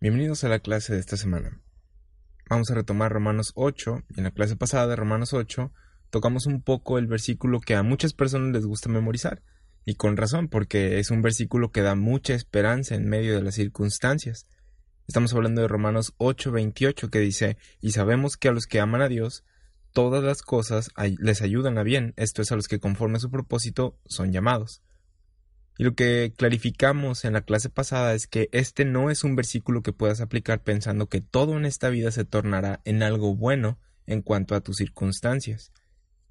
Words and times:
Bienvenidos 0.00 0.44
a 0.44 0.48
la 0.48 0.60
clase 0.60 0.94
de 0.94 1.00
esta 1.00 1.16
semana. 1.16 1.60
Vamos 2.48 2.70
a 2.70 2.74
retomar 2.76 3.12
Romanos 3.12 3.50
8. 3.56 4.04
En 4.16 4.22
la 4.22 4.30
clase 4.30 4.54
pasada 4.54 4.86
de 4.86 4.94
Romanos 4.94 5.32
8 5.32 5.72
tocamos 6.10 6.46
un 6.46 6.62
poco 6.62 6.98
el 6.98 7.08
versículo 7.08 7.58
que 7.58 7.74
a 7.74 7.82
muchas 7.82 8.12
personas 8.12 8.52
les 8.52 8.64
gusta 8.64 8.88
memorizar. 8.88 9.42
Y 9.84 9.96
con 9.96 10.16
razón, 10.16 10.46
porque 10.46 11.00
es 11.00 11.10
un 11.10 11.20
versículo 11.20 11.72
que 11.72 11.82
da 11.82 11.96
mucha 11.96 12.34
esperanza 12.34 12.94
en 12.94 13.08
medio 13.08 13.34
de 13.34 13.42
las 13.42 13.56
circunstancias. 13.56 14.46
Estamos 15.08 15.34
hablando 15.34 15.62
de 15.62 15.68
Romanos 15.68 16.14
8:28 16.18 17.10
que 17.10 17.18
dice, 17.18 17.56
y 17.80 17.90
sabemos 17.90 18.36
que 18.36 18.46
a 18.46 18.52
los 18.52 18.66
que 18.66 18.78
aman 18.78 19.02
a 19.02 19.08
Dios, 19.08 19.42
todas 19.92 20.22
las 20.22 20.42
cosas 20.42 20.90
les 21.18 21.42
ayudan 21.42 21.76
a 21.76 21.82
bien, 21.82 22.14
esto 22.16 22.40
es 22.40 22.52
a 22.52 22.54
los 22.54 22.68
que 22.68 22.78
conforme 22.78 23.16
a 23.16 23.20
su 23.20 23.32
propósito 23.32 23.98
son 24.06 24.30
llamados. 24.30 24.80
Y 25.78 25.84
lo 25.84 25.94
que 25.94 26.34
clarificamos 26.36 27.24
en 27.24 27.34
la 27.34 27.42
clase 27.42 27.70
pasada 27.70 28.12
es 28.12 28.26
que 28.26 28.48
este 28.50 28.84
no 28.84 29.10
es 29.10 29.22
un 29.22 29.36
versículo 29.36 29.80
que 29.82 29.92
puedas 29.92 30.20
aplicar 30.20 30.64
pensando 30.64 31.08
que 31.08 31.20
todo 31.20 31.56
en 31.56 31.64
esta 31.64 31.88
vida 31.88 32.10
se 32.10 32.24
tornará 32.24 32.80
en 32.84 33.04
algo 33.04 33.36
bueno 33.36 33.78
en 34.04 34.22
cuanto 34.22 34.56
a 34.56 34.60
tus 34.60 34.78
circunstancias. 34.78 35.72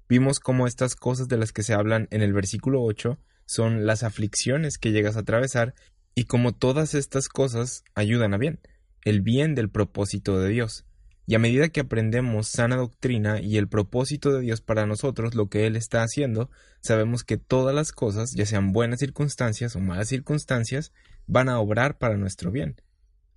Vimos 0.06 0.38
cómo 0.38 0.66
estas 0.66 0.96
cosas 0.96 1.28
de 1.28 1.38
las 1.38 1.52
que 1.52 1.62
se 1.62 1.72
hablan 1.72 2.08
en 2.10 2.20
el 2.20 2.34
versículo 2.34 2.82
8 2.82 3.18
son 3.46 3.86
las 3.86 4.02
aflicciones 4.02 4.76
que 4.76 4.92
llegas 4.92 5.16
a 5.16 5.20
atravesar 5.20 5.74
y 6.14 6.24
cómo 6.24 6.52
todas 6.52 6.94
estas 6.94 7.30
cosas 7.30 7.84
ayudan 7.94 8.34
a 8.34 8.38
bien, 8.38 8.60
el 9.02 9.22
bien 9.22 9.54
del 9.54 9.70
propósito 9.70 10.38
de 10.38 10.50
Dios. 10.50 10.84
Y 11.28 11.34
a 11.34 11.38
medida 11.38 11.68
que 11.68 11.80
aprendemos 11.80 12.48
sana 12.48 12.76
doctrina 12.76 13.38
y 13.38 13.58
el 13.58 13.68
propósito 13.68 14.32
de 14.32 14.40
Dios 14.40 14.62
para 14.62 14.86
nosotros, 14.86 15.34
lo 15.34 15.50
que 15.50 15.66
Él 15.66 15.76
está 15.76 16.02
haciendo, 16.02 16.48
sabemos 16.80 17.22
que 17.22 17.36
todas 17.36 17.74
las 17.74 17.92
cosas, 17.92 18.32
ya 18.34 18.46
sean 18.46 18.72
buenas 18.72 19.00
circunstancias 19.00 19.76
o 19.76 19.80
malas 19.80 20.08
circunstancias, 20.08 20.90
van 21.26 21.50
a 21.50 21.60
obrar 21.60 21.98
para 21.98 22.16
nuestro 22.16 22.50
bien. 22.50 22.80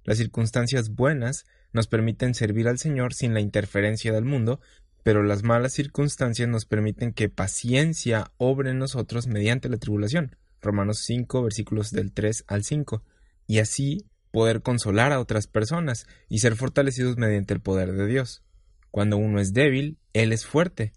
Las 0.05 0.19
circunstancias 0.19 0.95
buenas 0.95 1.43
nos 1.73 1.87
permiten 1.87 2.33
servir 2.33 2.69
al 2.69 2.79
Señor 2.79 3.13
sin 3.13 3.33
la 3.33 3.41
interferencia 3.41 4.13
del 4.13 4.23
mundo, 4.23 4.61
pero 5.03 5.21
las 5.21 5.43
malas 5.43 5.73
circunstancias 5.73 6.47
nos 6.47 6.63
permiten 6.65 7.11
que 7.11 7.27
paciencia 7.27 8.31
obre 8.37 8.69
en 8.69 8.79
nosotros 8.79 9.27
mediante 9.27 9.67
la 9.67 9.75
tribulación. 9.75 10.37
Romanos 10.61 10.99
5, 10.99 11.43
versículos 11.43 11.91
del 11.91 12.13
3 12.13 12.45
al 12.47 12.63
5. 12.63 13.03
Y 13.47 13.59
así 13.59 14.05
poder 14.31 14.61
consolar 14.61 15.11
a 15.11 15.19
otras 15.19 15.47
personas 15.47 16.07
y 16.29 16.39
ser 16.39 16.55
fortalecidos 16.55 17.17
mediante 17.17 17.53
el 17.53 17.61
poder 17.61 17.91
de 17.93 18.07
Dios. 18.07 18.43
Cuando 18.89 19.17
uno 19.17 19.39
es 19.39 19.53
débil, 19.53 19.97
Él 20.13 20.33
es 20.33 20.45
fuerte. 20.45 20.93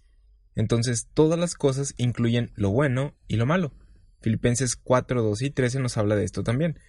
Entonces 0.55 1.07
todas 1.13 1.37
las 1.37 1.53
cosas 1.53 1.93
incluyen 1.97 2.51
lo 2.55 2.71
bueno 2.71 3.13
y 3.27 3.35
lo 3.35 3.45
malo. 3.45 3.73
Filipenses 4.21 4.75
4, 4.75 5.21
2 5.21 5.41
y 5.43 5.49
13 5.51 5.79
nos 5.79 5.97
habla 5.97 6.15
de 6.15 6.23
esto 6.23 6.43
también. 6.43 6.79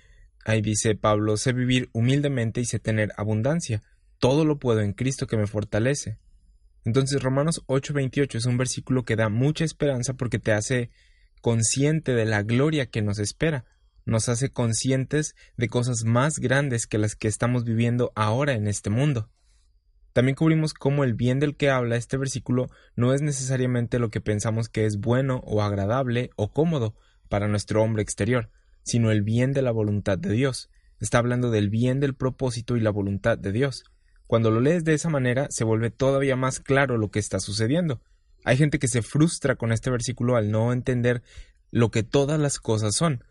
Ahí 0.45 0.63
dice 0.63 0.95
Pablo, 0.95 1.37
sé 1.37 1.53
vivir 1.53 1.91
humildemente 1.93 2.61
y 2.61 2.65
sé 2.65 2.79
tener 2.79 3.13
abundancia. 3.17 3.83
Todo 4.19 4.45
lo 4.45 4.59
puedo 4.59 4.81
en 4.81 4.93
Cristo 4.93 5.27
que 5.27 5.37
me 5.37 5.49
fortalece. 5.49 6.19
Entonces 6.85 7.21
Romanos 7.21 7.63
8, 7.67 7.93
28 7.93 8.39
es 8.39 8.47
un 8.47 8.57
versículo 8.57 9.05
que 9.05 9.17
da 9.17 9.29
mucha 9.29 9.65
esperanza 9.65 10.15
porque 10.15 10.39
te 10.39 10.53
hace 10.53 10.91
consciente 11.43 12.15
de 12.15 12.25
la 12.25 12.43
gloria 12.43 12.87
que 12.87 13.03
nos 13.03 13.19
espera 13.19 13.65
nos 14.07 14.29
hace 14.31 14.51
conscientes 14.51 15.35
de 15.57 15.69
cosas 15.69 16.05
más 16.05 16.39
grandes 16.39 16.87
que 16.87 16.99
las 16.99 17.17
que 17.17 17.29
estamos 17.29 17.65
viviendo 17.65 18.13
ahora 18.15 18.55
en 18.55 18.69
este 18.69 18.89
mundo. 18.89 19.29
También 20.15 20.37
cubrimos 20.37 20.73
cómo 20.73 21.05
el 21.05 21.13
bien 21.13 21.41
del 21.41 21.57
que 21.57 21.69
habla 21.69 21.97
este 21.97 22.17
versículo 22.17 22.71
no 22.95 23.13
es 23.13 23.21
necesariamente 23.21 23.99
lo 23.99 24.09
que 24.09 24.23
pensamos 24.23 24.71
que 24.71 24.87
es 24.87 24.99
bueno 24.99 25.43
o 25.45 25.63
agradable 25.63 26.31
o 26.37 26.51
cómodo 26.53 26.95
para 27.29 27.49
nuestro 27.49 27.83
hombre 27.83 28.03
exterior, 28.03 28.49
sino 28.83 29.11
el 29.11 29.23
bien 29.23 29.53
de 29.53 29.61
la 29.61 29.73
voluntad 29.73 30.17
de 30.17 30.31
Dios. 30.31 30.71
Está 31.01 31.19
hablando 31.19 31.51
del 31.51 31.69
bien 31.69 32.01
del 32.01 32.15
propósito 32.15 32.77
y 32.77 32.81
la 32.81 32.89
voluntad 32.89 33.37
de 33.37 33.53
Dios. 33.53 33.85
Cuando 34.27 34.51
lo 34.51 34.61
lees 34.61 34.85
de 34.85 34.95
esa 34.95 35.11
manera, 35.11 35.49
se 35.51 35.65
vuelve 35.65 35.91
todavía 35.91 36.35
más 36.35 36.61
claro 36.61 36.97
lo 36.97 37.11
que 37.11 37.19
está 37.19 37.39
sucediendo. 37.39 38.01
Hay 38.45 38.57
gente 38.57 38.79
que 38.79 38.89
se 38.89 39.03
frustra 39.03 39.57
con 39.57 39.71
este 39.71 39.91
versículo 39.91 40.37
al 40.37 40.51
no 40.51 40.73
entender 40.73 41.23
lo 41.71 41.91
que 41.91 42.03
todas 42.05 42.41
las 42.41 42.59
cosas 42.59 42.95
son, 42.95 43.23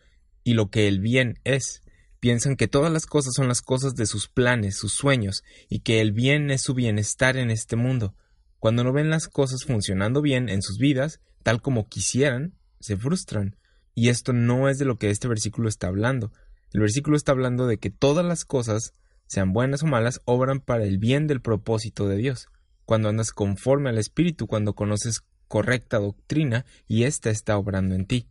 y 0.46 0.54
lo 0.54 0.70
que 0.70 0.88
el 0.88 1.02
bien 1.02 1.40
es. 1.44 1.82
Piensan 2.22 2.56
que 2.56 2.70
todas 2.70 2.94
las 2.94 3.06
cosas 3.08 3.34
son 3.36 3.50
las 3.50 3.62
cosas 3.62 3.96
de 3.96 4.06
sus 4.06 4.30
planes, 4.30 4.78
sus 4.78 4.94
sueños, 4.94 5.44
y 5.68 5.80
que 5.80 6.00
el 6.00 6.14
bien 6.14 6.50
es 6.52 6.62
su 6.62 6.74
bienestar 6.74 7.36
en 7.36 7.52
este 7.52 7.76
mundo. 7.76 8.16
Cuando 8.60 8.84
no 8.84 8.94
ven 8.94 9.10
las 9.10 9.28
cosas 9.28 9.66
funcionando 9.66 10.22
bien 10.22 10.48
en 10.48 10.62
sus 10.62 10.78
vidas, 10.78 11.20
tal 11.44 11.62
como 11.62 11.90
quisieran, 11.90 12.54
se 12.80 12.96
frustran. 12.96 13.58
Y 13.96 14.10
esto 14.10 14.34
no 14.34 14.70
es 14.70 14.78
de 14.78 14.86
lo 14.86 14.98
que 14.98 15.10
este 15.10 15.28
versículo 15.28 15.68
está 15.68 15.88
hablando. 15.88 16.32
El 16.72 16.82
versículo 16.82 17.18
está 17.18 17.32
hablando 17.32 17.68
de 17.68 17.78
que 17.78 17.90
todas 17.90 18.26
las 18.26 18.46
cosas, 18.46 18.94
sean 19.28 19.52
buenas 19.52 19.82
o 19.82 19.88
malas, 19.88 20.22
obran 20.26 20.60
para 20.60 20.86
el 20.86 21.00
bien 21.00 21.26
del 21.26 21.42
propósito 21.42 22.08
de 22.08 22.18
Dios. 22.18 22.48
Cuando 22.86 23.10
andas 23.10 23.32
conforme 23.32 23.90
al 23.90 23.98
Espíritu, 23.98 24.46
cuando 24.46 24.74
conoces 24.74 25.22
correcta 25.48 25.98
doctrina 25.98 26.66
y 26.88 27.04
ésta 27.04 27.32
está 27.32 27.58
obrando 27.58 27.96
en 27.96 28.06
ti. 28.06 28.28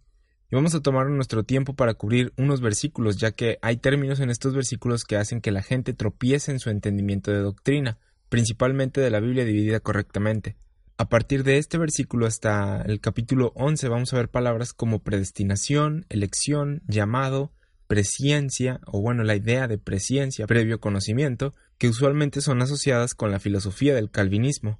Vamos 0.54 0.76
a 0.76 0.82
tomar 0.82 1.10
nuestro 1.10 1.42
tiempo 1.42 1.74
para 1.74 1.94
cubrir 1.94 2.32
unos 2.36 2.60
versículos, 2.60 3.16
ya 3.16 3.32
que 3.32 3.58
hay 3.60 3.76
términos 3.76 4.20
en 4.20 4.30
estos 4.30 4.54
versículos 4.54 5.02
que 5.02 5.16
hacen 5.16 5.40
que 5.40 5.50
la 5.50 5.62
gente 5.62 5.94
tropiece 5.94 6.52
en 6.52 6.60
su 6.60 6.70
entendimiento 6.70 7.32
de 7.32 7.38
doctrina, 7.38 7.98
principalmente 8.28 9.00
de 9.00 9.10
la 9.10 9.18
Biblia 9.18 9.44
dividida 9.44 9.80
correctamente. 9.80 10.54
A 10.96 11.08
partir 11.08 11.42
de 11.42 11.58
este 11.58 11.76
versículo 11.76 12.26
hasta 12.26 12.82
el 12.82 13.00
capítulo 13.00 13.50
11 13.56 13.88
vamos 13.88 14.12
a 14.12 14.16
ver 14.16 14.28
palabras 14.28 14.72
como 14.74 15.00
predestinación, 15.00 16.06
elección, 16.08 16.82
llamado, 16.86 17.50
presciencia, 17.88 18.80
o 18.86 19.00
bueno, 19.00 19.24
la 19.24 19.34
idea 19.34 19.66
de 19.66 19.78
presciencia, 19.78 20.46
previo 20.46 20.78
conocimiento, 20.78 21.52
que 21.78 21.88
usualmente 21.88 22.40
son 22.40 22.62
asociadas 22.62 23.16
con 23.16 23.32
la 23.32 23.40
filosofía 23.40 23.92
del 23.96 24.08
calvinismo. 24.08 24.78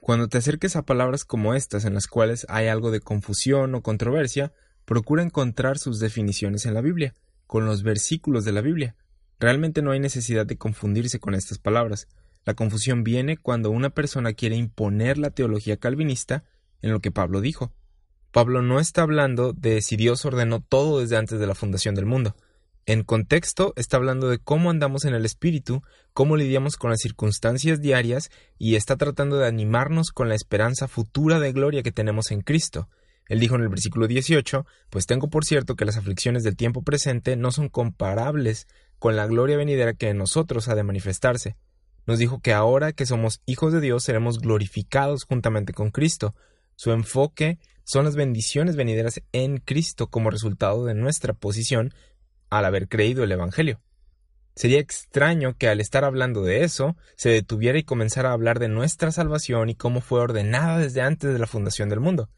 Cuando 0.00 0.28
te 0.28 0.38
acerques 0.38 0.76
a 0.76 0.86
palabras 0.86 1.24
como 1.24 1.54
estas 1.54 1.84
en 1.84 1.94
las 1.94 2.06
cuales 2.06 2.46
hay 2.48 2.68
algo 2.68 2.92
de 2.92 3.00
confusión 3.00 3.74
o 3.74 3.82
controversia, 3.82 4.52
procura 4.86 5.22
encontrar 5.22 5.78
sus 5.78 5.98
definiciones 5.98 6.64
en 6.64 6.72
la 6.72 6.80
Biblia, 6.80 7.12
con 7.46 7.66
los 7.66 7.82
versículos 7.82 8.46
de 8.46 8.52
la 8.52 8.62
Biblia. 8.62 8.94
Realmente 9.38 9.82
no 9.82 9.90
hay 9.90 10.00
necesidad 10.00 10.46
de 10.46 10.56
confundirse 10.56 11.20
con 11.20 11.34
estas 11.34 11.58
palabras. 11.58 12.08
La 12.46 12.54
confusión 12.54 13.04
viene 13.04 13.36
cuando 13.36 13.70
una 13.70 13.90
persona 13.90 14.32
quiere 14.32 14.56
imponer 14.56 15.18
la 15.18 15.30
teología 15.30 15.76
calvinista 15.76 16.44
en 16.80 16.92
lo 16.92 17.00
que 17.00 17.10
Pablo 17.10 17.40
dijo. 17.40 17.72
Pablo 18.30 18.62
no 18.62 18.80
está 18.80 19.02
hablando 19.02 19.52
de 19.52 19.82
si 19.82 19.96
Dios 19.96 20.24
ordenó 20.24 20.60
todo 20.60 21.00
desde 21.00 21.16
antes 21.16 21.38
de 21.38 21.46
la 21.46 21.54
fundación 21.54 21.94
del 21.94 22.06
mundo. 22.06 22.36
En 22.84 23.02
contexto 23.02 23.72
está 23.74 23.96
hablando 23.96 24.28
de 24.28 24.38
cómo 24.38 24.70
andamos 24.70 25.04
en 25.04 25.14
el 25.14 25.24
espíritu, 25.24 25.82
cómo 26.12 26.36
lidiamos 26.36 26.76
con 26.76 26.90
las 26.90 27.00
circunstancias 27.00 27.80
diarias 27.80 28.30
y 28.58 28.76
está 28.76 28.96
tratando 28.96 29.38
de 29.38 29.48
animarnos 29.48 30.12
con 30.12 30.28
la 30.28 30.36
esperanza 30.36 30.86
futura 30.86 31.40
de 31.40 31.52
gloria 31.52 31.82
que 31.82 31.90
tenemos 31.90 32.30
en 32.30 32.42
Cristo. 32.42 32.88
Él 33.28 33.40
dijo 33.40 33.56
en 33.56 33.62
el 33.62 33.68
versículo 33.68 34.06
18, 34.06 34.66
pues 34.90 35.06
tengo 35.06 35.28
por 35.28 35.44
cierto 35.44 35.74
que 35.74 35.84
las 35.84 35.96
aflicciones 35.96 36.44
del 36.44 36.56
tiempo 36.56 36.82
presente 36.82 37.36
no 37.36 37.50
son 37.50 37.68
comparables 37.68 38.68
con 38.98 39.16
la 39.16 39.26
gloria 39.26 39.56
venidera 39.56 39.94
que 39.94 40.10
en 40.10 40.18
nosotros 40.18 40.68
ha 40.68 40.74
de 40.74 40.84
manifestarse. 40.84 41.56
Nos 42.06 42.18
dijo 42.18 42.40
que 42.40 42.52
ahora 42.52 42.92
que 42.92 43.04
somos 43.04 43.42
hijos 43.46 43.72
de 43.72 43.80
Dios 43.80 44.04
seremos 44.04 44.38
glorificados 44.38 45.24
juntamente 45.24 45.72
con 45.72 45.90
Cristo. 45.90 46.34
Su 46.76 46.92
enfoque 46.92 47.58
son 47.82 48.04
las 48.04 48.14
bendiciones 48.14 48.76
venideras 48.76 49.20
en 49.32 49.58
Cristo 49.58 50.08
como 50.08 50.30
resultado 50.30 50.84
de 50.84 50.94
nuestra 50.94 51.32
posición 51.34 51.92
al 52.48 52.64
haber 52.64 52.88
creído 52.88 53.24
el 53.24 53.32
Evangelio. 53.32 53.80
Sería 54.54 54.78
extraño 54.78 55.56
que 55.58 55.68
al 55.68 55.80
estar 55.80 56.04
hablando 56.04 56.42
de 56.42 56.62
eso 56.62 56.96
se 57.16 57.28
detuviera 57.28 57.76
y 57.76 57.82
comenzara 57.82 58.30
a 58.30 58.32
hablar 58.32 58.60
de 58.60 58.68
nuestra 58.68 59.10
salvación 59.10 59.68
y 59.68 59.74
cómo 59.74 60.00
fue 60.00 60.20
ordenada 60.20 60.78
desde 60.78 61.02
antes 61.02 61.32
de 61.32 61.38
la 61.38 61.46
fundación 61.48 61.88
del 61.88 62.00
mundo 62.00 62.30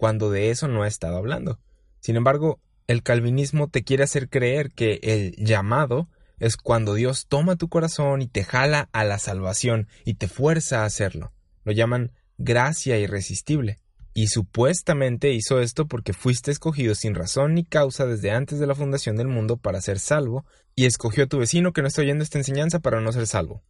cuando 0.00 0.30
de 0.30 0.48
eso 0.48 0.66
no 0.66 0.82
ha 0.82 0.88
estado 0.88 1.18
hablando. 1.18 1.58
Sin 2.00 2.16
embargo, 2.16 2.58
el 2.86 3.02
calvinismo 3.02 3.68
te 3.68 3.84
quiere 3.84 4.02
hacer 4.02 4.30
creer 4.30 4.72
que 4.72 4.98
el 5.02 5.36
llamado 5.36 6.08
es 6.38 6.56
cuando 6.56 6.94
Dios 6.94 7.26
toma 7.28 7.56
tu 7.56 7.68
corazón 7.68 8.22
y 8.22 8.26
te 8.26 8.42
jala 8.42 8.88
a 8.92 9.04
la 9.04 9.18
salvación 9.18 9.88
y 10.06 10.14
te 10.14 10.26
fuerza 10.26 10.80
a 10.80 10.84
hacerlo. 10.86 11.34
Lo 11.64 11.72
llaman 11.72 12.12
gracia 12.38 12.96
irresistible. 12.96 13.76
y 14.12 14.26
supuestamente 14.26 15.32
hizo 15.32 15.60
esto 15.60 15.86
porque 15.86 16.12
fuiste 16.14 16.50
escogido 16.50 16.94
sin 16.94 17.14
razón 17.14 17.54
ni 17.54 17.64
causa 17.64 18.06
desde 18.06 18.32
antes 18.32 18.58
de 18.58 18.66
la 18.66 18.74
fundación 18.74 19.16
del 19.16 19.28
mundo 19.28 19.58
para 19.58 19.80
ser 19.80 20.00
salvo, 20.00 20.44
y 20.74 20.86
escogió 20.86 21.24
a 21.24 21.26
tu 21.28 21.38
vecino 21.38 21.72
que 21.72 21.80
no 21.82 21.88
está 21.88 22.00
oyendo 22.00 22.24
esta 22.24 22.38
enseñanza 22.38 22.80
para 22.80 23.00
no 23.00 23.12
ser 23.12 23.26
salvo. 23.28 23.62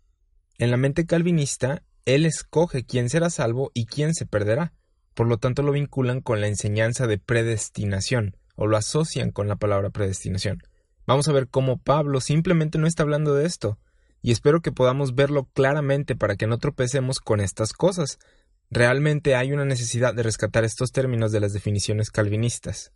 En 0.58 0.70
la 0.70 0.78
mente 0.78 1.04
calvinista, 1.04 1.82
él 2.06 2.24
escoge 2.24 2.84
quién 2.84 3.10
será 3.10 3.28
salvo 3.30 3.70
y 3.74 3.84
quién 3.84 4.14
se 4.14 4.24
perderá. 4.24 4.72
Por 5.20 5.28
lo 5.28 5.36
tanto, 5.36 5.60
lo 5.62 5.72
vinculan 5.72 6.22
con 6.22 6.40
la 6.40 6.46
enseñanza 6.46 7.06
de 7.06 7.18
predestinación, 7.18 8.38
o 8.56 8.66
lo 8.66 8.78
asocian 8.78 9.32
con 9.32 9.48
la 9.48 9.56
palabra 9.56 9.90
predestinación. 9.90 10.62
Vamos 11.06 11.28
a 11.28 11.32
ver 11.32 11.46
cómo 11.46 11.76
Pablo 11.76 12.22
simplemente 12.22 12.78
no 12.78 12.86
está 12.86 13.02
hablando 13.02 13.34
de 13.34 13.44
esto, 13.44 13.78
y 14.22 14.32
espero 14.32 14.62
que 14.62 14.72
podamos 14.72 15.14
verlo 15.14 15.46
claramente 15.52 16.16
para 16.16 16.36
que 16.36 16.46
no 16.46 16.56
tropecemos 16.56 17.20
con 17.20 17.40
estas 17.40 17.74
cosas. 17.74 18.18
Realmente 18.70 19.34
hay 19.34 19.52
una 19.52 19.66
necesidad 19.66 20.14
de 20.14 20.22
rescatar 20.22 20.64
estos 20.64 20.90
términos 20.90 21.32
de 21.32 21.40
las 21.40 21.52
definiciones 21.52 22.10
calvinistas. 22.10 22.94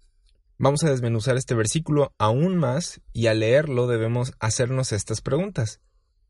Vamos 0.57 0.83
a 0.83 0.89
desmenuzar 0.89 1.37
este 1.37 1.55
versículo 1.55 2.15
aún 2.17 2.57
más 2.57 3.03
y 3.13 3.27
al 3.27 3.41
leerlo 3.41 3.87
debemos 3.87 4.33
hacernos 4.39 4.93
estas 4.93 5.21
preguntas. 5.21 5.83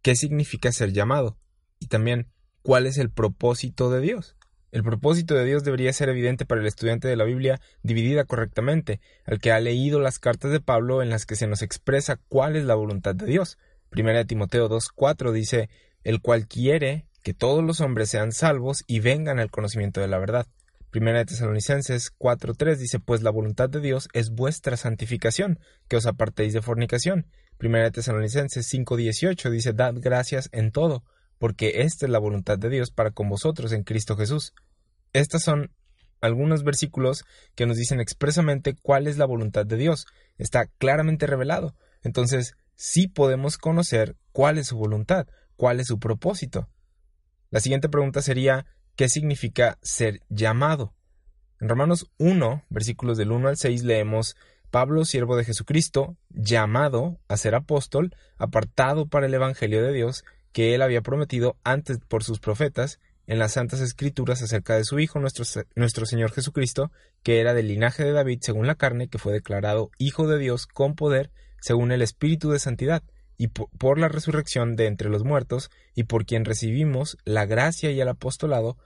¿Qué 0.02 0.16
significa 0.16 0.72
ser 0.72 0.92
llamado? 0.92 1.38
Y 1.78 1.86
también, 1.86 2.32
¿cuál 2.62 2.88
es 2.88 2.98
el 2.98 3.12
propósito 3.12 3.90
de 3.90 4.00
Dios? 4.00 4.36
El 4.74 4.82
propósito 4.82 5.36
de 5.36 5.44
Dios 5.44 5.62
debería 5.62 5.92
ser 5.92 6.08
evidente 6.08 6.46
para 6.46 6.60
el 6.60 6.66
estudiante 6.66 7.06
de 7.06 7.14
la 7.14 7.22
Biblia 7.22 7.60
dividida 7.84 8.24
correctamente, 8.24 9.00
al 9.24 9.38
que 9.38 9.52
ha 9.52 9.60
leído 9.60 10.00
las 10.00 10.18
cartas 10.18 10.50
de 10.50 10.58
Pablo 10.58 11.00
en 11.00 11.10
las 11.10 11.26
que 11.26 11.36
se 11.36 11.46
nos 11.46 11.62
expresa 11.62 12.18
cuál 12.28 12.56
es 12.56 12.64
la 12.64 12.74
voluntad 12.74 13.14
de 13.14 13.24
Dios. 13.24 13.56
Primera 13.88 14.18
de 14.18 14.24
Timoteo 14.24 14.68
2.4 14.68 15.30
dice, 15.30 15.70
el 16.02 16.20
cual 16.20 16.48
quiere 16.48 17.06
que 17.22 17.34
todos 17.34 17.62
los 17.62 17.80
hombres 17.80 18.10
sean 18.10 18.32
salvos 18.32 18.82
y 18.88 18.98
vengan 18.98 19.38
al 19.38 19.52
conocimiento 19.52 20.00
de 20.00 20.08
la 20.08 20.18
verdad. 20.18 20.48
Primera 20.90 21.20
de 21.20 21.26
Tesalonicenses 21.26 22.12
4.3 22.18 22.74
dice, 22.74 22.98
pues 22.98 23.22
la 23.22 23.30
voluntad 23.30 23.70
de 23.70 23.78
Dios 23.78 24.08
es 24.12 24.30
vuestra 24.30 24.76
santificación, 24.76 25.60
que 25.86 25.98
os 25.98 26.06
apartéis 26.06 26.52
de 26.52 26.62
fornicación. 26.62 27.28
Primera 27.58 27.84
de 27.84 27.92
Tesalonicenses 27.92 28.68
5.18 28.74 29.50
dice, 29.50 29.72
dad 29.72 29.94
gracias 29.98 30.48
en 30.50 30.72
todo, 30.72 31.04
porque 31.38 31.82
esta 31.82 32.06
es 32.06 32.12
la 32.12 32.18
voluntad 32.18 32.58
de 32.58 32.70
Dios 32.70 32.90
para 32.90 33.10
con 33.10 33.28
vosotros 33.28 33.72
en 33.72 33.82
Cristo 33.82 34.16
Jesús. 34.16 34.54
Estos 35.12 35.42
son 35.42 35.70
algunos 36.20 36.64
versículos 36.64 37.24
que 37.54 37.66
nos 37.66 37.76
dicen 37.76 38.00
expresamente 38.00 38.74
cuál 38.80 39.06
es 39.06 39.18
la 39.18 39.26
voluntad 39.26 39.66
de 39.66 39.76
Dios. 39.76 40.06
Está 40.38 40.66
claramente 40.78 41.26
revelado. 41.26 41.74
Entonces, 42.02 42.54
sí 42.76 43.08
podemos 43.08 43.58
conocer 43.58 44.16
cuál 44.32 44.58
es 44.58 44.68
su 44.68 44.76
voluntad, 44.76 45.26
cuál 45.56 45.80
es 45.80 45.86
su 45.86 45.98
propósito. 45.98 46.68
La 47.50 47.60
siguiente 47.60 47.88
pregunta 47.88 48.22
sería, 48.22 48.66
¿qué 48.96 49.08
significa 49.08 49.78
ser 49.82 50.20
llamado? 50.28 50.94
En 51.60 51.68
Romanos 51.68 52.10
1, 52.18 52.64
versículos 52.68 53.16
del 53.16 53.30
1 53.30 53.48
al 53.48 53.56
6 53.56 53.84
leemos, 53.84 54.36
Pablo, 54.70 55.04
siervo 55.04 55.36
de 55.36 55.44
Jesucristo, 55.44 56.16
llamado 56.30 57.20
a 57.28 57.36
ser 57.36 57.54
apóstol, 57.54 58.16
apartado 58.38 59.06
para 59.06 59.26
el 59.26 59.34
Evangelio 59.34 59.82
de 59.84 59.92
Dios, 59.92 60.24
que 60.54 60.72
él 60.72 60.82
había 60.82 61.02
prometido 61.02 61.56
antes 61.64 61.98
por 61.98 62.22
sus 62.22 62.38
profetas, 62.38 63.00
en 63.26 63.40
las 63.40 63.52
Santas 63.52 63.80
Escrituras 63.80 64.40
acerca 64.40 64.76
de 64.76 64.84
su 64.84 65.00
Hijo, 65.00 65.18
nuestro, 65.18 65.44
nuestro, 65.74 66.06
Señor 66.06 66.30
Jesucristo, 66.30 66.92
que 67.24 67.40
era 67.40 67.54
del 67.54 67.66
linaje 67.66 68.04
de 68.04 68.12
David 68.12 68.38
según 68.40 68.68
la 68.68 68.76
carne, 68.76 69.08
que 69.08 69.18
fue 69.18 69.32
declarado 69.32 69.90
Hijo 69.98 70.28
de 70.28 70.38
Dios 70.38 70.68
con 70.68 70.94
poder, 70.94 71.32
según 71.60 71.90
el 71.90 72.02
Espíritu 72.02 72.50
de 72.50 72.60
Santidad, 72.60 73.02
y 73.36 73.48
por, 73.48 73.98
la 73.98 74.08
resurrección 74.08 74.76
de 74.76 74.86
entre 74.86 75.08
los 75.08 75.24
muertos, 75.24 75.70
y 75.96 76.04
por 76.04 76.24
quien 76.24 76.44
recibimos 76.44 77.18
la 77.24 77.46
gracia 77.46 77.90
y 77.90 78.00
el 78.00 78.08
apostolado 78.08 78.76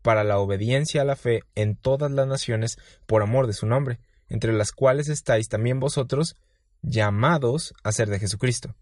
para 0.00 0.24
la 0.24 0.38
obediencia 0.38 1.02
a 1.02 1.04
la 1.04 1.16
fe 1.16 1.42
en 1.54 1.76
todas 1.76 2.10
las 2.10 2.28
naciones 2.28 2.78
por 3.06 3.22
amor 3.22 3.46
de 3.46 3.52
su 3.52 3.66
nombre, 3.66 4.00
entre 4.30 4.54
las 4.54 4.72
cuales 4.72 5.10
estáis 5.10 5.50
también 5.50 5.80
vosotros 5.80 6.36
llamados 6.80 7.74
a 7.82 7.92
ser 7.92 8.08
de 8.08 8.20
Jesucristo 8.20 8.74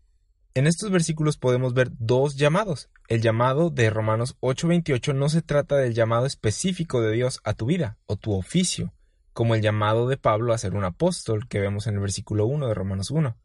en 0.55 0.67
estos 0.67 0.91
versículos 0.91 1.37
podemos 1.37 1.75
ver 1.75 1.91
dos 1.99 2.37
llamados. 2.37 2.91
El 3.09 3.21
llamado 3.21 3.71
de 3.71 3.91
Romanos 3.91 4.37
8:28 4.41 5.15
no 5.15 5.29
se 5.29 5.43
trata 5.43 5.77
del 5.77 5.95
llamado 5.95 6.27
específico 6.27 7.01
de 7.01 7.13
Dios 7.13 7.41
a 7.45 7.55
tu 7.55 7.67
vida 7.67 7.99
o 8.07 8.17
tu 8.17 8.33
oficio, 8.33 8.93
como 9.33 9.55
el 9.55 9.63
llamado 9.63 10.09
de 10.09 10.17
Pablo 10.17 10.53
a 10.53 10.59
ser 10.59 10.75
un 10.75 10.85
apóstol 10.85 11.47
que 11.49 11.61
vemos 11.61 11.87
en 11.87 11.95
el 11.95 12.01
versículo 12.01 12.47
1 12.47 12.67
de 12.67 12.75
Romanos 12.75 13.11
1. 13.11 13.37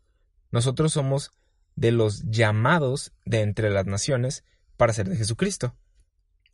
Nosotros 0.52 0.94
somos 0.94 1.32
de 1.76 1.92
los 1.92 2.24
llamados 2.30 3.14
de 3.26 3.42
entre 3.42 3.70
las 3.70 3.86
naciones 3.86 4.44
para 4.78 4.94
ser 4.94 5.10
de 5.10 5.18
Jesucristo. 5.18 5.76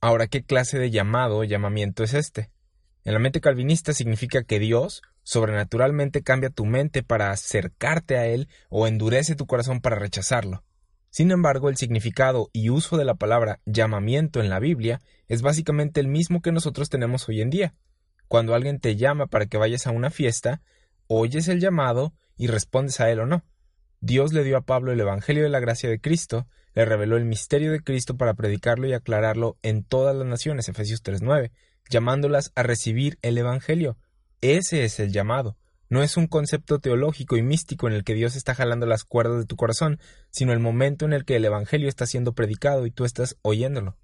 Ahora, 0.01 0.28
¿qué 0.28 0.44
clase 0.44 0.80
de 0.80 0.92
llamado 0.92 1.38
o 1.38 1.44
llamamiento 1.44 2.04
es 2.04 2.13
este? 2.13 2.51
En 3.04 3.13
la 3.13 3.19
mente 3.19 3.42
calvinista 3.42 3.94
significa 3.94 4.44
que 4.44 4.60
Dios 4.60 5.01
sobrenaturalmente 5.29 6.23
cambia 6.23 6.49
tu 6.49 6.65
mente 6.65 7.03
para 7.03 7.29
acercarte 7.29 8.17
a 8.17 8.25
Él 8.25 8.47
o 8.67 8.87
endurece 8.87 9.35
tu 9.35 9.45
corazón 9.45 9.79
para 9.79 9.95
rechazarlo. 9.95 10.63
Sin 11.11 11.29
embargo, 11.29 11.69
el 11.69 11.77
significado 11.77 12.49
y 12.51 12.71
uso 12.71 12.97
de 12.97 13.05
la 13.05 13.13
palabra 13.13 13.59
llamamiento 13.67 14.41
en 14.41 14.49
la 14.49 14.57
Biblia 14.57 15.01
es 15.27 15.43
básicamente 15.43 15.99
el 15.99 16.07
mismo 16.07 16.41
que 16.41 16.51
nosotros 16.51 16.89
tenemos 16.89 17.29
hoy 17.29 17.41
en 17.41 17.51
día. 17.51 17.75
Cuando 18.27 18.55
alguien 18.55 18.79
te 18.79 18.95
llama 18.95 19.27
para 19.27 19.45
que 19.45 19.59
vayas 19.59 19.85
a 19.85 19.91
una 19.91 20.09
fiesta, 20.09 20.63
oyes 21.05 21.47
el 21.47 21.59
llamado 21.59 22.11
y 22.35 22.47
respondes 22.47 22.99
a 22.99 23.11
él 23.11 23.19
o 23.19 23.27
no. 23.27 23.43
Dios 24.01 24.33
le 24.33 24.43
dio 24.43 24.57
a 24.57 24.61
Pablo 24.61 24.91
el 24.91 24.99
Evangelio 24.99 25.43
de 25.43 25.49
la 25.49 25.59
gracia 25.59 25.91
de 25.91 26.01
Cristo, 26.01 26.47
le 26.73 26.85
reveló 26.85 27.17
el 27.17 27.25
misterio 27.25 27.71
de 27.71 27.81
Cristo 27.81 28.17
para 28.17 28.33
predicarlo 28.33 28.87
y 28.87 28.93
aclararlo 28.93 29.59
en 29.61 29.83
todas 29.83 30.15
las 30.15 30.25
naciones, 30.25 30.69
Efesios 30.69 31.03
3.9, 31.03 31.51
llamándolas 31.87 32.51
a 32.55 32.63
recibir 32.63 33.19
el 33.21 33.37
Evangelio, 33.37 33.95
ese 34.41 34.83
es 34.83 35.00
el 35.00 35.12
llamado. 35.12 35.57
No 35.89 36.03
es 36.03 36.18
un 36.18 36.27
concepto 36.27 36.80
teológico 36.80 37.36
y 37.36 37.41
místico 37.41 37.88
en 37.88 37.94
el 37.94 38.03
que 38.03 38.13
Dios 38.13 38.36
está 38.36 38.53
jalando 38.53 38.86
las 38.86 39.03
cuerdas 39.03 39.39
de 39.39 39.45
tu 39.45 39.56
corazón, 39.56 40.00
sino 40.30 40.53
el 40.53 40.59
momento 40.59 41.06
en 41.06 41.13
el 41.13 41.25
que 41.25 41.36
el 41.36 41.45
Evangelio 41.45 41.89
está 41.89 42.06
siendo 42.06 42.33
predicado 42.33 42.86
y 42.86 42.91
tú 42.91 43.06
estás 43.06 43.38
oyéndolo. 43.41 43.97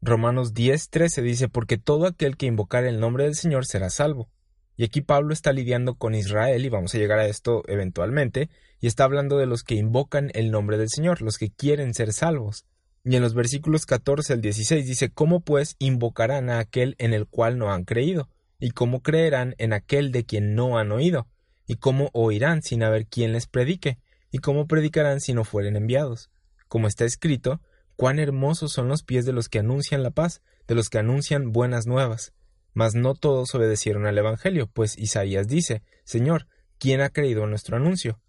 Romanos 0.00 0.54
10:13 0.54 1.22
dice, 1.22 1.48
porque 1.48 1.78
todo 1.78 2.06
aquel 2.06 2.36
que 2.36 2.46
invocar 2.46 2.84
el 2.84 2.98
nombre 2.98 3.24
del 3.24 3.34
Señor 3.34 3.66
será 3.66 3.90
salvo. 3.90 4.30
Y 4.76 4.84
aquí 4.84 5.02
Pablo 5.02 5.34
está 5.34 5.52
lidiando 5.52 5.96
con 5.96 6.14
Israel, 6.14 6.64
y 6.64 6.70
vamos 6.70 6.94
a 6.94 6.98
llegar 6.98 7.18
a 7.18 7.26
esto 7.26 7.62
eventualmente, 7.68 8.48
y 8.80 8.86
está 8.86 9.04
hablando 9.04 9.36
de 9.36 9.46
los 9.46 9.62
que 9.62 9.74
invocan 9.74 10.30
el 10.34 10.50
nombre 10.50 10.78
del 10.78 10.88
Señor, 10.88 11.20
los 11.20 11.36
que 11.36 11.52
quieren 11.52 11.94
ser 11.94 12.12
salvos. 12.12 12.64
Y 13.04 13.16
en 13.16 13.22
los 13.22 13.34
versículos 13.34 13.84
14 13.84 14.32
al 14.32 14.40
16 14.40 14.86
dice, 14.86 15.10
¿cómo 15.10 15.40
pues 15.40 15.76
invocarán 15.78 16.50
a 16.50 16.58
aquel 16.58 16.96
en 16.98 17.12
el 17.12 17.26
cual 17.26 17.58
no 17.58 17.72
han 17.72 17.84
creído? 17.84 18.28
¿Y 18.64 18.70
cómo 18.70 19.02
creerán 19.02 19.56
en 19.58 19.72
aquel 19.72 20.12
de 20.12 20.24
quien 20.24 20.54
no 20.54 20.78
han 20.78 20.92
oído? 20.92 21.26
¿Y 21.66 21.78
cómo 21.78 22.10
oirán 22.12 22.62
sin 22.62 22.84
haber 22.84 23.08
quien 23.08 23.32
les 23.32 23.48
predique? 23.48 23.98
¿Y 24.30 24.38
cómo 24.38 24.68
predicarán 24.68 25.20
si 25.20 25.34
no 25.34 25.42
fueren 25.42 25.74
enviados? 25.74 26.30
Como 26.68 26.86
está 26.86 27.04
escrito, 27.04 27.60
cuán 27.96 28.20
hermosos 28.20 28.70
son 28.72 28.86
los 28.86 29.02
pies 29.02 29.26
de 29.26 29.32
los 29.32 29.48
que 29.48 29.58
anuncian 29.58 30.04
la 30.04 30.12
paz, 30.12 30.42
de 30.68 30.76
los 30.76 30.90
que 30.90 30.98
anuncian 30.98 31.50
buenas 31.50 31.88
nuevas. 31.88 32.34
Mas 32.72 32.94
no 32.94 33.16
todos 33.16 33.52
obedecieron 33.56 34.06
al 34.06 34.16
Evangelio, 34.16 34.68
pues 34.72 34.96
Isaías 34.96 35.48
dice, 35.48 35.82
Señor, 36.04 36.46
¿quién 36.78 37.00
ha 37.00 37.10
creído 37.10 37.42
a 37.42 37.48
nuestro 37.48 37.76
anuncio? 37.76 38.20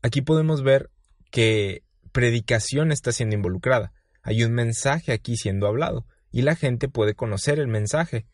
Aquí 0.00 0.22
podemos 0.22 0.62
ver 0.62 0.88
que 1.30 1.82
predicación 2.12 2.92
está 2.92 3.12
siendo 3.12 3.36
involucrada. 3.36 3.92
Hay 4.22 4.42
un 4.42 4.54
mensaje 4.54 5.12
aquí 5.12 5.36
siendo 5.36 5.66
hablado, 5.66 6.06
y 6.30 6.40
la 6.40 6.56
gente 6.56 6.88
puede 6.88 7.12
conocer 7.12 7.58
el 7.58 7.68
mensaje, 7.68 8.24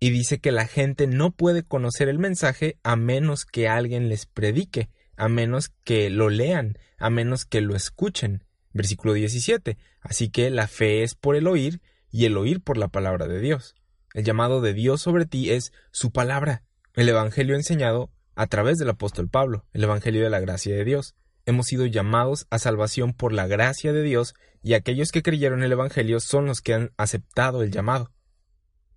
y 0.00 0.10
dice 0.10 0.38
que 0.38 0.52
la 0.52 0.66
gente 0.66 1.06
no 1.06 1.32
puede 1.32 1.62
conocer 1.62 2.08
el 2.08 2.18
mensaje 2.18 2.78
a 2.82 2.96
menos 2.96 3.44
que 3.44 3.68
alguien 3.68 4.08
les 4.08 4.26
predique, 4.26 4.90
a 5.16 5.28
menos 5.28 5.70
que 5.84 6.10
lo 6.10 6.30
lean, 6.30 6.78
a 6.98 7.10
menos 7.10 7.44
que 7.44 7.60
lo 7.60 7.74
escuchen. 7.74 8.44
Versículo 8.72 9.14
17. 9.14 9.76
Así 10.00 10.30
que 10.30 10.50
la 10.50 10.68
fe 10.68 11.02
es 11.02 11.14
por 11.14 11.34
el 11.34 11.46
oír 11.46 11.80
y 12.10 12.26
el 12.26 12.36
oír 12.36 12.62
por 12.62 12.76
la 12.76 12.88
palabra 12.88 13.26
de 13.26 13.40
Dios. 13.40 13.74
El 14.14 14.24
llamado 14.24 14.60
de 14.60 14.72
Dios 14.72 15.02
sobre 15.02 15.26
ti 15.26 15.50
es 15.50 15.72
su 15.90 16.12
palabra, 16.12 16.62
el 16.94 17.08
Evangelio 17.08 17.54
enseñado 17.54 18.10
a 18.34 18.46
través 18.46 18.78
del 18.78 18.90
apóstol 18.90 19.28
Pablo, 19.28 19.66
el 19.72 19.84
Evangelio 19.84 20.22
de 20.22 20.30
la 20.30 20.40
gracia 20.40 20.74
de 20.74 20.84
Dios. 20.84 21.14
Hemos 21.44 21.66
sido 21.66 21.86
llamados 21.86 22.46
a 22.50 22.58
salvación 22.58 23.12
por 23.14 23.32
la 23.32 23.46
gracia 23.46 23.92
de 23.92 24.02
Dios 24.02 24.34
y 24.62 24.74
aquellos 24.74 25.10
que 25.10 25.22
creyeron 25.22 25.62
el 25.62 25.72
Evangelio 25.72 26.20
son 26.20 26.46
los 26.46 26.60
que 26.60 26.74
han 26.74 26.90
aceptado 26.96 27.62
el 27.62 27.70
llamado. 27.70 28.12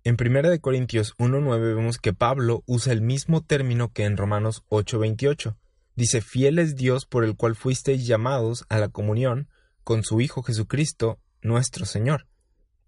En 0.04 0.16
1 0.20 0.60
Corintios 0.60 1.16
1.9 1.18 1.76
vemos 1.76 1.98
que 1.98 2.12
Pablo 2.12 2.64
usa 2.66 2.92
el 2.92 3.02
mismo 3.02 3.40
término 3.40 3.92
que 3.92 4.02
en 4.02 4.16
Romanos 4.16 4.64
8.28. 4.68 5.54
Dice, 5.94 6.20
fiel 6.20 6.58
es 6.58 6.74
Dios 6.74 7.06
por 7.06 7.22
el 7.22 7.36
cual 7.36 7.54
fuisteis 7.54 8.04
llamados 8.04 8.64
a 8.68 8.78
la 8.78 8.88
comunión 8.88 9.48
con 9.84 10.02
su 10.02 10.20
Hijo 10.20 10.42
Jesucristo, 10.42 11.20
nuestro 11.40 11.86
Señor. 11.86 12.26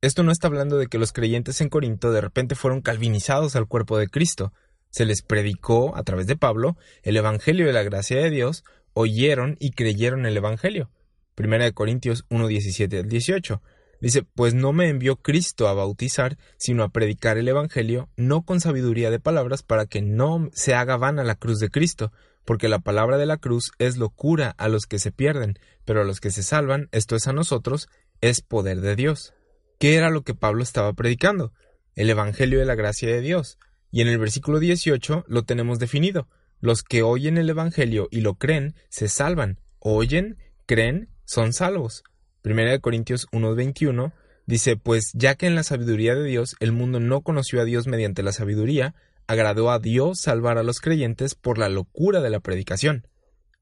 Esto 0.00 0.24
no 0.24 0.32
está 0.32 0.48
hablando 0.48 0.76
de 0.76 0.88
que 0.88 0.98
los 0.98 1.12
creyentes 1.12 1.60
en 1.60 1.68
Corinto 1.68 2.10
de 2.10 2.20
repente 2.20 2.56
fueron 2.56 2.80
calvinizados 2.80 3.54
al 3.54 3.68
cuerpo 3.68 3.96
de 3.96 4.08
Cristo. 4.08 4.52
Se 4.90 5.04
les 5.04 5.22
predicó, 5.22 5.96
a 5.96 6.02
través 6.02 6.26
de 6.26 6.36
Pablo, 6.36 6.76
el 7.04 7.16
Evangelio 7.16 7.66
de 7.66 7.72
la 7.72 7.84
gracia 7.84 8.16
de 8.16 8.30
Dios, 8.30 8.64
oyeron 8.92 9.56
y 9.60 9.70
creyeron 9.70 10.26
el 10.26 10.36
Evangelio. 10.36 10.90
1 11.38 11.74
Corintios 11.74 12.26
1.17 12.28 12.98
al 12.98 13.08
18 13.08 13.62
Dice, 14.04 14.22
pues 14.22 14.52
no 14.52 14.74
me 14.74 14.90
envió 14.90 15.16
Cristo 15.16 15.66
a 15.66 15.72
bautizar, 15.72 16.36
sino 16.58 16.82
a 16.82 16.90
predicar 16.90 17.38
el 17.38 17.48
Evangelio, 17.48 18.10
no 18.18 18.42
con 18.42 18.60
sabiduría 18.60 19.10
de 19.10 19.18
palabras, 19.18 19.62
para 19.62 19.86
que 19.86 20.02
no 20.02 20.50
se 20.52 20.74
haga 20.74 20.98
vana 20.98 21.24
la 21.24 21.36
cruz 21.36 21.58
de 21.58 21.70
Cristo, 21.70 22.12
porque 22.44 22.68
la 22.68 22.80
palabra 22.80 23.16
de 23.16 23.24
la 23.24 23.38
cruz 23.38 23.72
es 23.78 23.96
locura 23.96 24.54
a 24.58 24.68
los 24.68 24.84
que 24.84 24.98
se 24.98 25.10
pierden, 25.10 25.58
pero 25.86 26.02
a 26.02 26.04
los 26.04 26.20
que 26.20 26.30
se 26.30 26.42
salvan, 26.42 26.90
esto 26.92 27.16
es 27.16 27.28
a 27.28 27.32
nosotros, 27.32 27.88
es 28.20 28.42
poder 28.42 28.82
de 28.82 28.94
Dios. 28.94 29.32
¿Qué 29.78 29.94
era 29.94 30.10
lo 30.10 30.20
que 30.20 30.34
Pablo 30.34 30.62
estaba 30.62 30.92
predicando? 30.92 31.54
El 31.94 32.10
Evangelio 32.10 32.58
de 32.58 32.66
la 32.66 32.74
gracia 32.74 33.08
de 33.08 33.22
Dios. 33.22 33.56
Y 33.90 34.02
en 34.02 34.08
el 34.08 34.18
versículo 34.18 34.58
18 34.58 35.24
lo 35.26 35.44
tenemos 35.44 35.78
definido. 35.78 36.28
Los 36.60 36.82
que 36.82 37.02
oyen 37.02 37.38
el 37.38 37.48
Evangelio 37.48 38.08
y 38.10 38.20
lo 38.20 38.34
creen, 38.34 38.74
se 38.90 39.08
salvan. 39.08 39.60
Oyen, 39.78 40.36
creen, 40.66 41.08
son 41.24 41.54
salvos. 41.54 42.04
Primera 42.44 42.72
de 42.72 42.80
Corintios 42.80 43.26
1.21 43.32 44.12
dice, 44.44 44.76
pues 44.76 45.12
ya 45.14 45.34
que 45.34 45.46
en 45.46 45.54
la 45.54 45.62
sabiduría 45.62 46.14
de 46.14 46.24
Dios 46.24 46.56
el 46.60 46.72
mundo 46.72 47.00
no 47.00 47.22
conoció 47.22 47.62
a 47.62 47.64
Dios 47.64 47.86
mediante 47.86 48.22
la 48.22 48.32
sabiduría, 48.32 48.94
agradó 49.26 49.70
a 49.70 49.78
Dios 49.78 50.20
salvar 50.20 50.58
a 50.58 50.62
los 50.62 50.80
creyentes 50.80 51.34
por 51.36 51.56
la 51.56 51.70
locura 51.70 52.20
de 52.20 52.28
la 52.28 52.40
predicación. 52.40 53.08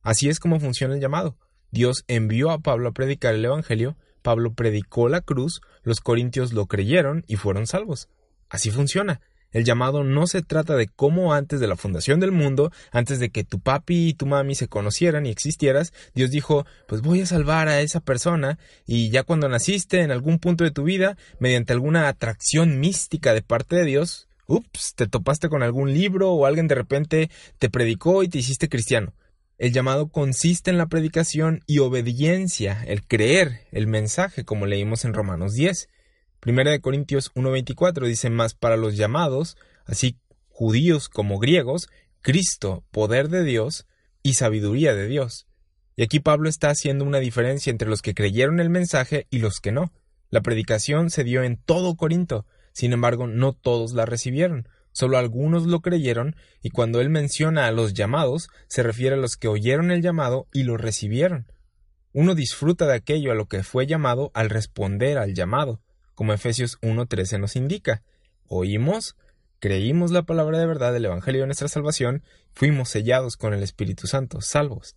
Así 0.02 0.28
es 0.28 0.40
como 0.40 0.58
funciona 0.58 0.94
el 0.94 1.00
llamado. 1.00 1.38
Dios 1.70 2.02
envió 2.08 2.50
a 2.50 2.58
Pablo 2.58 2.88
a 2.88 2.92
predicar 2.92 3.36
el 3.36 3.44
Evangelio, 3.44 3.96
Pablo 4.20 4.52
predicó 4.52 5.08
la 5.08 5.20
cruz, 5.20 5.60
los 5.84 6.00
corintios 6.00 6.52
lo 6.52 6.66
creyeron 6.66 7.22
y 7.28 7.36
fueron 7.36 7.68
salvos. 7.68 8.08
Así 8.48 8.72
funciona. 8.72 9.20
El 9.52 9.64
llamado 9.64 10.02
no 10.02 10.26
se 10.26 10.42
trata 10.42 10.74
de 10.76 10.88
cómo 10.88 11.34
antes 11.34 11.60
de 11.60 11.66
la 11.66 11.76
fundación 11.76 12.20
del 12.20 12.32
mundo, 12.32 12.72
antes 12.90 13.20
de 13.20 13.30
que 13.30 13.44
tu 13.44 13.60
papi 13.60 14.08
y 14.08 14.14
tu 14.14 14.26
mami 14.26 14.54
se 14.54 14.68
conocieran 14.68 15.26
y 15.26 15.30
existieras, 15.30 15.92
Dios 16.14 16.30
dijo, 16.30 16.66
pues 16.88 17.02
voy 17.02 17.20
a 17.20 17.26
salvar 17.26 17.68
a 17.68 17.80
esa 17.80 18.00
persona 18.00 18.58
y 18.86 19.10
ya 19.10 19.22
cuando 19.22 19.48
naciste 19.48 20.00
en 20.00 20.10
algún 20.10 20.38
punto 20.38 20.64
de 20.64 20.70
tu 20.70 20.84
vida, 20.84 21.16
mediante 21.38 21.72
alguna 21.72 22.08
atracción 22.08 22.80
mística 22.80 23.34
de 23.34 23.42
parte 23.42 23.76
de 23.76 23.84
Dios, 23.84 24.28
ups, 24.46 24.94
te 24.94 25.06
topaste 25.06 25.48
con 25.48 25.62
algún 25.62 25.92
libro 25.92 26.32
o 26.32 26.46
alguien 26.46 26.68
de 26.68 26.74
repente 26.74 27.30
te 27.58 27.70
predicó 27.70 28.22
y 28.22 28.28
te 28.28 28.38
hiciste 28.38 28.68
cristiano. 28.68 29.12
El 29.58 29.72
llamado 29.72 30.08
consiste 30.08 30.70
en 30.70 30.78
la 30.78 30.86
predicación 30.86 31.60
y 31.66 31.78
obediencia, 31.78 32.82
el 32.86 33.06
creer 33.06 33.60
el 33.70 33.86
mensaje, 33.86 34.44
como 34.44 34.66
leímos 34.66 35.04
en 35.04 35.14
Romanos 35.14 35.54
10. 35.54 35.88
Primera 36.42 36.72
de 36.72 36.80
Corintios 36.80 37.32
1.24 37.34 38.04
dice 38.04 38.28
más 38.28 38.54
para 38.54 38.76
los 38.76 38.96
llamados, 38.96 39.56
así 39.84 40.18
judíos 40.48 41.08
como 41.08 41.38
griegos, 41.38 41.88
Cristo, 42.20 42.82
poder 42.90 43.28
de 43.28 43.44
Dios 43.44 43.86
y 44.24 44.34
sabiduría 44.34 44.92
de 44.92 45.06
Dios. 45.06 45.46
Y 45.94 46.02
aquí 46.02 46.18
Pablo 46.18 46.48
está 46.48 46.70
haciendo 46.70 47.04
una 47.04 47.20
diferencia 47.20 47.70
entre 47.70 47.88
los 47.88 48.02
que 48.02 48.12
creyeron 48.14 48.58
el 48.58 48.70
mensaje 48.70 49.28
y 49.30 49.38
los 49.38 49.60
que 49.60 49.70
no. 49.70 49.92
La 50.30 50.40
predicación 50.40 51.10
se 51.10 51.22
dio 51.22 51.44
en 51.44 51.58
todo 51.58 51.94
Corinto, 51.94 52.44
sin 52.72 52.92
embargo 52.92 53.28
no 53.28 53.52
todos 53.52 53.92
la 53.92 54.04
recibieron, 54.04 54.66
solo 54.90 55.18
algunos 55.18 55.68
lo 55.68 55.78
creyeron, 55.78 56.34
y 56.60 56.70
cuando 56.70 57.00
él 57.00 57.08
menciona 57.08 57.68
a 57.68 57.70
los 57.70 57.94
llamados, 57.94 58.48
se 58.66 58.82
refiere 58.82 59.14
a 59.14 59.20
los 59.20 59.36
que 59.36 59.46
oyeron 59.46 59.92
el 59.92 60.02
llamado 60.02 60.48
y 60.52 60.64
lo 60.64 60.76
recibieron. 60.76 61.46
Uno 62.12 62.34
disfruta 62.34 62.88
de 62.88 62.96
aquello 62.96 63.30
a 63.30 63.36
lo 63.36 63.46
que 63.46 63.62
fue 63.62 63.86
llamado 63.86 64.32
al 64.34 64.50
responder 64.50 65.18
al 65.18 65.34
llamado 65.34 65.80
como 66.22 66.34
Efesios 66.34 66.80
1.13 66.82 67.40
nos 67.40 67.56
indica. 67.56 68.04
Oímos, 68.46 69.16
creímos 69.58 70.12
la 70.12 70.22
palabra 70.22 70.60
de 70.60 70.66
verdad 70.66 70.92
del 70.92 71.06
Evangelio 71.06 71.40
de 71.40 71.48
nuestra 71.48 71.66
salvación, 71.66 72.22
fuimos 72.52 72.90
sellados 72.90 73.36
con 73.36 73.54
el 73.54 73.64
Espíritu 73.64 74.06
Santo, 74.06 74.40
salvos. 74.40 74.94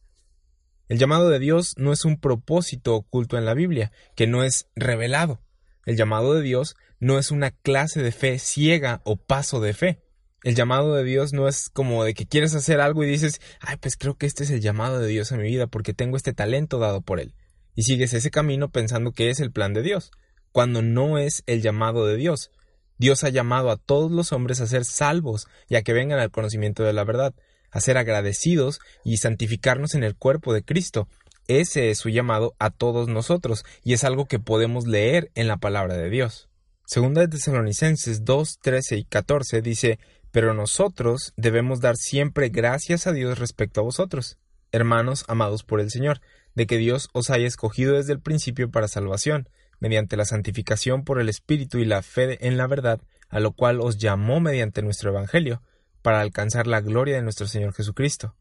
El 0.87 0.99
llamado 0.99 1.27
de 1.29 1.39
Dios 1.39 1.73
no 1.79 1.91
es 1.93 2.05
un 2.05 2.19
propósito 2.19 2.93
oculto 2.93 3.39
en 3.39 3.45
la 3.45 3.55
Biblia, 3.55 3.91
que 4.13 4.27
no 4.27 4.43
es 4.43 4.67
revelado. 4.75 5.41
El 5.87 5.97
llamado 5.97 6.35
de 6.35 6.43
Dios 6.43 6.75
no 6.99 7.17
es 7.17 7.31
una 7.31 7.49
clase 7.49 8.03
de 8.03 8.11
fe 8.11 8.37
ciega 8.37 9.01
o 9.03 9.15
paso 9.15 9.59
de 9.59 9.73
fe. 9.73 10.03
El 10.43 10.53
llamado 10.53 10.93
de 10.93 11.03
Dios 11.03 11.33
no 11.33 11.47
es 11.47 11.71
como 11.71 12.03
de 12.03 12.13
que 12.13 12.27
quieres 12.27 12.53
hacer 12.53 12.81
algo 12.81 13.03
y 13.03 13.07
dices, 13.07 13.41
ay, 13.61 13.77
pues 13.77 13.97
creo 13.97 14.15
que 14.15 14.27
este 14.27 14.43
es 14.43 14.51
el 14.51 14.61
llamado 14.61 14.99
de 14.99 15.07
Dios 15.07 15.31
a 15.31 15.37
mi 15.37 15.45
vida 15.45 15.65
porque 15.65 15.95
tengo 15.95 16.17
este 16.17 16.33
talento 16.33 16.77
dado 16.77 17.01
por 17.01 17.19
Él. 17.19 17.33
Y 17.73 17.81
sigues 17.81 18.13
ese 18.13 18.29
camino 18.29 18.69
pensando 18.69 19.11
que 19.11 19.31
es 19.31 19.39
el 19.39 19.51
plan 19.51 19.73
de 19.73 19.81
Dios 19.81 20.11
cuando 20.55 20.81
no 20.81 21.17
es 21.17 21.43
el 21.47 21.61
llamado 21.61 22.07
de 22.07 22.15
Dios. 22.15 22.49
Dios 22.97 23.25
ha 23.25 23.29
llamado 23.29 23.71
a 23.71 23.75
todos 23.75 24.09
los 24.09 24.31
hombres 24.31 24.61
a 24.61 24.67
ser 24.67 24.85
salvos 24.85 25.47
y 25.67 25.83
que 25.83 25.91
vengan 25.91 26.17
al 26.17 26.31
conocimiento 26.31 26.83
de 26.83 26.93
la 26.93 27.03
verdad, 27.03 27.35
a 27.71 27.81
ser 27.81 27.97
agradecidos 27.97 28.79
y 29.03 29.17
santificarnos 29.17 29.95
en 29.95 30.05
el 30.05 30.15
cuerpo 30.15 30.53
de 30.53 30.63
Cristo. 30.63 31.09
Ese 31.49 31.89
es 31.89 31.97
su 31.97 32.07
llamado 32.07 32.55
a 32.57 32.69
todos 32.69 33.09
nosotros 33.09 33.65
y 33.83 33.91
es 33.91 34.05
algo 34.05 34.27
que 34.27 34.39
podemos 34.39 34.87
leer 34.87 35.29
en 35.35 35.49
la 35.49 35.57
palabra 35.57 35.97
de 35.97 36.09
Dios. 36.09 36.47
Segunda 36.85 37.19
de 37.19 37.27
Tesalonicenses 37.27 38.23
2, 38.23 38.59
13 38.61 38.95
y 38.95 39.03
14 39.03 39.61
dice, 39.61 39.99
pero 40.31 40.53
nosotros 40.53 41.33
debemos 41.35 41.81
dar 41.81 41.97
siempre 41.97 42.47
gracias 42.47 43.07
a 43.07 43.11
Dios 43.11 43.39
respecto 43.39 43.81
a 43.81 43.83
vosotros, 43.83 44.37
hermanos 44.71 45.25
amados 45.27 45.63
por 45.63 45.81
el 45.81 45.91
Señor, 45.91 46.21
de 46.53 46.65
que 46.65 46.77
Dios 46.77 47.09
os 47.11 47.29
haya 47.29 47.45
escogido 47.45 47.95
desde 47.95 48.13
el 48.13 48.21
principio 48.21 48.71
para 48.71 48.87
salvación, 48.87 49.49
mediante 49.79 50.17
la 50.17 50.25
santificación 50.25 51.03
por 51.03 51.19
el 51.19 51.29
Espíritu 51.29 51.77
y 51.77 51.85
la 51.85 52.01
fe 52.01 52.47
en 52.47 52.57
la 52.57 52.67
verdad, 52.67 53.01
a 53.29 53.39
lo 53.39 53.53
cual 53.53 53.79
os 53.81 53.97
llamó 53.97 54.39
mediante 54.39 54.81
nuestro 54.81 55.09
Evangelio, 55.09 55.61
para 56.01 56.21
alcanzar 56.21 56.67
la 56.67 56.81
gloria 56.81 57.15
de 57.15 57.23
nuestro 57.23 57.47
Señor 57.47 57.73
Jesucristo. 57.73 58.35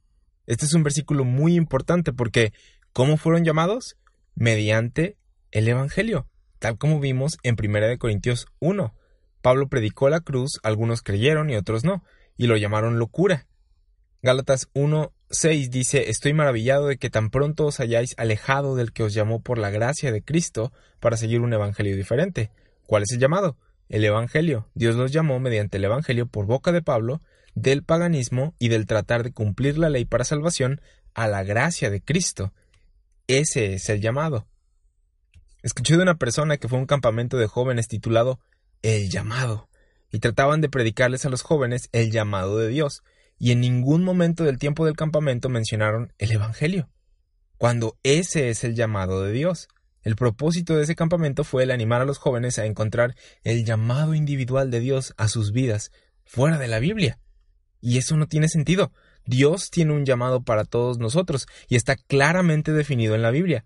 Este 0.46 0.66
es 0.66 0.74
un 0.74 0.82
versículo 0.82 1.24
muy 1.24 1.54
importante 1.54 2.12
porque 2.12 2.52
¿cómo 2.92 3.16
fueron 3.16 3.44
llamados? 3.44 3.96
Mediante 4.34 5.16
el 5.50 5.68
Evangelio, 5.68 6.28
tal 6.58 6.76
como 6.76 7.00
vimos 7.00 7.38
en 7.42 7.56
1 7.58 7.98
Corintios 7.98 8.48
1. 8.58 8.94
Pablo 9.40 9.68
predicó 9.68 10.10
la 10.10 10.20
cruz, 10.20 10.60
algunos 10.62 11.00
creyeron 11.00 11.48
y 11.48 11.56
otros 11.56 11.84
no, 11.84 12.04
y 12.36 12.48
lo 12.48 12.56
llamaron 12.56 12.98
locura. 12.98 13.46
Gálatas 14.22 14.68
1, 14.74 15.12
6 15.30 15.70
dice, 15.70 16.10
Estoy 16.10 16.32
maravillado 16.32 16.86
de 16.86 16.96
que 16.96 17.10
tan 17.10 17.30
pronto 17.30 17.66
os 17.66 17.80
hayáis 17.80 18.14
alejado 18.18 18.76
del 18.76 18.92
que 18.92 19.02
os 19.02 19.14
llamó 19.14 19.40
por 19.40 19.58
la 19.58 19.70
gracia 19.70 20.12
de 20.12 20.22
Cristo 20.22 20.72
para 21.00 21.16
seguir 21.16 21.40
un 21.40 21.52
evangelio 21.52 21.96
diferente. 21.96 22.50
¿Cuál 22.86 23.02
es 23.04 23.12
el 23.12 23.18
llamado? 23.18 23.56
El 23.88 24.04
evangelio. 24.04 24.68
Dios 24.74 24.96
los 24.96 25.12
llamó 25.12 25.40
mediante 25.40 25.78
el 25.78 25.84
evangelio 25.84 26.26
por 26.26 26.46
boca 26.46 26.72
de 26.72 26.82
Pablo 26.82 27.20
del 27.54 27.84
paganismo 27.84 28.54
y 28.58 28.68
del 28.68 28.86
tratar 28.86 29.22
de 29.22 29.32
cumplir 29.32 29.78
la 29.78 29.88
ley 29.88 30.04
para 30.04 30.24
salvación 30.24 30.80
a 31.14 31.28
la 31.28 31.42
gracia 31.44 31.90
de 31.90 32.02
Cristo. 32.02 32.52
Ese 33.26 33.74
es 33.74 33.88
el 33.88 34.00
llamado. 34.00 34.46
Escuché 35.62 35.96
de 35.96 36.02
una 36.02 36.16
persona 36.16 36.56
que 36.58 36.68
fue 36.68 36.78
a 36.78 36.80
un 36.80 36.86
campamento 36.86 37.38
de 37.38 37.46
jóvenes 37.46 37.88
titulado 37.88 38.40
El 38.82 39.08
llamado, 39.08 39.68
y 40.12 40.18
trataban 40.18 40.60
de 40.60 40.68
predicarles 40.68 41.24
a 41.24 41.30
los 41.30 41.42
jóvenes 41.42 41.88
el 41.92 42.10
llamado 42.10 42.58
de 42.58 42.68
Dios, 42.68 43.02
y 43.38 43.52
en 43.52 43.60
ningún 43.60 44.04
momento 44.04 44.44
del 44.44 44.58
tiempo 44.58 44.86
del 44.86 44.96
campamento 44.96 45.48
mencionaron 45.48 46.12
el 46.18 46.32
Evangelio, 46.32 46.88
cuando 47.58 47.96
ese 48.02 48.50
es 48.50 48.64
el 48.64 48.74
llamado 48.74 49.22
de 49.22 49.32
Dios. 49.32 49.68
El 50.02 50.16
propósito 50.16 50.76
de 50.76 50.84
ese 50.84 50.94
campamento 50.94 51.44
fue 51.44 51.62
el 51.62 51.70
animar 51.70 52.02
a 52.02 52.04
los 52.04 52.18
jóvenes 52.18 52.58
a 52.58 52.66
encontrar 52.66 53.14
el 53.42 53.64
llamado 53.64 54.14
individual 54.14 54.70
de 54.70 54.80
Dios 54.80 55.14
a 55.16 55.28
sus 55.28 55.52
vidas 55.52 55.92
fuera 56.24 56.58
de 56.58 56.68
la 56.68 56.78
Biblia. 56.78 57.18
Y 57.80 57.96
eso 57.98 58.16
no 58.16 58.26
tiene 58.26 58.48
sentido. 58.48 58.92
Dios 59.26 59.70
tiene 59.70 59.94
un 59.94 60.04
llamado 60.04 60.42
para 60.42 60.64
todos 60.64 60.98
nosotros 60.98 61.46
y 61.68 61.76
está 61.76 61.96
claramente 61.96 62.72
definido 62.72 63.14
en 63.14 63.22
la 63.22 63.30
Biblia. 63.30 63.64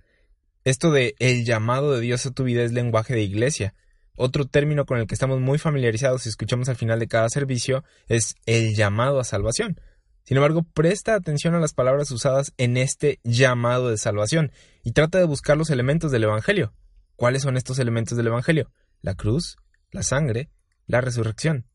Esto 0.65 0.93
de 0.93 1.15
el 1.19 1.45
llamado 1.45 1.93
de 1.93 2.01
Dios 2.01 2.25
a 2.27 2.31
tu 2.31 2.45
vida 2.45 2.63
es 2.63 2.73
lenguaje 2.73 3.15
de 3.15 3.23
iglesia. 3.23 3.75
Otro 4.21 4.47
término 4.47 4.85
con 4.85 4.99
el 4.99 5.07
que 5.07 5.15
estamos 5.15 5.41
muy 5.41 5.59
familiarizados 5.59 6.27
y 6.27 6.29
escuchamos 6.29 6.69
al 6.69 6.75
final 6.75 6.99
de 6.99 7.07
cada 7.07 7.29
servicio 7.29 7.85
es 8.09 8.35
el 8.47 8.75
llamado 8.75 9.21
a 9.21 9.25
salvación. 9.25 9.81
Sin 10.25 10.37
embargo, 10.37 10.65
presta 10.75 11.15
atención 11.15 11.55
a 11.55 11.61
las 11.61 11.73
palabras 11.73 12.11
usadas 12.11 12.53
en 12.59 12.77
este 12.77 13.21
llamado 13.23 13.91
de 13.91 13.97
salvación 13.97 14.51
y 14.83 14.91
trata 14.91 15.19
de 15.19 15.25
buscar 15.25 15.57
los 15.57 15.71
elementos 15.71 16.11
del 16.11 16.25
Evangelio. 16.25 16.75
¿Cuáles 17.15 17.43
son 17.43 17.57
estos 17.57 17.79
elementos 17.79 18.19
del 18.19 18.27
Evangelio? 18.27 18.73
La 19.03 19.15
cruz, 19.15 19.57
la 19.93 20.03
sangre, 20.03 20.51
la 20.87 21.01
resurrección. 21.01 21.67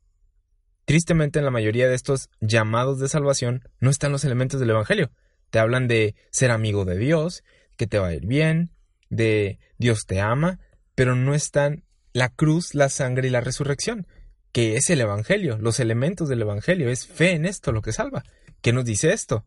Tristemente, 0.84 1.40
en 1.40 1.46
la 1.46 1.52
mayoría 1.52 1.88
de 1.88 1.96
estos 1.96 2.30
llamados 2.42 3.00
de 3.00 3.08
salvación 3.08 3.64
no 3.80 3.90
están 3.90 4.12
los 4.12 4.26
elementos 4.26 4.60
del 4.60 4.72
Evangelio. 4.72 5.12
Te 5.50 5.60
hablan 5.60 5.88
de 5.88 6.16
ser 6.30 6.52
amigo 6.52 6.84
de 6.84 6.98
Dios, 6.98 7.42
que 7.78 7.88
te 7.88 8.00
va 8.00 8.08
a 8.08 8.14
ir 8.14 8.26
bien, 8.26 8.72
de 9.10 9.60
Dios 9.78 10.06
te 10.06 10.20
ama, 10.20 10.60
pero 10.94 11.16
no 11.16 11.34
están 11.34 11.86
la 12.13 12.29
cruz, 12.29 12.74
la 12.75 12.89
sangre 12.89 13.27
y 13.27 13.32
la 13.32 13.41
resurrección, 13.41 14.08
que 14.51 14.77
es 14.77 14.89
el 14.89 15.01
Evangelio, 15.01 15.58
los 15.58 15.79
elementos 15.79 16.29
del 16.29 16.43
Evangelio, 16.43 16.89
es 16.89 17.08
fe 17.08 17.32
en 17.32 17.46
esto 17.46 17.72
lo 17.72 17.82
que 17.82 17.91
salva. 17.91 18.24
¿Qué 18.62 18.72
nos 18.72 18.86
dice 18.86 19.12
esto? 19.12 19.46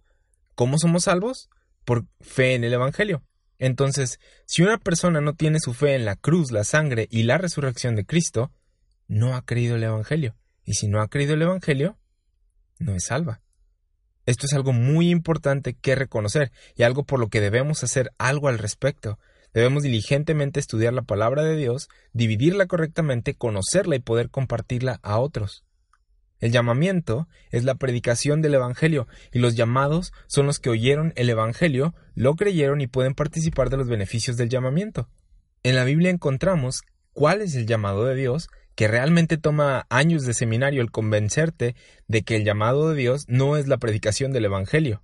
¿Cómo 0.55 0.79
somos 0.79 1.05
salvos? 1.05 1.49
Por 1.85 2.07
fe 2.21 2.55
en 2.55 2.65
el 2.65 2.75
Evangelio. 2.75 3.23
Entonces, 3.59 4.19
si 4.45 4.63
una 4.63 4.79
persona 4.79 5.21
no 5.21 5.35
tiene 5.35 5.61
su 5.61 5.73
fe 5.73 5.95
en 5.95 6.05
la 6.05 6.17
cruz, 6.17 6.51
la 6.51 6.65
sangre 6.65 7.07
y 7.11 7.23
la 7.23 7.39
resurrección 7.39 7.95
de 7.95 8.05
Cristo, 8.05 8.53
no 9.07 9.37
ha 9.37 9.45
creído 9.45 9.77
el 9.77 9.85
Evangelio. 9.85 10.37
Y 10.65 10.75
si 10.75 10.89
no 10.89 11.01
ha 11.01 11.09
creído 11.09 11.35
el 11.35 11.43
Evangelio, 11.43 11.97
no 12.79 12.95
es 12.95 13.05
salva. 13.05 13.41
Esto 14.27 14.47
es 14.47 14.53
algo 14.53 14.73
muy 14.73 15.11
importante 15.11 15.75
que 15.75 15.95
reconocer 15.95 16.51
y 16.75 16.83
algo 16.83 17.05
por 17.05 17.21
lo 17.21 17.29
que 17.29 17.41
debemos 17.41 17.85
hacer 17.85 18.13
algo 18.19 18.49
al 18.49 18.59
respecto. 18.59 19.21
Debemos 19.57 19.85
diligentemente 19.85 20.61
estudiar 20.61 20.93
la 20.93 21.01
palabra 21.01 21.43
de 21.43 21.57
Dios, 21.57 21.89
dividirla 22.13 22.67
correctamente, 22.67 23.33
conocerla 23.33 23.97
y 23.97 24.01
poder 24.01 24.29
compartirla 24.29 25.01
a 25.03 25.19
otros. 25.19 25.65
El 26.41 26.53
llamamiento 26.53 27.27
es 27.51 27.65
la 27.65 27.77
predicación 27.77 28.43
del 28.43 28.53
Evangelio 28.53 29.09
y 29.33 29.39
los 29.39 29.55
llamados 29.57 30.13
son 30.27 30.45
los 30.45 30.59
que 30.59 30.69
oyeron 30.69 31.15
el 31.17 31.31
Evangelio, 31.31 31.95
lo 32.15 32.35
creyeron 32.35 32.83
y 32.83 32.87
pueden 32.87 33.15
participar 33.15 33.71
de 33.71 33.79
los 33.79 33.89
beneficios 33.89 34.37
del 34.37 34.51
llamamiento. 34.51 35.09
En 35.63 35.75
la 35.75 35.85
Biblia 35.85 36.11
encontramos 36.11 36.83
cuál 37.15 37.41
es 37.41 37.55
el 37.55 37.65
llamado 37.65 38.05
de 38.05 38.15
Dios, 38.15 38.49
que 38.75 38.89
realmente 38.89 39.39
toma 39.39 39.87
años 39.89 40.27
de 40.27 40.35
seminario 40.35 40.83
el 40.83 40.91
convencerte 40.91 41.77
de 42.09 42.23
que 42.25 42.37
el 42.37 42.45
llamado 42.45 42.91
de 42.91 42.97
Dios 42.97 43.25
no 43.27 43.57
es 43.57 43.69
la 43.69 43.79
predicación 43.79 44.33
del 44.33 44.45
Evangelio. 44.45 45.03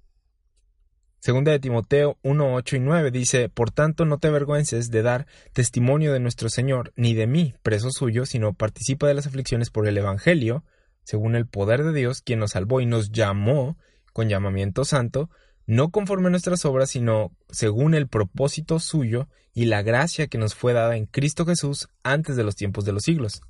Segunda 1.25 1.52
de 1.52 1.61
Timoteo 1.61 2.19
1, 2.25 2.52
8 2.52 2.76
y 2.76 2.81
9 2.81 3.12
dice, 3.12 3.49
Por 3.49 3.71
tanto 3.71 4.05
no 4.05 4.19
te 4.19 4.26
avergüences 4.26 4.91
de 4.91 5.02
dar 5.02 5.29
testimonio 5.52 6.12
de 6.12 6.19
nuestro 6.19 6.49
Señor, 6.49 6.93
ni 6.97 7.14
de 7.14 7.29
mí, 7.29 7.55
preso 7.62 7.93
suyo, 7.93 8.26
sino 8.26 8.55
participa 8.55 9.07
de 9.07 9.14
las 9.14 9.29
aflicciones 9.29 9.71
por 9.71 9.87
el 9.87 9.97
Evangelio, 9.97 10.64
según 11.05 11.37
el 11.37 11.47
poder 11.47 11.85
de 11.85 11.93
Dios, 11.93 12.23
quien 12.23 12.41
nos 12.41 12.50
salvó 12.50 12.81
y 12.81 12.87
nos 12.87 13.12
llamó 13.12 13.79
con 14.12 14.29
llamamiento 14.29 14.85
santo, 14.85 15.31
no 15.64 15.91
conforme 15.91 16.26
a 16.26 16.31
nuestras 16.31 16.64
obras, 16.64 16.91
sino 16.91 17.31
según 17.50 17.95
el 17.95 18.09
propósito 18.09 18.81
suyo 18.81 19.29
y 19.55 19.67
la 19.67 19.83
gracia 19.83 20.26
que 20.26 20.38
nos 20.38 20.57
fue 20.57 20.73
dada 20.73 20.97
en 20.97 21.07
Cristo 21.07 21.47
Jesús 21.47 21.88
antes 22.02 22.35
de 22.35 22.43
los 22.43 22.57
tiempos 22.57 22.85
de 22.85 22.95
los 22.95 23.05
siglos. 23.05 23.43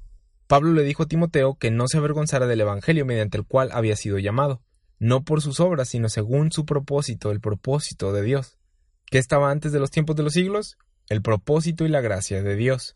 Pablo 0.46 0.74
le 0.74 0.82
dijo 0.82 1.04
a 1.04 1.08
Timoteo 1.08 1.54
que 1.54 1.70
no 1.70 1.88
se 1.88 1.96
avergonzara 1.96 2.46
del 2.46 2.60
Evangelio 2.60 3.06
mediante 3.06 3.38
el 3.38 3.46
cual 3.46 3.70
había 3.72 3.96
sido 3.96 4.18
llamado, 4.18 4.60
no 5.02 5.24
por 5.24 5.42
sus 5.42 5.58
obras, 5.58 5.88
sino 5.88 6.08
según 6.08 6.52
su 6.52 6.64
propósito, 6.64 7.32
el 7.32 7.40
propósito 7.40 8.12
de 8.12 8.22
Dios. 8.22 8.56
¿Qué 9.06 9.18
estaba 9.18 9.50
antes 9.50 9.72
de 9.72 9.80
los 9.80 9.90
tiempos 9.90 10.14
de 10.14 10.22
los 10.22 10.32
siglos? 10.32 10.78
El 11.08 11.22
propósito 11.22 11.84
y 11.84 11.88
la 11.88 12.00
gracia 12.00 12.40
de 12.40 12.54
Dios. 12.54 12.94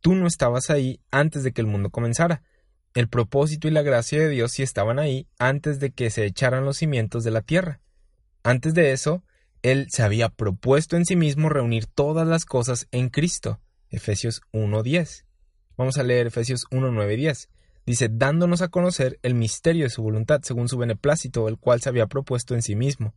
Tú 0.00 0.14
no 0.14 0.28
estabas 0.28 0.70
ahí 0.70 1.00
antes 1.10 1.42
de 1.42 1.50
que 1.50 1.60
el 1.60 1.66
mundo 1.66 1.90
comenzara, 1.90 2.42
el 2.94 3.08
propósito 3.08 3.66
y 3.66 3.72
la 3.72 3.82
gracia 3.82 4.20
de 4.20 4.28
Dios 4.28 4.52
sí 4.52 4.62
estaban 4.62 5.00
ahí 5.00 5.26
antes 5.36 5.80
de 5.80 5.90
que 5.90 6.10
se 6.10 6.24
echaran 6.26 6.64
los 6.64 6.76
cimientos 6.76 7.24
de 7.24 7.32
la 7.32 7.42
tierra. 7.42 7.80
Antes 8.44 8.72
de 8.72 8.92
eso, 8.92 9.24
Él 9.62 9.88
se 9.90 10.04
había 10.04 10.28
propuesto 10.28 10.96
en 10.96 11.04
sí 11.04 11.16
mismo 11.16 11.48
reunir 11.48 11.86
todas 11.86 12.28
las 12.28 12.44
cosas 12.44 12.86
en 12.92 13.08
Cristo. 13.08 13.58
Efesios 13.90 14.42
1.10. 14.52 15.24
Vamos 15.76 15.98
a 15.98 16.04
leer 16.04 16.28
Efesios 16.28 16.66
1.9 16.70 17.14
y 17.14 17.16
10. 17.16 17.48
Dice, 17.88 18.08
dándonos 18.10 18.62
a 18.62 18.68
conocer 18.68 19.18
el 19.22 19.34
misterio 19.34 19.84
de 19.84 19.90
su 19.90 20.02
voluntad 20.02 20.42
según 20.42 20.68
su 20.68 20.76
beneplácito, 20.78 21.48
el 21.48 21.58
cual 21.58 21.80
se 21.80 21.88
había 21.88 22.06
propuesto 22.06 22.54
en 22.54 22.62
sí 22.62 22.76
mismo, 22.76 23.14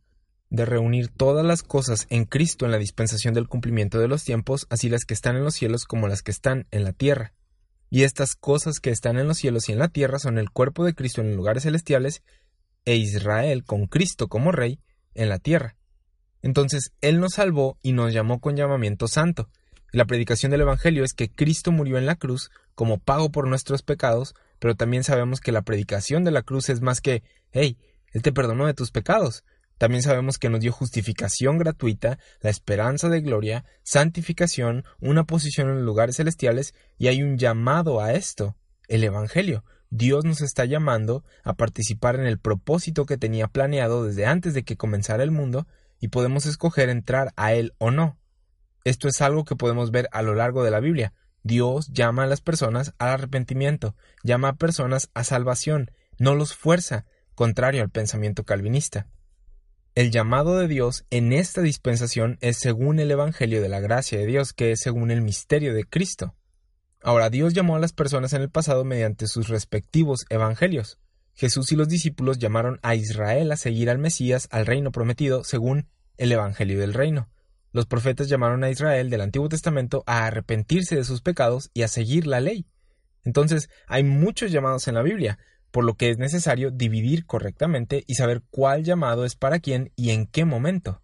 de 0.50 0.64
reunir 0.64 1.08
todas 1.08 1.44
las 1.44 1.62
cosas 1.62 2.06
en 2.10 2.24
Cristo 2.24 2.64
en 2.64 2.72
la 2.72 2.78
dispensación 2.78 3.34
del 3.34 3.48
cumplimiento 3.48 3.98
de 3.98 4.08
los 4.08 4.24
tiempos, 4.24 4.66
así 4.70 4.88
las 4.88 5.04
que 5.04 5.14
están 5.14 5.36
en 5.36 5.44
los 5.44 5.54
cielos 5.54 5.84
como 5.84 6.08
las 6.08 6.22
que 6.22 6.30
están 6.30 6.66
en 6.70 6.84
la 6.84 6.92
tierra 6.92 7.34
y 7.92 8.04
estas 8.04 8.36
cosas 8.36 8.80
que 8.80 8.88
están 8.88 9.18
en 9.18 9.28
los 9.28 9.36
cielos 9.36 9.68
y 9.68 9.72
en 9.72 9.78
la 9.78 9.88
tierra 9.88 10.18
son 10.18 10.38
el 10.38 10.48
cuerpo 10.48 10.82
de 10.82 10.94
Cristo 10.94 11.20
en 11.20 11.26
los 11.26 11.36
lugares 11.36 11.64
celestiales 11.64 12.22
e 12.86 12.96
Israel 12.96 13.64
con 13.64 13.86
Cristo 13.86 14.28
como 14.28 14.50
Rey 14.50 14.80
en 15.12 15.28
la 15.28 15.38
tierra. 15.38 15.76
Entonces 16.40 16.94
Él 17.02 17.20
nos 17.20 17.34
salvó 17.34 17.76
y 17.82 17.92
nos 17.92 18.14
llamó 18.14 18.40
con 18.40 18.56
llamamiento 18.56 19.08
santo. 19.08 19.50
La 19.90 20.06
predicación 20.06 20.52
del 20.52 20.62
Evangelio 20.62 21.04
es 21.04 21.12
que 21.12 21.30
Cristo 21.30 21.70
murió 21.70 21.98
en 21.98 22.06
la 22.06 22.16
cruz 22.16 22.50
como 22.74 22.96
pago 22.96 23.30
por 23.30 23.46
nuestros 23.46 23.82
pecados, 23.82 24.34
pero 24.62 24.76
también 24.76 25.02
sabemos 25.02 25.40
que 25.40 25.50
la 25.50 25.62
predicación 25.62 26.22
de 26.22 26.30
la 26.30 26.42
cruz 26.42 26.68
es 26.68 26.82
más 26.82 27.00
que, 27.00 27.24
hey, 27.50 27.78
Él 28.12 28.22
te 28.22 28.30
perdonó 28.30 28.66
de 28.66 28.74
tus 28.74 28.92
pecados, 28.92 29.42
también 29.76 30.04
sabemos 30.04 30.38
que 30.38 30.50
nos 30.50 30.60
dio 30.60 30.70
justificación 30.70 31.58
gratuita, 31.58 32.20
la 32.42 32.50
esperanza 32.50 33.08
de 33.08 33.22
gloria, 33.22 33.64
santificación, 33.82 34.84
una 35.00 35.24
posición 35.24 35.68
en 35.68 35.84
lugares 35.84 36.18
celestiales 36.18 36.76
y 36.96 37.08
hay 37.08 37.24
un 37.24 37.38
llamado 37.38 38.00
a 38.00 38.12
esto, 38.12 38.54
el 38.86 39.02
Evangelio. 39.02 39.64
Dios 39.90 40.24
nos 40.24 40.42
está 40.42 40.64
llamando 40.64 41.24
a 41.42 41.54
participar 41.54 42.14
en 42.14 42.26
el 42.26 42.38
propósito 42.38 43.04
que 43.04 43.18
tenía 43.18 43.48
planeado 43.48 44.04
desde 44.04 44.26
antes 44.26 44.54
de 44.54 44.62
que 44.62 44.76
comenzara 44.76 45.24
el 45.24 45.32
mundo 45.32 45.66
y 45.98 46.06
podemos 46.06 46.46
escoger 46.46 46.88
entrar 46.88 47.32
a 47.34 47.52
él 47.52 47.72
o 47.78 47.90
no. 47.90 48.16
Esto 48.84 49.08
es 49.08 49.20
algo 49.22 49.44
que 49.44 49.56
podemos 49.56 49.90
ver 49.90 50.08
a 50.12 50.22
lo 50.22 50.36
largo 50.36 50.62
de 50.62 50.70
la 50.70 50.78
Biblia. 50.78 51.12
Dios 51.42 51.88
llama 51.92 52.24
a 52.24 52.26
las 52.26 52.40
personas 52.40 52.94
al 52.98 53.10
arrepentimiento, 53.10 53.96
llama 54.22 54.48
a 54.48 54.56
personas 54.56 55.10
a 55.14 55.24
salvación, 55.24 55.90
no 56.18 56.34
los 56.34 56.54
fuerza, 56.54 57.04
contrario 57.34 57.82
al 57.82 57.90
pensamiento 57.90 58.44
calvinista. 58.44 59.08
El 59.94 60.10
llamado 60.10 60.58
de 60.58 60.68
Dios 60.68 61.04
en 61.10 61.32
esta 61.32 61.60
dispensación 61.60 62.38
es 62.40 62.56
según 62.58 62.98
el 62.98 63.10
Evangelio 63.10 63.60
de 63.60 63.68
la 63.68 63.80
gracia 63.80 64.18
de 64.18 64.26
Dios, 64.26 64.52
que 64.52 64.72
es 64.72 64.80
según 64.80 65.10
el 65.10 65.20
misterio 65.20 65.74
de 65.74 65.84
Cristo. 65.84 66.34
Ahora, 67.02 67.28
Dios 67.28 67.52
llamó 67.52 67.76
a 67.76 67.80
las 67.80 67.92
personas 67.92 68.32
en 68.32 68.42
el 68.42 68.48
pasado 68.48 68.84
mediante 68.84 69.26
sus 69.26 69.48
respectivos 69.48 70.24
evangelios. 70.30 70.98
Jesús 71.34 71.72
y 71.72 71.76
los 71.76 71.88
discípulos 71.88 72.38
llamaron 72.38 72.78
a 72.82 72.94
Israel 72.94 73.52
a 73.52 73.56
seguir 73.56 73.90
al 73.90 73.98
Mesías 73.98 74.48
al 74.50 74.66
reino 74.66 74.92
prometido 74.92 75.44
según 75.44 75.88
el 76.16 76.32
Evangelio 76.32 76.78
del 76.78 76.94
reino. 76.94 77.28
Los 77.72 77.86
profetas 77.86 78.28
llamaron 78.28 78.64
a 78.64 78.70
Israel 78.70 79.10
del 79.10 79.22
Antiguo 79.22 79.48
Testamento 79.48 80.04
a 80.06 80.26
arrepentirse 80.26 80.94
de 80.96 81.04
sus 81.04 81.22
pecados 81.22 81.70
y 81.72 81.82
a 81.82 81.88
seguir 81.88 82.26
la 82.26 82.40
ley. 82.40 82.66
Entonces, 83.24 83.70
hay 83.86 84.04
muchos 84.04 84.52
llamados 84.52 84.88
en 84.88 84.94
la 84.94 85.02
Biblia, 85.02 85.38
por 85.70 85.84
lo 85.84 85.94
que 85.94 86.10
es 86.10 86.18
necesario 86.18 86.70
dividir 86.70 87.24
correctamente 87.24 88.04
y 88.06 88.14
saber 88.14 88.42
cuál 88.50 88.84
llamado 88.84 89.24
es 89.24 89.36
para 89.36 89.58
quién 89.58 89.90
y 89.96 90.10
en 90.10 90.26
qué 90.26 90.44
momento. 90.44 91.00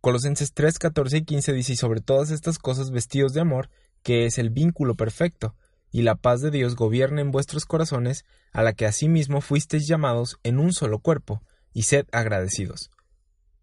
Colosenses 0.00 0.54
3, 0.54 0.78
14 0.78 1.18
y 1.18 1.24
15 1.24 1.52
dice, 1.52 1.74
y 1.74 1.76
sobre 1.76 2.00
todas 2.00 2.30
estas 2.30 2.58
cosas 2.58 2.90
vestidos 2.90 3.34
de 3.34 3.40
amor, 3.40 3.68
que 4.02 4.26
es 4.26 4.38
el 4.38 4.50
vínculo 4.50 4.96
perfecto, 4.96 5.54
y 5.92 6.02
la 6.02 6.14
paz 6.14 6.40
de 6.40 6.50
Dios 6.50 6.74
gobierne 6.74 7.20
en 7.20 7.30
vuestros 7.30 7.66
corazones, 7.66 8.24
a 8.52 8.62
la 8.62 8.72
que 8.72 8.86
asimismo 8.86 9.42
fuisteis 9.42 9.86
llamados 9.86 10.38
en 10.42 10.58
un 10.58 10.72
solo 10.72 10.98
cuerpo, 10.98 11.42
y 11.74 11.82
sed 11.82 12.06
agradecidos. 12.10 12.90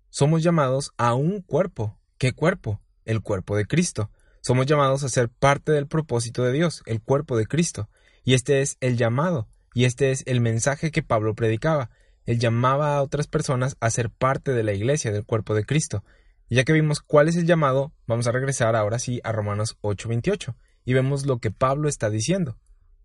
Somos 0.09 0.41
llamados 0.41 0.91
a 0.97 1.13
un 1.13 1.41
cuerpo. 1.41 1.99
¿Qué 2.17 2.33
cuerpo? 2.33 2.81
El 3.05 3.21
cuerpo 3.21 3.55
de 3.55 3.65
Cristo. 3.65 4.09
Somos 4.41 4.65
llamados 4.65 5.03
a 5.03 5.09
ser 5.09 5.29
parte 5.29 5.71
del 5.71 5.87
propósito 5.87 6.43
de 6.43 6.51
Dios, 6.51 6.81
el 6.85 7.01
cuerpo 7.01 7.37
de 7.37 7.45
Cristo. 7.45 7.89
Y 8.23 8.33
este 8.33 8.61
es 8.61 8.77
el 8.79 8.97
llamado, 8.97 9.47
y 9.73 9.85
este 9.85 10.11
es 10.11 10.23
el 10.25 10.41
mensaje 10.41 10.91
que 10.91 11.03
Pablo 11.03 11.35
predicaba. 11.35 11.91
Él 12.25 12.39
llamaba 12.39 12.95
a 12.95 13.01
otras 13.01 13.27
personas 13.27 13.77
a 13.79 13.89
ser 13.89 14.09
parte 14.09 14.51
de 14.51 14.63
la 14.63 14.73
iglesia, 14.73 15.11
del 15.11 15.25
cuerpo 15.25 15.53
de 15.53 15.65
Cristo. 15.65 16.03
Ya 16.49 16.63
que 16.63 16.73
vimos 16.73 17.01
cuál 17.01 17.27
es 17.27 17.35
el 17.35 17.45
llamado, 17.45 17.93
vamos 18.07 18.25
a 18.27 18.31
regresar 18.31 18.75
ahora 18.75 18.97
sí 18.97 19.21
a 19.23 19.31
Romanos 19.31 19.77
8:28 19.81 20.55
y 20.85 20.93
vemos 20.93 21.27
lo 21.27 21.37
que 21.37 21.51
Pablo 21.51 21.87
está 21.87 22.09
diciendo. 22.09 22.57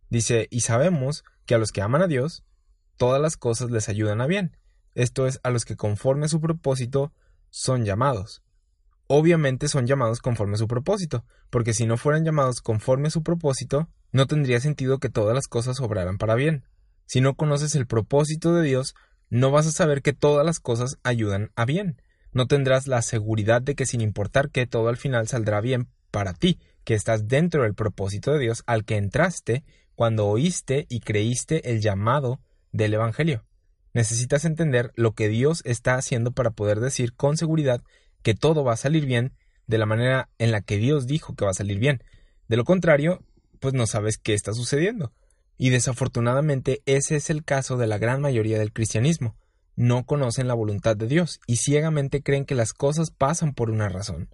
Dice, 0.08 0.48
y 0.50 0.60
sabemos 0.60 1.24
que 1.44 1.54
a 1.54 1.58
los 1.58 1.70
que 1.70 1.82
aman 1.82 2.00
a 2.02 2.06
Dios, 2.06 2.44
todas 2.96 3.20
las 3.20 3.36
cosas 3.36 3.70
les 3.70 3.88
ayudan 3.88 4.22
a 4.22 4.26
bien. 4.26 4.56
Esto 4.94 5.26
es, 5.26 5.40
a 5.42 5.50
los 5.50 5.64
que 5.64 5.76
conforme 5.76 6.26
a 6.26 6.28
su 6.28 6.40
propósito 6.40 7.12
son 7.50 7.84
llamados. 7.84 8.42
Obviamente 9.06 9.68
son 9.68 9.86
llamados 9.86 10.20
conforme 10.20 10.54
a 10.54 10.58
su 10.58 10.66
propósito, 10.66 11.24
porque 11.50 11.74
si 11.74 11.86
no 11.86 11.96
fueran 11.96 12.24
llamados 12.24 12.60
conforme 12.60 13.08
a 13.08 13.10
su 13.10 13.22
propósito, 13.22 13.88
no 14.12 14.26
tendría 14.26 14.60
sentido 14.60 14.98
que 14.98 15.10
todas 15.10 15.34
las 15.34 15.46
cosas 15.46 15.80
obraran 15.80 16.18
para 16.18 16.34
bien. 16.34 16.64
Si 17.06 17.20
no 17.20 17.34
conoces 17.34 17.74
el 17.74 17.86
propósito 17.86 18.54
de 18.54 18.62
Dios, 18.62 18.94
no 19.28 19.50
vas 19.50 19.66
a 19.66 19.72
saber 19.72 20.00
que 20.02 20.12
todas 20.12 20.46
las 20.46 20.60
cosas 20.60 20.98
ayudan 21.02 21.50
a 21.56 21.64
bien. 21.64 22.00
No 22.32 22.46
tendrás 22.46 22.86
la 22.86 23.02
seguridad 23.02 23.60
de 23.60 23.74
que 23.74 23.86
sin 23.86 24.00
importar 24.00 24.50
que 24.50 24.66
todo 24.66 24.88
al 24.88 24.96
final 24.96 25.28
saldrá 25.28 25.60
bien 25.60 25.88
para 26.10 26.32
ti, 26.32 26.58
que 26.84 26.94
estás 26.94 27.28
dentro 27.28 27.62
del 27.62 27.74
propósito 27.74 28.32
de 28.32 28.38
Dios 28.38 28.62
al 28.66 28.84
que 28.84 28.96
entraste 28.96 29.64
cuando 29.94 30.26
oíste 30.26 30.86
y 30.88 31.00
creíste 31.00 31.70
el 31.70 31.80
llamado 31.80 32.40
del 32.72 32.94
Evangelio. 32.94 33.44
Necesitas 33.94 34.44
entender 34.44 34.92
lo 34.96 35.12
que 35.12 35.28
Dios 35.28 35.62
está 35.64 35.94
haciendo 35.94 36.32
para 36.32 36.50
poder 36.50 36.80
decir 36.80 37.14
con 37.14 37.36
seguridad 37.36 37.80
que 38.22 38.34
todo 38.34 38.64
va 38.64 38.74
a 38.74 38.76
salir 38.76 39.06
bien 39.06 39.32
de 39.66 39.78
la 39.78 39.86
manera 39.86 40.28
en 40.38 40.50
la 40.50 40.60
que 40.60 40.76
Dios 40.76 41.06
dijo 41.06 41.34
que 41.34 41.44
va 41.44 41.52
a 41.52 41.54
salir 41.54 41.78
bien. 41.78 42.02
De 42.48 42.56
lo 42.56 42.64
contrario, 42.64 43.22
pues 43.60 43.72
no 43.72 43.86
sabes 43.86 44.18
qué 44.18 44.34
está 44.34 44.52
sucediendo. 44.52 45.12
Y 45.56 45.70
desafortunadamente 45.70 46.82
ese 46.86 47.16
es 47.16 47.30
el 47.30 47.44
caso 47.44 47.76
de 47.76 47.86
la 47.86 47.98
gran 47.98 48.20
mayoría 48.20 48.58
del 48.58 48.72
cristianismo. 48.72 49.36
No 49.76 50.04
conocen 50.04 50.48
la 50.48 50.54
voluntad 50.54 50.96
de 50.96 51.06
Dios 51.06 51.40
y 51.46 51.56
ciegamente 51.56 52.22
creen 52.22 52.44
que 52.44 52.54
las 52.54 52.72
cosas 52.72 53.10
pasan 53.10 53.54
por 53.54 53.70
una 53.70 53.88
razón. 53.88 54.28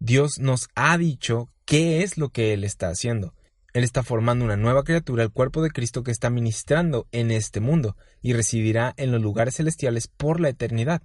Dios 0.00 0.38
nos 0.40 0.68
ha 0.74 0.98
dicho 0.98 1.48
qué 1.64 2.02
es 2.02 2.18
lo 2.18 2.30
que 2.30 2.52
Él 2.52 2.64
está 2.64 2.88
haciendo. 2.88 3.34
Él 3.74 3.82
está 3.82 4.04
formando 4.04 4.44
una 4.44 4.56
nueva 4.56 4.84
criatura, 4.84 5.24
el 5.24 5.32
cuerpo 5.32 5.60
de 5.60 5.70
Cristo 5.70 6.04
que 6.04 6.12
está 6.12 6.30
ministrando 6.30 7.08
en 7.10 7.32
este 7.32 7.58
mundo 7.58 7.96
y 8.22 8.32
residirá 8.32 8.94
en 8.96 9.10
los 9.10 9.20
lugares 9.20 9.56
celestiales 9.56 10.06
por 10.06 10.40
la 10.40 10.48
eternidad. 10.48 11.02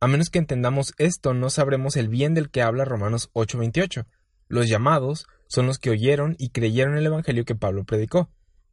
A 0.00 0.08
menos 0.08 0.28
que 0.28 0.40
entendamos 0.40 0.94
esto, 0.98 1.32
no 1.32 1.48
sabremos 1.48 1.96
el 1.96 2.08
bien 2.08 2.34
del 2.34 2.50
que 2.50 2.60
habla 2.60 2.84
Romanos 2.84 3.30
8:28. 3.34 4.04
Los 4.48 4.68
llamados 4.68 5.26
son 5.46 5.66
los 5.66 5.78
que 5.78 5.90
oyeron 5.90 6.34
y 6.40 6.48
creyeron 6.48 6.96
el 6.96 7.06
Evangelio 7.06 7.44
que 7.44 7.54
Pablo 7.54 7.84
predicó. 7.84 8.28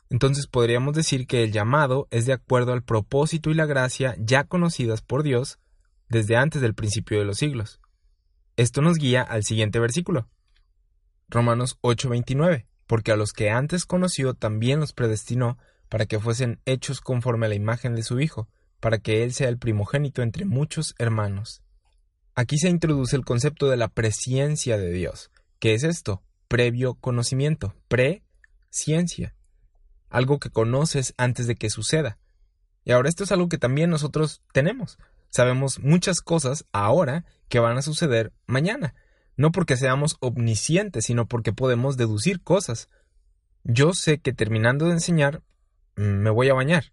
Entonces 0.09 0.47
podríamos 0.47 0.95
decir 0.95 1.27
que 1.27 1.43
el 1.43 1.51
llamado 1.51 2.07
es 2.09 2.25
de 2.25 2.33
acuerdo 2.33 2.73
al 2.73 2.81
propósito 2.81 3.51
y 3.51 3.53
la 3.53 3.67
gracia 3.67 4.15
ya 4.17 4.45
conocidas 4.45 5.03
por 5.03 5.21
Dios 5.21 5.59
desde 6.09 6.35
antes 6.35 6.63
del 6.63 6.73
principio 6.73 7.19
de 7.19 7.25
los 7.25 7.37
siglos. 7.37 7.79
Esto 8.57 8.81
nos 8.81 8.97
guía 8.97 9.21
al 9.21 9.43
siguiente 9.43 9.77
versículo. 9.77 10.27
Romanos 11.27 11.77
8:29, 11.81 12.65
porque 12.89 13.11
a 13.11 13.15
los 13.15 13.33
que 13.33 13.51
antes 13.51 13.85
conoció 13.85 14.33
también 14.33 14.79
los 14.79 14.93
predestinó 14.93 15.59
para 15.89 16.07
que 16.07 16.19
fuesen 16.19 16.59
hechos 16.65 17.01
conforme 17.01 17.45
a 17.45 17.49
la 17.49 17.53
imagen 17.53 17.93
de 17.93 18.01
su 18.01 18.19
Hijo, 18.19 18.49
para 18.79 18.97
que 18.97 19.21
Él 19.21 19.31
sea 19.31 19.47
el 19.47 19.59
primogénito 19.59 20.23
entre 20.23 20.45
muchos 20.45 20.95
hermanos. 20.97 21.61
Aquí 22.33 22.57
se 22.57 22.67
introduce 22.67 23.15
el 23.15 23.25
concepto 23.25 23.69
de 23.69 23.77
la 23.77 23.89
presciencia 23.89 24.79
de 24.79 24.89
Dios. 24.89 25.29
¿Qué 25.59 25.75
es 25.75 25.83
esto? 25.83 26.23
Previo 26.47 26.95
conocimiento, 26.95 27.75
pre-ciencia. 27.89 29.35
Algo 30.09 30.39
que 30.39 30.49
conoces 30.49 31.13
antes 31.15 31.45
de 31.45 31.57
que 31.57 31.69
suceda. 31.69 32.17
Y 32.85 32.91
ahora 32.91 33.09
esto 33.09 33.23
es 33.23 33.31
algo 33.31 33.49
que 33.49 33.59
también 33.59 33.91
nosotros 33.91 34.41
tenemos. 34.51 34.97
Sabemos 35.29 35.77
muchas 35.77 36.21
cosas 36.21 36.65
ahora 36.71 37.23
que 37.49 37.59
van 37.59 37.77
a 37.77 37.83
suceder 37.83 38.33
mañana. 38.47 38.95
No 39.39 39.53
porque 39.53 39.77
seamos 39.77 40.17
omniscientes, 40.19 41.05
sino 41.05 41.25
porque 41.25 41.53
podemos 41.53 41.95
deducir 41.95 42.41
cosas. 42.41 42.89
Yo 43.63 43.93
sé 43.93 44.19
que 44.19 44.33
terminando 44.33 44.87
de 44.87 44.91
enseñar 44.91 45.43
mm, 45.95 46.01
me 46.01 46.29
voy 46.29 46.49
a 46.49 46.53
bañar. 46.53 46.91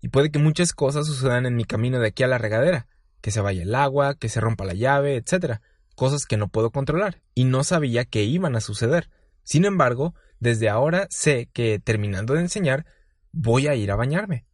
Y 0.00 0.08
puede 0.08 0.30
que 0.30 0.38
muchas 0.38 0.72
cosas 0.72 1.06
sucedan 1.06 1.44
en 1.44 1.54
mi 1.54 1.66
camino 1.66 2.00
de 2.00 2.08
aquí 2.08 2.22
a 2.22 2.28
la 2.28 2.38
regadera. 2.38 2.86
Que 3.20 3.30
se 3.30 3.42
vaya 3.42 3.62
el 3.62 3.74
agua, 3.74 4.14
que 4.14 4.30
se 4.30 4.40
rompa 4.40 4.64
la 4.64 4.72
llave, 4.72 5.16
etc. 5.16 5.60
Cosas 5.94 6.24
que 6.24 6.38
no 6.38 6.48
puedo 6.48 6.70
controlar. 6.70 7.20
Y 7.34 7.44
no 7.44 7.62
sabía 7.62 8.06
que 8.06 8.22
iban 8.22 8.56
a 8.56 8.62
suceder. 8.62 9.10
Sin 9.42 9.66
embargo, 9.66 10.14
desde 10.40 10.70
ahora 10.70 11.08
sé 11.10 11.50
que 11.52 11.78
terminando 11.78 12.32
de 12.32 12.40
enseñar 12.40 12.86
voy 13.32 13.66
a 13.66 13.74
ir 13.74 13.90
a 13.90 13.96
bañarme. 13.96 14.46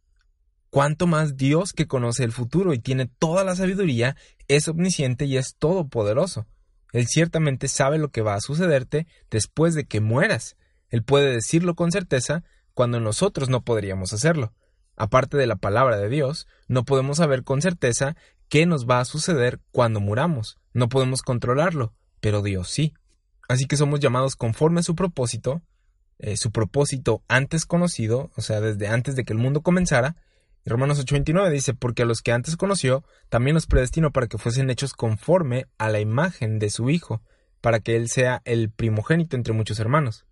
Cuanto 0.71 1.07
más 1.07 1.37
Dios 1.37 1.71
que 1.71 1.87
conoce 1.87 2.25
el 2.25 2.33
futuro 2.33 2.73
y 2.73 2.79
tiene 2.79 3.05
toda 3.05 3.45
la 3.45 3.55
sabiduría, 3.55 4.17
es 4.49 4.67
omnisciente 4.67 5.23
y 5.23 5.37
es 5.37 5.55
todopoderoso. 5.55 6.45
Él 6.91 7.07
ciertamente 7.07 7.67
sabe 7.67 7.97
lo 7.97 8.09
que 8.09 8.21
va 8.21 8.35
a 8.35 8.41
sucederte 8.41 9.07
después 9.29 9.75
de 9.75 9.85
que 9.85 10.01
mueras. 10.01 10.57
Él 10.89 11.03
puede 11.03 11.31
decirlo 11.31 11.75
con 11.75 11.91
certeza 11.91 12.43
cuando 12.73 12.99
nosotros 12.99 13.49
no 13.49 13.61
podríamos 13.61 14.13
hacerlo. 14.13 14.53
Aparte 14.95 15.37
de 15.37 15.47
la 15.47 15.55
palabra 15.55 15.97
de 15.97 16.09
Dios, 16.09 16.47
no 16.67 16.83
podemos 16.83 17.17
saber 17.17 17.43
con 17.43 17.61
certeza 17.61 18.15
qué 18.49 18.65
nos 18.65 18.87
va 18.87 18.99
a 18.99 19.05
suceder 19.05 19.59
cuando 19.71 19.99
muramos. 19.99 20.57
No 20.73 20.89
podemos 20.89 21.21
controlarlo, 21.21 21.93
pero 22.19 22.41
Dios 22.41 22.69
sí. 22.69 22.93
Así 23.47 23.65
que 23.65 23.77
somos 23.77 23.99
llamados 23.99 24.35
conforme 24.35 24.81
a 24.81 24.83
su 24.83 24.95
propósito, 24.95 25.61
eh, 26.17 26.37
su 26.37 26.51
propósito 26.51 27.23
antes 27.27 27.65
conocido, 27.65 28.31
o 28.35 28.41
sea, 28.41 28.61
desde 28.61 28.87
antes 28.87 29.15
de 29.15 29.23
que 29.23 29.33
el 29.33 29.39
mundo 29.39 29.61
comenzara, 29.61 30.15
Romanos 30.69 30.99
8:29 30.99 31.49
dice, 31.49 31.73
porque 31.73 32.03
a 32.03 32.05
los 32.05 32.21
que 32.21 32.31
antes 32.31 32.55
conoció, 32.55 33.03
también 33.29 33.55
los 33.55 33.65
predestinó 33.65 34.11
para 34.11 34.27
que 34.27 34.37
fuesen 34.37 34.69
hechos 34.69 34.93
conforme 34.93 35.65
a 35.77 35.89
la 35.89 35.99
imagen 35.99 36.59
de 36.59 36.69
su 36.69 36.89
Hijo, 36.89 37.23
para 37.59 37.79
que 37.79 37.95
Él 37.95 38.07
sea 38.07 38.41
el 38.45 38.69
primogénito 38.69 39.35
entre 39.35 39.53
muchos 39.53 39.79
hermanos. 39.79 40.25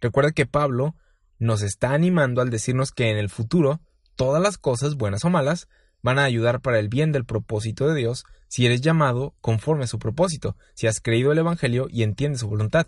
Recuerda 0.00 0.30
que 0.32 0.46
Pablo 0.46 0.94
nos 1.38 1.62
está 1.62 1.92
animando 1.92 2.40
al 2.40 2.50
decirnos 2.50 2.92
que 2.92 3.10
en 3.10 3.18
el 3.18 3.28
futuro 3.28 3.80
todas 4.14 4.40
las 4.40 4.56
cosas, 4.56 4.94
buenas 4.94 5.24
o 5.24 5.30
malas, 5.30 5.68
van 6.00 6.18
a 6.18 6.24
ayudar 6.24 6.60
para 6.60 6.78
el 6.78 6.88
bien 6.88 7.10
del 7.10 7.24
propósito 7.24 7.88
de 7.88 7.96
Dios 7.96 8.24
si 8.48 8.66
eres 8.66 8.82
llamado 8.82 9.34
conforme 9.40 9.84
a 9.84 9.88
su 9.88 9.98
propósito, 9.98 10.56
si 10.74 10.86
has 10.86 11.00
creído 11.00 11.32
el 11.32 11.38
Evangelio 11.38 11.88
y 11.90 12.04
entiendes 12.04 12.40
su 12.40 12.48
voluntad. 12.48 12.86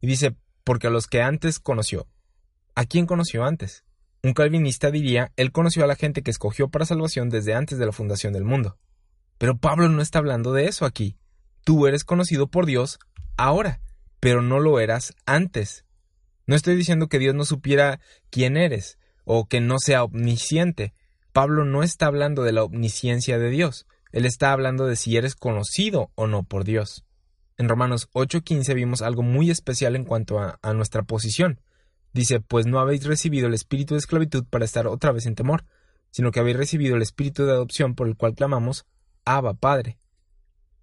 Y 0.00 0.06
dice, 0.06 0.36
porque 0.64 0.88
a 0.88 0.90
los 0.90 1.06
que 1.06 1.22
antes 1.22 1.58
conoció. 1.58 2.06
¿A 2.74 2.84
quién 2.84 3.06
conoció 3.06 3.44
antes? 3.44 3.84
Un 4.24 4.34
calvinista 4.34 4.90
diría, 4.92 5.32
él 5.36 5.50
conoció 5.50 5.82
a 5.82 5.88
la 5.88 5.96
gente 5.96 6.22
que 6.22 6.30
escogió 6.30 6.68
para 6.68 6.86
salvación 6.86 7.28
desde 7.28 7.54
antes 7.54 7.78
de 7.78 7.86
la 7.86 7.92
fundación 7.92 8.32
del 8.32 8.44
mundo. 8.44 8.78
Pero 9.38 9.58
Pablo 9.58 9.88
no 9.88 10.00
está 10.00 10.20
hablando 10.20 10.52
de 10.52 10.66
eso 10.66 10.84
aquí. 10.84 11.16
Tú 11.64 11.88
eres 11.88 12.04
conocido 12.04 12.46
por 12.46 12.66
Dios 12.66 13.00
ahora, 13.36 13.80
pero 14.20 14.40
no 14.40 14.60
lo 14.60 14.78
eras 14.78 15.14
antes. 15.26 15.84
No 16.46 16.54
estoy 16.54 16.76
diciendo 16.76 17.08
que 17.08 17.18
Dios 17.18 17.34
no 17.34 17.44
supiera 17.44 17.98
quién 18.30 18.56
eres, 18.56 18.98
o 19.24 19.46
que 19.46 19.60
no 19.60 19.78
sea 19.78 20.04
omnisciente. 20.04 20.94
Pablo 21.32 21.64
no 21.64 21.82
está 21.82 22.06
hablando 22.06 22.44
de 22.44 22.52
la 22.52 22.62
omnisciencia 22.62 23.38
de 23.38 23.50
Dios, 23.50 23.86
él 24.12 24.26
está 24.26 24.52
hablando 24.52 24.86
de 24.86 24.94
si 24.94 25.16
eres 25.16 25.34
conocido 25.34 26.12
o 26.14 26.26
no 26.26 26.44
por 26.44 26.64
Dios. 26.64 27.04
En 27.56 27.68
Romanos 27.68 28.08
8:15 28.12 28.74
vimos 28.74 29.02
algo 29.02 29.22
muy 29.22 29.50
especial 29.50 29.96
en 29.96 30.04
cuanto 30.04 30.38
a, 30.38 30.58
a 30.62 30.72
nuestra 30.74 31.02
posición. 31.02 31.60
Dice, 32.12 32.40
pues 32.40 32.66
no 32.66 32.78
habéis 32.78 33.04
recibido 33.04 33.46
el 33.46 33.54
espíritu 33.54 33.94
de 33.94 33.98
esclavitud 33.98 34.44
para 34.44 34.64
estar 34.64 34.86
otra 34.86 35.12
vez 35.12 35.26
en 35.26 35.34
temor, 35.34 35.64
sino 36.10 36.30
que 36.30 36.40
habéis 36.40 36.56
recibido 36.56 36.96
el 36.96 37.02
espíritu 37.02 37.44
de 37.44 37.52
adopción 37.52 37.94
por 37.94 38.06
el 38.06 38.16
cual 38.16 38.34
clamamos, 38.34 38.84
Abba 39.24 39.54
Padre. 39.54 39.98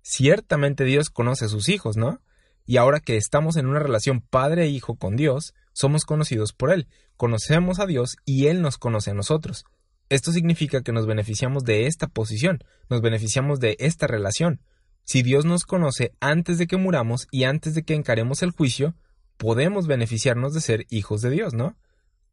Ciertamente 0.02 0.86
Dios 0.86 1.10
conoce 1.10 1.46
a 1.46 1.50
sus 1.50 1.70
hijos, 1.70 1.98
¿no? 1.98 2.20
Y 2.66 2.78
ahora 2.78 3.00
que 3.00 3.18
estamos 3.18 3.58
en 3.58 3.68
una 3.68 3.80
relación 3.80 4.22
padre 4.22 4.64
e 4.64 4.70
hijo 4.70 4.96
con 4.96 5.16
Dios, 5.16 5.54
somos 5.74 6.06
conocidos 6.06 6.54
por 6.54 6.72
Él, 6.72 6.88
conocemos 7.18 7.80
a 7.80 7.86
Dios 7.86 8.18
y 8.26 8.48
Él 8.48 8.62
nos 8.62 8.78
conoce 8.78 9.12
a 9.12 9.16
nosotros. 9.16 9.66
Esto 10.10 10.32
significa 10.32 10.82
que 10.82 10.92
nos 10.92 11.06
beneficiamos 11.06 11.64
de 11.64 11.86
esta 11.86 12.08
posición, 12.08 12.64
nos 12.90 13.02
beneficiamos 13.02 13.60
de 13.60 13.76
esta 13.80 14.08
relación. 14.08 14.62
Si 15.04 15.22
Dios 15.22 15.46
nos 15.46 15.64
conoce 15.64 16.14
antes 16.20 16.58
de 16.58 16.68
que 16.68 16.78
muramos 16.78 17.28
y 17.32 17.44
antes 17.44 17.76
de 17.76 17.84
que 17.84 17.94
encaremos 17.94 18.42
el 18.42 18.52
juicio, 18.52 18.96
podemos 19.40 19.88
beneficiarnos 19.88 20.54
de 20.54 20.60
ser 20.60 20.86
hijos 20.90 21.22
de 21.22 21.30
Dios, 21.30 21.54
¿no? 21.54 21.78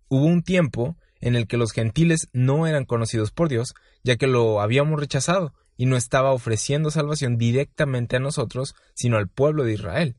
Hubo 0.09 0.27
un 0.27 0.43
tiempo 0.43 0.97
en 1.21 1.37
el 1.37 1.47
que 1.47 1.57
los 1.57 1.71
gentiles 1.71 2.29
no 2.33 2.67
eran 2.67 2.85
conocidos 2.85 3.31
por 3.31 3.49
Dios, 3.49 3.75
ya 4.03 4.17
que 4.17 4.27
lo 4.27 4.61
habíamos 4.61 4.99
rechazado 4.99 5.55
y 5.77 5.87
no 5.87 5.97
estaba 5.97 6.33
ofreciendo 6.33 6.91
salvación 6.91 7.39
directamente 7.39 8.17
a 8.17 8.21
nosotros, 8.21 8.75
sino 8.95 9.19
al 9.19 9.29
pueblo 9.29 9.63
de 9.63 9.75
Israel. 9.75 10.17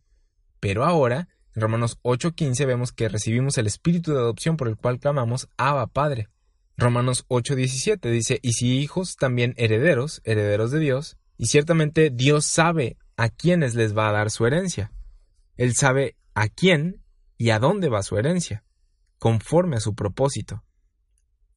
Pero 0.61 0.85
ahora, 0.85 1.27
en 1.53 1.61
Romanos 1.61 1.99
8:15 2.03 2.65
vemos 2.65 2.93
que 2.93 3.09
recibimos 3.09 3.57
el 3.57 3.67
espíritu 3.67 4.13
de 4.13 4.19
adopción 4.19 4.55
por 4.55 4.69
el 4.69 4.77
cual 4.77 4.99
clamamos 4.99 5.49
Abba 5.57 5.87
Padre. 5.87 6.29
Romanos 6.77 7.25
8:17 7.27 8.09
dice, 8.09 8.39
y 8.41 8.53
si 8.53 8.79
hijos, 8.79 9.17
también 9.17 9.53
herederos, 9.57 10.21
herederos 10.23 10.71
de 10.71 10.79
Dios, 10.79 11.17
y 11.37 11.47
ciertamente 11.47 12.11
Dios 12.11 12.45
sabe 12.45 12.97
a 13.17 13.27
quiénes 13.27 13.75
les 13.75 13.95
va 13.95 14.07
a 14.07 14.13
dar 14.13 14.31
su 14.31 14.45
herencia. 14.45 14.93
Él 15.57 15.75
sabe 15.75 16.15
a 16.37 16.49
quién 16.49 17.03
y 17.35 17.49
a 17.49 17.57
dónde 17.57 17.89
va 17.89 18.03
su 18.03 18.15
herencia, 18.15 18.63
conforme 19.17 19.77
a 19.77 19.79
su 19.79 19.95
propósito. 19.95 20.63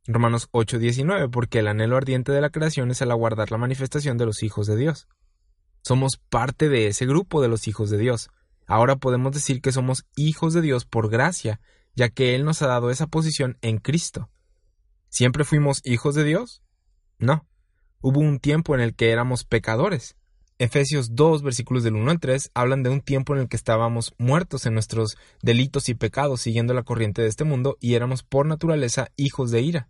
Romanos 0.06 0.48
8:19, 0.52 1.28
porque 1.28 1.58
el 1.58 1.68
anhelo 1.68 1.98
ardiente 1.98 2.32
de 2.32 2.40
la 2.40 2.48
creación 2.48 2.90
es 2.90 3.02
el 3.02 3.10
aguardar 3.10 3.50
la 3.50 3.58
manifestación 3.58 4.16
de 4.16 4.24
los 4.24 4.42
hijos 4.42 4.66
de 4.66 4.76
Dios. 4.76 5.06
Somos 5.82 6.16
parte 6.30 6.70
de 6.70 6.86
ese 6.86 7.04
grupo 7.04 7.42
de 7.42 7.48
los 7.48 7.68
hijos 7.68 7.90
de 7.90 7.98
Dios. 7.98 8.30
Ahora 8.66 8.96
podemos 8.96 9.32
decir 9.32 9.60
que 9.60 9.70
somos 9.70 10.06
hijos 10.16 10.54
de 10.54 10.62
Dios 10.62 10.86
por 10.86 11.10
gracia, 11.10 11.60
ya 11.94 12.08
que 12.08 12.34
Él 12.34 12.46
nos 12.46 12.62
ha 12.62 12.66
dado 12.66 12.90
esa 12.90 13.06
posición 13.06 13.58
en 13.60 13.80
Cristo. 13.80 14.30
¿Siempre 15.10 15.44
fuimos 15.44 15.82
hijos 15.84 16.14
de 16.14 16.24
Dios? 16.24 16.62
No. 17.18 17.46
Hubo 18.00 18.20
un 18.20 18.40
tiempo 18.40 18.74
en 18.74 18.80
el 18.80 18.94
que 18.94 19.10
éramos 19.10 19.44
pecadores, 19.44 20.16
Efesios 20.60 21.14
2, 21.14 21.42
versículos 21.42 21.84
del 21.84 21.94
1 21.94 22.10
al 22.10 22.20
3, 22.20 22.50
hablan 22.52 22.82
de 22.82 22.90
un 22.90 23.00
tiempo 23.00 23.34
en 23.34 23.40
el 23.40 23.48
que 23.48 23.56
estábamos 23.56 24.12
muertos 24.18 24.66
en 24.66 24.74
nuestros 24.74 25.16
delitos 25.40 25.88
y 25.88 25.94
pecados 25.94 26.42
siguiendo 26.42 26.74
la 26.74 26.82
corriente 26.82 27.22
de 27.22 27.28
este 27.28 27.44
mundo 27.44 27.78
y 27.80 27.94
éramos 27.94 28.22
por 28.22 28.44
naturaleza 28.44 29.08
hijos 29.16 29.50
de 29.50 29.62
ira. 29.62 29.88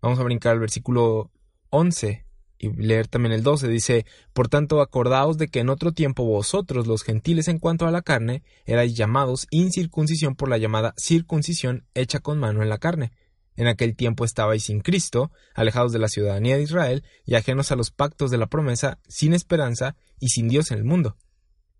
Vamos 0.00 0.18
a 0.18 0.22
brincar 0.22 0.52
al 0.52 0.60
versículo 0.60 1.30
11 1.68 2.24
y 2.56 2.72
leer 2.72 3.08
también 3.08 3.34
el 3.34 3.42
12. 3.42 3.68
Dice, 3.68 4.06
Por 4.32 4.48
tanto, 4.48 4.80
acordaos 4.80 5.36
de 5.36 5.48
que 5.48 5.60
en 5.60 5.68
otro 5.68 5.92
tiempo 5.92 6.24
vosotros, 6.24 6.86
los 6.86 7.02
gentiles 7.02 7.48
en 7.48 7.58
cuanto 7.58 7.86
a 7.86 7.90
la 7.90 8.00
carne, 8.00 8.42
erais 8.64 8.94
llamados 8.94 9.46
incircuncisión 9.50 10.34
por 10.34 10.48
la 10.48 10.56
llamada 10.56 10.94
circuncisión 10.96 11.84
hecha 11.92 12.20
con 12.20 12.38
mano 12.38 12.62
en 12.62 12.70
la 12.70 12.78
carne 12.78 13.12
en 13.56 13.66
aquel 13.66 13.96
tiempo 13.96 14.24
estabais 14.24 14.64
sin 14.64 14.80
Cristo, 14.80 15.30
alejados 15.54 15.92
de 15.92 15.98
la 15.98 16.08
ciudadanía 16.08 16.56
de 16.56 16.62
Israel 16.62 17.04
y 17.24 17.34
ajenos 17.34 17.72
a 17.72 17.76
los 17.76 17.90
pactos 17.90 18.30
de 18.30 18.38
la 18.38 18.46
promesa, 18.46 18.98
sin 19.08 19.32
esperanza 19.32 19.96
y 20.18 20.28
sin 20.28 20.48
Dios 20.48 20.70
en 20.70 20.78
el 20.78 20.84
mundo. 20.84 21.16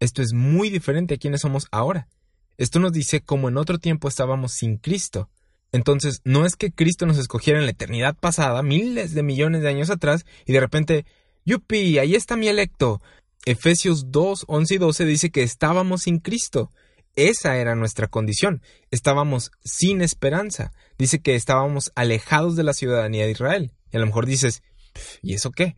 Esto 0.01 0.23
es 0.23 0.33
muy 0.33 0.71
diferente 0.71 1.15
a 1.15 1.19
quienes 1.19 1.41
somos 1.41 1.67
ahora. 1.71 2.09
Esto 2.57 2.79
nos 2.79 2.93
dice 2.93 3.21
cómo 3.21 3.49
en 3.49 3.57
otro 3.57 3.79
tiempo 3.79 4.09
estábamos 4.09 4.53
sin 4.53 4.77
Cristo. 4.77 5.31
Entonces, 5.73 6.21
no 6.25 6.47
es 6.47 6.55
que 6.55 6.71
Cristo 6.71 7.05
nos 7.05 7.19
escogiera 7.19 7.59
en 7.59 7.65
la 7.65 7.73
eternidad 7.73 8.17
pasada, 8.17 8.63
miles 8.63 9.13
de 9.13 9.25
millones 9.25 9.63
de 9.63 9.69
años 9.69 9.91
atrás, 9.91 10.25
y 10.47 10.53
de 10.53 10.61
repente, 10.61 11.05
¡yupi! 11.45 11.99
Ahí 11.99 12.15
está 12.15 12.37
mi 12.37 12.47
electo. 12.47 13.03
Efesios 13.45 14.13
2, 14.13 14.45
11 14.47 14.75
y 14.75 14.79
12 14.79 15.05
dice 15.05 15.31
que 15.31 15.43
estábamos 15.43 16.03
sin 16.03 16.21
Cristo. 16.21 16.71
Esa 17.17 17.57
era 17.57 17.75
nuestra 17.75 18.09
condición. 18.09 18.63
Estábamos 18.91 19.53
sin 19.65 20.03
esperanza. 20.03 20.73
Dice 20.99 21.21
que 21.21 21.35
estábamos 21.35 21.93
alejados 21.95 22.57
de 22.57 22.65
la 22.65 22.73
ciudadanía 22.73 23.25
de 23.25 23.33
Israel. 23.33 23.73
Y 23.93 23.97
a 23.97 24.01
lo 24.01 24.07
mejor 24.07 24.27
dices, 24.27 24.63
¿y 25.23 25.35
eso 25.35 25.53
qué? 25.53 25.77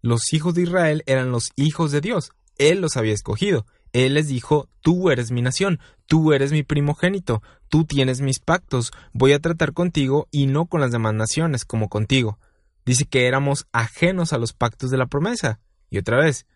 Los 0.00 0.32
hijos 0.32 0.54
de 0.54 0.62
Israel 0.62 1.02
eran 1.06 1.30
los 1.30 1.52
hijos 1.56 1.92
de 1.92 2.00
Dios. 2.00 2.30
Él 2.56 2.80
los 2.80 2.96
había 2.96 3.12
escogido. 3.12 3.66
Él 3.92 4.14
les 4.14 4.28
dijo, 4.28 4.68
tú 4.80 5.10
eres 5.10 5.30
mi 5.30 5.42
nación, 5.42 5.80
tú 6.06 6.32
eres 6.32 6.52
mi 6.52 6.62
primogénito, 6.62 7.42
tú 7.68 7.84
tienes 7.84 8.20
mis 8.20 8.38
pactos, 8.38 8.90
voy 9.12 9.32
a 9.32 9.38
tratar 9.38 9.72
contigo 9.72 10.28
y 10.30 10.46
no 10.46 10.66
con 10.66 10.80
las 10.80 10.92
demás 10.92 11.14
naciones 11.14 11.64
como 11.64 11.88
contigo. 11.88 12.38
Dice 12.84 13.06
que 13.06 13.26
éramos 13.26 13.66
ajenos 13.72 14.32
a 14.32 14.38
los 14.38 14.52
pactos 14.52 14.90
de 14.90 14.98
la 14.98 15.06
promesa. 15.06 15.60
Y 15.90 15.98
otra 15.98 16.18
vez, 16.18 16.46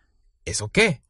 ¿eso 0.45 0.69
qué? 0.69 1.01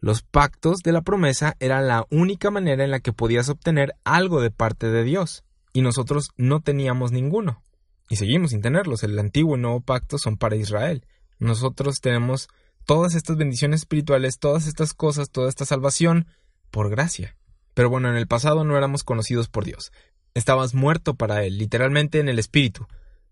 Los 0.00 0.22
pactos 0.22 0.78
de 0.80 0.92
la 0.92 1.02
promesa 1.02 1.56
era 1.58 1.80
la 1.80 2.06
única 2.10 2.50
manera 2.50 2.84
en 2.84 2.90
la 2.90 3.00
que 3.00 3.12
podías 3.12 3.48
obtener 3.48 3.94
algo 4.04 4.40
de 4.40 4.50
parte 4.50 4.88
de 4.88 5.02
Dios, 5.02 5.44
y 5.72 5.82
nosotros 5.82 6.30
no 6.36 6.60
teníamos 6.60 7.12
ninguno. 7.12 7.62
Y 8.08 8.16
seguimos 8.16 8.50
sin 8.50 8.62
tenerlos. 8.62 9.02
El 9.02 9.18
antiguo 9.18 9.56
y 9.56 9.60
nuevo 9.60 9.80
pacto 9.80 10.18
son 10.18 10.36
para 10.36 10.56
Israel. 10.56 11.04
Nosotros 11.38 11.96
tenemos 12.00 12.48
todas 12.86 13.14
estas 13.14 13.36
bendiciones 13.36 13.80
espirituales, 13.80 14.38
todas 14.38 14.66
estas 14.66 14.94
cosas, 14.94 15.30
toda 15.30 15.48
esta 15.48 15.66
salvación 15.66 16.26
por 16.70 16.90
gracia. 16.90 17.36
Pero 17.74 17.90
bueno, 17.90 18.08
en 18.08 18.16
el 18.16 18.26
pasado 18.26 18.64
no 18.64 18.76
éramos 18.76 19.04
conocidos 19.04 19.48
por 19.48 19.64
Dios. 19.64 19.92
Estabas 20.34 20.74
muerto 20.74 21.14
para 21.14 21.44
Él, 21.44 21.58
literalmente 21.58 22.18
en 22.18 22.28
el 22.28 22.38
espíritu. 22.38 22.86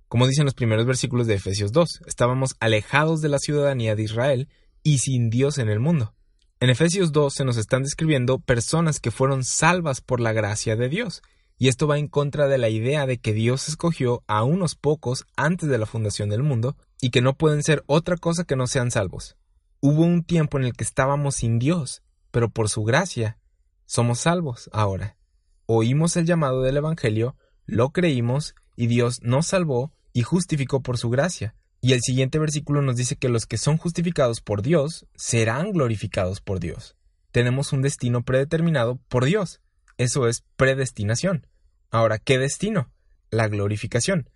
Como 0.08 0.26
dicen 0.26 0.44
los 0.44 0.54
primeros 0.54 0.86
versículos 0.86 1.26
de 1.26 1.34
Efesios 1.34 1.72
2, 1.72 2.02
estábamos 2.06 2.54
alejados 2.60 3.22
de 3.22 3.28
la 3.28 3.38
ciudadanía 3.38 3.96
de 3.96 4.02
Israel 4.02 4.48
y 4.82 4.98
sin 4.98 5.30
Dios 5.30 5.58
en 5.58 5.68
el 5.68 5.80
mundo. 5.80 6.14
En 6.58 6.70
Efesios 6.70 7.12
2 7.12 7.34
se 7.34 7.44
nos 7.44 7.58
están 7.58 7.82
describiendo 7.82 8.38
personas 8.38 8.98
que 8.98 9.10
fueron 9.10 9.44
salvas 9.44 10.00
por 10.00 10.20
la 10.20 10.32
gracia 10.32 10.74
de 10.74 10.88
Dios, 10.88 11.22
y 11.58 11.68
esto 11.68 11.86
va 11.86 11.98
en 11.98 12.08
contra 12.08 12.48
de 12.48 12.56
la 12.56 12.70
idea 12.70 13.04
de 13.04 13.18
que 13.18 13.34
Dios 13.34 13.68
escogió 13.68 14.24
a 14.26 14.42
unos 14.42 14.74
pocos 14.74 15.26
antes 15.36 15.68
de 15.68 15.76
la 15.76 15.84
fundación 15.84 16.30
del 16.30 16.42
mundo 16.42 16.74
y 16.98 17.10
que 17.10 17.20
no 17.20 17.36
pueden 17.36 17.62
ser 17.62 17.84
otra 17.86 18.16
cosa 18.16 18.44
que 18.44 18.56
no 18.56 18.66
sean 18.66 18.90
salvos. 18.90 19.36
Hubo 19.80 20.02
un 20.02 20.24
tiempo 20.24 20.56
en 20.58 20.64
el 20.64 20.72
que 20.72 20.84
estábamos 20.84 21.36
sin 21.36 21.58
Dios, 21.58 22.02
pero 22.30 22.48
por 22.48 22.70
su 22.70 22.84
gracia 22.84 23.38
somos 23.84 24.20
salvos 24.20 24.70
ahora. 24.72 25.18
Oímos 25.66 26.16
el 26.16 26.24
llamado 26.24 26.62
del 26.62 26.78
Evangelio, 26.78 27.36
lo 27.66 27.90
creímos 27.90 28.54
y 28.76 28.86
Dios 28.86 29.20
nos 29.22 29.48
salvó 29.48 29.92
y 30.14 30.22
justificó 30.22 30.80
por 30.80 30.96
su 30.96 31.10
gracia. 31.10 31.54
Y 31.86 31.92
el 31.92 32.00
siguiente 32.02 32.40
versículo 32.40 32.82
nos 32.82 32.96
dice 32.96 33.14
que 33.14 33.28
los 33.28 33.46
que 33.46 33.58
son 33.58 33.76
justificados 33.76 34.40
por 34.40 34.60
Dios 34.60 35.06
serán 35.14 35.70
glorificados 35.70 36.40
por 36.40 36.58
Dios. 36.58 36.96
Tenemos 37.30 37.72
un 37.72 37.80
destino 37.80 38.24
predeterminado 38.24 38.98
por 39.08 39.24
Dios. 39.24 39.60
Eso 39.96 40.26
es 40.26 40.42
predestinación. 40.56 41.46
Ahora, 41.92 42.18
¿qué 42.18 42.40
destino? 42.40 42.90
La 43.30 43.46
glorificación. 43.46 44.28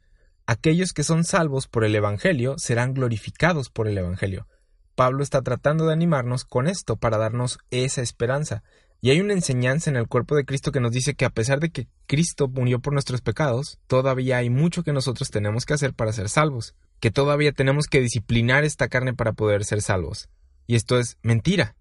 Aquellos 0.46 0.92
que 0.92 1.02
son 1.02 1.24
salvos 1.24 1.66
por 1.66 1.82
el 1.82 1.96
Evangelio 1.96 2.54
serán 2.56 2.94
glorificados 2.94 3.68
por 3.68 3.88
el 3.88 3.98
Evangelio. 3.98 4.46
Pablo 4.94 5.24
está 5.24 5.42
tratando 5.42 5.86
de 5.86 5.92
animarnos 5.92 6.44
con 6.44 6.68
esto 6.68 6.98
para 6.98 7.18
darnos 7.18 7.58
esa 7.72 8.00
esperanza. 8.00 8.62
Y 9.00 9.10
hay 9.10 9.20
una 9.20 9.32
enseñanza 9.32 9.90
en 9.90 9.96
el 9.96 10.06
cuerpo 10.06 10.36
de 10.36 10.44
Cristo 10.44 10.70
que 10.70 10.78
nos 10.78 10.92
dice 10.92 11.14
que 11.14 11.24
a 11.24 11.30
pesar 11.30 11.58
de 11.58 11.70
que 11.70 11.88
Cristo 12.06 12.46
murió 12.46 12.78
por 12.78 12.92
nuestros 12.92 13.22
pecados, 13.22 13.80
todavía 13.88 14.36
hay 14.36 14.50
mucho 14.50 14.84
que 14.84 14.92
nosotros 14.92 15.30
tenemos 15.30 15.66
que 15.66 15.74
hacer 15.74 15.94
para 15.94 16.12
ser 16.12 16.28
salvos, 16.28 16.76
que 17.00 17.10
todavía 17.10 17.52
tenemos 17.52 17.86
que 17.86 18.00
disciplinar 18.00 18.64
esta 18.64 18.88
carne 18.88 19.14
para 19.14 19.32
poder 19.32 19.64
ser 19.64 19.82
salvos. 19.82 20.28
Y 20.66 20.76
esto 20.76 20.98
es 20.98 21.18
mentira. 21.22 21.76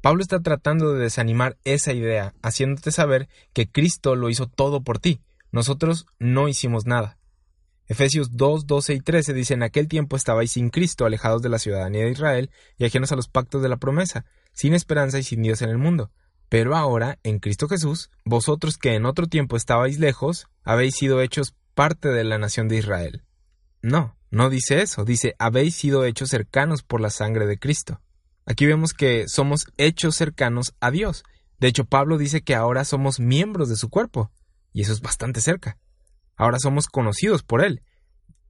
Pablo 0.00 0.22
está 0.22 0.40
tratando 0.40 0.92
de 0.92 1.02
desanimar 1.02 1.56
esa 1.64 1.92
idea, 1.92 2.34
haciéndote 2.42 2.90
saber 2.90 3.28
que 3.52 3.68
Cristo 3.68 4.16
lo 4.16 4.28
hizo 4.28 4.46
todo 4.46 4.82
por 4.82 4.98
ti. 4.98 5.20
Nosotros 5.50 6.06
no 6.18 6.48
hicimos 6.48 6.84
nada. 6.84 7.18
Efesios 7.86 8.36
2, 8.36 8.66
12 8.66 8.94
y 8.94 9.00
13 9.00 9.34
dice, 9.34 9.54
en 9.54 9.62
aquel 9.62 9.88
tiempo 9.88 10.16
estabais 10.16 10.52
sin 10.52 10.70
Cristo, 10.70 11.04
alejados 11.04 11.42
de 11.42 11.50
la 11.50 11.58
ciudadanía 11.58 12.04
de 12.04 12.10
Israel 12.10 12.50
y 12.78 12.86
ajenos 12.86 13.12
a 13.12 13.16
los 13.16 13.28
pactos 13.28 13.62
de 13.62 13.68
la 13.68 13.76
promesa, 13.76 14.24
sin 14.52 14.72
esperanza 14.74 15.18
y 15.18 15.22
sin 15.22 15.42
Dios 15.42 15.60
en 15.62 15.68
el 15.68 15.78
mundo. 15.78 16.10
Pero 16.48 16.76
ahora, 16.76 17.18
en 17.22 17.38
Cristo 17.38 17.68
Jesús, 17.68 18.10
vosotros 18.24 18.78
que 18.78 18.94
en 18.94 19.06
otro 19.06 19.26
tiempo 19.26 19.56
estabais 19.56 19.98
lejos, 19.98 20.48
habéis 20.62 20.96
sido 20.96 21.20
hechos 21.20 21.54
parte 21.74 22.08
de 22.08 22.24
la 22.24 22.38
nación 22.38 22.68
de 22.68 22.76
Israel. 22.76 23.22
No, 23.82 24.16
no 24.34 24.50
dice 24.50 24.82
eso, 24.82 25.04
dice 25.04 25.36
habéis 25.38 25.76
sido 25.76 26.04
hechos 26.04 26.30
cercanos 26.30 26.82
por 26.82 27.00
la 27.00 27.10
sangre 27.10 27.46
de 27.46 27.58
Cristo. 27.58 28.00
Aquí 28.46 28.66
vemos 28.66 28.92
que 28.92 29.28
somos 29.28 29.68
hechos 29.76 30.16
cercanos 30.16 30.74
a 30.80 30.90
Dios. 30.90 31.22
De 31.60 31.68
hecho, 31.68 31.84
Pablo 31.84 32.18
dice 32.18 32.42
que 32.42 32.56
ahora 32.56 32.84
somos 32.84 33.20
miembros 33.20 33.68
de 33.68 33.76
su 33.76 33.88
cuerpo, 33.88 34.32
y 34.72 34.82
eso 34.82 34.92
es 34.92 35.00
bastante 35.00 35.40
cerca. 35.40 35.78
Ahora 36.36 36.58
somos 36.58 36.88
conocidos 36.88 37.44
por 37.44 37.64
Él. 37.64 37.82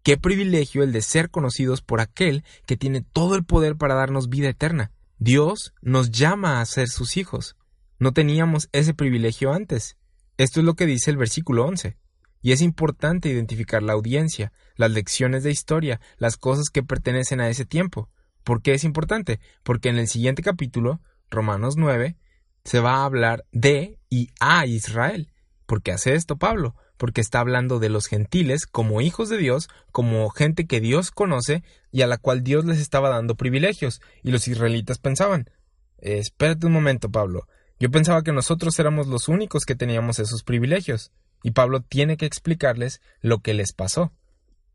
Qué 0.02 0.16
privilegio 0.16 0.82
el 0.82 0.92
de 0.92 1.02
ser 1.02 1.30
conocidos 1.30 1.82
por 1.82 2.00
aquel 2.00 2.44
que 2.66 2.78
tiene 2.78 3.02
todo 3.02 3.34
el 3.34 3.44
poder 3.44 3.76
para 3.76 3.94
darnos 3.94 4.30
vida 4.30 4.48
eterna. 4.48 4.90
Dios 5.18 5.74
nos 5.82 6.10
llama 6.10 6.60
a 6.60 6.64
ser 6.64 6.88
sus 6.88 7.18
hijos. 7.18 7.56
No 7.98 8.12
teníamos 8.12 8.70
ese 8.72 8.94
privilegio 8.94 9.52
antes. 9.52 9.96
Esto 10.38 10.60
es 10.60 10.66
lo 10.66 10.74
que 10.74 10.86
dice 10.86 11.10
el 11.10 11.18
versículo 11.18 11.66
11. 11.66 11.98
Y 12.44 12.52
es 12.52 12.60
importante 12.60 13.30
identificar 13.30 13.82
la 13.82 13.94
audiencia, 13.94 14.52
las 14.76 14.90
lecciones 14.90 15.44
de 15.44 15.50
historia, 15.50 16.02
las 16.18 16.36
cosas 16.36 16.68
que 16.68 16.82
pertenecen 16.82 17.40
a 17.40 17.48
ese 17.48 17.64
tiempo. 17.64 18.10
¿Por 18.42 18.60
qué 18.60 18.74
es 18.74 18.84
importante? 18.84 19.40
Porque 19.62 19.88
en 19.88 19.96
el 19.96 20.08
siguiente 20.08 20.42
capítulo, 20.42 21.00
Romanos 21.30 21.76
9, 21.78 22.18
se 22.62 22.80
va 22.80 22.96
a 22.96 23.06
hablar 23.06 23.46
de 23.50 23.98
y 24.10 24.28
a 24.40 24.66
Israel. 24.66 25.32
¿Por 25.64 25.80
qué 25.80 25.92
hace 25.92 26.16
esto 26.16 26.36
Pablo? 26.36 26.76
Porque 26.98 27.22
está 27.22 27.40
hablando 27.40 27.78
de 27.78 27.88
los 27.88 28.08
gentiles 28.08 28.66
como 28.66 29.00
hijos 29.00 29.30
de 29.30 29.38
Dios, 29.38 29.70
como 29.90 30.28
gente 30.28 30.66
que 30.66 30.82
Dios 30.82 31.12
conoce 31.12 31.64
y 31.92 32.02
a 32.02 32.06
la 32.06 32.18
cual 32.18 32.44
Dios 32.44 32.66
les 32.66 32.78
estaba 32.78 33.08
dando 33.08 33.36
privilegios. 33.36 34.02
Y 34.22 34.32
los 34.32 34.48
israelitas 34.48 34.98
pensaban, 34.98 35.48
espérate 35.96 36.66
un 36.66 36.74
momento, 36.74 37.10
Pablo, 37.10 37.48
yo 37.80 37.90
pensaba 37.90 38.22
que 38.22 38.32
nosotros 38.32 38.78
éramos 38.78 39.06
los 39.06 39.28
únicos 39.28 39.64
que 39.64 39.76
teníamos 39.76 40.18
esos 40.18 40.42
privilegios. 40.42 41.10
Y 41.44 41.50
Pablo 41.50 41.82
tiene 41.82 42.16
que 42.16 42.24
explicarles 42.24 43.02
lo 43.20 43.40
que 43.40 43.52
les 43.52 43.74
pasó. 43.74 44.12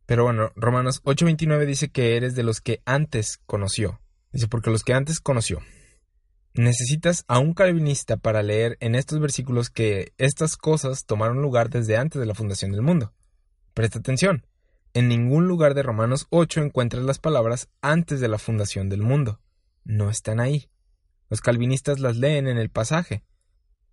Pero 0.05 0.23
bueno, 0.23 0.51
Romanos 0.55 1.01
8:29 1.03 1.65
dice 1.65 1.89
que 1.89 2.15
eres 2.15 2.35
de 2.35 2.43
los 2.43 2.61
que 2.61 2.81
antes 2.85 3.39
conoció. 3.47 3.99
Dice, 4.31 4.47
porque 4.47 4.69
los 4.69 4.83
que 4.83 4.93
antes 4.93 5.19
conoció. 5.19 5.59
Necesitas 6.53 7.25
a 7.27 7.39
un 7.39 7.55
calvinista 7.55 8.17
para 8.17 8.43
leer 8.43 8.77
en 8.81 8.93
estos 8.93 9.19
versículos 9.19 9.71
que 9.71 10.13
estas 10.19 10.57
cosas 10.57 11.05
tomaron 11.05 11.41
lugar 11.41 11.71
desde 11.71 11.97
antes 11.97 12.19
de 12.19 12.27
la 12.27 12.35
fundación 12.35 12.71
del 12.71 12.83
mundo. 12.83 13.13
Presta 13.73 13.97
atención. 13.97 14.45
En 14.93 15.07
ningún 15.07 15.47
lugar 15.47 15.73
de 15.73 15.81
Romanos 15.81 16.27
8 16.29 16.61
encuentras 16.61 17.03
las 17.03 17.17
palabras 17.17 17.67
antes 17.81 18.19
de 18.19 18.27
la 18.27 18.37
fundación 18.37 18.89
del 18.89 19.01
mundo. 19.01 19.39
No 19.85 20.11
están 20.11 20.39
ahí. 20.39 20.69
Los 21.29 21.41
calvinistas 21.41 21.99
las 21.99 22.17
leen 22.17 22.47
en 22.47 22.59
el 22.59 22.69
pasaje. 22.69 23.23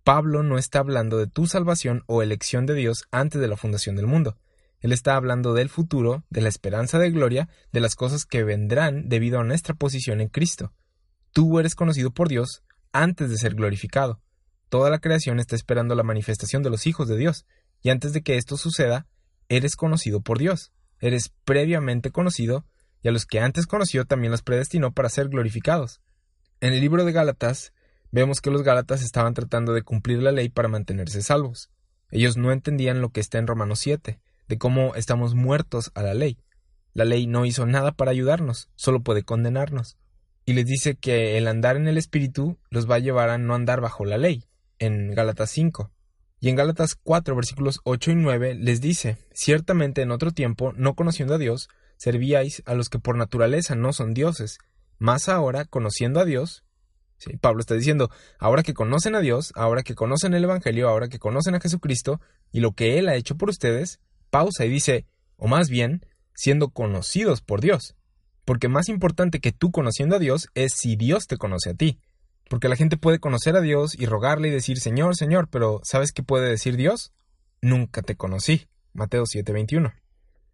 Pablo 0.07 0.41
no 0.41 0.57
está 0.57 0.79
hablando 0.79 1.17
de 1.17 1.27
tu 1.27 1.47
salvación 1.47 2.05
o 2.07 2.21
elección 2.21 2.65
de 2.65 2.75
Dios 2.75 3.03
antes 3.11 3.41
de 3.41 3.47
la 3.49 3.57
fundación 3.57 3.97
del 3.97 4.07
mundo. 4.07 4.37
Él 4.79 4.93
está 4.93 5.17
hablando 5.17 5.53
del 5.53 5.67
futuro, 5.67 6.23
de 6.29 6.39
la 6.39 6.47
esperanza 6.47 6.97
de 6.97 7.11
gloria, 7.11 7.49
de 7.73 7.81
las 7.81 7.95
cosas 7.95 8.25
que 8.25 8.45
vendrán 8.45 9.09
debido 9.09 9.37
a 9.37 9.43
nuestra 9.43 9.73
posición 9.73 10.21
en 10.21 10.29
Cristo. 10.29 10.71
Tú 11.33 11.59
eres 11.59 11.75
conocido 11.75 12.11
por 12.11 12.29
Dios 12.29 12.63
antes 12.93 13.29
de 13.29 13.35
ser 13.35 13.55
glorificado. 13.55 14.21
Toda 14.69 14.89
la 14.89 14.99
creación 14.99 15.41
está 15.41 15.57
esperando 15.57 15.93
la 15.93 16.03
manifestación 16.03 16.63
de 16.63 16.69
los 16.69 16.87
hijos 16.87 17.09
de 17.09 17.17
Dios, 17.17 17.45
y 17.81 17.89
antes 17.89 18.13
de 18.13 18.21
que 18.21 18.37
esto 18.37 18.55
suceda, 18.55 19.07
eres 19.49 19.75
conocido 19.75 20.21
por 20.21 20.39
Dios. 20.39 20.71
Eres 21.01 21.33
previamente 21.43 22.11
conocido, 22.11 22.65
y 23.01 23.09
a 23.09 23.11
los 23.11 23.25
que 23.25 23.41
antes 23.41 23.67
conoció 23.67 24.05
también 24.05 24.31
los 24.31 24.41
predestinó 24.41 24.93
para 24.93 25.09
ser 25.09 25.27
glorificados. 25.27 25.99
En 26.61 26.71
el 26.71 26.79
libro 26.79 27.03
de 27.03 27.11
Gálatas, 27.11 27.73
vemos 28.11 28.41
que 28.41 28.51
los 28.51 28.63
Gálatas 28.63 29.01
estaban 29.01 29.33
tratando 29.33 29.73
de 29.73 29.81
cumplir 29.81 30.21
la 30.21 30.31
ley 30.31 30.49
para 30.49 30.67
mantenerse 30.67 31.21
salvos. 31.21 31.69
Ellos 32.09 32.37
no 32.37 32.51
entendían 32.51 33.01
lo 33.01 33.09
que 33.09 33.19
está 33.19 33.37
en 33.37 33.47
Romanos 33.47 33.79
7, 33.79 34.19
de 34.47 34.57
cómo 34.57 34.95
estamos 34.95 35.35
muertos 35.35 35.91
a 35.95 36.01
la 36.03 36.13
ley. 36.13 36.37
La 36.93 37.05
ley 37.05 37.27
no 37.27 37.45
hizo 37.45 37.65
nada 37.65 37.91
para 37.91 38.11
ayudarnos, 38.11 38.69
solo 38.75 39.01
puede 39.01 39.23
condenarnos. 39.23 39.97
Y 40.45 40.53
les 40.53 40.65
dice 40.65 40.95
que 40.95 41.37
el 41.37 41.47
andar 41.47 41.75
en 41.75 41.87
el 41.87 41.97
Espíritu 41.97 42.57
los 42.69 42.89
va 42.89 42.95
a 42.95 42.99
llevar 42.99 43.29
a 43.29 43.37
no 43.37 43.53
andar 43.53 43.81
bajo 43.81 44.05
la 44.05 44.17
ley, 44.17 44.45
en 44.79 45.13
Gálatas 45.13 45.51
5. 45.51 45.91
Y 46.39 46.49
en 46.49 46.55
Gálatas 46.55 46.95
4, 46.95 47.35
versículos 47.35 47.81
8 47.83 48.11
y 48.11 48.15
9 48.15 48.55
les 48.55 48.79
dice, 48.79 49.17
ciertamente 49.33 50.01
en 50.01 50.11
otro 50.11 50.31
tiempo, 50.31 50.73
no 50.77 50.93
conociendo 50.93 51.33
a 51.33 51.37
Dios, 51.37 51.67
servíais 51.97 52.63
a 52.65 52.75
los 52.75 52.89
que 52.89 52.99
por 52.99 53.17
naturaleza 53.17 53.75
no 53.75 53.91
son 53.91 54.13
dioses, 54.13 54.59
más 54.99 55.29
ahora, 55.29 55.65
conociendo 55.65 56.19
a 56.19 56.25
Dios, 56.25 56.63
Pablo 57.41 57.59
está 57.59 57.75
diciendo, 57.75 58.09
ahora 58.39 58.63
que 58.63 58.73
conocen 58.73 59.15
a 59.15 59.21
Dios, 59.21 59.51
ahora 59.55 59.83
que 59.83 59.95
conocen 59.95 60.33
el 60.33 60.43
Evangelio, 60.43 60.89
ahora 60.89 61.07
que 61.07 61.19
conocen 61.19 61.55
a 61.55 61.59
Jesucristo 61.59 62.21
y 62.51 62.59
lo 62.59 62.73
que 62.73 62.99
Él 62.99 63.09
ha 63.09 63.15
hecho 63.15 63.35
por 63.35 63.49
ustedes, 63.49 63.99
pausa 64.29 64.65
y 64.65 64.69
dice, 64.69 65.05
o 65.35 65.47
más 65.47 65.69
bien, 65.69 66.05
siendo 66.35 66.69
conocidos 66.69 67.41
por 67.41 67.61
Dios. 67.61 67.95
Porque 68.45 68.69
más 68.69 68.87
importante 68.87 69.39
que 69.39 69.51
tú 69.51 69.71
conociendo 69.71 70.15
a 70.15 70.19
Dios 70.19 70.47
es 70.53 70.73
si 70.75 70.95
Dios 70.95 71.27
te 71.27 71.37
conoce 71.37 71.71
a 71.71 71.73
ti. 71.73 71.99
Porque 72.49 72.69
la 72.69 72.77
gente 72.77 72.95
puede 72.95 73.19
conocer 73.19 73.55
a 73.57 73.61
Dios 73.61 73.93
y 73.99 74.05
rogarle 74.05 74.47
y 74.47 74.51
decir, 74.51 74.79
Señor, 74.79 75.17
Señor, 75.17 75.49
pero 75.49 75.81
¿sabes 75.83 76.13
qué 76.13 76.23
puede 76.23 76.49
decir 76.49 76.77
Dios? 76.77 77.11
Nunca 77.61 78.01
te 78.01 78.15
conocí. 78.15 78.67
Mateo 78.93 79.25
7:21. 79.25 79.93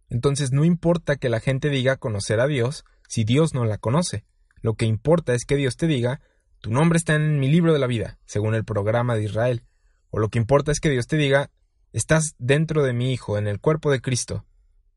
Entonces 0.09 0.51
no 0.51 0.65
importa 0.65 1.17
que 1.17 1.29
la 1.29 1.39
gente 1.39 1.69
diga 1.69 1.97
conocer 1.97 2.39
a 2.39 2.47
Dios 2.47 2.83
si 3.07 3.23
Dios 3.23 3.53
no 3.53 3.65
la 3.65 3.77
conoce. 3.77 4.25
Lo 4.61 4.73
que 4.73 4.85
importa 4.85 5.33
es 5.33 5.45
que 5.45 5.55
Dios 5.55 5.75
te 5.75 5.87
diga, 5.87 6.21
tu 6.63 6.71
nombre 6.71 6.95
está 6.95 7.15
en 7.15 7.41
mi 7.41 7.49
libro 7.49 7.73
de 7.73 7.79
la 7.79 7.87
vida, 7.87 8.19
según 8.23 8.55
el 8.55 8.63
programa 8.63 9.15
de 9.15 9.25
Israel. 9.25 9.63
O 10.11 10.19
lo 10.19 10.29
que 10.29 10.39
importa 10.39 10.71
es 10.71 10.79
que 10.79 10.89
Dios 10.89 11.07
te 11.07 11.17
diga, 11.17 11.51
Estás 11.91 12.35
dentro 12.39 12.83
de 12.83 12.93
mi 12.93 13.11
Hijo, 13.11 13.37
en 13.37 13.47
el 13.47 13.59
cuerpo 13.59 13.91
de 13.91 13.99
Cristo. 13.99 14.45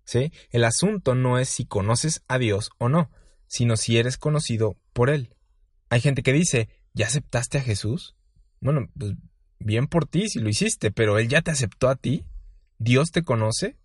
¿Sí? 0.05 0.33
El 0.51 0.63
asunto 0.63 1.17
no 1.17 1.41
es 1.41 1.49
si 1.49 1.67
conoces 1.67 2.23
a 2.29 2.39
Dios 2.39 2.71
o 2.79 2.89
no, 2.89 3.11
sino 3.49 3.77
si 3.77 3.99
eres 3.99 4.17
conocido 4.17 4.77
por 4.93 5.11
Él. 5.11 5.35
Hay 5.91 6.01
gente 6.01 6.23
que 6.23 6.33
dice, 6.33 6.69
¿Ya 6.95 7.07
aceptaste 7.07 7.59
a 7.59 7.63
Jesús? 7.63 8.15
Bueno, 8.61 8.89
pues 8.97 9.15
bien 9.59 9.89
por 9.89 10.07
ti 10.07 10.29
si 10.29 10.39
lo 10.39 10.49
hiciste, 10.49 10.93
pero 10.93 11.19
Él 11.19 11.27
ya 11.27 11.43
te 11.43 11.51
aceptó 11.51 11.89
a 11.89 11.97
ti. 11.97 12.27
Dios 12.79 13.11
te 13.11 13.25
conoce. 13.25 13.77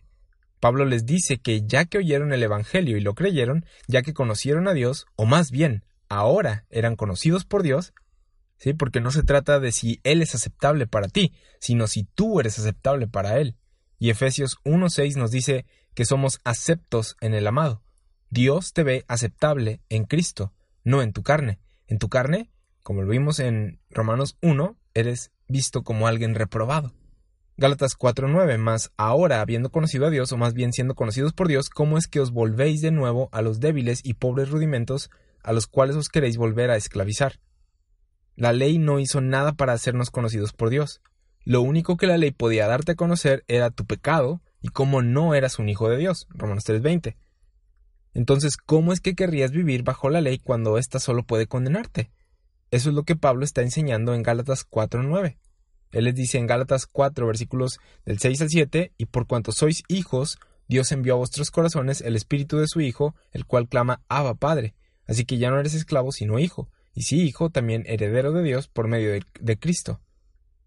Pablo 0.60 0.86
les 0.86 1.08
dice 1.08 1.39
que 1.39 1.63
ya 1.65 1.86
que 1.86 1.98
oyeron 1.98 2.32
el 2.32 2.44
Evangelio 2.44 2.96
y 2.96 3.02
lo 3.02 3.15
creyeron, 3.15 3.65
ya 3.88 4.04
que 4.04 4.13
conocieron 4.13 4.67
a 4.67 4.74
Dios, 4.74 5.08
o 5.15 5.26
más 5.26 5.50
bien, 5.50 5.84
ahora 6.12 6.65
eran 6.69 6.97
conocidos 6.97 7.45
por 7.45 7.63
Dios, 7.63 7.93
¿sí? 8.58 8.74
Porque 8.74 9.00
no 9.00 9.12
se 9.12 9.24
trata 9.24 9.62
de 9.62 9.71
si 9.71 10.02
Él 10.04 10.21
es 10.21 10.36
aceptable 10.36 10.86
para 10.86 11.08
ti, 11.08 11.34
sino 11.60 11.88
si 11.88 12.04
tú 12.04 12.41
eres 12.41 12.60
aceptable 12.60 13.08
para 13.08 13.39
Él. 13.39 13.56
Y 13.97 14.10
Efesios 14.10 14.58
1.6 14.65 15.15
nos 15.15 15.32
dice 15.32 15.65
que 15.93 16.04
somos 16.04 16.41
aceptos 16.43 17.15
en 17.21 17.34
el 17.34 17.47
amado. 17.47 17.82
Dios 18.30 18.74
te 18.74 18.84
ve 18.84 19.06
aceptable 19.08 19.80
en 19.88 20.04
Cristo, 20.04 20.54
no 20.84 21.02
en 21.02 21.13
tu 21.13 21.24
carne. 21.24 21.60
En 21.88 21.97
tu 21.97 22.10
carne, 22.10 22.52
como 22.84 23.04
lo 23.04 23.08
vimos 23.08 23.39
en 23.39 23.80
Romanos 23.89 24.38
1, 24.41 24.78
eres 24.93 25.32
visto 25.47 25.84
como 25.84 26.08
alguien 26.08 26.36
reprobado. 26.36 26.93
Gálatas 27.56 27.95
4:9, 27.97 28.58
más 28.58 28.91
ahora 28.97 29.39
habiendo 29.39 29.69
conocido 29.69 30.08
a 30.08 30.10
Dios, 30.10 30.32
o 30.34 30.38
más 30.38 30.54
bien 30.54 30.74
siendo 30.74 30.93
conocidos 30.93 31.32
por 31.32 31.47
Dios, 31.47 31.69
¿cómo 31.69 31.97
es 31.97 32.08
que 32.08 32.19
os 32.19 32.32
volvéis 32.32 32.82
de 32.82 32.91
nuevo 32.91 33.30
a 33.32 33.41
los 33.41 33.62
débiles 33.62 34.02
y 34.04 34.15
pobres 34.15 34.50
rudimentos 34.50 35.10
a 35.43 35.54
los 35.54 35.67
cuales 35.67 35.95
os 35.95 36.10
queréis 36.10 36.38
volver 36.38 36.69
a 36.71 36.75
esclavizar? 36.75 37.39
La 38.36 38.54
ley 38.54 38.77
no 38.77 38.99
hizo 38.99 39.21
nada 39.21 39.54
para 39.54 39.73
hacernos 39.73 40.10
conocidos 40.10 40.54
por 40.54 40.69
Dios. 40.69 41.01
Lo 41.43 41.62
único 41.62 41.97
que 41.97 42.08
la 42.08 42.17
ley 42.17 42.32
podía 42.32 42.67
darte 42.67 42.93
a 42.93 42.95
conocer 42.95 43.43
era 43.47 43.71
tu 43.71 43.86
pecado 43.86 44.41
y 44.62 44.69
cómo 44.69 45.01
no 45.01 45.36
eras 45.36 45.60
un 45.60 45.69
hijo 45.69 45.89
de 45.89 45.97
Dios. 45.97 46.27
Romanos 46.30 46.63
3:20. 46.65 47.17
Entonces, 48.13 48.58
¿cómo 48.58 48.93
es 48.93 48.99
que 48.99 49.15
querrías 49.15 49.51
vivir 49.51 49.84
bajo 49.84 50.10
la 50.10 50.21
ley 50.21 50.38
cuando 50.38 50.77
ésta 50.77 50.99
solo 50.99 51.23
puede 51.23 51.47
condenarte? 51.47 52.12
Eso 52.69 52.89
es 52.89 52.95
lo 52.95 53.04
que 53.04 53.15
Pablo 53.15 53.43
está 53.43 53.62
enseñando 53.62 54.13
en 54.13 54.23
Gálatas 54.23 54.65
4.9. 54.69 55.38
Él 55.91 56.06
les 56.06 56.15
dice 56.15 56.38
en 56.38 56.47
Gálatas 56.47 56.86
4, 56.88 57.27
versículos 57.27 57.80
del 58.06 58.19
6 58.19 58.41
al 58.41 58.49
7, 58.49 58.93
y 58.97 59.06
por 59.06 59.27
cuanto 59.27 59.51
sois 59.51 59.84
hijos, 59.88 60.39
Dios 60.67 60.91
envió 60.93 61.15
a 61.15 61.17
vuestros 61.17 61.51
corazones 61.51 62.01
el 62.01 62.15
espíritu 62.15 62.58
de 62.58 62.67
su 62.67 62.80
Hijo, 62.80 63.13
el 63.32 63.45
cual 63.45 63.67
clama 63.67 64.01
Abba 64.08 64.36
Padre. 64.36 64.73
Así 65.08 65.26
que 65.26 65.38
ya 65.38 65.50
no 65.50 65.60
eres 65.60 65.74
esclavo, 65.74 66.12
sino 66.12 66.40
hijo, 66.40 66.70
y 66.94 67.04
si 67.04 67.22
hijo, 67.22 67.50
también 67.50 67.84
heredero 67.88 68.32
de 68.34 68.44
Dios 68.44 68.68
por 68.68 68.88
medio 68.88 69.20
de, 69.40 69.60
Cristo. 69.60 70.02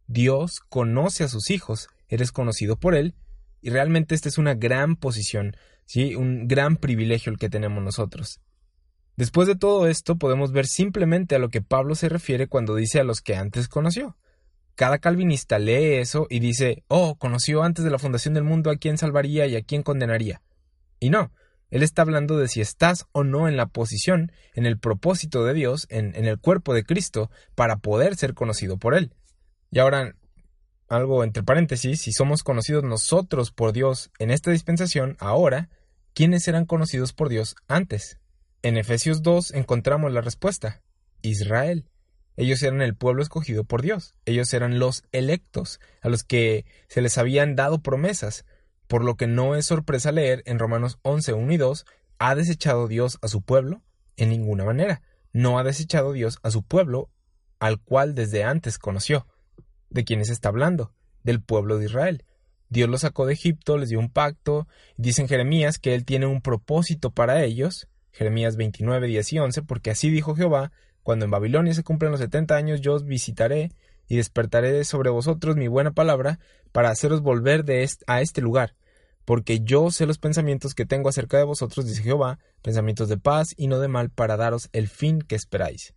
Dios 0.07 0.61
conoce 0.69 1.25
a 1.25 1.29
sus 1.29 1.51
hijos, 1.51 1.89
eres 2.09 2.33
conocido 2.33 2.77
por 2.77 2.95
Él, 2.95 3.15
y 3.61 3.71
realmente 3.71 4.15
esta 4.15 4.29
es 4.29 4.39
una 4.39 4.55
gran 4.55 4.97
posición, 4.97 5.57
¿sí? 5.87 6.15
un 6.15 6.47
gran 6.47 6.77
privilegio 6.77 7.33
el 7.33 7.39
que 7.39 7.51
tenemos 7.51 7.83
nosotros. 7.83 8.41
Después 9.17 9.47
de 9.47 9.55
todo 9.55 9.87
esto, 9.87 10.17
podemos 10.17 10.53
ver 10.53 10.67
simplemente 10.67 11.37
a 11.37 11.39
lo 11.39 11.49
que 11.49 11.63
Pablo 11.63 11.95
se 11.95 12.09
refiere 12.09 12.49
cuando 12.49 12.75
dice 12.75 13.01
a 13.01 13.05
los 13.05 13.21
que 13.21 13.37
antes 13.37 13.69
conoció. 13.69 14.17
Cada 14.75 14.99
calvinista 14.99 15.59
lee 15.61 15.95
eso 16.01 16.27
y 16.29 16.41
dice, 16.41 16.83
oh, 16.89 17.17
conoció 17.17 17.63
antes 17.63 17.85
de 17.85 17.91
la 17.91 18.01
fundación 18.01 18.35
del 18.35 18.43
mundo 18.43 18.71
a 18.71 18.77
quién 18.77 18.99
salvaría 18.99 19.47
y 19.47 19.55
a 19.55 19.63
quién 19.63 19.85
condenaría. 19.85 20.43
Y 20.99 21.11
no, 21.11 21.31
él 21.71 21.83
está 21.83 22.03
hablando 22.03 22.39
de 22.39 22.49
si 22.49 22.61
estás 22.61 23.07
o 23.13 23.25
no 23.25 23.49
en 23.49 23.57
la 23.57 23.67
posición, 23.67 24.33
en 24.55 24.67
el 24.67 24.79
propósito 24.79 25.45
de 25.45 25.55
Dios, 25.55 25.87
en, 25.91 26.15
el 26.15 26.39
cuerpo 26.39 26.75
de 26.75 26.85
Cristo, 26.85 27.31
para 27.55 27.79
poder 27.79 28.17
ser 28.17 28.35
conocido 28.35 28.79
por 28.79 28.95
Él. 28.95 29.13
Y 29.71 29.81
ahora, 29.81 30.15
algo 30.89 31.25
entre 31.25 31.43
paréntesis, 31.43 32.01
si 32.01 32.13
somos 32.13 32.43
conocidos 32.43 32.85
nosotros 32.85 33.51
por 33.51 33.73
Dios 33.73 34.11
en 34.19 34.31
esta 34.31 34.51
dispensación, 34.51 35.17
ahora, 35.19 35.69
¿quiénes 36.13 36.47
eran 36.47 36.65
conocidos 36.65 37.13
por 37.13 37.29
Dios 37.29 37.57
antes? 37.67 38.19
En 38.63 38.77
Efesios 38.77 39.23
2 39.23 39.53
encontramos 39.53 40.13
la 40.13 40.21
respuesta. 40.21 40.81
Israel. 41.23 41.87
Ellos 42.37 42.63
eran 42.63 42.83
el 42.83 42.97
pueblo 42.97 43.23
escogido 43.23 43.65
por 43.65 43.83
Dios. 43.83 44.15
Ellos 44.25 44.53
eran 44.55 44.79
los 44.79 45.05
electos, 45.13 45.81
a 46.03 46.09
los 46.09 46.25
que 46.25 46.67
se 46.89 47.01
les 47.01 47.19
habían 47.19 47.57
dado 47.57 47.81
promesas. 47.81 48.45
Por 48.87 49.05
lo 49.05 49.17
que 49.17 49.27
no 49.27 49.55
es 49.55 49.67
sorpresa 49.67 50.13
leer 50.13 50.43
en 50.47 50.59
Romanos 50.59 50.99
11, 51.03 51.33
1 51.33 51.53
y 51.53 51.57
2, 51.57 51.87
¿ha 52.19 52.35
desechado 52.35 52.89
Dios 52.89 53.19
a 53.23 53.29
su 53.29 53.43
pueblo? 53.43 53.83
En 54.17 54.29
ninguna 54.29 54.65
manera. 54.65 55.03
No 55.33 55.59
ha 55.59 55.65
desechado 55.65 56.13
Dios 56.13 56.39
a 56.43 56.51
su 56.51 56.63
pueblo, 56.63 57.11
al 57.59 57.81
cual 57.81 58.15
desde 58.15 58.45
antes 58.45 58.79
conoció. 58.79 59.27
¿De 59.91 60.05
quiénes 60.05 60.31
está 60.31 60.49
hablando? 60.49 60.93
Del 61.23 61.43
pueblo 61.43 61.79
de 61.79 61.87
Israel. 61.87 62.25
Dios 62.69 62.89
los 62.89 63.03
sacó 63.03 63.27
de 63.27 63.35
Egipto, 63.35 63.79
les 63.79 63.89
dio 63.89 63.99
un 63.99 64.11
pacto. 64.11 64.67
Dicen 64.97 65.29
Jeremías 65.29 65.79
que 65.79 65.95
Él 65.95 66.05
tiene 66.05 66.27
un 66.27 66.41
propósito 66.41 67.11
para 67.11 67.43
ellos. 67.45 67.89
Jeremías 68.13 68.57
29, 68.57 69.07
10 69.07 69.33
y 69.33 69.39
11, 69.39 69.63
porque 69.63 69.91
así 69.91 70.09
dijo 70.11 70.37
Jehová, 70.37 70.73
cuando 71.03 71.25
en 71.25 71.31
Babilonia 71.31 71.75
se 71.75 71.83
cumplan 71.83 72.13
los 72.13 72.21
setenta 72.21 72.57
años, 72.57 72.81
yo 72.81 72.95
os 72.95 73.05
visitaré 73.05 73.73
y 74.09 74.17
despertaré 74.17 74.85
sobre 74.85 75.11
vosotros 75.11 75.57
mi 75.57 75.69
buena 75.69 75.93
palabra 75.93 76.39
para 76.73 76.91
haceros 76.91 77.23
volver 77.23 77.65
de 77.65 77.89
a 78.07 78.21
este 78.21 78.41
lugar, 78.41 78.75
porque 79.25 79.61
yo 79.61 79.91
sé 79.91 80.07
los 80.07 80.19
pensamientos 80.19 80.75
que 80.75 80.87
tengo 80.87 81.09
acerca 81.09 81.39
de 81.39 81.45
vosotros, 81.45 81.87
dice 81.87 82.03
Jehová, 82.03 82.39
pensamientos 82.63 83.09
de 83.09 83.17
paz 83.17 83.55
y 83.57 83.69
no 83.69 83.79
de 83.79 83.89
mal, 83.89 84.11
para 84.11 84.37
daros 84.37 84.69
el 84.73 84.89
fin 84.89 85.21
que 85.21 85.35
esperáis. 85.35 85.95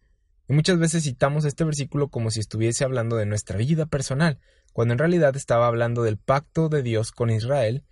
Y 0.48 0.54
muchas 0.54 0.80
veces 0.80 1.04
citamos 1.04 1.44
este 1.44 1.66
versículo 1.66 2.08
como 2.08 2.32
si 2.32 2.40
estuviese 2.40 2.86
hablando 2.86 3.18
de 3.18 3.26
nuestra 3.26 3.58
vida 3.58 3.86
personal, 3.86 4.40
cuando 4.72 4.94
en 4.94 5.00
realidad 5.00 5.36
estaba 5.36 5.68
hablando 5.68 6.04
del 6.04 6.18
pacto 6.18 6.70
de 6.70 6.84
Dios 6.84 7.12
con 7.12 7.30
Israel, 7.30 7.84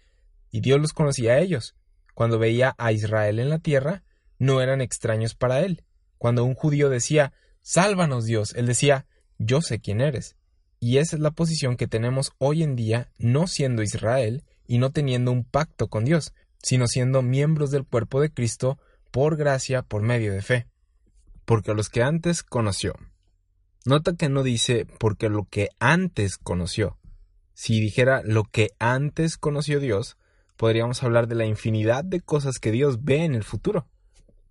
y 0.51 0.61
Dios 0.61 0.79
los 0.79 0.93
conocía 0.93 1.33
a 1.33 1.39
ellos. 1.39 1.75
Cuando 2.13 2.39
veía 2.39 2.75
a 2.77 2.93
Israel 2.93 3.39
en 3.39 3.49
la 3.49 3.59
tierra, 3.59 4.03
no 4.39 4.61
eran 4.61 4.79
extraños 4.79 5.35
para 5.35 5.59
él. 5.59 5.83
Cuando 6.17 6.45
un 6.45 6.55
judío 6.55 6.89
decía, 6.89 7.33
Sálvanos 7.61 8.25
Dios, 8.25 8.53
él 8.55 8.67
decía, 8.67 9.05
Yo 9.37 9.61
sé 9.61 9.79
quién 9.79 10.01
eres. 10.01 10.35
Y 10.79 10.97
esa 10.97 11.15
es 11.15 11.21
la 11.21 11.31
posición 11.31 11.77
que 11.77 11.87
tenemos 11.87 12.31
hoy 12.37 12.63
en 12.63 12.75
día, 12.75 13.09
no 13.17 13.47
siendo 13.47 13.81
Israel 13.81 14.43
y 14.67 14.77
no 14.77 14.91
teniendo 14.91 15.31
un 15.31 15.43
pacto 15.43 15.87
con 15.87 16.05
Dios, 16.05 16.33
sino 16.61 16.87
siendo 16.87 17.21
miembros 17.21 17.71
del 17.71 17.85
cuerpo 17.85 18.21
de 18.21 18.31
Cristo 18.31 18.77
por 19.11 19.37
gracia, 19.37 19.81
por 19.81 20.01
medio 20.01 20.33
de 20.33 20.41
fe. 20.41 20.67
Porque 21.45 21.73
los 21.73 21.89
que 21.89 22.03
antes 22.03 22.43
conoció. 22.43 22.95
Nota 23.85 24.15
que 24.15 24.29
no 24.29 24.43
dice 24.43 24.87
porque 24.99 25.29
lo 25.29 25.45
que 25.45 25.69
antes 25.79 26.37
conoció. 26.37 26.97
Si 27.53 27.79
dijera 27.79 28.21
lo 28.23 28.43
que 28.43 28.71
antes 28.79 29.37
conoció 29.37 29.79
Dios, 29.79 30.17
podríamos 30.57 31.03
hablar 31.03 31.27
de 31.27 31.35
la 31.35 31.45
infinidad 31.45 32.03
de 32.03 32.19
cosas 32.19 32.59
que 32.59 32.71
Dios 32.71 33.03
ve 33.03 33.23
en 33.23 33.35
el 33.35 33.43
futuro. 33.43 33.87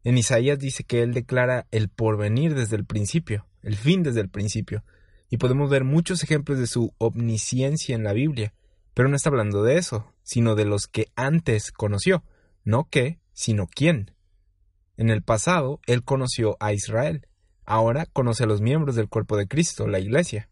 En 0.05 0.19
Isaías 0.19 0.59
dice 0.59 0.85
que 0.85 1.03
él 1.03 1.15
declara 1.15 1.67
el 1.71 1.89
porvenir 1.89 2.55
desde 2.55 2.77
el 2.77 2.85
principio, 2.85 3.47
el 3.65 3.77
fin 3.77 4.03
desde 4.03 4.21
el 4.21 4.29
principio, 4.29 4.85
y 5.31 5.39
podemos 5.39 5.71
ver 5.71 5.85
muchos 5.85 6.23
ejemplos 6.23 6.59
de 6.59 6.67
su 6.67 6.95
omnisciencia 6.99 7.95
en 7.95 8.05
la 8.05 8.13
Biblia, 8.13 8.55
pero 8.95 9.09
no 9.09 9.17
está 9.17 9.31
hablando 9.31 9.63
de 9.63 9.79
eso, 9.79 10.13
sino 10.23 10.55
de 10.55 10.65
los 10.65 10.87
que 10.87 11.09
antes 11.17 11.73
conoció, 11.73 12.23
no 12.65 12.89
qué, 12.89 13.19
sino 13.33 13.67
quién. 13.67 14.13
En 14.97 15.11
el 15.11 15.23
pasado, 15.23 15.81
él 15.87 16.05
conoció 16.05 16.57
a 16.61 16.73
Israel, 16.73 17.27
ahora 17.65 18.07
conoce 18.07 18.45
a 18.45 18.47
los 18.47 18.61
miembros 18.61 18.95
del 18.95 19.09
cuerpo 19.09 19.37
de 19.37 19.49
Cristo, 19.49 19.89
la 19.89 19.99
Iglesia. 19.99 20.49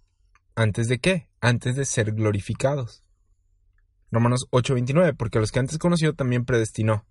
¿Antes 0.56 0.88
de 0.88 0.98
qué? 0.98 1.28
Antes 1.40 1.76
de 1.76 1.84
ser 1.84 2.12
glorificados. 2.12 3.04
Romanos 4.10 4.46
8:29, 4.50 5.14
porque 5.14 5.38
a 5.38 5.40
los 5.40 5.52
que 5.52 5.60
antes 5.60 5.78
conoció 5.78 6.14
también 6.14 6.44
predestinó 6.44 7.06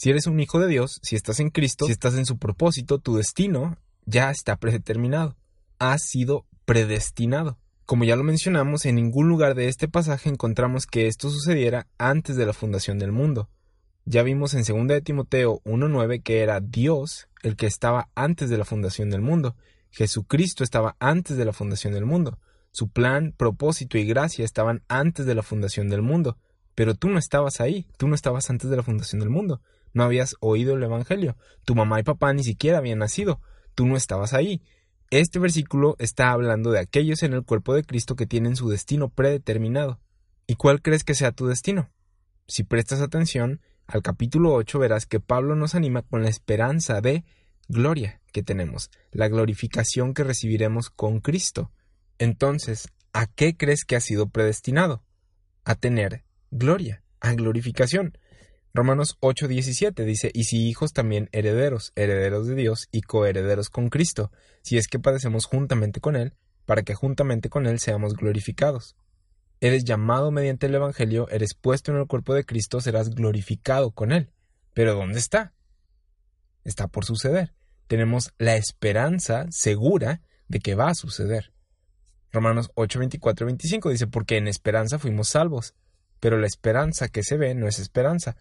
si 0.00 0.08
eres 0.08 0.26
un 0.26 0.40
hijo 0.40 0.58
de 0.58 0.66
Dios, 0.66 0.98
si 1.02 1.14
estás 1.14 1.40
en 1.40 1.50
Cristo, 1.50 1.84
si 1.84 1.92
estás 1.92 2.14
en 2.14 2.24
su 2.24 2.38
propósito, 2.38 3.00
tu 3.00 3.16
destino 3.16 3.76
ya 4.04 4.30
está 4.30 4.56
predeterminado. 4.56 5.36
Has 5.78 6.02
sido 6.02 6.46
predestinado. 6.64 7.58
Como 7.86 8.04
ya 8.04 8.16
lo 8.16 8.22
mencionamos, 8.22 8.86
en 8.86 8.96
ningún 8.96 9.28
lugar 9.28 9.54
de 9.54 9.68
este 9.68 9.88
pasaje 9.88 10.28
encontramos 10.28 10.86
que 10.86 11.06
esto 11.06 11.30
sucediera 11.30 11.88
antes 11.98 12.36
de 12.36 12.46
la 12.46 12.52
fundación 12.52 12.98
del 12.98 13.12
mundo. 13.12 13.48
Ya 14.04 14.22
vimos 14.22 14.54
en 14.54 14.62
2 14.62 14.88
de 14.88 15.00
Timoteo 15.00 15.60
1.9 15.64 16.22
que 16.22 16.42
era 16.42 16.60
Dios 16.60 17.28
el 17.42 17.56
que 17.56 17.66
estaba 17.66 18.08
antes 18.14 18.50
de 18.50 18.58
la 18.58 18.64
fundación 18.64 19.10
del 19.10 19.20
mundo. 19.20 19.56
Jesucristo 19.90 20.62
estaba 20.62 20.96
antes 21.00 21.36
de 21.36 21.44
la 21.44 21.52
fundación 21.52 21.94
del 21.94 22.06
mundo. 22.06 22.38
Su 22.70 22.88
plan, 22.88 23.34
propósito 23.36 23.98
y 23.98 24.04
gracia 24.04 24.44
estaban 24.44 24.82
antes 24.88 25.26
de 25.26 25.34
la 25.34 25.42
fundación 25.42 25.88
del 25.88 26.02
mundo. 26.02 26.38
Pero 26.74 26.94
tú 26.94 27.08
no 27.08 27.18
estabas 27.18 27.60
ahí, 27.60 27.88
tú 27.96 28.06
no 28.06 28.14
estabas 28.14 28.48
antes 28.50 28.70
de 28.70 28.76
la 28.76 28.82
fundación 28.82 29.20
del 29.20 29.30
mundo 29.30 29.60
no 29.92 30.04
habías 30.04 30.36
oído 30.40 30.74
el 30.74 30.82
Evangelio, 30.82 31.36
tu 31.64 31.74
mamá 31.74 32.00
y 32.00 32.02
papá 32.02 32.32
ni 32.32 32.44
siquiera 32.44 32.78
habían 32.78 32.98
nacido, 32.98 33.40
tú 33.74 33.86
no 33.86 33.96
estabas 33.96 34.32
ahí. 34.32 34.62
Este 35.10 35.38
versículo 35.38 35.96
está 35.98 36.30
hablando 36.30 36.70
de 36.70 36.78
aquellos 36.78 37.22
en 37.22 37.32
el 37.32 37.44
cuerpo 37.44 37.74
de 37.74 37.84
Cristo 37.84 38.14
que 38.14 38.26
tienen 38.26 38.56
su 38.56 38.68
destino 38.68 39.08
predeterminado. 39.08 39.98
¿Y 40.46 40.54
cuál 40.54 40.82
crees 40.82 41.04
que 41.04 41.14
sea 41.14 41.32
tu 41.32 41.46
destino? 41.46 41.90
Si 42.46 42.64
prestas 42.64 43.00
atención, 43.00 43.60
al 43.86 44.02
capítulo 44.02 44.52
8 44.54 44.78
verás 44.78 45.06
que 45.06 45.18
Pablo 45.20 45.56
nos 45.56 45.74
anima 45.74 46.02
con 46.02 46.22
la 46.22 46.28
esperanza 46.28 47.00
de 47.00 47.24
gloria 47.68 48.20
que 48.32 48.42
tenemos, 48.42 48.90
la 49.10 49.28
glorificación 49.28 50.14
que 50.14 50.24
recibiremos 50.24 50.90
con 50.90 51.20
Cristo. 51.20 51.72
Entonces, 52.18 52.88
¿a 53.12 53.26
qué 53.26 53.56
crees 53.56 53.84
que 53.84 53.96
ha 53.96 54.00
sido 54.00 54.28
predestinado? 54.28 55.02
A 55.64 55.74
tener 55.74 56.24
gloria, 56.50 57.02
a 57.20 57.32
glorificación. 57.32 58.16
Romanos 58.72 59.16
8:17 59.20 60.04
dice, 60.04 60.30
y 60.32 60.44
si 60.44 60.68
hijos 60.68 60.92
también 60.92 61.28
herederos, 61.32 61.92
herederos 61.96 62.46
de 62.46 62.54
Dios 62.54 62.88
y 62.92 63.02
coherederos 63.02 63.68
con 63.68 63.88
Cristo, 63.88 64.30
si 64.62 64.78
es 64.78 64.86
que 64.86 65.00
padecemos 65.00 65.46
juntamente 65.46 66.00
con 66.00 66.14
Él, 66.14 66.34
para 66.66 66.82
que 66.82 66.94
juntamente 66.94 67.48
con 67.48 67.66
Él 67.66 67.80
seamos 67.80 68.14
glorificados. 68.14 68.96
Eres 69.60 69.84
llamado 69.84 70.30
mediante 70.30 70.66
el 70.66 70.74
Evangelio, 70.74 71.28
eres 71.30 71.54
puesto 71.54 71.90
en 71.90 71.98
el 71.98 72.06
cuerpo 72.06 72.32
de 72.32 72.44
Cristo, 72.44 72.80
serás 72.80 73.10
glorificado 73.10 73.90
con 73.90 74.12
Él. 74.12 74.30
Pero 74.72 74.94
¿dónde 74.94 75.18
está? 75.18 75.52
Está 76.64 76.86
por 76.86 77.04
suceder. 77.04 77.52
Tenemos 77.88 78.32
la 78.38 78.56
esperanza 78.56 79.46
segura 79.50 80.22
de 80.48 80.60
que 80.60 80.76
va 80.76 80.90
a 80.90 80.94
suceder. 80.94 81.52
Romanos 82.32 82.70
8, 82.74 83.00
24 83.00 83.46
25 83.46 83.90
dice, 83.90 84.06
porque 84.06 84.36
en 84.36 84.46
esperanza 84.46 84.98
fuimos 84.98 85.28
salvos. 85.28 85.74
Pero 86.20 86.38
la 86.38 86.46
esperanza 86.46 87.08
que 87.08 87.22
se 87.22 87.36
ve 87.36 87.54
no 87.54 87.66
es 87.66 87.78
esperanza, 87.78 88.36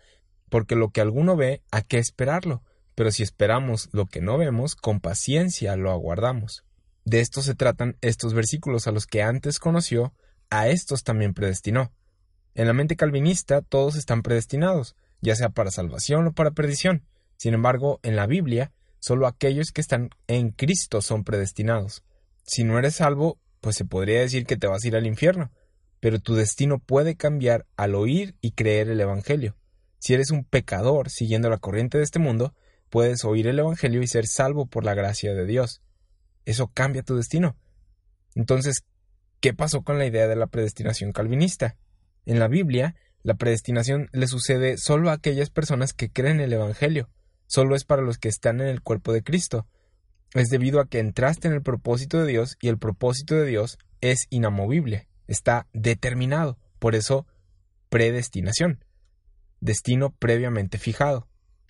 porque 0.50 0.76
lo 0.76 0.90
que 0.90 1.02
alguno 1.02 1.36
ve, 1.36 1.62
¿a 1.72 1.82
qué 1.82 1.98
esperarlo? 1.98 2.64
Pero 2.96 3.12
si 3.12 3.24
esperamos 3.24 3.90
lo 3.94 4.06
que 4.06 4.22
no 4.22 4.38
vemos, 4.38 4.76
con 4.76 5.00
paciencia 5.00 5.76
lo 5.76 5.92
aguardamos. 5.92 6.66
De 7.06 7.22
esto 7.22 7.42
se 7.42 7.56
tratan 7.56 7.98
estos 8.02 8.34
versículos 8.34 8.88
a 8.88 8.92
los 8.92 9.08
que 9.08 9.24
antes 9.24 9.60
conoció, 9.60 10.14
a 10.50 10.68
estos 10.68 11.04
también 11.04 11.34
predestinó. 11.34 11.92
En 12.56 12.68
la 12.68 12.74
mente 12.74 12.96
calvinista 12.96 13.62
todos 13.62 13.96
están 13.96 14.22
predestinados, 14.22 14.96
ya 15.22 15.36
sea 15.36 15.50
para 15.50 15.72
salvación 15.72 16.28
o 16.28 16.34
para 16.34 16.52
perdición. 16.52 17.06
Sin 17.38 17.54
embargo, 17.54 18.00
en 18.04 18.16
la 18.16 18.28
Biblia, 18.28 18.74
solo 19.00 19.28
aquellos 19.28 19.72
que 19.72 19.82
están 19.82 20.10
en 20.28 20.52
Cristo 20.52 21.02
son 21.02 21.24
predestinados. 21.24 22.04
Si 22.44 22.64
no 22.64 22.78
eres 22.78 22.96
salvo, 22.96 23.40
pues 23.62 23.76
se 23.76 23.86
podría 23.86 24.20
decir 24.20 24.46
que 24.46 24.58
te 24.58 24.68
vas 24.68 24.84
a 24.84 24.88
ir 24.88 24.96
al 24.96 25.08
infierno, 25.08 25.52
pero 26.00 26.20
tu 26.20 26.36
destino 26.36 26.80
puede 26.80 27.16
cambiar 27.16 27.66
al 27.78 27.96
oír 27.96 28.36
y 28.42 28.52
creer 28.52 28.90
el 28.90 29.00
Evangelio. 29.00 29.56
Si 30.00 30.14
eres 30.14 30.32
un 30.32 30.46
pecador 30.46 31.10
siguiendo 31.10 31.50
la 31.50 31.58
corriente 31.58 31.98
de 31.98 32.06
este 32.06 32.20
mundo, 32.20 32.56
puedes 32.90 33.26
oír 33.26 33.48
el 33.48 33.60
Evangelio 33.60 34.02
y 34.02 34.08
ser 34.08 34.28
salvo 34.28 34.66
por 34.66 34.86
la 34.86 34.94
gracia 34.94 35.34
de 35.34 35.46
Dios. 35.46 35.82
Eso 36.46 36.72
cambia 36.74 37.04
tu 37.04 37.18
destino. 37.18 37.58
Entonces, 38.34 38.86
¿qué 39.42 39.54
pasó 39.54 39.84
con 39.84 40.00
la 40.00 40.06
idea 40.06 40.28
de 40.28 40.38
la 40.38 40.48
predestinación 40.48 41.12
calvinista? 41.12 41.76
En 42.26 42.40
la 42.40 42.48
Biblia, 42.48 42.96
la 43.24 43.36
predestinación 43.36 44.10
le 44.14 44.28
sucede 44.28 44.78
solo 44.78 45.10
a 45.10 45.14
aquellas 45.14 45.50
personas 45.50 45.94
que 45.94 46.10
creen 46.10 46.40
el 46.40 46.54
Evangelio, 46.54 47.10
solo 47.46 47.76
es 47.76 47.84
para 47.84 48.02
los 48.02 48.18
que 48.18 48.30
están 48.30 48.62
en 48.62 48.68
el 48.68 48.82
cuerpo 48.82 49.12
de 49.12 49.24
Cristo. 49.24 49.68
Es 50.34 50.48
debido 50.48 50.80
a 50.80 50.88
que 50.88 51.00
entraste 51.00 51.50
en 51.50 51.56
el 51.56 51.62
propósito 51.62 52.20
de 52.20 52.28
Dios 52.28 52.58
y 52.62 52.70
el 52.70 52.78
propósito 52.78 53.36
de 53.36 53.46
Dios 53.46 53.78
es 54.00 54.28
inamovible, 54.30 55.08
está 55.28 55.68
determinado, 55.74 56.58
por 56.80 56.96
eso 56.96 57.28
predestinación 57.90 58.84
destino 59.62 60.12
previamente 60.12 60.78
fijado. 60.78 61.28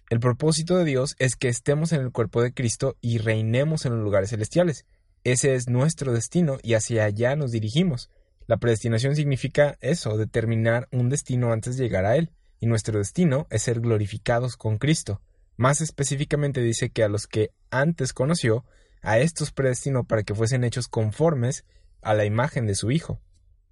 El 0.09 0.19
propósito 0.19 0.77
de 0.77 0.85
Dios 0.85 1.15
es 1.19 1.35
que 1.35 1.49
estemos 1.49 1.91
en 1.91 2.01
el 2.01 2.11
cuerpo 2.11 2.41
de 2.41 2.53
Cristo 2.53 2.97
y 2.99 3.19
reinemos 3.19 3.85
en 3.85 3.93
los 3.93 4.03
lugares 4.03 4.31
celestiales. 4.31 4.85
Ese 5.23 5.53
es 5.53 5.69
nuestro 5.69 6.13
destino 6.13 6.57
y 6.63 6.73
hacia 6.73 7.05
allá 7.05 7.35
nos 7.35 7.51
dirigimos. 7.51 8.09
La 8.47 8.57
predestinación 8.57 9.15
significa 9.15 9.77
eso, 9.81 10.17
determinar 10.17 10.87
un 10.91 11.09
destino 11.09 11.53
antes 11.53 11.77
de 11.77 11.83
llegar 11.83 12.05
a 12.05 12.15
él, 12.15 12.31
y 12.59 12.65
nuestro 12.65 12.97
destino 12.97 13.45
es 13.51 13.61
ser 13.61 13.79
glorificados 13.79 14.57
con 14.57 14.77
Cristo. 14.77 15.21
Más 15.55 15.81
específicamente 15.81 16.61
dice 16.61 16.89
que 16.89 17.03
a 17.03 17.09
los 17.09 17.27
que 17.27 17.51
antes 17.69 18.13
conoció, 18.13 18.65
a 19.01 19.19
estos 19.19 19.51
predestinó 19.51 20.05
para 20.05 20.23
que 20.23 20.33
fuesen 20.33 20.63
hechos 20.63 20.87
conformes 20.87 21.65
a 22.01 22.13
la 22.13 22.25
imagen 22.25 22.65
de 22.65 22.75
su 22.75 22.91
Hijo, 22.91 23.21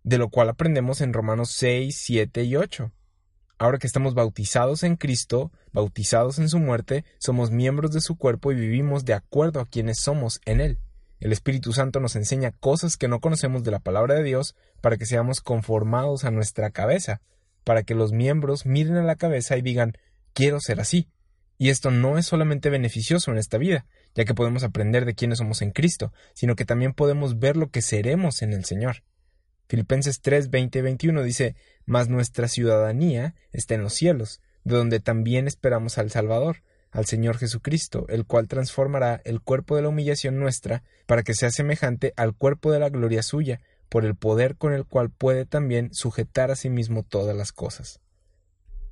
de 0.03 0.17
lo 0.17 0.29
cual 0.29 0.49
aprendemos 0.49 1.01
en 1.01 1.13
Romanos 1.13 1.51
6, 1.51 1.97
7 1.99 2.43
y 2.43 2.55
8. 2.55 2.91
Ahora 3.59 3.79
que 3.79 3.87
estamos 3.87 4.13
bautizados 4.13 4.83
en 4.83 4.97
Cristo, 4.97 5.51
bautizados 5.71 6.37
en 6.37 6.47
su 6.47 6.59
muerte, 6.59 7.05
somos 7.17 7.49
miembros 7.49 7.91
de 7.91 8.01
su 8.01 8.15
cuerpo 8.15 8.51
y 8.51 8.55
vivimos 8.55 9.03
de 9.03 9.13
acuerdo 9.13 9.59
a 9.59 9.65
quienes 9.65 9.99
somos 9.99 10.39
en 10.45 10.61
Él. 10.61 10.77
El 11.19 11.31
Espíritu 11.31 11.73
Santo 11.73 11.99
nos 11.99 12.15
enseña 12.15 12.51
cosas 12.51 12.97
que 12.97 13.07
no 13.07 13.19
conocemos 13.19 13.63
de 13.63 13.71
la 13.71 13.79
palabra 13.79 14.13
de 14.13 14.23
Dios 14.23 14.55
para 14.81 14.97
que 14.97 15.07
seamos 15.07 15.41
conformados 15.41 16.23
a 16.23 16.29
nuestra 16.29 16.69
cabeza, 16.69 17.21
para 17.63 17.81
que 17.81 17.95
los 17.95 18.11
miembros 18.11 18.67
miren 18.67 18.97
a 18.97 19.03
la 19.03 19.15
cabeza 19.15 19.57
y 19.57 19.63
digan 19.63 19.97
quiero 20.33 20.59
ser 20.59 20.79
así. 20.79 21.09
Y 21.57 21.69
esto 21.69 21.89
no 21.89 22.19
es 22.19 22.27
solamente 22.27 22.69
beneficioso 22.69 23.31
en 23.31 23.39
esta 23.39 23.57
vida, 23.57 23.87
ya 24.13 24.25
que 24.25 24.35
podemos 24.35 24.63
aprender 24.63 25.05
de 25.05 25.15
quiénes 25.15 25.39
somos 25.39 25.63
en 25.63 25.71
Cristo, 25.71 26.13
sino 26.35 26.55
que 26.55 26.65
también 26.65 26.93
podemos 26.93 27.39
ver 27.39 27.57
lo 27.57 27.71
que 27.71 27.81
seremos 27.81 28.43
en 28.43 28.53
el 28.53 28.65
Señor. 28.65 28.97
Filipenses 29.67 30.21
3, 30.21 30.49
20 30.49 30.79
y 30.79 30.81
21 30.81 31.23
dice, 31.23 31.55
Mas 31.85 32.09
nuestra 32.09 32.47
ciudadanía 32.47 33.35
está 33.51 33.75
en 33.75 33.83
los 33.83 33.93
cielos, 33.93 34.41
de 34.63 34.75
donde 34.75 34.99
también 34.99 35.47
esperamos 35.47 35.97
al 35.97 36.09
Salvador, 36.09 36.63
al 36.91 37.05
Señor 37.05 37.37
Jesucristo, 37.37 38.05
el 38.09 38.25
cual 38.25 38.47
transformará 38.47 39.21
el 39.25 39.41
cuerpo 39.41 39.75
de 39.75 39.81
la 39.81 39.89
humillación 39.89 40.39
nuestra, 40.39 40.83
para 41.05 41.23
que 41.23 41.33
sea 41.33 41.51
semejante 41.51 42.13
al 42.15 42.33
cuerpo 42.33 42.71
de 42.71 42.79
la 42.79 42.89
gloria 42.89 43.23
suya, 43.23 43.59
por 43.89 44.05
el 44.05 44.15
poder 44.15 44.57
con 44.57 44.73
el 44.73 44.85
cual 44.85 45.09
puede 45.09 45.45
también 45.45 45.93
sujetar 45.93 46.51
a 46.51 46.55
sí 46.55 46.69
mismo 46.69 47.03
todas 47.03 47.35
las 47.35 47.51
cosas. 47.51 47.99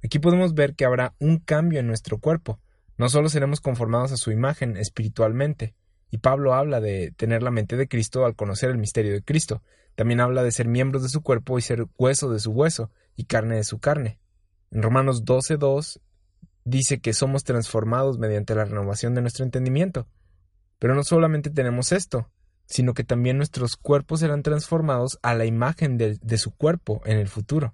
Aquí 0.04 0.20
podemos 0.20 0.54
ver 0.54 0.76
que 0.76 0.86
habrá 0.86 1.16
un 1.20 1.40
cambio 1.40 1.80
en 1.80 1.88
nuestro 1.88 2.20
cuerpo. 2.20 2.60
No 2.98 3.10
solo 3.10 3.30
seremos 3.30 3.60
conformados 3.60 4.12
a 4.12 4.18
su 4.18 4.32
imagen 4.32 4.78
espiritualmente, 4.78 5.74
y 6.12 6.20
Pablo 6.20 6.54
habla 6.54 6.80
de 6.80 7.12
tener 7.18 7.44
la 7.44 7.52
mente 7.52 7.76
de 7.76 7.88
Cristo 7.88 8.26
al 8.26 8.36
conocer 8.36 8.70
el 8.70 8.78
misterio 8.78 9.12
de 9.14 9.24
Cristo, 9.24 9.64
también 9.96 10.20
habla 10.20 10.44
de 10.44 10.52
ser 10.52 10.68
miembros 10.68 11.04
de 11.04 11.10
su 11.10 11.22
cuerpo 11.22 11.58
y 11.58 11.62
ser 11.62 11.88
hueso 11.98 12.30
de 12.30 12.40
su 12.40 12.52
hueso 12.52 12.92
y 13.16 13.26
carne 13.26 13.56
de 13.56 13.64
su 13.64 13.80
carne. 13.80 14.20
En 14.72 14.84
Romanos 14.84 15.24
12.2 15.24 16.02
dice 16.66 17.00
que 17.00 17.14
somos 17.14 17.44
transformados 17.44 18.20
mediante 18.20 18.56
la 18.56 18.66
renovación 18.66 19.16
de 19.16 19.22
nuestro 19.22 19.46
entendimiento. 19.46 20.08
Pero 20.80 20.96
no 20.96 21.04
solamente 21.04 21.50
tenemos 21.50 21.92
esto, 21.94 22.30
sino 22.66 22.94
que 22.94 23.04
también 23.04 23.38
nuestros 23.38 23.78
cuerpos 23.78 24.20
serán 24.20 24.44
transformados 24.44 25.18
a 25.22 25.34
la 25.34 25.46
imagen 25.46 25.98
de, 25.98 26.18
de 26.22 26.38
su 26.38 26.52
cuerpo 26.52 27.02
en 27.06 27.18
el 27.18 27.30
futuro. 27.30 27.74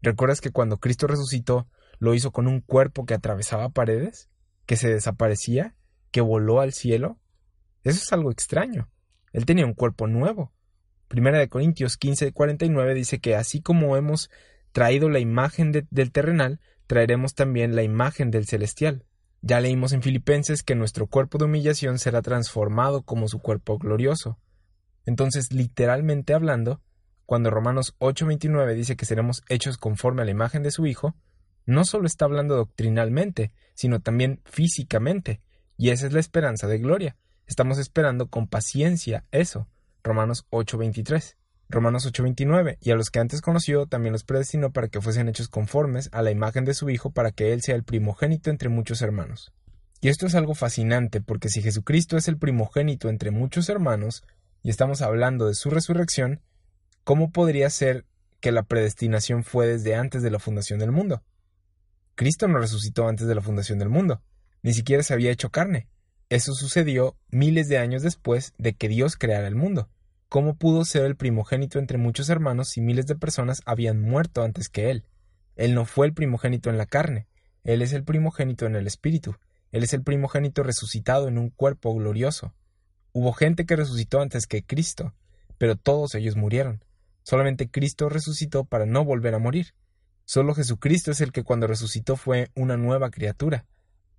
¿Recuerdas 0.00 0.40
que 0.40 0.50
cuando 0.50 0.78
Cristo 0.78 1.06
resucitó 1.06 1.68
lo 1.98 2.14
hizo 2.14 2.30
con 2.30 2.46
un 2.46 2.60
cuerpo 2.60 3.04
que 3.04 3.12
atravesaba 3.12 3.68
paredes, 3.68 4.30
que 4.64 4.76
se 4.76 4.88
desaparecía, 4.88 5.74
que 6.10 6.22
voló 6.22 6.60
al 6.60 6.72
cielo? 6.72 7.18
Eso 7.84 8.00
es 8.02 8.12
algo 8.12 8.30
extraño. 8.30 8.88
Él 9.32 9.44
tenía 9.44 9.66
un 9.66 9.74
cuerpo 9.74 10.06
nuevo, 10.06 10.52
Primera 11.10 11.40
de 11.40 11.48
Corintios 11.48 11.96
15, 11.96 12.30
49 12.30 12.94
dice 12.94 13.18
que 13.18 13.34
así 13.34 13.60
como 13.60 13.96
hemos 13.96 14.30
traído 14.70 15.08
la 15.08 15.18
imagen 15.18 15.72
del 15.72 16.12
terrenal, 16.12 16.60
traeremos 16.86 17.34
también 17.34 17.74
la 17.74 17.82
imagen 17.82 18.30
del 18.30 18.46
celestial. 18.46 19.04
Ya 19.42 19.58
leímos 19.58 19.92
en 19.92 20.02
Filipenses 20.02 20.62
que 20.62 20.76
nuestro 20.76 21.08
cuerpo 21.08 21.36
de 21.36 21.46
humillación 21.46 21.98
será 21.98 22.22
transformado 22.22 23.02
como 23.02 23.26
su 23.26 23.40
cuerpo 23.40 23.76
glorioso. 23.76 24.38
Entonces, 25.04 25.52
literalmente 25.52 26.32
hablando, 26.32 26.80
cuando 27.26 27.50
Romanos 27.50 27.96
8:29 27.98 28.72
dice 28.74 28.94
que 28.94 29.04
seremos 29.04 29.42
hechos 29.48 29.78
conforme 29.78 30.22
a 30.22 30.26
la 30.26 30.30
imagen 30.30 30.62
de 30.62 30.70
su 30.70 30.86
Hijo, 30.86 31.16
no 31.66 31.84
solo 31.84 32.06
está 32.06 32.26
hablando 32.26 32.54
doctrinalmente, 32.54 33.50
sino 33.74 33.98
también 33.98 34.42
físicamente, 34.44 35.40
y 35.76 35.90
esa 35.90 36.06
es 36.06 36.12
la 36.12 36.20
esperanza 36.20 36.68
de 36.68 36.78
gloria. 36.78 37.16
Estamos 37.48 37.78
esperando 37.78 38.28
con 38.28 38.46
paciencia 38.46 39.24
eso. 39.32 39.66
Romanos 40.02 40.46
8:23. 40.50 41.36
Romanos 41.68 42.04
8:29, 42.06 42.78
y 42.80 42.90
a 42.90 42.96
los 42.96 43.10
que 43.10 43.20
antes 43.20 43.40
conoció 43.42 43.86
también 43.86 44.12
los 44.12 44.24
predestinó 44.24 44.72
para 44.72 44.88
que 44.88 45.00
fuesen 45.00 45.28
hechos 45.28 45.48
conformes 45.48 46.08
a 46.12 46.22
la 46.22 46.32
imagen 46.32 46.64
de 46.64 46.74
su 46.74 46.90
Hijo, 46.90 47.10
para 47.10 47.30
que 47.30 47.52
Él 47.52 47.62
sea 47.62 47.76
el 47.76 47.84
primogénito 47.84 48.50
entre 48.50 48.68
muchos 48.68 49.02
hermanos. 49.02 49.52
Y 50.00 50.08
esto 50.08 50.26
es 50.26 50.34
algo 50.34 50.54
fascinante, 50.54 51.20
porque 51.20 51.48
si 51.48 51.62
Jesucristo 51.62 52.16
es 52.16 52.26
el 52.26 52.38
primogénito 52.38 53.08
entre 53.08 53.30
muchos 53.30 53.68
hermanos, 53.68 54.24
y 54.62 54.70
estamos 54.70 55.02
hablando 55.02 55.46
de 55.46 55.54
su 55.54 55.70
resurrección, 55.70 56.40
¿cómo 57.04 57.30
podría 57.30 57.70
ser 57.70 58.04
que 58.40 58.50
la 58.50 58.62
predestinación 58.62 59.44
fue 59.44 59.66
desde 59.66 59.94
antes 59.94 60.22
de 60.22 60.30
la 60.30 60.38
fundación 60.38 60.78
del 60.80 60.90
mundo? 60.90 61.22
Cristo 62.14 62.48
no 62.48 62.58
resucitó 62.58 63.06
antes 63.06 63.26
de 63.26 63.34
la 63.34 63.42
fundación 63.42 63.78
del 63.78 63.90
mundo, 63.90 64.22
ni 64.62 64.72
siquiera 64.72 65.02
se 65.02 65.14
había 65.14 65.30
hecho 65.30 65.50
carne. 65.50 65.88
Eso 66.30 66.54
sucedió 66.54 67.16
miles 67.32 67.68
de 67.68 67.78
años 67.78 68.02
después 68.02 68.54
de 68.56 68.74
que 68.74 68.86
Dios 68.86 69.16
creara 69.16 69.48
el 69.48 69.56
mundo. 69.56 69.88
¿Cómo 70.28 70.54
pudo 70.54 70.84
ser 70.84 71.04
el 71.04 71.16
primogénito 71.16 71.80
entre 71.80 71.98
muchos 71.98 72.28
hermanos 72.28 72.68
si 72.68 72.80
miles 72.80 73.06
de 73.06 73.16
personas 73.16 73.62
habían 73.66 74.00
muerto 74.00 74.44
antes 74.44 74.68
que 74.68 74.92
él? 74.92 75.02
Él 75.56 75.74
no 75.74 75.86
fue 75.86 76.06
el 76.06 76.14
primogénito 76.14 76.70
en 76.70 76.78
la 76.78 76.86
carne, 76.86 77.26
él 77.64 77.82
es 77.82 77.92
el 77.92 78.04
primogénito 78.04 78.66
en 78.66 78.76
el 78.76 78.86
espíritu, 78.86 79.34
él 79.72 79.82
es 79.82 79.92
el 79.92 80.04
primogénito 80.04 80.62
resucitado 80.62 81.26
en 81.26 81.36
un 81.36 81.50
cuerpo 81.50 81.92
glorioso. 81.96 82.54
Hubo 83.10 83.32
gente 83.32 83.66
que 83.66 83.74
resucitó 83.74 84.20
antes 84.20 84.46
que 84.46 84.62
Cristo, 84.62 85.12
pero 85.58 85.74
todos 85.74 86.14
ellos 86.14 86.36
murieron. 86.36 86.84
Solamente 87.24 87.68
Cristo 87.68 88.08
resucitó 88.08 88.62
para 88.62 88.86
no 88.86 89.04
volver 89.04 89.34
a 89.34 89.40
morir. 89.40 89.74
Solo 90.26 90.54
Jesucristo 90.54 91.10
es 91.10 91.20
el 91.22 91.32
que 91.32 91.42
cuando 91.42 91.66
resucitó 91.66 92.14
fue 92.14 92.52
una 92.54 92.76
nueva 92.76 93.10
criatura. 93.10 93.66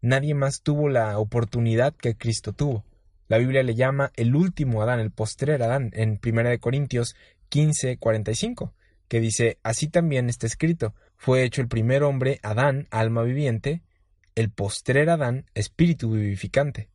Nadie 0.02 0.34
más 0.34 0.62
tuvo 0.62 0.89
la 0.89 1.18
oportunidad 1.20 1.93
que 1.93 2.16
Cristo 2.16 2.54
tuvo. 2.54 2.84
La 3.28 3.38
Biblia 3.38 3.64
le 3.64 3.76
llama 3.76 4.12
el 4.16 4.36
último 4.36 4.82
Adán, 4.82 4.99
el 4.99 5.12
postrer 5.12 5.62
Adán, 5.62 5.91
en 5.93 6.20
1 6.24 6.60
Corintios 6.60 7.16
15, 7.49 7.97
45, 7.97 8.74
que 9.08 9.20
dice, 9.20 9.58
así 9.64 9.88
también 9.88 10.28
está 10.28 10.47
escrito, 10.47 10.95
fue 11.18 11.43
hecho 11.43 11.62
el 11.62 11.68
primer 11.68 12.02
hombre, 12.04 12.39
Adán, 12.41 12.88
alma 12.89 13.22
viviente, 13.22 13.84
el 14.36 14.49
postrer 14.49 15.10
Adán, 15.10 15.45
espíritu 15.54 16.12
vivificante. 16.12 16.89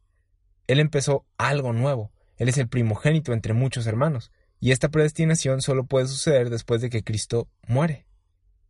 Él 0.67 0.81
empezó 0.81 1.25
algo 1.39 1.73
nuevo. 1.73 2.11
Él 2.37 2.49
es 2.49 2.59
el 2.59 2.69
primogénito 2.69 3.33
entre 3.33 3.55
muchos 3.55 3.87
hermanos. 3.87 4.33
Y 4.59 4.73
esta 4.73 4.89
predestinación 4.89 5.63
solo 5.63 5.85
puede 5.85 6.09
suceder 6.09 6.51
después 6.51 6.81
de 6.81 6.91
que 6.91 7.05
Cristo 7.05 7.49
muere. 7.69 8.07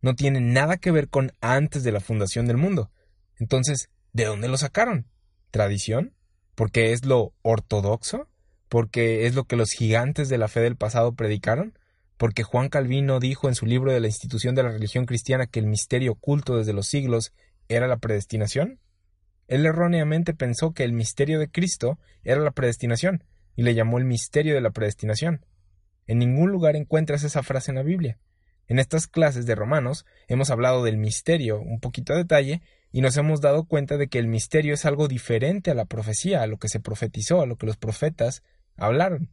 No 0.02 0.14
tiene 0.14 0.40
nada 0.40 0.76
que 0.76 0.90
ver 0.90 1.08
con 1.08 1.32
antes 1.40 1.84
de 1.84 1.92
la 1.92 2.00
fundación 2.00 2.46
del 2.46 2.58
mundo. 2.58 2.90
Entonces, 3.38 3.88
¿de 4.16 4.24
dónde 4.24 4.48
lo 4.48 4.56
sacaron? 4.56 5.06
¿Tradición? 5.50 6.14
¿Porque 6.54 6.92
es 6.92 7.04
lo 7.04 7.34
ortodoxo? 7.42 8.30
¿Porque 8.70 9.26
es 9.26 9.34
lo 9.34 9.44
que 9.44 9.56
los 9.56 9.72
gigantes 9.72 10.30
de 10.30 10.38
la 10.38 10.48
fe 10.48 10.60
del 10.60 10.74
pasado 10.74 11.14
predicaron? 11.14 11.78
¿Porque 12.16 12.42
Juan 12.42 12.70
Calvino 12.70 13.20
dijo 13.20 13.46
en 13.46 13.54
su 13.54 13.66
libro 13.66 13.92
de 13.92 14.00
la 14.00 14.06
institución 14.06 14.54
de 14.54 14.62
la 14.62 14.70
religión 14.70 15.04
cristiana 15.04 15.46
que 15.46 15.60
el 15.60 15.66
misterio 15.66 16.12
oculto 16.12 16.56
desde 16.56 16.72
los 16.72 16.86
siglos 16.86 17.34
era 17.68 17.88
la 17.88 17.98
predestinación? 17.98 18.80
Él 19.48 19.66
erróneamente 19.66 20.32
pensó 20.32 20.72
que 20.72 20.84
el 20.84 20.94
misterio 20.94 21.38
de 21.38 21.50
Cristo 21.50 21.98
era 22.24 22.40
la 22.40 22.52
predestinación 22.52 23.22
y 23.54 23.64
le 23.64 23.74
llamó 23.74 23.98
el 23.98 24.06
misterio 24.06 24.54
de 24.54 24.62
la 24.62 24.70
predestinación. 24.70 25.44
En 26.06 26.20
ningún 26.20 26.50
lugar 26.50 26.74
encuentras 26.74 27.22
esa 27.22 27.42
frase 27.42 27.70
en 27.70 27.76
la 27.76 27.82
Biblia. 27.82 28.18
En 28.66 28.78
estas 28.78 29.08
clases 29.08 29.44
de 29.44 29.54
Romanos 29.54 30.06
hemos 30.26 30.48
hablado 30.48 30.82
del 30.82 30.96
misterio 30.96 31.60
un 31.60 31.80
poquito 31.80 32.14
a 32.14 32.16
detalle 32.16 32.62
y 32.96 33.02
nos 33.02 33.14
hemos 33.18 33.42
dado 33.42 33.64
cuenta 33.66 33.98
de 33.98 34.08
que 34.08 34.18
el 34.18 34.26
misterio 34.26 34.72
es 34.72 34.86
algo 34.86 35.06
diferente 35.06 35.70
a 35.70 35.74
la 35.74 35.84
profecía, 35.84 36.40
a 36.40 36.46
lo 36.46 36.56
que 36.56 36.70
se 36.70 36.80
profetizó, 36.80 37.42
a 37.42 37.46
lo 37.46 37.56
que 37.56 37.66
los 37.66 37.76
profetas 37.76 38.42
hablaron. 38.78 39.28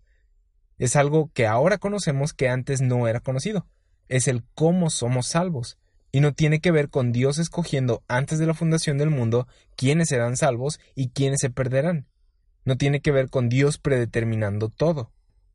Es 0.77 0.97
algo 0.97 1.31
que 1.33 1.47
ahora 1.47 1.77
conocemos 1.77 2.33
que 2.33 2.49
antes 2.49 2.81
no 2.81 3.07
era 3.07 3.21
conocido. 3.21 3.65
Es 4.09 4.27
el 4.27 4.43
cómo 4.53 4.89
somos 4.89 5.27
salvos. 5.27 5.77
Y 6.11 6.19
no 6.19 6.33
tiene 6.33 6.59
que 6.59 6.71
ver 6.71 6.89
con 6.89 7.13
Dios 7.13 7.37
escogiendo 7.37 8.03
antes 8.09 8.37
de 8.37 8.47
la 8.47 8.53
fundación 8.53 8.97
del 8.97 9.11
mundo 9.11 9.47
quiénes 9.77 10.09
serán 10.09 10.35
salvos 10.35 10.81
y 10.93 11.11
quiénes 11.11 11.39
se 11.39 11.49
perderán. 11.49 12.05
No 12.65 12.75
tiene 12.75 12.99
que 12.99 13.13
ver 13.13 13.29
con 13.29 13.47
Dios 13.47 13.77
predeterminando 13.77 14.67
todo. 14.67 15.13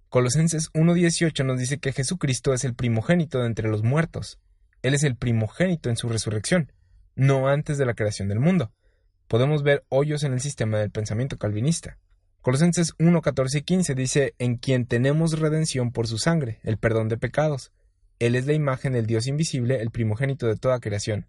Colosenses 0.09 0.73
1.18 0.73 1.45
nos 1.45 1.59
dice 1.59 1.77
que 1.77 1.93
Jesucristo 1.93 2.55
es 2.55 2.65
el 2.65 2.75
primogénito 2.75 3.41
de 3.41 3.49
entre 3.49 3.69
los 3.69 3.83
muertos. 3.83 4.39
Él 4.81 4.95
es 4.95 5.03
el 5.03 5.15
primogénito 5.15 5.91
en 5.91 5.99
su 5.99 6.09
resurrección, 6.09 6.73
no 7.19 7.49
antes 7.49 7.77
de 7.77 7.85
la 7.85 7.95
creación 7.95 8.29
del 8.29 8.41
mundo. 8.41 8.73
Podemos 9.27 9.63
ver 9.63 9.85
hoyos 9.91 10.23
en 10.23 10.33
el 10.33 10.41
sistema 10.41 10.79
del 10.79 10.91
pensamiento 10.91 11.37
calvinista. 11.37 11.99
Colosenses 12.41 12.97
1.14 12.97 13.59
y 13.59 13.63
15 13.63 13.95
dice, 13.95 14.35
en 14.39 14.57
quien 14.57 14.87
tenemos 14.87 15.39
redención 15.39 15.91
por 15.93 16.07
su 16.07 16.17
sangre, 16.17 16.61
el 16.63 16.79
perdón 16.79 17.09
de 17.09 17.19
pecados. 17.19 17.73
Él 18.21 18.37
es 18.37 18.47
la 18.47 18.55
imagen 18.55 18.93
del 18.93 19.07
Dios 19.07 19.27
invisible, 19.27 19.83
el 19.83 19.91
primogénito 19.91 20.47
de 20.47 20.57
toda 20.57 20.81
creación. 20.81 21.27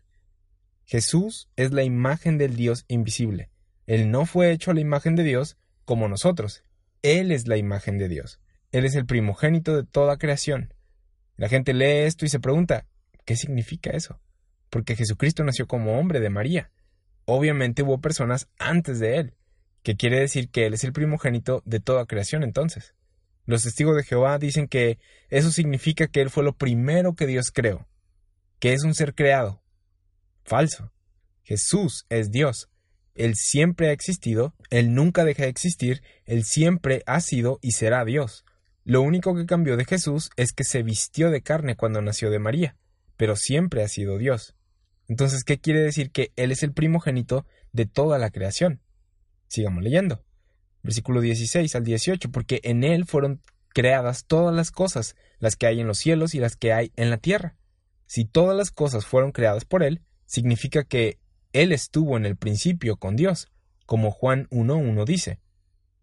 Jesús 0.86 1.50
es 1.56 1.74
la 1.74 1.84
imagen 1.84 2.38
del 2.38 2.56
Dios 2.56 2.86
invisible. 2.88 3.50
Él 3.88 4.12
no 4.12 4.26
fue 4.26 4.52
hecho 4.52 4.72
a 4.72 4.76
la 4.76 4.82
imagen 4.82 5.16
de 5.16 5.24
Dios 5.24 5.58
como 5.86 6.08
nosotros. 6.08 6.64
Él 7.02 7.32
es 7.32 7.48
la 7.48 7.58
imagen 7.58 7.98
de 7.98 8.08
Dios. 8.08 8.40
Él 8.72 8.86
es 8.86 8.94
el 8.94 9.08
primogénito 9.08 9.76
de 9.76 9.84
toda 9.84 10.18
creación. 10.18 10.74
La 11.36 11.50
gente 11.50 11.74
lee 11.74 12.06
esto 12.06 12.26
y 12.26 12.30
se 12.30 12.40
pregunta, 12.40 12.86
¿qué 13.26 13.36
significa 13.36 13.90
eso? 13.90 14.20
Porque 14.70 14.96
Jesucristo 14.96 15.44
nació 15.44 15.68
como 15.68 16.00
hombre 16.00 16.20
de 16.20 16.30
María. 16.30 16.72
Obviamente 17.26 17.84
hubo 17.84 18.02
personas 18.02 18.50
antes 18.58 19.00
de 19.00 19.18
él, 19.18 19.34
que 19.84 19.96
quiere 19.96 20.20
decir 20.20 20.50
que 20.50 20.66
él 20.66 20.74
es 20.74 20.84
el 20.84 20.94
primogénito 20.94 21.62
de 21.66 21.80
toda 21.80 22.06
creación 22.06 22.44
entonces. 22.44 22.96
Los 23.46 23.64
testigos 23.64 23.96
de 23.96 24.04
Jehová 24.04 24.38
dicen 24.38 24.68
que 24.68 25.00
eso 25.30 25.52
significa 25.52 26.08
que 26.08 26.22
él 26.22 26.30
fue 26.30 26.44
lo 26.44 26.54
primero 26.54 27.16
que 27.16 27.26
Dios 27.26 27.52
creó, 27.52 27.88
que 28.60 28.74
es 28.74 28.84
un 28.84 28.94
ser 28.94 29.16
creado. 29.16 29.62
Falso. 30.44 30.92
Jesús 31.44 32.06
es 32.10 32.30
Dios. 32.30 32.70
Él 33.16 33.36
siempre 33.36 33.90
ha 33.90 33.92
existido, 33.92 34.54
Él 34.70 34.94
nunca 34.94 35.26
deja 35.26 35.44
de 35.44 35.50
existir, 35.50 36.04
Él 36.26 36.44
siempre 36.44 37.04
ha 37.06 37.20
sido 37.22 37.60
y 37.62 37.72
será 37.72 38.06
Dios. 38.06 38.46
Lo 38.86 39.02
único 39.02 39.36
que 39.36 39.46
cambió 39.46 39.78
de 39.78 39.86
Jesús 39.86 40.30
es 40.36 40.54
que 40.54 40.64
se 40.64 40.84
vistió 40.84 41.30
de 41.30 41.42
carne 41.42 41.76
cuando 41.76 42.02
nació 42.02 42.30
de 42.30 42.40
María, 42.40 42.78
pero 43.18 43.36
siempre 43.36 43.84
ha 43.84 43.88
sido 43.88 44.18
Dios. 44.18 44.56
Entonces, 45.10 45.44
¿qué 45.44 45.60
quiere 45.60 45.82
decir 45.82 46.12
que 46.12 46.32
Él 46.38 46.52
es 46.52 46.64
el 46.64 46.72
primogénito 46.72 47.46
de 47.74 47.86
toda 47.86 48.18
la 48.20 48.30
creación? 48.30 48.80
Sigamos 49.48 49.84
leyendo. 49.84 50.24
Versículo 50.84 51.20
16 51.20 51.76
al 51.76 51.84
18, 51.84 52.32
porque 52.32 52.62
en 52.64 52.84
Él 52.84 53.06
fueron 53.06 53.42
creadas 53.70 54.26
todas 54.26 54.56
las 54.56 54.72
cosas, 54.72 55.16
las 55.40 55.56
que 55.56 55.66
hay 55.66 55.82
en 55.82 55.88
los 55.88 55.98
cielos 55.98 56.36
y 56.36 56.40
las 56.40 56.56
que 56.56 56.74
hay 56.74 56.94
en 56.96 57.10
la 57.10 57.18
tierra. 57.18 57.56
Si 58.06 58.24
todas 58.24 58.56
las 58.56 58.72
cosas 58.72 59.06
fueron 59.06 59.32
creadas 59.32 59.66
por 59.66 59.84
Él, 59.84 60.02
significa 60.26 60.84
que 60.84 61.18
Él 61.54 61.72
estuvo 61.72 62.16
en 62.16 62.26
el 62.26 62.38
principio 62.38 62.96
con 62.96 63.16
Dios, 63.16 63.52
como 63.88 64.12
Juan 64.12 64.48
1.1 64.52 65.06
dice. 65.06 65.40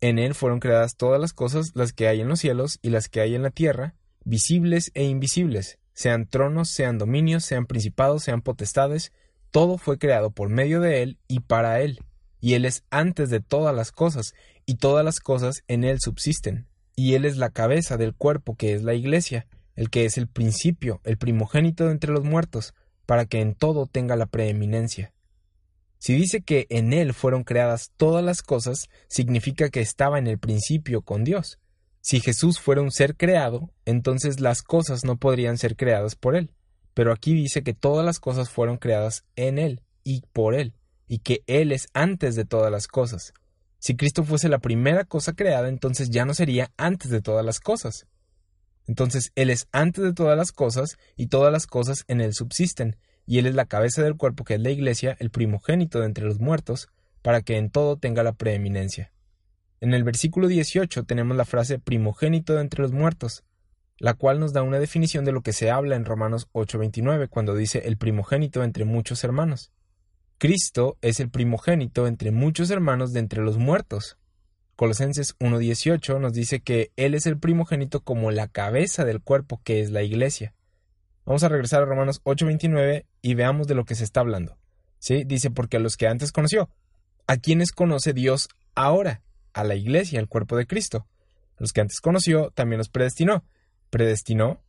En 0.00 0.18
él 0.18 0.34
fueron 0.34 0.60
creadas 0.60 0.96
todas 0.96 1.20
las 1.20 1.32
cosas, 1.32 1.72
las 1.74 1.92
que 1.92 2.06
hay 2.06 2.20
en 2.20 2.28
los 2.28 2.40
cielos 2.40 2.78
y 2.82 2.90
las 2.90 3.08
que 3.08 3.20
hay 3.20 3.34
en 3.34 3.42
la 3.42 3.50
tierra, 3.50 3.94
visibles 4.24 4.90
e 4.94 5.04
invisibles, 5.04 5.78
sean 5.96 6.26
tronos, 6.26 6.68
sean 6.68 6.98
dominios, 6.98 7.42
sean 7.42 7.64
principados, 7.64 8.22
sean 8.22 8.42
potestades, 8.42 9.12
todo 9.50 9.78
fue 9.78 9.98
creado 9.98 10.30
por 10.30 10.50
medio 10.50 10.80
de 10.80 11.02
él 11.02 11.18
y 11.26 11.40
para 11.40 11.80
él, 11.80 12.00
y 12.38 12.52
él 12.52 12.66
es 12.66 12.84
antes 12.90 13.30
de 13.30 13.40
todas 13.40 13.74
las 13.74 13.92
cosas, 13.92 14.34
y 14.66 14.74
todas 14.74 15.02
las 15.06 15.20
cosas 15.20 15.64
en 15.68 15.84
él 15.84 15.98
subsisten, 15.98 16.66
y 16.96 17.14
él 17.14 17.24
es 17.24 17.38
la 17.38 17.48
cabeza 17.48 17.96
del 17.96 18.14
cuerpo 18.14 18.56
que 18.56 18.74
es 18.74 18.82
la 18.82 18.92
iglesia, 18.92 19.46
el 19.74 19.88
que 19.88 20.04
es 20.04 20.18
el 20.18 20.28
principio, 20.28 21.00
el 21.04 21.16
primogénito 21.16 21.86
de 21.86 21.92
entre 21.92 22.12
los 22.12 22.24
muertos, 22.24 22.74
para 23.06 23.24
que 23.24 23.40
en 23.40 23.54
todo 23.54 23.86
tenga 23.86 24.16
la 24.16 24.26
preeminencia. 24.26 25.14
Si 25.98 26.14
dice 26.14 26.42
que 26.42 26.66
en 26.68 26.92
Él 26.92 27.14
fueron 27.14 27.42
creadas 27.42 27.90
todas 27.96 28.22
las 28.22 28.42
cosas, 28.42 28.90
significa 29.08 29.70
que 29.70 29.80
estaba 29.80 30.18
en 30.18 30.26
el 30.26 30.38
principio 30.38 31.00
con 31.00 31.24
Dios. 31.24 31.58
Si 32.08 32.20
Jesús 32.20 32.60
fuera 32.60 32.82
un 32.82 32.92
ser 32.92 33.16
creado, 33.16 33.72
entonces 33.84 34.38
las 34.38 34.62
cosas 34.62 35.04
no 35.04 35.16
podrían 35.16 35.58
ser 35.58 35.74
creadas 35.74 36.14
por 36.14 36.36
Él. 36.36 36.52
Pero 36.94 37.12
aquí 37.12 37.34
dice 37.34 37.64
que 37.64 37.74
todas 37.74 38.06
las 38.06 38.20
cosas 38.20 38.48
fueron 38.48 38.76
creadas 38.76 39.24
en 39.34 39.58
Él 39.58 39.82
y 40.04 40.22
por 40.32 40.54
Él, 40.54 40.74
y 41.08 41.18
que 41.18 41.42
Él 41.48 41.72
es 41.72 41.88
antes 41.94 42.36
de 42.36 42.44
todas 42.44 42.70
las 42.70 42.86
cosas. 42.86 43.34
Si 43.80 43.96
Cristo 43.96 44.22
fuese 44.22 44.48
la 44.48 44.60
primera 44.60 45.02
cosa 45.02 45.32
creada, 45.32 45.68
entonces 45.68 46.08
ya 46.08 46.24
no 46.24 46.32
sería 46.32 46.70
antes 46.76 47.10
de 47.10 47.22
todas 47.22 47.44
las 47.44 47.58
cosas. 47.58 48.06
Entonces 48.86 49.32
Él 49.34 49.50
es 49.50 49.66
antes 49.72 50.04
de 50.04 50.12
todas 50.12 50.38
las 50.38 50.52
cosas, 50.52 50.98
y 51.16 51.26
todas 51.26 51.52
las 51.52 51.66
cosas 51.66 52.04
en 52.06 52.20
Él 52.20 52.34
subsisten, 52.34 52.98
y 53.26 53.38
Él 53.38 53.46
es 53.46 53.56
la 53.56 53.66
cabeza 53.66 54.04
del 54.04 54.16
cuerpo 54.16 54.44
que 54.44 54.54
es 54.54 54.60
la 54.60 54.70
Iglesia, 54.70 55.16
el 55.18 55.30
primogénito 55.30 55.98
de 55.98 56.06
entre 56.06 56.24
los 56.24 56.38
muertos, 56.38 56.88
para 57.22 57.42
que 57.42 57.56
en 57.56 57.68
todo 57.68 57.96
tenga 57.96 58.22
la 58.22 58.34
preeminencia. 58.34 59.10
En 59.80 59.92
el 59.92 60.04
versículo 60.04 60.48
18 60.48 61.04
tenemos 61.04 61.36
la 61.36 61.44
frase 61.44 61.78
primogénito 61.78 62.54
de 62.54 62.62
entre 62.62 62.82
los 62.82 62.92
muertos, 62.92 63.44
la 63.98 64.14
cual 64.14 64.40
nos 64.40 64.52
da 64.52 64.62
una 64.62 64.78
definición 64.78 65.24
de 65.24 65.32
lo 65.32 65.42
que 65.42 65.52
se 65.52 65.70
habla 65.70 65.96
en 65.96 66.04
Romanos 66.04 66.48
8:29 66.52 67.28
cuando 67.28 67.54
dice 67.54 67.82
el 67.84 67.96
primogénito 67.96 68.64
entre 68.64 68.84
muchos 68.84 69.22
hermanos. 69.24 69.72
Cristo 70.38 70.98
es 71.00 71.20
el 71.20 71.30
primogénito 71.30 72.06
entre 72.06 72.30
muchos 72.30 72.70
hermanos 72.70 73.12
de 73.12 73.20
entre 73.20 73.42
los 73.42 73.58
muertos. 73.58 74.18
Colosenses 74.76 75.34
1:18 75.40 76.20
nos 76.20 76.32
dice 76.32 76.60
que 76.60 76.90
Él 76.96 77.14
es 77.14 77.26
el 77.26 77.38
primogénito 77.38 78.00
como 78.00 78.30
la 78.30 78.48
cabeza 78.48 79.04
del 79.04 79.22
cuerpo 79.22 79.60
que 79.62 79.80
es 79.80 79.90
la 79.90 80.02
iglesia. 80.02 80.54
Vamos 81.24 81.42
a 81.42 81.48
regresar 81.48 81.82
a 81.82 81.86
Romanos 81.86 82.20
8:29 82.24 83.06
y 83.20 83.34
veamos 83.34 83.66
de 83.66 83.74
lo 83.74 83.84
que 83.84 83.94
se 83.94 84.04
está 84.04 84.20
hablando. 84.20 84.56
¿Sí? 84.98 85.24
Dice, 85.24 85.50
porque 85.50 85.76
a 85.76 85.80
los 85.80 85.96
que 85.96 86.08
antes 86.08 86.32
conoció, 86.32 86.70
¿a 87.26 87.36
quienes 87.36 87.72
conoce 87.72 88.12
Dios 88.12 88.48
ahora? 88.74 89.22
A 89.56 89.64
la 89.64 89.74
iglesia, 89.74 90.20
al 90.20 90.28
cuerpo 90.28 90.54
de 90.58 90.66
Cristo. 90.66 91.06
Los 91.56 91.72
que 91.72 91.80
antes 91.80 92.02
conoció, 92.02 92.50
también 92.50 92.76
los 92.76 92.90
predestinó. 92.90 93.42
¿Predestinó? 93.88 94.62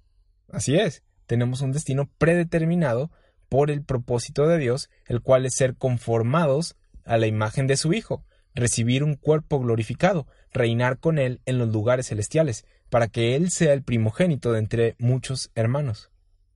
Así 0.49 0.77
es. 0.77 1.03
Tenemos 1.25 1.59
un 1.59 1.73
destino 1.73 2.09
predeterminado 2.17 3.11
por 3.49 3.69
el 3.69 3.83
propósito 3.83 4.47
de 4.47 4.57
Dios, 4.57 4.89
el 5.05 5.21
cual 5.21 5.45
es 5.45 5.55
ser 5.55 5.75
conformados 5.75 6.77
a 7.03 7.17
la 7.17 7.27
imagen 7.27 7.67
de 7.67 7.75
su 7.75 7.91
Hijo, 7.91 8.23
recibir 8.55 9.03
un 9.03 9.15
cuerpo 9.15 9.59
glorificado, 9.59 10.25
reinar 10.53 10.99
con 10.99 11.19
Él 11.19 11.41
en 11.45 11.57
los 11.57 11.67
lugares 11.67 12.07
celestiales, 12.07 12.65
para 12.89 13.09
que 13.09 13.35
Él 13.35 13.51
sea 13.51 13.73
el 13.73 13.83
primogénito 13.83 14.53
de 14.53 14.59
entre 14.59 14.95
muchos 14.99 15.51
hermanos. 15.53 16.11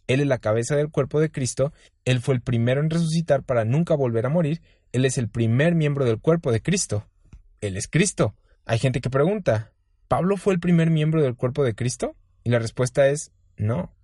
Él 0.07 0.21
es 0.21 0.27
la 0.27 0.39
cabeza 0.39 0.77
del 0.77 0.89
cuerpo 0.89 1.19
de 1.19 1.31
Cristo, 1.31 1.73
Él 2.05 2.21
fue 2.21 2.35
el 2.35 2.41
primero 2.41 2.79
en 2.79 2.91
resucitar 2.91 3.43
para 3.43 3.65
nunca 3.65 3.93
volver 3.93 4.25
a 4.25 4.29
morir, 4.29 4.61
Él 4.93 5.03
es 5.03 5.17
el 5.17 5.27
primer 5.27 5.75
miembro 5.75 6.05
del 6.05 6.21
cuerpo 6.21 6.53
de 6.53 6.61
Cristo. 6.61 7.10
Él 7.61 7.77
es 7.77 7.87
Cristo. 7.87 8.35
Hay 8.65 8.79
gente 8.79 9.01
que 9.01 9.09
pregunta, 9.09 9.71
¿Pablo 10.07 10.35
fue 10.35 10.53
el 10.53 10.59
primer 10.59 10.89
miembro 10.89 11.21
del 11.21 11.35
cuerpo 11.35 11.63
de 11.63 11.75
Cristo? 11.75 12.15
Y 12.43 12.49
la 12.49 12.59
respuesta 12.59 13.07
es 13.07 13.31
no. 13.55 13.95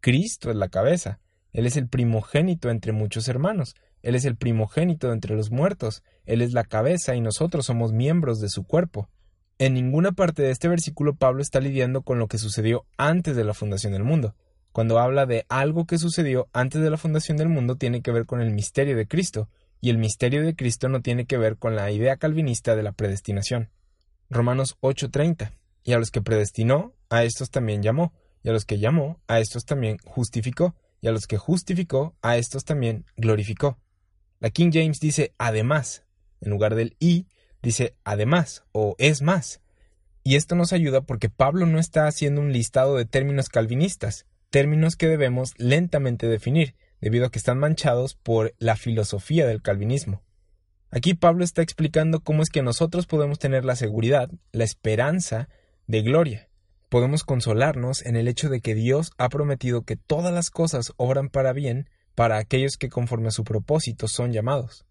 Cristo 0.00 0.50
es 0.50 0.56
la 0.56 0.68
cabeza. 0.68 1.18
Él 1.52 1.66
es 1.66 1.76
el 1.76 1.88
primogénito 1.88 2.70
entre 2.70 2.92
muchos 2.92 3.26
hermanos. 3.28 3.74
Él 4.02 4.14
es 4.14 4.26
el 4.26 4.36
primogénito 4.36 5.12
entre 5.12 5.34
los 5.34 5.50
muertos. 5.50 6.04
Él 6.26 6.42
es 6.42 6.52
la 6.52 6.64
cabeza 6.64 7.16
y 7.16 7.22
nosotros 7.22 7.66
somos 7.66 7.92
miembros 7.92 8.38
de 8.40 8.50
su 8.50 8.64
cuerpo. 8.64 9.08
En 9.58 9.72
ninguna 9.72 10.12
parte 10.12 10.42
de 10.42 10.50
este 10.50 10.68
versículo 10.68 11.16
Pablo 11.16 11.40
está 11.40 11.60
lidiando 11.60 12.02
con 12.02 12.18
lo 12.18 12.28
que 12.28 12.36
sucedió 12.36 12.84
antes 12.98 13.34
de 13.34 13.44
la 13.44 13.54
fundación 13.54 13.94
del 13.94 14.04
mundo 14.04 14.34
Cuando 14.70 14.98
habla 14.98 15.24
de 15.24 15.46
algo 15.48 15.86
que 15.86 15.96
sucedió 15.96 16.48
antes 16.52 16.82
de 16.82 16.90
la 16.90 16.98
fundación 16.98 17.38
del 17.38 17.48
mundo, 17.48 17.76
tiene 17.76 18.02
que 18.02 18.12
ver 18.12 18.26
con 18.26 18.42
el 18.42 18.50
misterio 18.50 18.94
de 18.94 19.08
Cristo, 19.08 19.48
y 19.80 19.90
el 19.90 19.98
misterio 19.98 20.42
de 20.42 20.56
Cristo 20.56 20.88
no 20.88 21.02
tiene 21.02 21.26
que 21.26 21.38
ver 21.38 21.56
con 21.56 21.76
la 21.76 21.90
idea 21.90 22.16
calvinista 22.16 22.76
de 22.76 22.82
la 22.82 22.92
predestinación. 22.92 23.70
Romanos 24.30 24.76
8:30. 24.80 25.52
Y 25.84 25.92
a 25.92 25.98
los 25.98 26.10
que 26.10 26.22
predestinó, 26.22 26.94
a 27.10 27.24
estos 27.24 27.50
también 27.50 27.82
llamó, 27.82 28.12
y 28.42 28.48
a 28.48 28.52
los 28.52 28.64
que 28.64 28.78
llamó, 28.78 29.20
a 29.28 29.38
estos 29.38 29.64
también 29.64 29.98
justificó, 30.04 30.74
y 31.00 31.08
a 31.08 31.12
los 31.12 31.26
que 31.26 31.36
justificó, 31.36 32.16
a 32.22 32.36
estos 32.36 32.64
también 32.64 33.04
glorificó. 33.16 33.78
La 34.40 34.50
King 34.50 34.70
James 34.72 34.98
dice 35.00 35.32
además, 35.38 36.04
en 36.40 36.50
lugar 36.50 36.74
del 36.74 36.96
y, 36.98 37.26
dice 37.62 37.94
además 38.04 38.64
o 38.72 38.96
es 38.98 39.22
más. 39.22 39.60
Y 40.22 40.34
esto 40.34 40.56
nos 40.56 40.72
ayuda 40.72 41.02
porque 41.02 41.30
Pablo 41.30 41.66
no 41.66 41.78
está 41.78 42.06
haciendo 42.06 42.40
un 42.40 42.52
listado 42.52 42.96
de 42.96 43.04
términos 43.04 43.48
calvinistas, 43.48 44.26
términos 44.50 44.96
que 44.96 45.06
debemos 45.06 45.52
lentamente 45.56 46.26
definir, 46.26 46.74
debido 47.00 47.26
a 47.26 47.30
que 47.30 47.38
están 47.38 47.58
manchados 47.58 48.14
por 48.14 48.54
la 48.58 48.76
filosofía 48.76 49.46
del 49.46 49.62
calvinismo. 49.62 50.22
Aquí 50.90 51.14
Pablo 51.14 51.44
está 51.44 51.62
explicando 51.62 52.20
cómo 52.20 52.42
es 52.42 52.48
que 52.48 52.62
nosotros 52.62 53.06
podemos 53.06 53.38
tener 53.38 53.64
la 53.64 53.76
seguridad, 53.76 54.30
la 54.52 54.64
esperanza 54.64 55.48
de 55.86 56.02
gloria. 56.02 56.48
Podemos 56.88 57.24
consolarnos 57.24 58.04
en 58.06 58.16
el 58.16 58.28
hecho 58.28 58.48
de 58.48 58.60
que 58.60 58.74
Dios 58.74 59.10
ha 59.18 59.28
prometido 59.28 59.82
que 59.82 59.96
todas 59.96 60.32
las 60.32 60.50
cosas 60.50 60.92
obran 60.96 61.28
para 61.28 61.52
bien 61.52 61.88
para 62.14 62.38
aquellos 62.38 62.76
que 62.78 62.88
conforme 62.88 63.28
a 63.28 63.32
su 63.32 63.44
propósito 63.44 64.08
son 64.08 64.32
llamados. 64.32 64.86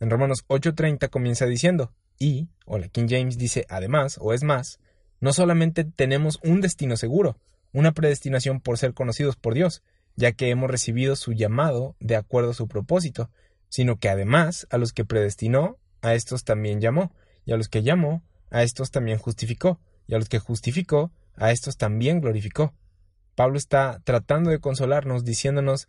En 0.00 0.10
Romanos 0.10 0.44
8:30 0.48 1.08
comienza 1.08 1.46
diciendo, 1.46 1.92
y, 2.18 2.48
o 2.66 2.78
la 2.78 2.88
King 2.88 3.06
James 3.08 3.38
dice 3.38 3.66
además, 3.68 4.18
o 4.20 4.34
es 4.34 4.42
más, 4.42 4.78
no 5.20 5.32
solamente 5.32 5.84
tenemos 5.84 6.38
un 6.42 6.60
destino 6.60 6.96
seguro, 6.96 7.38
una 7.72 7.92
predestinación 7.92 8.60
por 8.60 8.78
ser 8.78 8.94
conocidos 8.94 9.36
por 9.36 9.54
Dios, 9.54 9.82
ya 10.16 10.32
que 10.32 10.50
hemos 10.50 10.70
recibido 10.70 11.16
su 11.16 11.32
llamado 11.32 11.96
de 12.00 12.16
acuerdo 12.16 12.50
a 12.50 12.54
su 12.54 12.68
propósito, 12.68 13.30
sino 13.68 13.96
que 13.96 14.08
además 14.08 14.66
a 14.70 14.78
los 14.78 14.92
que 14.92 15.04
predestinó, 15.04 15.78
a 16.02 16.14
estos 16.14 16.44
también 16.44 16.80
llamó, 16.80 17.12
y 17.44 17.52
a 17.52 17.56
los 17.56 17.68
que 17.68 17.82
llamó, 17.82 18.22
a 18.50 18.62
estos 18.62 18.90
también 18.90 19.18
justificó, 19.18 19.80
y 20.06 20.14
a 20.14 20.18
los 20.18 20.28
que 20.28 20.38
justificó, 20.38 21.12
a 21.34 21.52
estos 21.52 21.76
también 21.76 22.20
glorificó. 22.20 22.74
Pablo 23.34 23.56
está 23.56 24.00
tratando 24.04 24.50
de 24.50 24.58
consolarnos 24.58 25.24
diciéndonos 25.24 25.88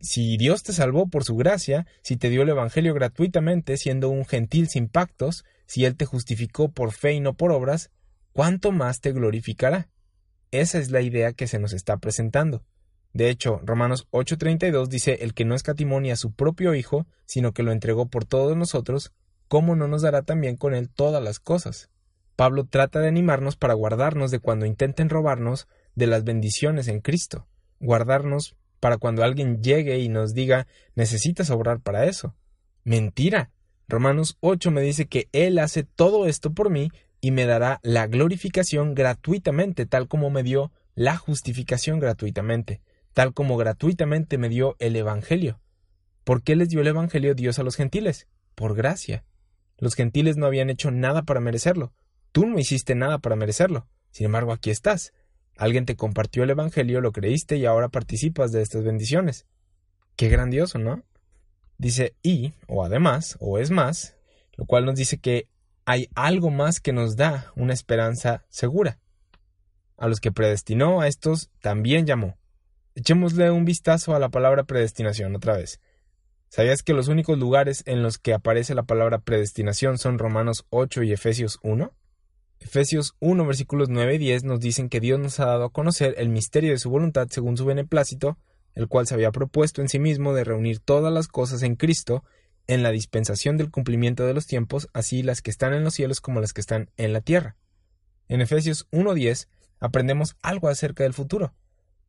si 0.00 0.36
Dios 0.36 0.62
te 0.62 0.72
salvó 0.72 1.08
por 1.08 1.24
su 1.24 1.36
gracia, 1.36 1.86
si 2.02 2.16
te 2.16 2.28
dio 2.28 2.42
el 2.42 2.48
Evangelio 2.48 2.92
gratuitamente 2.92 3.76
siendo 3.76 4.08
un 4.08 4.24
gentil 4.24 4.68
sin 4.68 4.88
pactos, 4.88 5.44
si 5.66 5.84
Él 5.84 5.96
te 5.96 6.04
justificó 6.04 6.70
por 6.70 6.92
fe 6.92 7.12
y 7.12 7.20
no 7.20 7.34
por 7.34 7.52
obras, 7.52 7.90
¿cuánto 8.32 8.72
más 8.72 9.00
te 9.00 9.12
glorificará? 9.12 9.88
Esa 10.50 10.78
es 10.78 10.90
la 10.90 11.00
idea 11.00 11.32
que 11.32 11.46
se 11.46 11.58
nos 11.58 11.72
está 11.72 11.96
presentando. 11.96 12.64
De 13.12 13.28
hecho, 13.28 13.60
Romanos 13.64 14.06
8:32 14.10 14.88
dice, 14.88 15.18
el 15.20 15.34
que 15.34 15.44
no 15.44 15.54
escatimonia 15.54 16.14
a 16.14 16.16
su 16.16 16.32
propio 16.32 16.74
Hijo, 16.74 17.06
sino 17.26 17.52
que 17.52 17.62
lo 17.62 17.72
entregó 17.72 18.06
por 18.06 18.24
todos 18.24 18.56
nosotros, 18.56 19.12
¿cómo 19.48 19.76
no 19.76 19.86
nos 19.86 20.02
dará 20.02 20.22
también 20.22 20.56
con 20.56 20.74
él 20.74 20.88
todas 20.88 21.22
las 21.22 21.38
cosas? 21.38 21.90
Pablo 22.36 22.64
trata 22.64 23.00
de 23.00 23.08
animarnos 23.08 23.56
para 23.56 23.74
guardarnos 23.74 24.30
de 24.30 24.38
cuando 24.38 24.64
intenten 24.64 25.10
robarnos 25.10 25.68
de 25.94 26.06
las 26.06 26.24
bendiciones 26.24 26.88
en 26.88 27.00
Cristo, 27.00 27.46
guardarnos 27.80 28.56
para 28.80 28.96
cuando 28.96 29.22
alguien 29.22 29.62
llegue 29.62 29.98
y 29.98 30.08
nos 30.08 30.32
diga 30.32 30.66
necesitas 30.94 31.50
obrar 31.50 31.80
para 31.80 32.06
eso. 32.06 32.34
Mentira. 32.82 33.50
Romanos 33.88 34.38
8 34.40 34.70
me 34.70 34.80
dice 34.80 35.06
que 35.06 35.28
Él 35.32 35.58
hace 35.58 35.84
todo 35.84 36.26
esto 36.26 36.54
por 36.54 36.70
mí 36.70 36.90
y 37.20 37.30
me 37.30 37.44
dará 37.44 37.78
la 37.82 38.06
glorificación 38.06 38.94
gratuitamente, 38.94 39.84
tal 39.84 40.08
como 40.08 40.30
me 40.30 40.42
dio 40.42 40.72
la 40.94 41.16
justificación 41.18 42.00
gratuitamente 42.00 42.80
tal 43.12 43.34
como 43.34 43.56
gratuitamente 43.56 44.38
me 44.38 44.48
dio 44.48 44.76
el 44.78 44.96
Evangelio. 44.96 45.60
¿Por 46.24 46.42
qué 46.42 46.56
les 46.56 46.68
dio 46.68 46.80
el 46.80 46.86
Evangelio 46.86 47.34
Dios 47.34 47.58
a 47.58 47.62
los 47.62 47.76
gentiles? 47.76 48.28
Por 48.54 48.74
gracia. 48.74 49.24
Los 49.78 49.94
gentiles 49.94 50.36
no 50.36 50.46
habían 50.46 50.70
hecho 50.70 50.90
nada 50.90 51.22
para 51.22 51.40
merecerlo. 51.40 51.92
Tú 52.30 52.46
no 52.46 52.58
hiciste 52.58 52.94
nada 52.94 53.18
para 53.18 53.36
merecerlo. 53.36 53.88
Sin 54.10 54.26
embargo, 54.26 54.52
aquí 54.52 54.70
estás. 54.70 55.12
Alguien 55.56 55.84
te 55.84 55.96
compartió 55.96 56.44
el 56.44 56.50
Evangelio, 56.50 57.00
lo 57.00 57.12
creíste 57.12 57.56
y 57.56 57.66
ahora 57.66 57.88
participas 57.88 58.52
de 58.52 58.62
estas 58.62 58.84
bendiciones. 58.84 59.46
Qué 60.16 60.28
grandioso, 60.28 60.78
¿no? 60.78 61.02
Dice 61.78 62.14
y, 62.22 62.54
o 62.68 62.84
además, 62.84 63.36
o 63.40 63.58
es 63.58 63.70
más, 63.70 64.16
lo 64.56 64.66
cual 64.66 64.84
nos 64.84 64.94
dice 64.94 65.18
que 65.18 65.48
hay 65.84 66.08
algo 66.14 66.50
más 66.50 66.80
que 66.80 66.92
nos 66.92 67.16
da 67.16 67.52
una 67.56 67.72
esperanza 67.72 68.44
segura. 68.48 68.98
A 69.96 70.08
los 70.08 70.20
que 70.20 70.32
predestinó, 70.32 71.00
a 71.00 71.08
estos 71.08 71.50
también 71.60 72.06
llamó. 72.06 72.38
Echémosle 72.94 73.50
un 73.50 73.64
vistazo 73.64 74.14
a 74.14 74.18
la 74.18 74.28
palabra 74.28 74.64
predestinación 74.64 75.34
otra 75.34 75.56
vez. 75.56 75.80
¿Sabías 76.50 76.82
que 76.82 76.92
los 76.92 77.08
únicos 77.08 77.38
lugares 77.38 77.82
en 77.86 78.02
los 78.02 78.18
que 78.18 78.34
aparece 78.34 78.74
la 78.74 78.82
palabra 78.82 79.20
predestinación 79.20 79.96
son 79.96 80.18
Romanos 80.18 80.66
8 80.68 81.02
y 81.04 81.12
Efesios 81.12 81.58
1? 81.62 81.90
Efesios 82.60 83.16
1 83.20 83.46
versículos 83.46 83.88
9 83.88 84.16
y 84.16 84.18
10 84.18 84.44
nos 84.44 84.60
dicen 84.60 84.90
que 84.90 85.00
Dios 85.00 85.18
nos 85.18 85.40
ha 85.40 85.46
dado 85.46 85.64
a 85.64 85.72
conocer 85.72 86.14
el 86.18 86.28
misterio 86.28 86.72
de 86.72 86.78
su 86.78 86.90
voluntad 86.90 87.28
según 87.30 87.56
su 87.56 87.64
beneplácito, 87.64 88.36
el 88.74 88.88
cual 88.88 89.06
se 89.06 89.14
había 89.14 89.32
propuesto 89.32 89.80
en 89.80 89.88
sí 89.88 89.98
mismo 89.98 90.34
de 90.34 90.44
reunir 90.44 90.78
todas 90.78 91.10
las 91.10 91.28
cosas 91.28 91.62
en 91.62 91.76
Cristo 91.76 92.24
en 92.66 92.82
la 92.82 92.90
dispensación 92.90 93.56
del 93.56 93.70
cumplimiento 93.70 94.26
de 94.26 94.34
los 94.34 94.46
tiempos, 94.46 94.90
así 94.92 95.22
las 95.22 95.40
que 95.40 95.50
están 95.50 95.72
en 95.72 95.82
los 95.82 95.94
cielos 95.94 96.20
como 96.20 96.42
las 96.42 96.52
que 96.52 96.60
están 96.60 96.90
en 96.98 97.14
la 97.14 97.22
tierra. 97.22 97.56
En 98.28 98.42
Efesios 98.42 98.86
1.10 98.90 99.48
aprendemos 99.80 100.36
algo 100.42 100.68
acerca 100.68 101.04
del 101.04 101.14
futuro. 101.14 101.54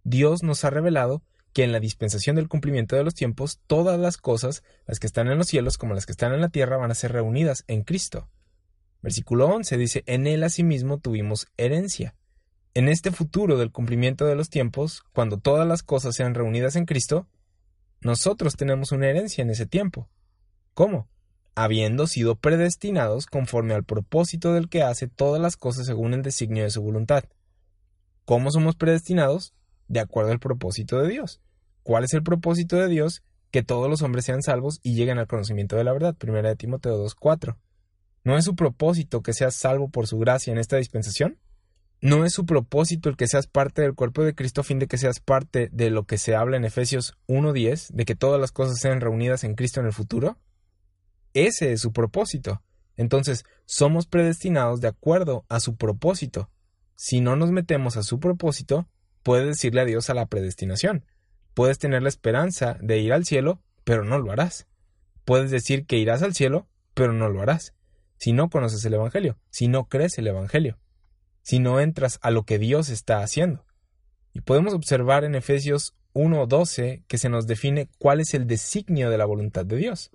Dios 0.03 0.43
nos 0.43 0.63
ha 0.65 0.69
revelado 0.69 1.23
que 1.53 1.63
en 1.63 1.71
la 1.71 1.79
dispensación 1.79 2.35
del 2.35 2.49
cumplimiento 2.49 2.95
de 2.95 3.03
los 3.03 3.13
tiempos, 3.13 3.59
todas 3.67 3.99
las 3.99 4.17
cosas, 4.17 4.63
las 4.87 4.99
que 4.99 5.07
están 5.07 5.27
en 5.27 5.37
los 5.37 5.47
cielos 5.47 5.77
como 5.77 5.93
las 5.93 6.05
que 6.05 6.11
están 6.11 6.33
en 6.33 6.41
la 6.41 6.49
tierra, 6.49 6.77
van 6.77 6.91
a 6.91 6.95
ser 6.95 7.11
reunidas 7.11 7.63
en 7.67 7.83
Cristo. 7.83 8.27
Versículo 9.01 9.47
11 9.47 9.77
dice, 9.77 10.03
en 10.07 10.27
él 10.27 10.43
asimismo 10.43 10.97
tuvimos 10.97 11.47
herencia. 11.57 12.15
En 12.73 12.89
este 12.89 13.11
futuro 13.11 13.57
del 13.57 13.71
cumplimiento 13.71 14.25
de 14.25 14.35
los 14.35 14.49
tiempos, 14.49 15.03
cuando 15.13 15.37
todas 15.37 15.67
las 15.67 15.83
cosas 15.83 16.15
sean 16.15 16.33
reunidas 16.33 16.75
en 16.75 16.85
Cristo, 16.85 17.27
nosotros 18.01 18.55
tenemos 18.55 18.91
una 18.91 19.09
herencia 19.09 19.43
en 19.43 19.51
ese 19.51 19.67
tiempo. 19.67 20.09
¿Cómo? 20.73 21.07
Habiendo 21.53 22.07
sido 22.07 22.35
predestinados 22.35 23.27
conforme 23.27 23.75
al 23.75 23.83
propósito 23.83 24.53
del 24.53 24.69
que 24.69 24.81
hace 24.81 25.07
todas 25.07 25.39
las 25.39 25.55
cosas 25.55 25.85
según 25.85 26.15
el 26.15 26.23
designio 26.23 26.63
de 26.63 26.71
su 26.71 26.81
voluntad. 26.81 27.25
¿Cómo 28.25 28.49
somos 28.49 28.75
predestinados? 28.75 29.53
De 29.87 29.99
acuerdo 29.99 30.31
al 30.31 30.39
propósito 30.39 31.01
de 31.01 31.09
Dios. 31.09 31.41
¿Cuál 31.83 32.03
es 32.03 32.13
el 32.13 32.23
propósito 32.23 32.77
de 32.77 32.87
Dios? 32.87 33.23
Que 33.51 33.63
todos 33.63 33.89
los 33.89 34.01
hombres 34.01 34.25
sean 34.25 34.41
salvos 34.41 34.79
y 34.83 34.95
lleguen 34.95 35.19
al 35.19 35.27
conocimiento 35.27 35.75
de 35.75 35.83
la 35.83 35.93
verdad. 35.93 36.15
Primera 36.15 36.49
de 36.49 36.55
Timoteo 36.55 36.97
2.4. 37.03 37.57
¿No 38.23 38.37
es 38.37 38.45
su 38.45 38.55
propósito 38.55 39.21
que 39.21 39.33
seas 39.33 39.55
salvo 39.55 39.89
por 39.89 40.07
su 40.07 40.17
gracia 40.17 40.51
en 40.51 40.57
esta 40.57 40.77
dispensación? 40.77 41.37
¿No 42.01 42.25
es 42.25 42.33
su 42.33 42.45
propósito 42.45 43.09
el 43.09 43.15
que 43.15 43.27
seas 43.27 43.47
parte 43.47 43.81
del 43.81 43.95
cuerpo 43.95 44.23
de 44.23 44.35
Cristo 44.35 44.61
a 44.61 44.63
fin 44.63 44.79
de 44.79 44.87
que 44.87 44.97
seas 44.97 45.19
parte 45.19 45.69
de 45.71 45.89
lo 45.89 46.05
que 46.05 46.17
se 46.17 46.35
habla 46.35 46.57
en 46.57 46.65
Efesios 46.65 47.15
1.10, 47.27 47.91
de 47.93 48.05
que 48.05 48.15
todas 48.15 48.41
las 48.41 48.51
cosas 48.51 48.79
sean 48.79 48.99
reunidas 48.99 49.43
en 49.43 49.55
Cristo 49.55 49.79
en 49.79 49.85
el 49.85 49.93
futuro? 49.93 50.37
Ese 51.33 51.71
es 51.71 51.81
su 51.81 51.93
propósito. 51.93 52.61
Entonces, 52.97 53.45
somos 53.65 54.05
predestinados 54.05 54.81
de 54.81 54.89
acuerdo 54.89 55.45
a 55.47 55.59
su 55.59 55.75
propósito. 55.75 56.49
Si 56.95 57.21
no 57.21 57.35
nos 57.35 57.51
metemos 57.51 57.97
a 57.97 58.03
su 58.03 58.19
propósito, 58.19 58.87
puedes 59.23 59.47
decirle 59.47 59.81
adiós 59.81 60.09
a 60.09 60.13
la 60.13 60.27
predestinación. 60.27 61.05
Puedes 61.53 61.79
tener 61.79 62.01
la 62.03 62.09
esperanza 62.09 62.77
de 62.81 62.99
ir 62.99 63.13
al 63.13 63.25
cielo, 63.25 63.61
pero 63.83 64.03
no 64.03 64.19
lo 64.19 64.31
harás. 64.31 64.67
Puedes 65.25 65.51
decir 65.51 65.85
que 65.85 65.97
irás 65.97 66.21
al 66.21 66.33
cielo, 66.33 66.67
pero 66.93 67.13
no 67.13 67.29
lo 67.29 67.41
harás. 67.41 67.73
Si 68.17 68.33
no 68.33 68.49
conoces 68.49 68.83
el 68.85 68.93
Evangelio, 68.93 69.37
si 69.49 69.67
no 69.67 69.85
crees 69.85 70.17
el 70.17 70.27
Evangelio, 70.27 70.77
si 71.41 71.59
no 71.59 71.79
entras 71.79 72.19
a 72.21 72.31
lo 72.31 72.43
que 72.43 72.59
Dios 72.59 72.89
está 72.89 73.21
haciendo. 73.21 73.65
Y 74.33 74.41
podemos 74.41 74.73
observar 74.73 75.23
en 75.23 75.35
Efesios 75.35 75.95
1.12 76.13 77.03
que 77.07 77.17
se 77.17 77.29
nos 77.29 77.47
define 77.47 77.89
cuál 77.99 78.19
es 78.19 78.33
el 78.33 78.47
designio 78.47 79.09
de 79.09 79.17
la 79.17 79.25
voluntad 79.25 79.65
de 79.65 79.77
Dios. 79.77 80.11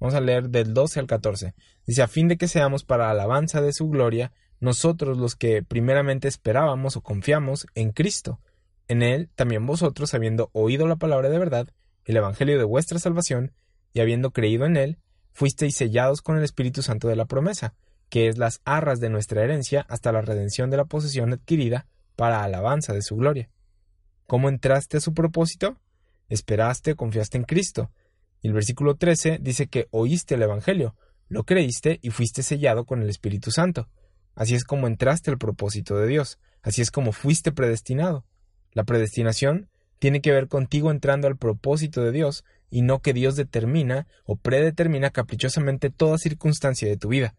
Vamos 0.00 0.14
a 0.14 0.20
leer 0.20 0.50
del 0.50 0.74
12 0.74 1.00
al 1.00 1.06
14. 1.06 1.54
Dice, 1.86 2.02
a 2.02 2.08
fin 2.08 2.28
de 2.28 2.36
que 2.36 2.48
seamos 2.48 2.84
para 2.84 3.10
alabanza 3.10 3.60
de 3.60 3.72
su 3.72 3.88
gloria, 3.88 4.32
nosotros 4.64 5.18
los 5.18 5.36
que 5.36 5.62
primeramente 5.62 6.26
esperábamos 6.26 6.96
o 6.96 7.02
confiamos 7.02 7.66
en 7.74 7.92
Cristo. 7.92 8.40
En 8.88 9.02
Él 9.02 9.28
también 9.34 9.66
vosotros, 9.66 10.14
habiendo 10.14 10.48
oído 10.52 10.88
la 10.88 10.96
palabra 10.96 11.28
de 11.28 11.38
verdad, 11.38 11.68
el 12.06 12.16
Evangelio 12.16 12.56
de 12.58 12.64
vuestra 12.64 12.98
salvación, 12.98 13.52
y 13.92 14.00
habiendo 14.00 14.32
creído 14.32 14.64
en 14.64 14.78
Él, 14.78 14.98
fuisteis 15.32 15.76
sellados 15.76 16.22
con 16.22 16.38
el 16.38 16.44
Espíritu 16.44 16.82
Santo 16.82 17.08
de 17.08 17.16
la 17.16 17.26
promesa, 17.26 17.74
que 18.08 18.28
es 18.28 18.38
las 18.38 18.62
arras 18.64 19.00
de 19.00 19.10
nuestra 19.10 19.44
herencia 19.44 19.84
hasta 19.88 20.12
la 20.12 20.22
redención 20.22 20.70
de 20.70 20.78
la 20.78 20.86
posesión 20.86 21.34
adquirida 21.34 21.86
para 22.16 22.42
alabanza 22.42 22.94
de 22.94 23.02
su 23.02 23.16
gloria. 23.16 23.50
¿Cómo 24.26 24.48
entraste 24.48 24.96
a 24.96 25.00
su 25.00 25.12
propósito? 25.12 25.76
Esperaste, 26.30 26.94
confiaste 26.94 27.36
en 27.36 27.44
Cristo. 27.44 27.90
Y 28.40 28.48
el 28.48 28.54
versículo 28.54 28.96
13 28.96 29.38
dice 29.42 29.66
que 29.66 29.88
oíste 29.90 30.36
el 30.36 30.42
Evangelio, 30.42 30.96
lo 31.28 31.44
creíste 31.44 31.98
y 32.02 32.10
fuiste 32.10 32.42
sellado 32.42 32.86
con 32.86 33.02
el 33.02 33.10
Espíritu 33.10 33.50
Santo. 33.50 33.88
Así 34.34 34.54
es 34.54 34.64
como 34.64 34.86
entraste 34.86 35.30
al 35.30 35.38
propósito 35.38 35.96
de 35.96 36.06
Dios, 36.06 36.38
así 36.62 36.82
es 36.82 36.90
como 36.90 37.12
fuiste 37.12 37.52
predestinado. 37.52 38.24
La 38.72 38.84
predestinación 38.84 39.68
tiene 39.98 40.20
que 40.20 40.32
ver 40.32 40.48
contigo 40.48 40.90
entrando 40.90 41.28
al 41.28 41.36
propósito 41.36 42.02
de 42.02 42.12
Dios 42.12 42.44
y 42.70 42.82
no 42.82 43.00
que 43.00 43.12
Dios 43.12 43.36
determina 43.36 44.06
o 44.24 44.36
predetermina 44.36 45.10
caprichosamente 45.10 45.90
toda 45.90 46.18
circunstancia 46.18 46.88
de 46.88 46.96
tu 46.96 47.08
vida. 47.08 47.34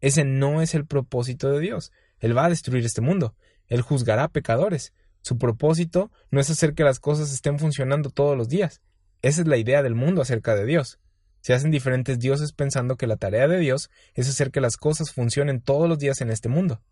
Ese 0.00 0.24
no 0.24 0.60
es 0.60 0.74
el 0.74 0.86
propósito 0.86 1.50
de 1.50 1.60
Dios. 1.60 1.92
Él 2.20 2.36
va 2.36 2.44
a 2.44 2.50
destruir 2.50 2.84
este 2.84 3.00
mundo. 3.00 3.34
Él 3.68 3.80
juzgará 3.80 4.28
pecadores. 4.28 4.92
Su 5.22 5.38
propósito 5.38 6.12
no 6.30 6.40
es 6.40 6.50
hacer 6.50 6.74
que 6.74 6.84
las 6.84 7.00
cosas 7.00 7.32
estén 7.32 7.58
funcionando 7.58 8.10
todos 8.10 8.36
los 8.36 8.48
días. 8.48 8.82
Esa 9.22 9.40
es 9.40 9.48
la 9.48 9.56
idea 9.56 9.82
del 9.82 9.94
mundo 9.94 10.22
acerca 10.22 10.54
de 10.54 10.66
Dios. 10.66 10.98
Se 11.46 11.54
hacen 11.54 11.70
diferentes 11.70 12.18
dioses 12.18 12.50
pensando 12.50 12.96
que 12.96 13.06
la 13.06 13.18
tarea 13.18 13.46
de 13.46 13.60
Dios 13.60 13.88
es 14.14 14.28
hacer 14.28 14.50
que 14.50 14.60
las 14.60 14.76
cosas 14.76 15.12
funcionen 15.12 15.60
todos 15.60 15.88
los 15.88 16.00
días 16.00 16.20
en 16.20 16.30
este 16.30 16.48
mundo. 16.48 16.82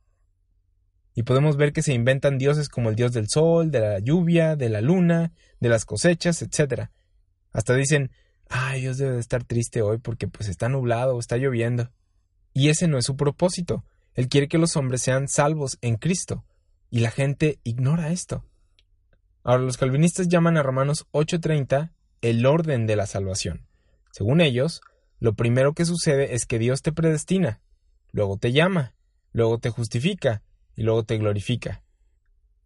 Y 1.12 1.24
podemos 1.24 1.56
ver 1.56 1.72
que 1.72 1.82
se 1.82 1.92
inventan 1.92 2.38
dioses 2.38 2.68
como 2.68 2.88
el 2.88 2.94
dios 2.94 3.12
del 3.12 3.28
sol, 3.28 3.72
de 3.72 3.80
la 3.80 3.98
lluvia, 3.98 4.54
de 4.54 4.68
la 4.68 4.80
luna, 4.80 5.32
de 5.58 5.68
las 5.68 5.84
cosechas, 5.84 6.40
etc. 6.40 6.90
Hasta 7.50 7.74
dicen, 7.74 8.12
ay, 8.48 8.82
Dios 8.82 8.96
debe 8.96 9.14
de 9.14 9.18
estar 9.18 9.42
triste 9.42 9.82
hoy 9.82 9.98
porque 9.98 10.28
pues 10.28 10.48
está 10.48 10.68
nublado 10.68 11.16
o 11.16 11.18
está 11.18 11.36
lloviendo. 11.36 11.90
Y 12.52 12.68
ese 12.68 12.86
no 12.86 12.96
es 12.96 13.06
su 13.06 13.16
propósito. 13.16 13.84
Él 14.14 14.28
quiere 14.28 14.46
que 14.46 14.58
los 14.58 14.76
hombres 14.76 15.02
sean 15.02 15.26
salvos 15.26 15.78
en 15.80 15.96
Cristo. 15.96 16.44
Y 16.90 17.00
la 17.00 17.10
gente 17.10 17.58
ignora 17.64 18.12
esto. 18.12 18.44
Ahora 19.42 19.64
los 19.64 19.78
calvinistas 19.78 20.28
llaman 20.28 20.56
a 20.58 20.62
Romanos 20.62 21.08
8:30 21.10 21.90
el 22.20 22.46
orden 22.46 22.86
de 22.86 22.94
la 22.94 23.06
salvación. 23.06 23.66
Según 24.14 24.40
ellos, 24.40 24.80
lo 25.18 25.34
primero 25.34 25.72
que 25.72 25.84
sucede 25.84 26.36
es 26.36 26.46
que 26.46 26.60
Dios 26.60 26.82
te 26.82 26.92
predestina, 26.92 27.60
luego 28.12 28.36
te 28.36 28.52
llama, 28.52 28.94
luego 29.32 29.58
te 29.58 29.70
justifica, 29.70 30.44
y 30.76 30.84
luego 30.84 31.02
te 31.02 31.18
glorifica. 31.18 31.82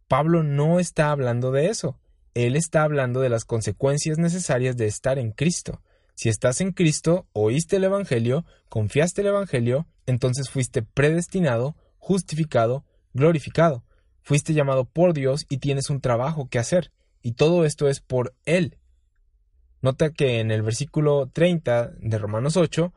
Pablo 0.08 0.42
no 0.42 0.78
está 0.78 1.10
hablando 1.10 1.50
de 1.50 1.68
eso. 1.70 1.98
Él 2.34 2.54
está 2.54 2.82
hablando 2.82 3.20
de 3.20 3.30
las 3.30 3.46
consecuencias 3.46 4.18
necesarias 4.18 4.76
de 4.76 4.88
estar 4.88 5.18
en 5.18 5.32
Cristo. 5.32 5.80
Si 6.14 6.28
estás 6.28 6.60
en 6.60 6.72
Cristo, 6.72 7.26
oíste 7.32 7.76
el 7.76 7.84
Evangelio, 7.84 8.44
confiaste 8.68 9.22
el 9.22 9.28
Evangelio, 9.28 9.86
entonces 10.04 10.50
fuiste 10.50 10.82
predestinado, 10.82 11.76
justificado, 11.96 12.84
glorificado. 13.14 13.86
Fuiste 14.20 14.52
llamado 14.52 14.84
por 14.84 15.14
Dios 15.14 15.46
y 15.48 15.56
tienes 15.56 15.88
un 15.88 16.02
trabajo 16.02 16.50
que 16.50 16.58
hacer. 16.58 16.92
Y 17.22 17.32
todo 17.32 17.64
esto 17.64 17.88
es 17.88 18.00
por 18.00 18.34
Él. 18.44 18.76
Nota 19.80 20.10
que 20.10 20.40
en 20.40 20.50
el 20.50 20.62
versículo 20.62 21.28
30 21.32 21.92
de 21.98 22.18
Romanos 22.18 22.56
8, 22.56 22.92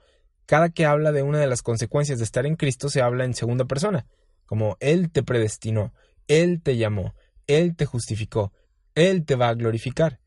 cada 0.45 0.69
que 0.69 0.85
habla 0.85 1.11
de 1.11 1.23
una 1.23 1.39
de 1.39 1.47
las 1.47 1.61
consecuencias 1.61 2.17
de 2.17 2.25
estar 2.25 2.45
en 2.45 2.55
Cristo 2.55 2.89
se 2.89 3.01
habla 3.01 3.25
en 3.25 3.33
segunda 3.33 3.65
persona 3.65 4.05
como 4.51 4.75
Él 4.81 5.09
te 5.11 5.23
predestinó, 5.23 5.93
Él 6.27 6.61
te 6.61 6.75
llamó, 6.75 7.15
Él 7.47 7.77
te 7.77 7.85
justificó, 7.85 8.51
Él 8.95 9.23
te 9.23 9.35
va 9.35 9.47
a 9.47 9.53
glorificar. 9.53 10.19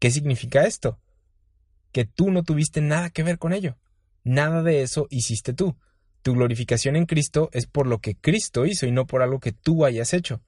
¿Qué 0.00 0.10
significa 0.10 0.66
esto? 0.66 0.98
Que 1.92 2.04
tú 2.04 2.32
no 2.32 2.42
tuviste 2.42 2.80
nada 2.80 3.10
que 3.10 3.22
ver 3.22 3.38
con 3.38 3.52
ello. 3.52 3.76
Nada 4.24 4.64
de 4.64 4.82
eso 4.82 5.06
hiciste 5.08 5.52
tú. 5.52 5.76
Tu 6.22 6.32
glorificación 6.32 6.96
en 6.96 7.06
Cristo 7.06 7.48
es 7.52 7.68
por 7.68 7.86
lo 7.86 8.00
que 8.00 8.16
Cristo 8.16 8.66
hizo 8.66 8.86
y 8.86 8.90
no 8.90 9.06
por 9.06 9.22
algo 9.22 9.38
que 9.38 9.52
tú 9.52 9.84
hayas 9.84 10.14
hecho. 10.14 10.42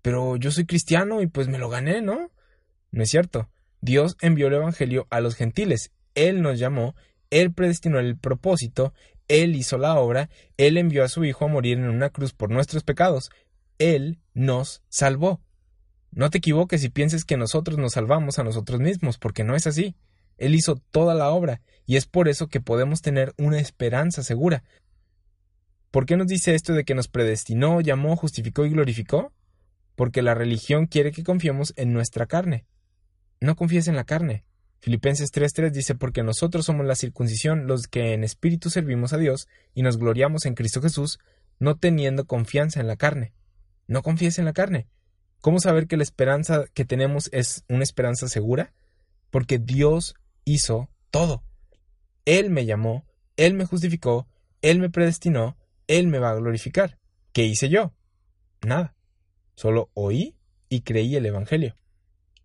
Pero 0.00 0.36
yo 0.36 0.52
soy 0.52 0.66
cristiano 0.66 1.22
y 1.22 1.26
pues 1.26 1.48
me 1.48 1.58
lo 1.58 1.68
gané, 1.68 2.00
¿no? 2.00 2.30
No 2.92 3.02
es 3.02 3.10
cierto. 3.10 3.50
Dios 3.80 4.16
envió 4.20 4.48
el 4.48 4.54
Evangelio 4.54 5.06
a 5.10 5.20
los 5.20 5.34
gentiles. 5.34 5.92
Él 6.14 6.42
nos 6.42 6.58
llamó, 6.58 6.94
Él 7.30 7.52
predestinó 7.52 7.98
el 7.98 8.16
propósito, 8.16 8.92
él 9.30 9.54
hizo 9.54 9.78
la 9.78 9.94
obra, 9.94 10.28
Él 10.56 10.76
envió 10.76 11.04
a 11.04 11.08
su 11.08 11.24
Hijo 11.24 11.44
a 11.44 11.48
morir 11.48 11.78
en 11.78 11.88
una 11.88 12.10
cruz 12.10 12.32
por 12.32 12.50
nuestros 12.50 12.82
pecados, 12.82 13.30
Él 13.78 14.18
nos 14.34 14.82
salvó. 14.88 15.40
No 16.10 16.30
te 16.30 16.38
equivoques 16.38 16.80
si 16.80 16.88
pienses 16.88 17.24
que 17.24 17.36
nosotros 17.36 17.78
nos 17.78 17.92
salvamos 17.92 18.40
a 18.40 18.42
nosotros 18.42 18.80
mismos, 18.80 19.18
porque 19.18 19.44
no 19.44 19.54
es 19.54 19.68
así. 19.68 19.94
Él 20.36 20.56
hizo 20.56 20.82
toda 20.90 21.14
la 21.14 21.30
obra, 21.30 21.60
y 21.86 21.94
es 21.94 22.06
por 22.06 22.26
eso 22.26 22.48
que 22.48 22.60
podemos 22.60 23.02
tener 23.02 23.32
una 23.38 23.60
esperanza 23.60 24.24
segura. 24.24 24.64
¿Por 25.92 26.06
qué 26.06 26.16
nos 26.16 26.26
dice 26.26 26.56
esto 26.56 26.72
de 26.72 26.82
que 26.82 26.96
nos 26.96 27.06
predestinó, 27.06 27.80
llamó, 27.80 28.16
justificó 28.16 28.64
y 28.64 28.70
glorificó? 28.70 29.32
Porque 29.94 30.22
la 30.22 30.34
religión 30.34 30.86
quiere 30.86 31.12
que 31.12 31.22
confiemos 31.22 31.72
en 31.76 31.92
nuestra 31.92 32.26
carne. 32.26 32.64
No 33.40 33.56
confíes 33.56 33.88
en 33.88 33.96
la 33.96 34.04
carne. 34.04 34.44
Filipenses 34.80 35.30
3:3 35.32 35.72
dice, 35.72 35.94
porque 35.94 36.22
nosotros 36.22 36.66
somos 36.66 36.86
la 36.86 36.94
circuncisión 36.94 37.66
los 37.66 37.86
que 37.86 38.12
en 38.12 38.24
espíritu 38.24 38.70
servimos 38.70 39.12
a 39.12 39.18
Dios 39.18 39.48
y 39.74 39.82
nos 39.82 39.98
gloriamos 39.98 40.46
en 40.46 40.54
Cristo 40.54 40.80
Jesús, 40.80 41.18
no 41.58 41.76
teniendo 41.76 42.26
confianza 42.26 42.80
en 42.80 42.86
la 42.86 42.96
carne. 42.96 43.32
No 43.86 44.02
confíes 44.02 44.38
en 44.38 44.44
la 44.44 44.52
carne. 44.52 44.88
¿Cómo 45.40 45.58
saber 45.58 45.86
que 45.86 45.96
la 45.96 46.02
esperanza 46.02 46.64
que 46.74 46.84
tenemos 46.84 47.30
es 47.32 47.64
una 47.68 47.82
esperanza 47.82 48.28
segura? 48.28 48.72
Porque 49.30 49.58
Dios 49.58 50.14
hizo 50.44 50.90
todo. 51.10 51.42
Él 52.26 52.50
me 52.50 52.66
llamó, 52.66 53.06
Él 53.36 53.54
me 53.54 53.64
justificó, 53.64 54.28
Él 54.60 54.78
me 54.78 54.90
predestinó, 54.90 55.56
Él 55.86 56.08
me 56.08 56.18
va 56.18 56.30
a 56.30 56.34
glorificar. 56.36 56.98
¿Qué 57.32 57.44
hice 57.44 57.68
yo? 57.68 57.94
Nada. 58.62 58.94
Solo 59.54 59.90
oí 59.94 60.36
y 60.68 60.82
creí 60.82 61.16
el 61.16 61.26
Evangelio. 61.26 61.74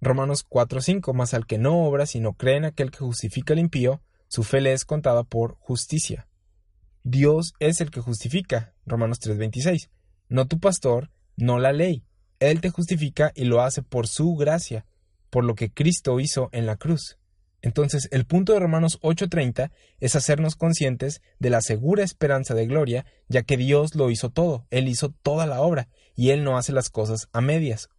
Romanos 0.06 0.46
4:5, 0.48 1.14
más 1.14 1.34
al 1.34 1.48
que 1.48 1.58
no 1.58 1.84
obra, 1.84 2.06
sino 2.06 2.34
cree 2.34 2.58
en 2.58 2.66
aquel 2.66 2.92
que 2.92 3.00
justifica 3.00 3.54
al 3.54 3.60
impío, 3.60 4.04
su 4.28 4.44
fe 4.44 4.62
le 4.62 4.72
es 4.72 4.86
contada 4.86 5.24
por 5.24 5.58
justicia. 5.58 6.28
Dios 7.04 7.54
es 7.60 7.82
el 7.82 7.90
que 7.90 8.02
justifica, 8.02 8.76
Romanos 8.86 9.20
3:26, 9.20 9.90
no 10.30 10.48
tu 10.48 10.60
pastor, 10.60 11.10
no 11.38 11.58
la 11.58 11.74
ley. 11.74 12.06
Él 12.40 12.62
te 12.62 12.70
justifica 12.70 13.32
y 13.34 13.46
lo 13.46 13.62
hace 13.62 13.82
por 13.82 14.08
su 14.08 14.36
gracia, 14.36 14.86
por 15.32 15.44
lo 15.44 15.56
que 15.56 15.72
Cristo 15.72 16.20
hizo 16.20 16.50
en 16.52 16.68
la 16.68 16.76
cruz. 16.76 17.18
Entonces, 17.64 18.08
el 18.12 18.26
punto 18.26 18.54
de 18.54 18.60
Romanos 18.60 19.00
8:30 19.02 19.72
es 20.00 20.16
hacernos 20.16 20.56
conscientes 20.56 21.24
de 21.40 21.50
la 21.50 21.62
segura 21.62 22.04
esperanza 22.04 22.54
de 22.54 22.68
gloria, 22.68 23.08
ya 23.28 23.42
que 23.42 23.58
Dios 23.58 23.96
lo 23.96 24.12
hizo 24.12 24.30
todo, 24.30 24.68
Él 24.70 24.88
hizo 24.88 25.10
toda 25.10 25.48
la 25.48 25.62
obra, 25.62 25.90
y 26.16 26.30
Él 26.30 26.44
no 26.44 26.60
hace 26.60 26.74
las 26.74 26.92
cosas 26.92 27.28
a 27.34 27.42
medias 27.42 27.90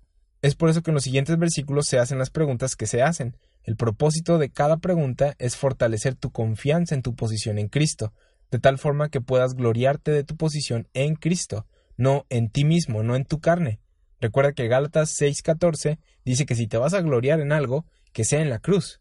es 0.42 0.54
por 0.54 0.68
eso 0.68 0.82
que 0.82 0.90
en 0.90 0.94
los 0.94 1.04
siguientes 1.04 1.38
versículos 1.38 1.86
se 1.86 1.98
hacen 1.98 2.18
las 2.18 2.30
preguntas 2.30 2.76
que 2.76 2.86
se 2.86 3.02
hacen. 3.02 3.36
El 3.62 3.76
propósito 3.76 4.38
de 4.38 4.50
cada 4.50 4.76
pregunta 4.76 5.34
es 5.38 5.56
fortalecer 5.56 6.14
tu 6.14 6.30
confianza 6.30 6.94
en 6.94 7.02
tu 7.02 7.14
posición 7.14 7.58
en 7.58 7.68
Cristo, 7.68 8.12
de 8.50 8.58
tal 8.58 8.78
forma 8.78 9.08
que 9.08 9.20
puedas 9.20 9.54
gloriarte 9.54 10.12
de 10.12 10.24
tu 10.24 10.36
posición 10.36 10.88
en 10.94 11.16
Cristo, 11.16 11.66
no 11.96 12.26
en 12.28 12.50
ti 12.50 12.64
mismo, 12.64 13.02
no 13.02 13.16
en 13.16 13.24
tu 13.24 13.40
carne. 13.40 13.80
Recuerda 14.20 14.52
que 14.52 14.68
Gálatas 14.68 15.16
6:14 15.20 15.98
dice 16.24 16.46
que 16.46 16.54
si 16.54 16.66
te 16.66 16.78
vas 16.78 16.94
a 16.94 17.00
gloriar 17.00 17.40
en 17.40 17.52
algo, 17.52 17.86
que 18.12 18.24
sea 18.24 18.40
en 18.40 18.50
la 18.50 18.60
cruz. 18.60 19.00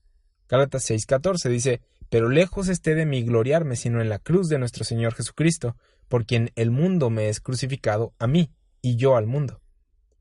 Gálatas 0.49 0.89
6:14 0.89 1.49
dice, 1.49 1.81
pero 2.09 2.29
lejos 2.29 2.69
esté 2.69 2.95
de 2.95 3.05
mí 3.05 3.23
gloriarme, 3.23 3.75
sino 3.75 4.01
en 4.01 4.09
la 4.09 4.19
cruz 4.19 4.47
de 4.47 4.59
nuestro 4.59 4.83
Señor 4.83 5.13
Jesucristo, 5.13 5.75
por 6.07 6.25
quien 6.25 6.51
el 6.55 6.71
mundo 6.71 7.09
me 7.09 7.29
es 7.29 7.39
crucificado 7.39 8.13
a 8.19 8.27
mí, 8.27 8.51
y 8.81 8.95
yo 8.95 9.15
al 9.15 9.25
mundo. 9.25 9.61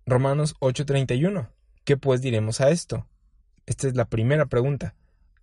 Romanos 0.06 0.54
8:31. 0.60 1.48
¿Qué 1.84 1.96
pues 1.96 2.20
diremos 2.20 2.60
a 2.60 2.68
esto? 2.68 3.08
Esta 3.64 3.88
es 3.88 3.96
la 3.96 4.04
primera 4.04 4.44
pregunta. 4.44 4.94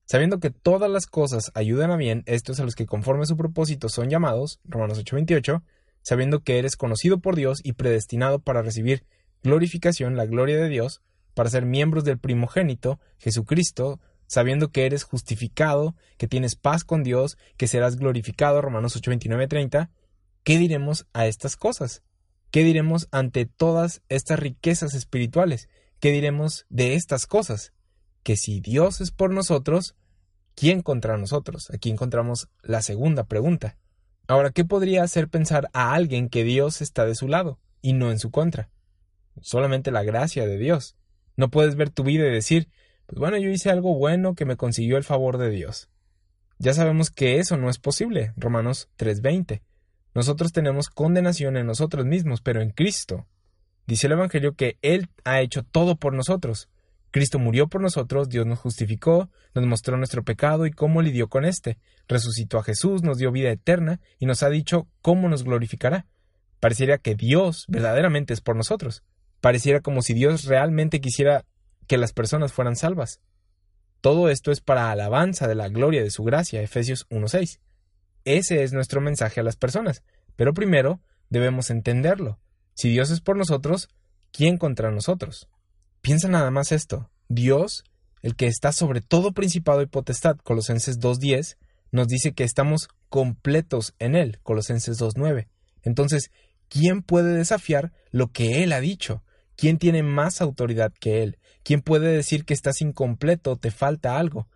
Sabiendo 0.05 0.39
que 0.39 0.51
todas 0.51 0.89
las 0.89 1.07
cosas 1.07 1.51
ayudan 1.55 1.89
a 1.89 1.97
bien, 1.97 2.22
estos 2.28 2.59
a 2.59 2.64
los 2.64 2.76
que 2.76 2.86
conforme 2.86 3.24
a 3.24 3.26
su 3.26 3.36
propósito 3.36 3.89
son 3.89 4.12
llamados, 4.12 4.59
Romanos 4.64 4.99
8:28, 4.99 5.64
sabiendo 6.03 6.41
que 6.41 6.59
eres 6.59 6.76
conocido 6.76 7.18
por 7.18 7.36
Dios 7.36 7.59
y 7.64 7.74
predestinado 7.74 8.38
para 8.38 8.62
recibir 8.62 9.03
glorificación, 9.41 10.16
la 10.16 10.28
gloria 10.28 10.57
de 10.57 10.70
Dios, 10.70 11.01
para 11.34 11.49
ser 11.49 11.66
miembros 11.66 12.03
del 12.03 12.20
primogénito, 12.20 12.99
Jesucristo, 13.18 13.99
sabiendo 14.28 14.70
que 14.70 14.86
eres 14.86 15.03
justificado, 15.03 15.95
que 16.18 16.28
tienes 16.28 16.55
paz 16.55 16.84
con 16.84 17.01
Dios, 17.01 17.36
que 17.57 17.68
serás 17.68 17.95
glorificado, 17.95 18.62
Romanos 18.62 18.95
8:29-30, 18.95 19.89
¿qué 20.43 20.59
diremos 20.59 21.07
a 21.14 21.26
estas 21.26 21.55
cosas? 21.55 22.03
¿Qué 22.51 22.65
diremos 22.65 23.07
ante 23.11 23.45
todas 23.45 24.01
estas 24.09 24.37
riquezas 24.37 24.93
espirituales? 24.93 25.69
¿Qué 26.01 26.11
diremos 26.11 26.65
de 26.67 26.95
estas 26.95 27.25
cosas? 27.25 27.71
Que 28.23 28.35
si 28.35 28.59
Dios 28.59 28.99
es 28.99 29.11
por 29.11 29.31
nosotros, 29.31 29.95
¿quién 30.53 30.81
contra 30.81 31.17
nosotros? 31.17 31.71
Aquí 31.71 31.89
encontramos 31.89 32.49
la 32.61 32.81
segunda 32.81 33.23
pregunta. 33.23 33.77
Ahora, 34.27 34.51
¿qué 34.51 34.65
podría 34.65 35.03
hacer 35.03 35.29
pensar 35.29 35.69
a 35.71 35.93
alguien 35.93 36.27
que 36.27 36.43
Dios 36.43 36.81
está 36.81 37.05
de 37.05 37.15
su 37.15 37.29
lado 37.29 37.57
y 37.81 37.93
no 37.93 38.11
en 38.11 38.19
su 38.19 38.31
contra? 38.31 38.69
Solamente 39.39 39.89
la 39.89 40.03
gracia 40.03 40.45
de 40.45 40.57
Dios. 40.57 40.97
No 41.37 41.49
puedes 41.51 41.77
ver 41.77 41.89
tu 41.89 42.03
vida 42.03 42.27
y 42.27 42.31
decir, 42.31 42.67
pues 43.05 43.17
bueno, 43.17 43.37
yo 43.37 43.49
hice 43.49 43.69
algo 43.69 43.95
bueno 43.95 44.35
que 44.35 44.43
me 44.43 44.57
consiguió 44.57 44.97
el 44.97 45.05
favor 45.05 45.37
de 45.37 45.51
Dios. 45.51 45.89
Ya 46.59 46.73
sabemos 46.73 47.11
que 47.11 47.39
eso 47.39 47.55
no 47.55 47.69
es 47.69 47.79
posible. 47.79 48.33
Romanos 48.35 48.89
3:20. 48.97 49.61
Nosotros 50.14 50.51
tenemos 50.51 50.89
condenación 50.89 51.57
en 51.57 51.66
nosotros 51.66 52.05
mismos, 52.05 52.41
pero 52.41 52.62
en 52.62 52.72
Cristo. 52.72 53.28
Dice 53.88 54.07
el 54.07 54.14
Evangelio 54.14 54.55
que 54.55 54.78
Él 54.82 55.09
ha 55.24 55.41
hecho 55.41 55.64
todo 55.64 55.95
por 55.95 56.14
nosotros. 56.14 56.70
Cristo 57.12 57.39
murió 57.39 57.68
por 57.68 57.82
nosotros, 57.82 58.30
Dios 58.30 58.45
nos 58.45 58.59
justificó, 58.59 59.30
nos 59.53 59.66
mostró 59.66 59.97
nuestro 59.97 60.24
pecado 60.24 60.66
y 60.66 60.72
cómo 60.72 61.01
lidió 61.01 61.28
con 61.28 61.43
éste. 61.43 61.78
Resucitó 62.07 62.57
a 62.57 62.64
Jesús, 62.64 63.03
nos 63.03 63.18
dio 63.18 63.32
vida 63.32 63.51
eterna 63.51 63.99
y 64.18 64.26
nos 64.26 64.43
ha 64.43 64.49
dicho 64.49 64.88
cómo 65.01 65.28
nos 65.28 65.43
glorificará. 65.43 66.07
Pareciera 66.62 66.97
que 66.97 67.16
Dios 67.16 67.66
verdaderamente 67.68 68.34
es 68.34 68.39
por 68.39 68.55
nosotros. 68.55 69.03
Pareciera 69.41 69.82
como 69.82 70.01
si 70.01 70.14
Dios 70.14 70.45
realmente 70.45 71.01
quisiera 71.01 71.43
que 71.88 71.97
las 71.97 72.14
personas 72.14 72.53
fueran 72.53 72.76
salvas. 72.76 73.20
Todo 73.99 74.30
esto 74.30 74.51
es 74.51 74.62
para 74.62 74.91
alabanza 74.91 75.47
de 75.47 75.55
la 75.55 75.68
gloria 75.68 76.03
de 76.03 76.12
su 76.12 76.24
gracia, 76.24 76.62
Efesios 76.62 77.07
1.6. 77.09 77.59
Ese 78.26 78.63
es 78.63 78.74
nuestro 78.74 79.01
mensaje 79.01 79.39
a 79.39 79.43
las 79.43 79.55
personas, 79.55 80.03
pero 80.36 80.53
primero 80.53 81.01
debemos 81.30 81.69
entenderlo. 81.69 82.39
Si 82.74 82.89
Dios 82.89 83.09
es 83.09 83.22
por 83.22 83.38
nosotros, 83.38 83.89
¿quién 84.32 84.57
contra 84.57 84.91
nosotros? 84.91 85.47
Piensa 86.01 86.28
nada 86.28 86.51
más 86.51 86.72
esto. 86.72 87.09
Dios, 87.30 87.84
el 88.22 88.36
que 88.36 88.47
está 88.47 88.72
sobre 88.72 89.01
todo 89.01 89.32
principado 89.32 89.82
y 89.82 89.88
potestad, 89.88 90.38
Colosenses 90.38 90.99
2.10, 90.99 91.57
nos 91.91 92.07
dice 92.07 92.34
que 92.34 92.43
estamos 92.43 92.89
completos 93.09 93.93
en 93.99 94.15
Él, 94.15 94.39
Colosenses 94.43 94.99
2.9. 94.99 95.47
Entonces, 95.84 96.32
¿quién 96.69 97.01
puede 97.01 97.36
desafiar 97.36 97.91
lo 98.11 98.32
que 98.32 98.63
Él 98.63 98.74
ha 98.74 98.80
dicho? 98.80 99.24
¿Quién 99.55 99.78
tiene 99.78 100.01
más 100.01 100.41
autoridad 100.41 100.93
que 100.99 101.24
Él? 101.24 101.38
¿Quién 101.63 101.82
puede 101.82 102.11
decir 102.11 102.45
que 102.45 102.53
estás 102.53 102.82
incompleto, 102.82 103.57
te 103.57 103.72
falta 103.72 104.17
algo? 104.17 104.47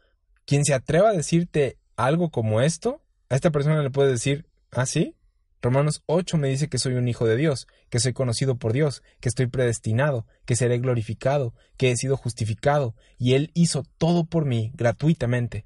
¿Quién 0.46 0.64
se 0.64 0.74
atreva 0.74 1.10
a 1.10 1.14
decirte 1.14 1.78
algo 1.96 2.30
como 2.30 2.62
esto, 2.62 3.02
a 3.30 3.36
esta 3.36 3.52
persona 3.52 3.82
le 3.82 3.90
puede 3.90 4.12
decir, 4.12 4.48
¿ah, 4.72 4.86
sí? 4.86 5.16
Romanos 5.62 6.04
8 6.06 6.38
me 6.38 6.50
dice 6.50 6.70
que 6.70 6.78
soy 6.78 6.94
un 6.94 7.08
hijo 7.08 7.26
de 7.26 7.36
Dios, 7.36 7.68
que 7.90 8.00
soy 8.00 8.14
conocido 8.14 8.58
por 8.58 8.72
Dios, 8.72 9.02
que 9.20 9.30
estoy 9.30 9.48
predestinado, 9.48 10.28
que 10.46 10.56
seré 10.56 10.78
glorificado, 10.78 11.56
que 11.78 11.90
he 11.90 11.96
sido 11.96 12.18
justificado, 12.18 12.96
y 13.18 13.34
Él 13.34 13.50
hizo 13.56 13.84
todo 13.98 14.26
por 14.26 14.46
mí 14.46 14.72
gratuitamente. 14.76 15.66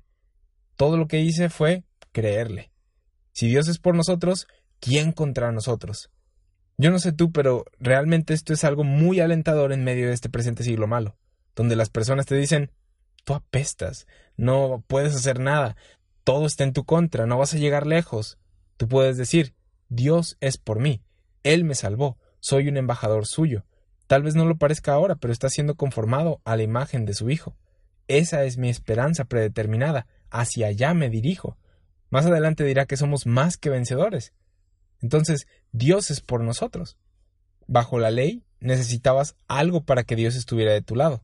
Todo 0.78 0.96
lo 0.96 1.08
que 1.08 1.20
hice 1.20 1.50
fue 1.50 1.84
creerle. 2.14 2.72
Si 3.34 3.48
Dios 3.48 3.68
es 3.68 3.78
por 3.78 3.96
nosotros, 3.96 4.48
¿quién 4.80 5.12
contra 5.12 5.52
nosotros? 5.52 6.10
Yo 6.78 6.92
no 6.92 7.00
sé 7.00 7.12
tú, 7.12 7.34
pero 7.34 7.66
realmente 7.78 8.34
esto 8.34 8.54
es 8.54 8.64
algo 8.64 8.86
muy 8.86 9.20
alentador 9.20 9.74
en 9.74 9.84
medio 9.84 10.08
de 10.08 10.14
este 10.14 10.30
presente 10.30 10.64
siglo 10.64 10.88
malo, 10.88 11.18
donde 11.56 11.76
las 11.76 11.90
personas 11.90 12.26
te 12.26 12.36
dicen, 12.36 12.72
tú 13.26 13.34
apestas, 13.34 14.08
no 14.38 14.82
puedes 14.88 15.14
hacer 15.14 15.42
nada, 15.42 15.76
todo 16.30 16.46
está 16.46 16.64
en 16.64 16.74
tu 16.74 16.84
contra, 16.84 17.26
no 17.26 17.40
vas 17.40 17.56
a 17.56 17.58
llegar 17.58 17.88
lejos. 17.88 18.38
Tú 18.78 18.88
puedes 18.88 19.18
decir, 19.18 19.56
Dios 19.88 20.38
es 20.42 20.60
por 20.60 20.80
mí, 20.80 21.02
Él 21.42 21.64
me 21.64 21.74
salvó, 21.74 22.20
soy 22.40 22.68
un 22.68 22.78
embajador 22.78 23.26
suyo. 23.26 23.66
Tal 24.06 24.22
vez 24.22 24.36
no 24.36 24.46
lo 24.46 24.56
parezca 24.56 24.94
ahora, 24.94 25.16
pero 25.16 25.34
está 25.34 25.50
siendo 25.50 25.74
conformado 25.74 26.40
a 26.44 26.56
la 26.56 26.62
imagen 26.62 27.08
de 27.08 27.16
su 27.16 27.32
Hijo. 27.32 27.58
Esa 28.08 28.44
es 28.44 28.60
mi 28.60 28.70
esperanza 28.70 29.26
predeterminada, 29.26 30.06
hacia 30.30 30.68
allá 30.68 30.94
me 30.94 31.10
dirijo. 31.10 31.58
Más 32.12 32.28
adelante 32.28 32.64
dirá 32.64 32.86
que 32.86 32.96
somos 32.96 33.26
más 33.26 33.58
que 33.58 33.72
vencedores. 33.72 34.32
Entonces, 35.02 35.48
Dios 35.72 36.12
es 36.12 36.22
por 36.22 36.44
nosotros. 36.44 37.00
Bajo 37.66 37.98
la 37.98 38.12
ley, 38.12 38.44
necesitabas 38.60 39.36
algo 39.48 39.84
para 39.84 40.04
que 40.04 40.16
Dios 40.16 40.36
estuviera 40.36 40.74
de 40.74 40.84
tu 40.84 40.96
lado. 40.96 41.24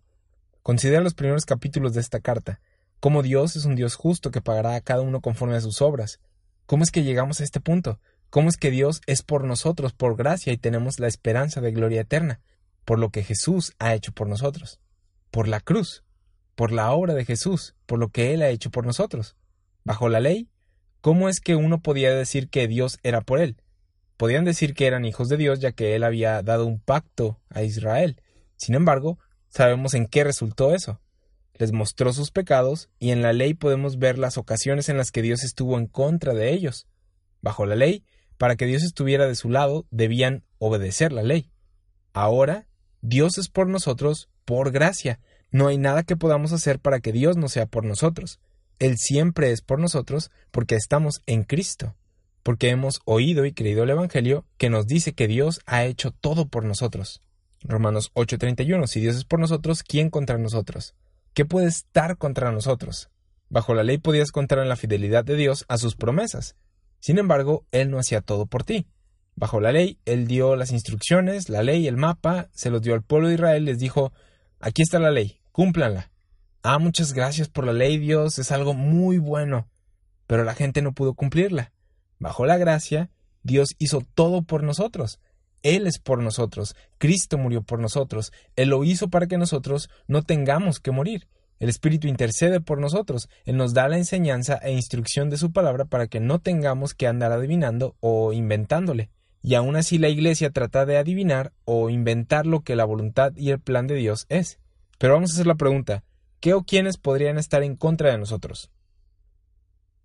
Considera 0.63 1.03
los 1.03 1.13
primeros 1.13 1.45
capítulos 1.45 1.93
de 1.93 2.01
esta 2.01 2.21
carta, 2.21 2.59
cómo 2.99 3.23
Dios 3.23 3.55
es 3.55 3.65
un 3.65 3.75
Dios 3.75 3.95
justo 3.95 4.31
que 4.31 4.41
pagará 4.41 4.75
a 4.75 4.81
cada 4.81 5.01
uno 5.01 5.21
conforme 5.21 5.55
a 5.55 5.61
sus 5.61 5.81
obras. 5.81 6.19
¿Cómo 6.65 6.83
es 6.83 6.91
que 6.91 7.03
llegamos 7.03 7.39
a 7.39 7.43
este 7.43 7.59
punto? 7.59 7.99
¿Cómo 8.29 8.49
es 8.49 8.57
que 8.57 8.71
Dios 8.71 9.01
es 9.05 9.21
por 9.21 9.43
nosotros, 9.43 9.93
por 9.93 10.15
gracia, 10.15 10.51
y 10.51 10.57
tenemos 10.57 10.99
la 10.99 11.07
esperanza 11.07 11.61
de 11.61 11.71
gloria 11.71 12.01
eterna? 12.01 12.41
Por 12.83 12.99
lo 12.99 13.09
que 13.09 13.23
Jesús 13.23 13.73
ha 13.79 13.93
hecho 13.93 14.11
por 14.11 14.27
nosotros. 14.27 14.79
Por 15.31 15.47
la 15.47 15.59
cruz. 15.59 16.03
Por 16.55 16.71
la 16.71 16.91
obra 16.91 17.13
de 17.13 17.25
Jesús. 17.25 17.75
Por 17.85 17.99
lo 17.99 18.09
que 18.09 18.33
Él 18.33 18.41
ha 18.41 18.49
hecho 18.49 18.71
por 18.71 18.85
nosotros. 18.85 19.35
Bajo 19.83 20.09
la 20.09 20.19
ley, 20.19 20.49
¿cómo 21.01 21.29
es 21.29 21.39
que 21.39 21.55
uno 21.55 21.81
podía 21.81 22.13
decir 22.13 22.49
que 22.49 22.67
Dios 22.67 22.97
era 23.03 23.21
por 23.21 23.39
él? 23.39 23.57
Podían 24.17 24.45
decir 24.45 24.73
que 24.73 24.87
eran 24.87 25.05
hijos 25.05 25.29
de 25.29 25.37
Dios 25.37 25.59
ya 25.59 25.73
que 25.73 25.95
Él 25.95 26.03
había 26.03 26.41
dado 26.41 26.65
un 26.65 26.79
pacto 26.79 27.39
a 27.49 27.63
Israel. 27.63 28.21
Sin 28.55 28.73
embargo, 28.75 29.19
sabemos 29.49 29.93
en 29.93 30.07
qué 30.07 30.23
resultó 30.23 30.73
eso. 30.73 30.99
Les 31.55 31.71
mostró 31.71 32.13
sus 32.13 32.31
pecados 32.31 32.89
y 32.99 33.11
en 33.11 33.21
la 33.21 33.33
ley 33.33 33.53
podemos 33.53 33.97
ver 33.97 34.17
las 34.17 34.37
ocasiones 34.37 34.89
en 34.89 34.97
las 34.97 35.11
que 35.11 35.21
Dios 35.21 35.43
estuvo 35.43 35.77
en 35.77 35.87
contra 35.87 36.33
de 36.33 36.53
ellos. 36.53 36.87
Bajo 37.41 37.65
la 37.65 37.75
ley, 37.75 38.03
para 38.37 38.55
que 38.55 38.65
Dios 38.65 38.83
estuviera 38.83 39.27
de 39.27 39.35
su 39.35 39.49
lado, 39.49 39.85
debían 39.91 40.43
obedecer 40.57 41.11
la 41.11 41.23
ley. 41.23 41.49
Ahora, 42.13 42.67
Dios 43.01 43.37
es 43.37 43.49
por 43.49 43.67
nosotros 43.67 44.29
por 44.43 44.71
gracia. 44.71 45.19
No 45.51 45.67
hay 45.67 45.77
nada 45.77 46.03
que 46.03 46.17
podamos 46.17 46.51
hacer 46.51 46.79
para 46.79 46.99
que 46.99 47.11
Dios 47.11 47.37
no 47.37 47.47
sea 47.47 47.65
por 47.65 47.85
nosotros. 47.85 48.39
Él 48.79 48.97
siempre 48.97 49.51
es 49.51 49.61
por 49.61 49.79
nosotros 49.79 50.31
porque 50.51 50.75
estamos 50.75 51.21
en 51.25 51.43
Cristo 51.43 51.95
porque 52.45 52.69
hemos 52.69 53.01
oído 53.05 53.43
y 53.45 53.53
creído 53.53 53.81
el 53.81 53.89
Evangelio 53.89 54.45
que 54.59 54.69
nos 54.69 54.85
dice 54.85 55.13
que 55.13 55.27
Dios 55.27 55.61
ha 55.65 55.85
hecho 55.85 56.11
todo 56.11 56.47
por 56.47 56.63
nosotros. 56.63 57.23
Romanos 57.63 58.11
8:31, 58.13 58.85
si 58.85 58.99
Dios 58.99 59.15
es 59.15 59.25
por 59.25 59.39
nosotros, 59.39 59.81
¿quién 59.81 60.11
contra 60.11 60.37
nosotros? 60.37 60.93
¿Qué 61.35 61.43
puede 61.43 61.67
estar 61.67 62.17
contra 62.17 62.53
nosotros? 62.53 63.09
Bajo 63.49 63.73
la 63.73 63.83
ley 63.83 63.97
podías 63.97 64.31
contar 64.31 64.59
en 64.59 64.69
la 64.69 64.77
fidelidad 64.77 65.25
de 65.25 65.35
Dios 65.35 65.65
a 65.67 65.77
sus 65.77 65.97
promesas. 65.97 66.55
Sin 67.01 67.17
embargo, 67.17 67.65
Él 67.73 67.91
no 67.91 67.99
hacía 67.99 68.21
todo 68.21 68.45
por 68.45 68.63
ti. 68.63 68.87
Bajo 69.35 69.59
la 69.59 69.73
ley, 69.73 69.99
Él 70.05 70.27
dio 70.27 70.55
las 70.55 70.71
instrucciones, 70.71 71.49
la 71.49 71.61
ley, 71.61 71.89
el 71.89 71.97
mapa, 71.97 72.47
se 72.53 72.69
los 72.69 72.81
dio 72.81 72.93
al 72.93 73.03
pueblo 73.03 73.27
de 73.27 73.33
Israel, 73.33 73.65
les 73.65 73.79
dijo, 73.79 74.13
aquí 74.61 74.81
está 74.81 74.97
la 74.97 75.11
ley, 75.11 75.41
cúmplanla. 75.51 76.09
Ah, 76.63 76.79
muchas 76.79 77.11
gracias 77.11 77.49
por 77.49 77.65
la 77.65 77.73
ley, 77.73 77.97
Dios, 77.97 78.39
es 78.39 78.53
algo 78.53 78.73
muy 78.73 79.17
bueno. 79.17 79.67
Pero 80.27 80.45
la 80.45 80.55
gente 80.55 80.81
no 80.81 80.93
pudo 80.93 81.15
cumplirla. 81.15 81.73
Bajo 82.17 82.45
la 82.45 82.55
gracia, 82.55 83.11
Dios 83.43 83.75
hizo 83.77 84.01
todo 84.13 84.43
por 84.43 84.63
nosotros. 84.63 85.19
Él 85.65 85.87
es 85.87 85.97
por 85.97 86.21
nosotros. 86.21 86.75
Cristo 86.99 87.39
murió 87.39 87.63
por 87.63 87.79
nosotros. 87.79 88.31
Él 88.55 88.69
lo 88.69 88.83
hizo 88.83 89.09
para 89.09 89.25
que 89.25 89.39
nosotros 89.39 89.89
no 90.07 90.21
tengamos 90.21 90.79
que 90.79 90.91
morir. 90.91 91.27
El 91.59 91.69
Espíritu 91.69 92.07
intercede 92.07 92.61
por 92.61 92.79
nosotros. 92.79 93.29
Él 93.45 93.57
nos 93.57 93.73
da 93.73 93.87
la 93.87 93.97
enseñanza 93.97 94.59
e 94.61 94.71
instrucción 94.73 95.31
de 95.31 95.37
su 95.37 95.51
palabra 95.51 95.85
para 95.85 96.05
que 96.05 96.19
no 96.19 96.37
tengamos 96.37 96.93
que 96.93 97.07
andar 97.07 97.31
adivinando 97.31 97.95
o 97.99 98.31
inventándole. 98.31 99.09
Y 99.41 99.55
aún 99.55 99.75
así 99.75 99.97
la 99.97 100.09
Iglesia 100.09 100.51
trata 100.51 100.85
de 100.85 100.97
adivinar 100.97 101.51
o 101.63 101.89
inventar 101.89 102.45
lo 102.45 102.61
que 102.61 102.75
la 102.75 102.85
voluntad 102.85 103.33
y 103.35 103.49
el 103.49 103.59
plan 103.59 103.87
de 103.87 103.95
Dios 103.95 104.27
es. 104.29 104.59
Pero 104.99 105.15
vamos 105.15 105.31
a 105.31 105.33
hacer 105.33 105.47
la 105.47 105.55
pregunta, 105.55 106.03
¿qué 106.41 106.53
o 106.53 106.63
quiénes 106.63 106.97
podrían 106.97 107.39
estar 107.39 107.63
en 107.63 107.75
contra 107.75 108.11
de 108.11 108.19
nosotros? 108.19 108.69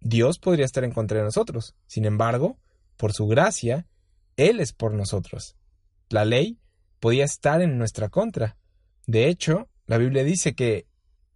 Dios 0.01 0.39
podría 0.39 0.65
estar 0.65 0.85
en 0.85 0.93
contra 0.93 1.19
de 1.19 1.25
nosotros. 1.25 1.75
Sin 1.87 2.07
embargo, 2.07 2.57
por 2.97 3.13
su 3.13 3.27
gracia, 3.27 3.87
Él 4.41 4.59
es 4.59 4.73
por 4.73 4.95
nosotros. 4.95 5.55
La 6.09 6.25
ley 6.25 6.59
podía 6.99 7.27
estar 7.27 7.61
en 7.61 7.77
nuestra 7.77 8.09
contra. 8.09 8.57
De 9.07 9.29
hecho, 9.29 9.69
la 9.85 9.99
Biblia 9.99 10.25
dice 10.25 10.55
que 10.55 10.87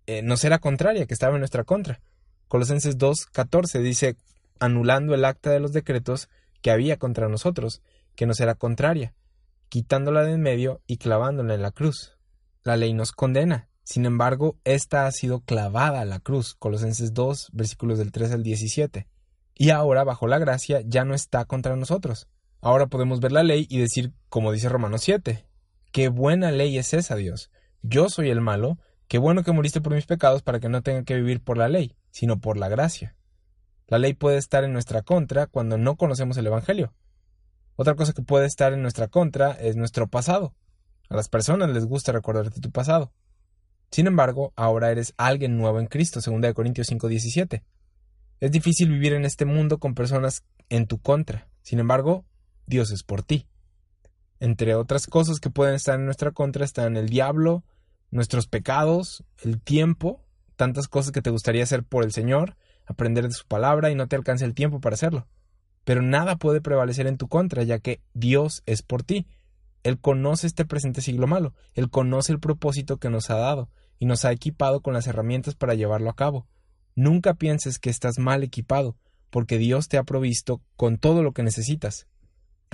eh, 0.07 0.23
nos 0.23 0.43
era 0.43 0.59
contraria, 0.59 1.05
que 1.05 1.13
estaba 1.13 1.35
en 1.35 1.41
nuestra 1.41 1.65
contra. 1.65 2.01
Colosenses 2.49 2.97
2.14 2.97 3.83
dice, 3.83 4.17
anulando 4.59 5.15
el 5.15 5.27
acta 5.27 5.51
de 5.51 5.61
los 5.61 5.75
decretos 5.75 6.31
que 6.63 6.71
había 6.71 6.97
contra 6.97 7.29
nosotros, 7.29 7.83
que 8.17 8.25
nos 8.25 8.41
era 8.41 8.55
contraria, 8.55 9.13
quitándola 9.69 10.25
de 10.25 10.33
en 10.33 10.41
medio 10.41 10.81
y 10.87 10.97
clavándola 10.97 11.55
en 11.55 11.61
la 11.61 11.73
cruz. 11.73 12.17
La 12.63 12.79
ley 12.79 12.95
nos 12.95 13.13
condena, 13.13 13.69
sin 13.83 14.07
embargo, 14.07 14.57
esta 14.65 15.07
ha 15.07 15.13
sido 15.13 15.41
clavada 15.41 16.01
a 16.01 16.07
la 16.07 16.21
cruz, 16.21 16.55
Colosenses 16.55 17.13
2, 17.13 17.51
versículos 17.53 17.99
del 17.99 18.13
3 18.13 18.33
al 18.33 18.43
17. 18.43 19.07
Y 19.57 19.69
ahora, 19.69 20.05
bajo 20.05 20.27
la 20.27 20.39
gracia, 20.39 20.81
ya 20.87 21.05
no 21.05 21.13
está 21.13 21.45
contra 21.45 21.77
nosotros. 21.77 22.29
Ahora 22.65 22.87
podemos 22.87 23.21
ver 23.21 23.31
la 23.31 23.43
ley 23.43 23.67
y 23.69 23.77
decir, 23.77 24.15
como 24.31 24.51
dice 24.51 24.71
Romanos 24.71 25.03
7, 25.03 25.45
qué 25.93 26.09
buena 26.09 26.51
ley 26.51 26.79
es 26.79 26.95
esa, 26.95 27.15
Dios. 27.15 27.51
Yo 27.83 28.09
soy 28.09 28.31
el 28.31 28.41
malo, 28.41 28.79
qué 29.07 29.19
bueno 29.19 29.43
que 29.43 29.53
moriste 29.53 29.83
por 29.83 29.93
mis 29.93 30.07
pecados 30.07 30.41
para 30.41 30.61
que 30.61 30.71
no 30.71 30.81
tenga 30.81 31.05
que 31.05 31.15
vivir 31.15 31.45
por 31.45 31.59
la 31.59 31.69
ley, 31.69 31.95
sino 32.11 32.41
por 32.41 32.57
la 32.57 32.71
gracia. 32.71 33.17
La 33.87 33.99
ley 33.99 34.15
puede 34.15 34.39
estar 34.39 34.65
en 34.65 34.73
nuestra 34.73 35.03
contra 35.03 35.47
cuando 35.47 35.77
no 35.77 35.97
conocemos 35.97 36.39
el 36.39 36.47
Evangelio. 36.47 36.95
Otra 37.77 37.97
cosa 37.97 38.15
que 38.15 38.23
puede 38.23 38.47
estar 38.47 38.73
en 38.73 38.81
nuestra 38.81 39.09
contra 39.09 39.51
es 39.51 39.77
nuestro 39.77 40.09
pasado. 40.09 40.55
A 41.11 41.17
las 41.17 41.29
personas 41.29 41.69
les 41.69 41.85
gusta 41.85 42.13
recordarte 42.13 42.63
tu 42.63 42.71
pasado. 42.71 43.13
Sin 43.91 44.07
embargo, 44.07 44.55
ahora 44.57 44.91
eres 44.91 45.13
alguien 45.19 45.59
nuevo 45.59 45.81
en 45.81 45.87
Cristo, 45.87 46.21
2 46.23 46.55
Corintios 46.55 46.87
5:17. 46.89 47.63
Es 48.41 48.51
difícil 48.51 48.89
vivir 48.89 49.13
en 49.13 49.27
este 49.27 49.45
mundo 49.45 49.77
con 49.77 49.95
personas 49.95 50.45
en 50.71 50.87
tu 50.87 50.99
contra. 50.99 51.51
Sin 51.61 51.79
embargo, 51.79 52.25
Dios 52.67 52.91
es 52.91 53.03
por 53.03 53.23
ti. 53.23 53.47
Entre 54.41 54.75
otras 54.75 55.07
cosas 55.07 55.39
que 55.41 55.51
pueden 55.51 55.75
estar 55.75 55.99
en 55.99 56.05
nuestra 56.05 56.33
contra 56.33 56.65
están 56.65 56.97
el 56.97 57.09
diablo, 57.09 57.65
nuestros 58.11 58.47
pecados, 58.47 59.25
el 59.43 59.61
tiempo, 59.61 60.21
tantas 60.57 60.89
cosas 60.89 61.13
que 61.13 61.23
te 61.23 61.31
gustaría 61.31 61.63
hacer 61.63 61.85
por 61.85 62.05
el 62.05 62.13
Señor, 62.13 62.57
aprender 62.87 63.27
de 63.27 63.35
su 63.35 63.47
palabra 63.47 63.91
y 63.91 63.95
no 63.95 64.09
te 64.09 64.17
alcanza 64.17 64.45
el 64.45 64.55
tiempo 64.55 64.81
para 64.81 64.95
hacerlo. 64.95 65.27
Pero 65.85 66.03
nada 66.03 66.37
puede 66.37 66.61
prevalecer 66.61 67.07
en 67.07 67.19
tu 67.19 67.29
contra, 67.29 67.63
ya 67.63 67.79
que 67.79 68.01
Dios 68.15 68.63
es 68.67 68.83
por 68.83 69.03
ti. 69.03 69.27
Él 69.83 69.99
conoce 69.99 70.47
este 70.47 70.65
presente 70.65 71.03
siglo 71.03 71.27
malo, 71.27 71.55
Él 71.75 71.91
conoce 71.91 72.33
el 72.33 72.41
propósito 72.41 72.97
que 72.97 73.11
nos 73.11 73.31
ha 73.31 73.37
dado, 73.37 73.69
y 73.99 74.07
nos 74.07 74.25
ha 74.25 74.33
equipado 74.33 74.81
con 74.81 74.95
las 74.95 75.07
herramientas 75.07 75.55
para 75.55 75.75
llevarlo 75.75 76.11
a 76.11 76.17
cabo. 76.17 76.47
Nunca 76.95 77.35
pienses 77.35 77.79
que 77.79 77.91
estás 77.91 78.19
mal 78.19 78.43
equipado, 78.43 78.97
porque 79.31 79.59
Dios 79.59 79.89
te 79.89 79.99
ha 79.99 80.05
provisto 80.05 80.63
con 80.77 80.99
todo 80.99 81.23
lo 81.23 81.33
que 81.33 81.43
necesitas. 81.43 82.07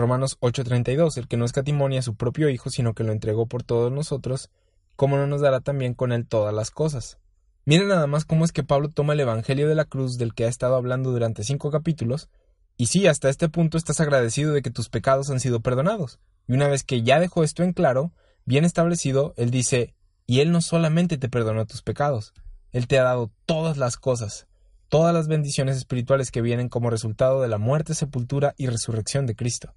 Romanos 0.01 0.37
8:32, 0.41 1.17
el 1.19 1.29
que 1.29 1.37
no 1.37 1.45
escatimonia 1.45 2.01
a 2.01 2.03
su 2.03 2.17
propio 2.17 2.49
Hijo, 2.49 2.71
sino 2.71 2.95
que 2.95 3.05
lo 3.05 3.13
entregó 3.13 3.47
por 3.47 3.63
todos 3.63 3.93
nosotros, 3.93 4.51
¿cómo 4.97 5.17
no 5.17 5.27
nos 5.27 5.41
dará 5.41 5.61
también 5.61 5.95
con 5.95 6.11
Él 6.11 6.27
todas 6.27 6.53
las 6.53 6.71
cosas? 6.71 7.19
Miren 7.65 7.89
nada 7.89 8.07
más 8.07 8.25
cómo 8.25 8.45
es 8.45 8.53
que 8.53 8.65
Pablo 8.65 8.89
toma 8.89 9.13
el 9.13 9.21
Evangelio 9.21 9.69
de 9.69 9.75
la 9.75 9.85
cruz 9.85 10.19
del 10.19 10.35
que 10.35 10.47
ha 10.47 10.49
estado 10.49 10.75
hablando 10.75 11.13
durante 11.13 11.45
cinco 11.45 11.71
capítulos, 11.71 12.29
y 12.77 12.87
sí, 12.87 13.07
hasta 13.07 13.29
este 13.29 13.49
punto 13.49 13.77
estás 13.77 14.01
agradecido 14.01 14.53
de 14.53 14.63
que 14.63 14.71
tus 14.71 14.89
pecados 14.89 15.31
han 15.31 15.39
sido 15.39 15.61
perdonados. 15.61 16.19
Y 16.49 16.55
una 16.55 16.67
vez 16.67 16.83
que 16.83 17.03
ya 17.03 17.21
dejó 17.21 17.45
esto 17.45 17.63
en 17.63 17.75
claro, 17.75 18.13
bien 18.47 18.65
establecido, 18.65 19.35
él 19.37 19.51
dice, 19.51 19.95
y 20.31 20.39
Él 20.39 20.53
no 20.53 20.61
solamente 20.61 21.19
te 21.19 21.29
perdonó 21.29 21.67
tus 21.67 21.83
pecados, 21.83 22.35
Él 22.71 22.87
te 22.87 23.01
ha 23.01 23.03
dado 23.03 23.33
todas 23.47 23.77
las 23.77 23.97
cosas, 23.97 24.47
todas 24.89 25.13
las 25.13 25.27
bendiciones 25.27 25.77
espirituales 25.77 26.31
que 26.31 26.41
vienen 26.41 26.69
como 26.69 26.89
resultado 26.89 27.43
de 27.43 27.49
la 27.49 27.59
muerte, 27.59 27.95
sepultura 27.95 28.55
y 28.57 28.69
resurrección 28.69 29.27
de 29.27 29.35
Cristo. 29.35 29.75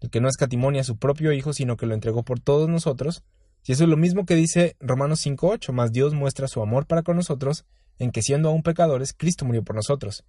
El 0.00 0.10
que 0.10 0.20
no 0.20 0.28
escatimonia 0.28 0.82
a 0.82 0.84
su 0.84 0.96
propio 0.96 1.32
Hijo, 1.32 1.52
sino 1.52 1.76
que 1.76 1.86
lo 1.86 1.94
entregó 1.94 2.22
por 2.22 2.40
todos 2.40 2.68
nosotros, 2.68 3.22
y 3.66 3.72
eso 3.72 3.84
es 3.84 3.90
lo 3.90 3.96
mismo 3.96 4.24
que 4.24 4.34
dice 4.34 4.76
Romanos 4.80 5.26
5.8, 5.26 5.72
más 5.72 5.92
Dios 5.92 6.14
muestra 6.14 6.48
su 6.48 6.62
amor 6.62 6.86
para 6.86 7.02
con 7.02 7.16
nosotros, 7.16 7.66
en 7.98 8.12
que 8.12 8.22
siendo 8.22 8.48
aún 8.48 8.62
pecadores, 8.62 9.12
Cristo 9.12 9.44
murió 9.44 9.62
por 9.62 9.76
nosotros. 9.76 10.24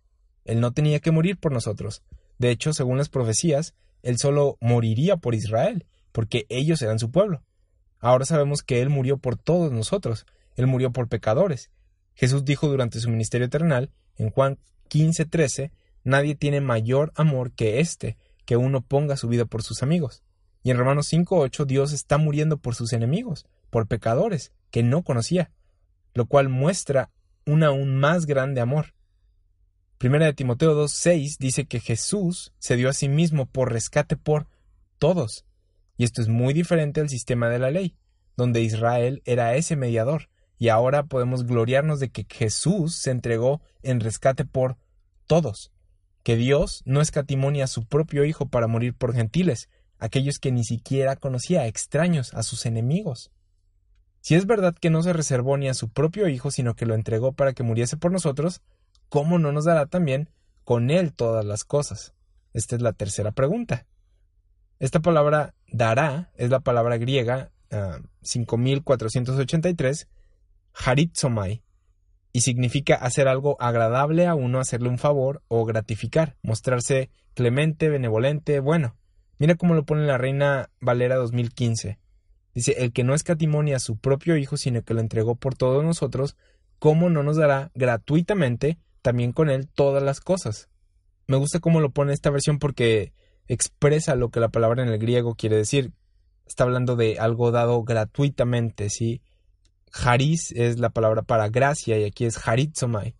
Él 0.45 0.59
no 0.59 0.71
tenía 0.71 0.99
que 0.99 1.11
morir 1.11 1.37
por 1.37 1.51
nosotros. 1.51 2.01
De 2.37 2.49
hecho, 2.49 2.73
según 2.73 2.97
las 2.97 3.09
profecías, 3.09 3.75
Él 4.01 4.17
solo 4.17 4.57
moriría 4.59 5.17
por 5.17 5.35
Israel, 5.35 5.85
porque 6.11 6.45
ellos 6.49 6.81
eran 6.81 6.99
su 6.99 7.11
pueblo. 7.11 7.43
Ahora 7.99 8.25
sabemos 8.25 8.61
que 8.61 8.81
Él 8.81 8.89
murió 8.89 9.17
por 9.17 9.37
todos 9.37 9.71
nosotros, 9.71 10.25
Él 10.55 10.67
murió 10.67 10.91
por 10.91 11.07
pecadores. 11.07 11.69
Jesús 12.15 12.43
dijo 12.43 12.67
durante 12.67 12.99
su 12.99 13.09
ministerio 13.09 13.47
eternal, 13.47 13.91
en 14.17 14.31
Juan 14.31 14.57
15:13, 14.89 15.71
nadie 16.03 16.35
tiene 16.35 16.59
mayor 16.59 17.11
amor 17.15 17.51
que 17.51 17.79
este, 17.79 18.17
que 18.49 18.57
uno 18.57 18.81
ponga 18.81 19.15
su 19.15 19.27
vida 19.27 19.45
por 19.45 19.61
sus 19.61 19.83
amigos. 19.83 20.23
Y 20.63 20.71
en 20.71 20.77
Romanos 20.79 21.13
5.8 21.13 21.67
Dios 21.67 21.93
está 21.93 22.17
muriendo 22.17 22.57
por 22.57 22.73
sus 22.73 22.93
enemigos, 22.93 23.45
por 23.69 23.85
pecadores, 23.85 24.53
que 24.71 24.81
no 24.81 25.03
conocía, 25.03 25.51
lo 26.15 26.25
cual 26.25 26.49
muestra 26.49 27.11
un 27.45 27.61
aún 27.61 27.95
más 27.97 28.25
grande 28.25 28.59
amor. 28.59 28.95
Primera 29.99 30.25
de 30.25 30.33
Timoteo 30.33 30.73
2.6 30.73 31.37
dice 31.37 31.65
que 31.65 31.79
Jesús 31.79 32.51
se 32.57 32.75
dio 32.75 32.89
a 32.89 32.93
sí 32.93 33.07
mismo 33.07 33.45
por 33.45 33.71
rescate 33.71 34.17
por 34.17 34.47
todos. 34.97 35.45
Y 35.95 36.03
esto 36.03 36.19
es 36.19 36.27
muy 36.27 36.55
diferente 36.55 37.01
al 37.01 37.09
sistema 37.09 37.49
de 37.49 37.59
la 37.59 37.69
ley, 37.69 37.95
donde 38.35 38.63
Israel 38.63 39.21
era 39.25 39.53
ese 39.57 39.75
mediador, 39.75 40.27
y 40.57 40.69
ahora 40.69 41.03
podemos 41.03 41.45
gloriarnos 41.45 41.99
de 41.99 42.09
que 42.09 42.25
Jesús 42.27 42.95
se 42.95 43.11
entregó 43.11 43.61
en 43.83 43.99
rescate 43.99 44.43
por 44.43 44.75
todos, 45.27 45.71
que 46.23 46.35
Dios 46.35 46.81
no 46.85 47.01
escatimonia 47.01 47.65
a 47.65 47.67
su 47.67 47.85
propio 47.85 48.25
Hijo 48.25 48.47
para 48.47 48.67
morir 48.67 48.93
por 48.93 49.13
gentiles, 49.13 49.69
aquellos 49.97 50.39
que 50.39 50.51
ni 50.51 50.63
siquiera 50.63 51.15
conocía, 51.15 51.67
extraños, 51.67 52.33
a 52.33 52.43
sus 52.43 52.65
enemigos. 52.65 53.31
Si 54.21 54.35
es 54.35 54.45
verdad 54.45 54.75
que 54.79 54.89
no 54.89 55.01
se 55.01 55.13
reservó 55.13 55.57
ni 55.57 55.69
a 55.69 55.73
su 55.73 55.89
propio 55.89 56.27
Hijo, 56.27 56.51
sino 56.51 56.75
que 56.75 56.85
lo 56.85 56.95
entregó 56.95 57.33
para 57.33 57.53
que 57.53 57.63
muriese 57.63 57.97
por 57.97 58.11
nosotros, 58.11 58.61
¿cómo 59.07 59.39
no 59.39 59.51
nos 59.51 59.65
dará 59.65 59.85
también 59.85 60.29
con 60.63 60.89
Él 60.89 61.13
todas 61.13 61.45
las 61.45 61.63
cosas? 61.63 62.13
Esta 62.53 62.75
es 62.75 62.81
la 62.81 62.93
tercera 62.93 63.31
pregunta. 63.31 63.85
Esta 64.79 64.99
palabra 65.01 65.53
dará 65.67 66.31
es 66.35 66.49
la 66.49 66.61
palabra 66.61 66.97
griega 66.97 67.51
5483, 68.21 70.07
ah, 70.09 70.15
haritzomai, 70.73 71.63
y 72.31 72.41
significa 72.41 72.95
hacer 72.95 73.27
algo 73.27 73.57
agradable 73.59 74.27
a 74.27 74.35
uno, 74.35 74.59
hacerle 74.59 74.89
un 74.89 74.97
favor 74.97 75.41
o 75.47 75.65
gratificar, 75.65 76.35
mostrarse 76.43 77.09
clemente, 77.33 77.89
benevolente, 77.89 78.59
bueno. 78.59 78.95
Mira 79.37 79.55
cómo 79.55 79.73
lo 79.73 79.85
pone 79.85 80.05
la 80.05 80.17
Reina 80.17 80.69
Valera 80.81 81.15
2015. 81.15 81.97
Dice, 82.53 82.75
el 82.79 82.91
que 82.91 83.03
no 83.03 83.13
escatimonia 83.13 83.77
a 83.77 83.79
su 83.79 83.97
propio 83.97 84.35
Hijo, 84.35 84.57
sino 84.57 84.81
que 84.83 84.93
lo 84.93 84.99
entregó 84.99 85.35
por 85.35 85.55
todos 85.55 85.83
nosotros, 85.83 86.35
¿cómo 86.77 87.09
no 87.09 87.23
nos 87.23 87.37
dará 87.37 87.71
gratuitamente 87.73 88.79
también 89.01 89.31
con 89.31 89.49
él 89.49 89.67
todas 89.67 90.03
las 90.03 90.19
cosas? 90.19 90.69
Me 91.27 91.37
gusta 91.37 91.59
cómo 91.59 91.79
lo 91.79 91.91
pone 91.91 92.11
esta 92.11 92.31
versión 92.31 92.59
porque 92.59 93.13
expresa 93.47 94.15
lo 94.15 94.29
que 94.29 94.39
la 94.39 94.49
palabra 94.49 94.83
en 94.83 94.89
el 94.89 94.99
griego 94.99 95.35
quiere 95.35 95.55
decir. 95.55 95.93
Está 96.45 96.63
hablando 96.63 96.95
de 96.95 97.19
algo 97.19 97.51
dado 97.51 97.83
gratuitamente, 97.83 98.89
¿sí? 98.89 99.21
Haris 99.93 100.51
es 100.51 100.79
la 100.79 100.89
palabra 100.89 101.21
para 101.21 101.49
gracia 101.49 101.97
y 101.97 102.05
aquí 102.05 102.25
es 102.25 102.47
haritzomai. 102.47 103.15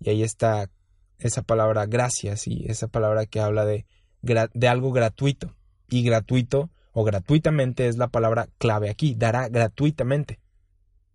Y 0.00 0.10
ahí 0.10 0.22
está 0.22 0.70
esa 1.18 1.42
palabra 1.42 1.86
gracia, 1.86 2.36
¿sí? 2.36 2.64
Esa 2.66 2.88
palabra 2.88 3.26
que 3.26 3.40
habla 3.40 3.64
de, 3.64 3.86
de 4.22 4.68
algo 4.68 4.92
gratuito 4.92 5.54
y 5.88 6.02
gratuito 6.02 6.70
o 6.92 7.04
gratuitamente 7.04 7.88
es 7.88 7.96
la 7.96 8.08
palabra 8.08 8.48
clave 8.58 8.90
aquí, 8.90 9.14
dará 9.14 9.48
gratuitamente. 9.48 10.40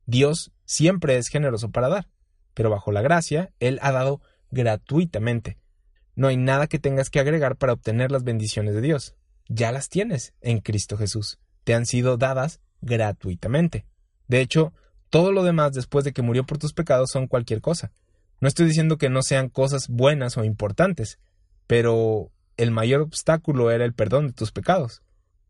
Dios 0.05 0.51
siempre 0.65 1.17
es 1.17 1.27
generoso 1.27 1.69
para 1.69 1.89
dar, 1.89 2.07
pero 2.53 2.69
bajo 2.69 2.91
la 2.91 3.01
gracia, 3.01 3.51
Él 3.59 3.79
ha 3.81 3.91
dado 3.91 4.21
gratuitamente. 4.51 5.57
No 6.15 6.27
hay 6.27 6.37
nada 6.37 6.67
que 6.67 6.79
tengas 6.79 7.09
que 7.09 7.19
agregar 7.19 7.57
para 7.57 7.73
obtener 7.73 8.11
las 8.11 8.23
bendiciones 8.23 8.73
de 8.73 8.81
Dios. 8.81 9.15
Ya 9.47 9.71
las 9.71 9.89
tienes 9.89 10.33
en 10.41 10.59
Cristo 10.59 10.97
Jesús. 10.97 11.39
Te 11.63 11.75
han 11.75 11.85
sido 11.85 12.17
dadas 12.17 12.59
gratuitamente. 12.81 13.85
De 14.27 14.41
hecho, 14.41 14.73
todo 15.09 15.31
lo 15.31 15.43
demás 15.43 15.71
después 15.73 16.03
de 16.03 16.13
que 16.13 16.21
murió 16.21 16.45
por 16.45 16.57
tus 16.57 16.73
pecados 16.73 17.09
son 17.11 17.27
cualquier 17.27 17.61
cosa. 17.61 17.91
No 18.39 18.47
estoy 18.47 18.67
diciendo 18.67 18.97
que 18.97 19.09
no 19.09 19.21
sean 19.21 19.49
cosas 19.49 19.87
buenas 19.87 20.37
o 20.37 20.43
importantes, 20.43 21.19
pero 21.65 22.31
el 22.57 22.71
mayor 22.71 23.01
obstáculo 23.01 23.71
era 23.71 23.85
el 23.85 23.93
perdón 23.93 24.27
de 24.27 24.33
tus 24.33 24.51
pecados. 24.51 25.01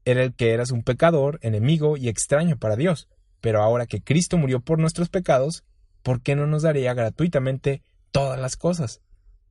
Era 0.05 0.23
el 0.23 0.33
que 0.33 0.51
eras 0.51 0.71
un 0.71 0.83
pecador, 0.83 1.39
enemigo 1.41 1.97
y 1.97 2.07
extraño 2.07 2.57
para 2.57 2.75
Dios. 2.75 3.07
Pero 3.41 3.61
ahora 3.61 3.87
que 3.87 4.01
Cristo 4.01 4.37
murió 4.37 4.61
por 4.61 4.79
nuestros 4.79 5.09
pecados, 5.09 5.63
¿por 6.01 6.21
qué 6.21 6.35
no 6.35 6.47
nos 6.47 6.63
daría 6.63 6.93
gratuitamente 6.93 7.81
todas 8.11 8.39
las 8.39 8.55
cosas? 8.55 9.01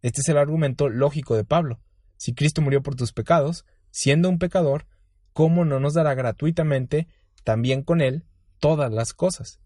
Este 0.02 0.20
es 0.20 0.28
el 0.28 0.38
argumento 0.38 0.88
lógico 0.88 1.36
de 1.36 1.44
Pablo. 1.44 1.80
Si 2.16 2.34
Cristo 2.34 2.62
murió 2.62 2.82
por 2.82 2.94
tus 2.94 3.12
pecados, 3.12 3.64
siendo 3.90 4.28
un 4.28 4.38
pecador, 4.38 4.86
¿cómo 5.32 5.64
no 5.64 5.80
nos 5.80 5.94
dará 5.94 6.14
gratuitamente 6.14 7.06
también 7.44 7.82
con 7.82 8.00
Él 8.00 8.24
todas 8.58 8.90
las 8.90 9.12
cosas? 9.12 9.60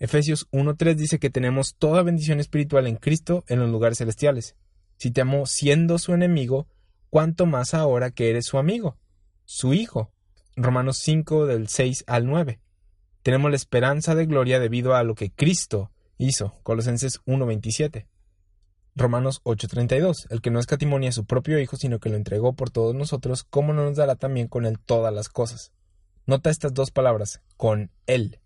Efesios 0.00 0.48
1.3 0.50 0.94
dice 0.94 1.18
que 1.18 1.28
tenemos 1.28 1.76
toda 1.76 2.02
bendición 2.02 2.40
espiritual 2.40 2.86
en 2.86 2.96
Cristo 2.96 3.44
en 3.48 3.60
los 3.60 3.68
lugares 3.68 3.98
celestiales. 3.98 4.56
Si 4.96 5.10
te 5.10 5.20
amó 5.20 5.44
siendo 5.44 5.98
su 5.98 6.14
enemigo, 6.14 6.66
cuánto 7.10 7.44
más 7.44 7.74
ahora 7.74 8.10
que 8.10 8.30
eres 8.30 8.46
su 8.46 8.56
amigo, 8.56 8.96
su 9.44 9.74
hijo. 9.74 10.10
Romanos 10.56 10.98
5 11.02 11.46
del 11.46 11.68
6 11.68 12.04
al 12.06 12.26
9. 12.26 12.60
Tenemos 13.22 13.50
la 13.50 13.56
esperanza 13.56 14.14
de 14.14 14.24
gloria 14.24 14.58
debido 14.58 14.94
a 14.94 15.04
lo 15.04 15.14
que 15.14 15.30
Cristo 15.30 15.90
hizo. 16.16 16.54
Colosenses 16.62 17.20
1.27. 17.26 18.06
Romanos 18.96 19.42
8:32. 19.44 20.26
El 20.30 20.40
que 20.40 20.50
no 20.50 20.60
escatimonia 20.60 21.10
a 21.10 21.12
su 21.12 21.26
propio 21.26 21.60
Hijo, 21.60 21.76
sino 21.76 21.98
que 21.98 22.08
lo 22.08 22.16
entregó 22.16 22.54
por 22.54 22.70
todos 22.70 22.94
nosotros, 22.94 23.44
¿cómo 23.44 23.74
no 23.74 23.84
nos 23.84 23.96
dará 23.96 24.16
también 24.16 24.48
con 24.48 24.64
él 24.64 24.78
todas 24.78 25.12
las 25.12 25.28
cosas? 25.28 25.72
Nota 26.26 26.48
estas 26.48 26.72
dos 26.72 26.90
palabras, 26.90 27.42
con 27.56 27.90
él. 28.06 28.40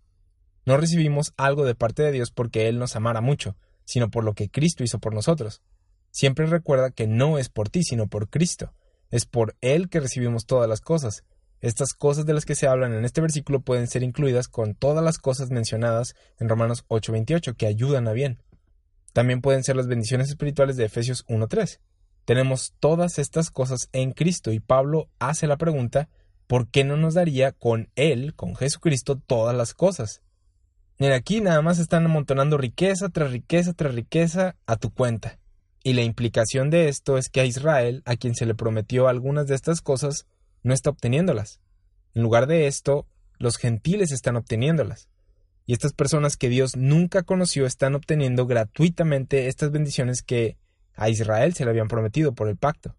No 0.65 0.77
recibimos 0.77 1.33
algo 1.37 1.63
de 1.63 1.75
parte 1.75 2.03
de 2.03 2.11
Dios 2.11 2.31
porque 2.31 2.67
Él 2.67 2.79
nos 2.79 2.95
amara 2.95 3.21
mucho, 3.21 3.55
sino 3.83 4.09
por 4.09 4.23
lo 4.23 4.33
que 4.33 4.49
Cristo 4.49 4.83
hizo 4.83 4.99
por 4.99 5.13
nosotros. 5.13 5.61
Siempre 6.11 6.45
recuerda 6.47 6.91
que 6.91 7.07
no 7.07 7.37
es 7.37 7.49
por 7.49 7.69
ti, 7.69 7.83
sino 7.83 8.07
por 8.07 8.29
Cristo. 8.29 8.73
Es 9.11 9.25
por 9.25 9.55
Él 9.61 9.89
que 9.89 9.99
recibimos 9.99 10.45
todas 10.45 10.67
las 10.67 10.81
cosas. 10.81 11.23
Estas 11.61 11.93
cosas 11.93 12.25
de 12.25 12.33
las 12.33 12.45
que 12.45 12.55
se 12.55 12.67
hablan 12.67 12.93
en 12.93 13.05
este 13.05 13.21
versículo 13.21 13.61
pueden 13.61 13.87
ser 13.87 14.03
incluidas 14.03 14.47
con 14.47 14.75
todas 14.75 15.03
las 15.03 15.17
cosas 15.17 15.51
mencionadas 15.51 16.15
en 16.39 16.49
Romanos 16.49 16.83
8:28 16.87 17.55
que 17.55 17.67
ayudan 17.67 18.07
a 18.07 18.13
bien. 18.13 18.41
También 19.13 19.41
pueden 19.41 19.63
ser 19.63 19.75
las 19.75 19.87
bendiciones 19.87 20.29
espirituales 20.29 20.77
de 20.77 20.85
Efesios 20.85 21.25
1:3. 21.27 21.79
Tenemos 22.25 22.73
todas 22.79 23.19
estas 23.19 23.51
cosas 23.51 23.89
en 23.93 24.11
Cristo 24.11 24.51
y 24.51 24.59
Pablo 24.59 25.09
hace 25.19 25.47
la 25.47 25.57
pregunta 25.57 26.09
¿por 26.47 26.67
qué 26.69 26.83
no 26.83 26.97
nos 26.97 27.13
daría 27.13 27.51
con 27.51 27.89
Él, 27.95 28.35
con 28.35 28.55
Jesucristo, 28.55 29.17
todas 29.17 29.55
las 29.55 29.73
cosas? 29.73 30.21
Y 30.97 31.07
aquí 31.07 31.41
nada 31.41 31.61
más 31.61 31.79
están 31.79 32.05
amontonando 32.05 32.57
riqueza 32.57 33.09
tras 33.09 33.31
riqueza 33.31 33.73
tras 33.73 33.93
riqueza 33.93 34.55
a 34.65 34.77
tu 34.77 34.93
cuenta. 34.93 35.39
Y 35.83 35.93
la 35.93 36.03
implicación 36.03 36.69
de 36.69 36.87
esto 36.87 37.17
es 37.17 37.29
que 37.29 37.41
a 37.41 37.45
Israel, 37.45 38.01
a 38.05 38.15
quien 38.15 38.33
se 38.33 38.45
le 38.45 38.55
prometió 38.55 39.07
algunas 39.07 39.45
de 39.47 39.55
estas 39.55 39.81
cosas, 39.81 40.25
no 40.63 40.73
está 40.73 40.89
obteniéndolas. 40.89 41.59
En 42.13 42.23
lugar 42.23 42.47
de 42.47 42.67
esto, 42.67 43.07
los 43.37 43.57
gentiles 43.57 44.11
están 44.11 44.37
obteniéndolas. 44.37 45.09
Y 45.67 45.73
estas 45.73 45.93
personas 45.93 46.37
que 46.37 46.49
Dios 46.49 46.75
nunca 46.75 47.23
conoció 47.23 47.65
están 47.65 47.95
obteniendo 47.95 48.45
gratuitamente 48.45 49.47
estas 49.47 49.71
bendiciones 49.71 50.21
que 50.21 50.57
a 50.95 51.09
Israel 51.09 51.53
se 51.53 51.65
le 51.65 51.71
habían 51.71 51.87
prometido 51.87 52.33
por 52.33 52.47
el 52.47 52.55
pacto. 52.55 52.95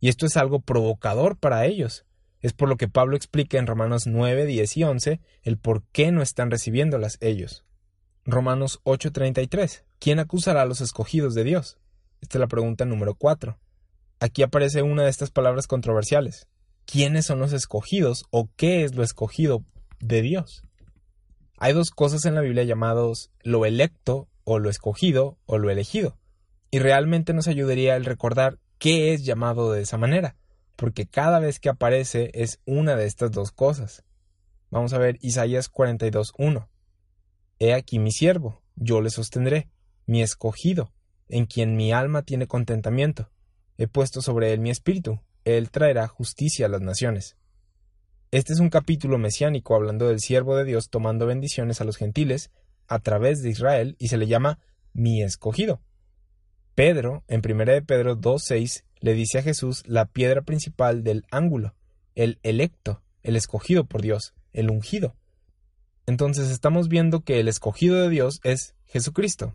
Y 0.00 0.08
esto 0.08 0.26
es 0.26 0.36
algo 0.36 0.60
provocador 0.60 1.36
para 1.36 1.64
ellos. 1.66 2.04
Es 2.42 2.52
por 2.52 2.68
lo 2.68 2.76
que 2.76 2.88
Pablo 2.88 3.16
explica 3.16 3.58
en 3.58 3.66
Romanos 3.66 4.06
9, 4.06 4.46
10 4.46 4.76
y 4.76 4.84
11 4.84 5.20
el 5.42 5.58
por 5.58 5.84
qué 5.92 6.12
no 6.12 6.22
están 6.22 6.50
recibiéndolas 6.50 7.16
ellos. 7.20 7.64
Romanos 8.24 8.80
8:33. 8.84 9.84
¿Quién 9.98 10.18
acusará 10.18 10.62
a 10.62 10.66
los 10.66 10.80
escogidos 10.80 11.34
de 11.34 11.44
Dios? 11.44 11.78
Esta 12.20 12.38
es 12.38 12.40
la 12.40 12.48
pregunta 12.48 12.84
número 12.84 13.14
cuatro. 13.14 13.58
Aquí 14.20 14.42
aparece 14.42 14.82
una 14.82 15.04
de 15.04 15.10
estas 15.10 15.30
palabras 15.30 15.66
controversiales. 15.66 16.46
¿Quiénes 16.84 17.26
son 17.26 17.38
los 17.38 17.52
escogidos 17.52 18.24
o 18.30 18.48
qué 18.56 18.84
es 18.84 18.94
lo 18.94 19.02
escogido 19.02 19.64
de 20.00 20.22
Dios? 20.22 20.62
Hay 21.58 21.72
dos 21.72 21.90
cosas 21.90 22.24
en 22.24 22.34
la 22.34 22.40
Biblia 22.40 22.64
llamados 22.64 23.30
lo 23.42 23.64
electo 23.66 24.28
o 24.44 24.58
lo 24.58 24.70
escogido 24.70 25.38
o 25.46 25.58
lo 25.58 25.70
elegido. 25.70 26.18
Y 26.70 26.78
realmente 26.80 27.34
nos 27.34 27.48
ayudaría 27.48 27.96
el 27.96 28.04
recordar 28.04 28.58
qué 28.78 29.12
es 29.12 29.24
llamado 29.24 29.72
de 29.72 29.82
esa 29.82 29.98
manera, 29.98 30.36
porque 30.76 31.06
cada 31.06 31.38
vez 31.38 31.60
que 31.60 31.68
aparece 31.68 32.30
es 32.34 32.60
una 32.64 32.96
de 32.96 33.06
estas 33.06 33.30
dos 33.30 33.52
cosas. 33.52 34.04
Vamos 34.70 34.92
a 34.92 34.98
ver 34.98 35.18
Isaías 35.20 35.70
42.1. 35.70 36.68
He 37.58 37.74
aquí 37.74 37.98
mi 37.98 38.10
siervo, 38.10 38.62
yo 38.76 39.00
le 39.00 39.10
sostendré, 39.10 39.68
mi 40.06 40.22
escogido, 40.22 40.92
en 41.28 41.46
quien 41.46 41.76
mi 41.76 41.92
alma 41.92 42.22
tiene 42.22 42.46
contentamiento. 42.46 43.30
He 43.78 43.86
puesto 43.86 44.22
sobre 44.22 44.52
él 44.52 44.60
mi 44.60 44.70
espíritu, 44.70 45.20
él 45.44 45.70
traerá 45.70 46.06
justicia 46.08 46.66
a 46.66 46.68
las 46.68 46.80
naciones. 46.80 47.36
Este 48.30 48.52
es 48.52 48.60
un 48.60 48.70
capítulo 48.70 49.18
mesiánico 49.18 49.74
hablando 49.74 50.08
del 50.08 50.20
siervo 50.20 50.56
de 50.56 50.64
Dios 50.64 50.88
tomando 50.88 51.26
bendiciones 51.26 51.80
a 51.80 51.84
los 51.84 51.96
gentiles 51.96 52.50
a 52.86 52.98
través 52.98 53.42
de 53.42 53.50
Israel 53.50 53.96
y 53.98 54.08
se 54.08 54.16
le 54.16 54.26
llama 54.26 54.58
mi 54.94 55.22
escogido. 55.22 55.82
Pedro, 56.74 57.22
en 57.28 57.42
1 57.44 57.64
de 57.66 57.82
Pedro 57.82 58.16
2.6, 58.16 58.84
le 59.00 59.12
dice 59.12 59.38
a 59.38 59.42
Jesús 59.42 59.82
la 59.86 60.06
piedra 60.06 60.40
principal 60.40 61.04
del 61.04 61.26
ángulo, 61.30 61.74
el 62.14 62.38
electo, 62.42 63.02
el 63.22 63.36
escogido 63.36 63.84
por 63.84 64.00
Dios, 64.00 64.32
el 64.54 64.70
ungido. 64.70 65.14
Entonces 66.06 66.50
estamos 66.50 66.88
viendo 66.88 67.20
que 67.20 67.40
el 67.40 67.48
escogido 67.48 67.96
de 67.96 68.08
Dios 68.08 68.40
es 68.42 68.74
Jesucristo. 68.86 69.54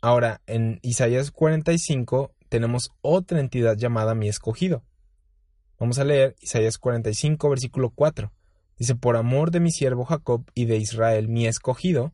Ahora, 0.00 0.40
en 0.46 0.80
Isaías 0.82 1.30
45 1.30 2.34
tenemos 2.48 2.92
otra 3.02 3.38
entidad 3.38 3.76
llamada 3.76 4.14
mi 4.14 4.28
escogido. 4.28 4.82
Vamos 5.78 5.98
a 5.98 6.04
leer 6.04 6.34
Isaías 6.40 6.78
45, 6.78 7.50
versículo 7.50 7.90
4. 7.90 8.32
Dice, 8.78 8.94
por 8.94 9.16
amor 9.16 9.50
de 9.50 9.60
mi 9.60 9.70
siervo 9.70 10.04
Jacob 10.04 10.44
y 10.54 10.64
de 10.64 10.78
Israel, 10.78 11.28
mi 11.28 11.46
escogido, 11.46 12.12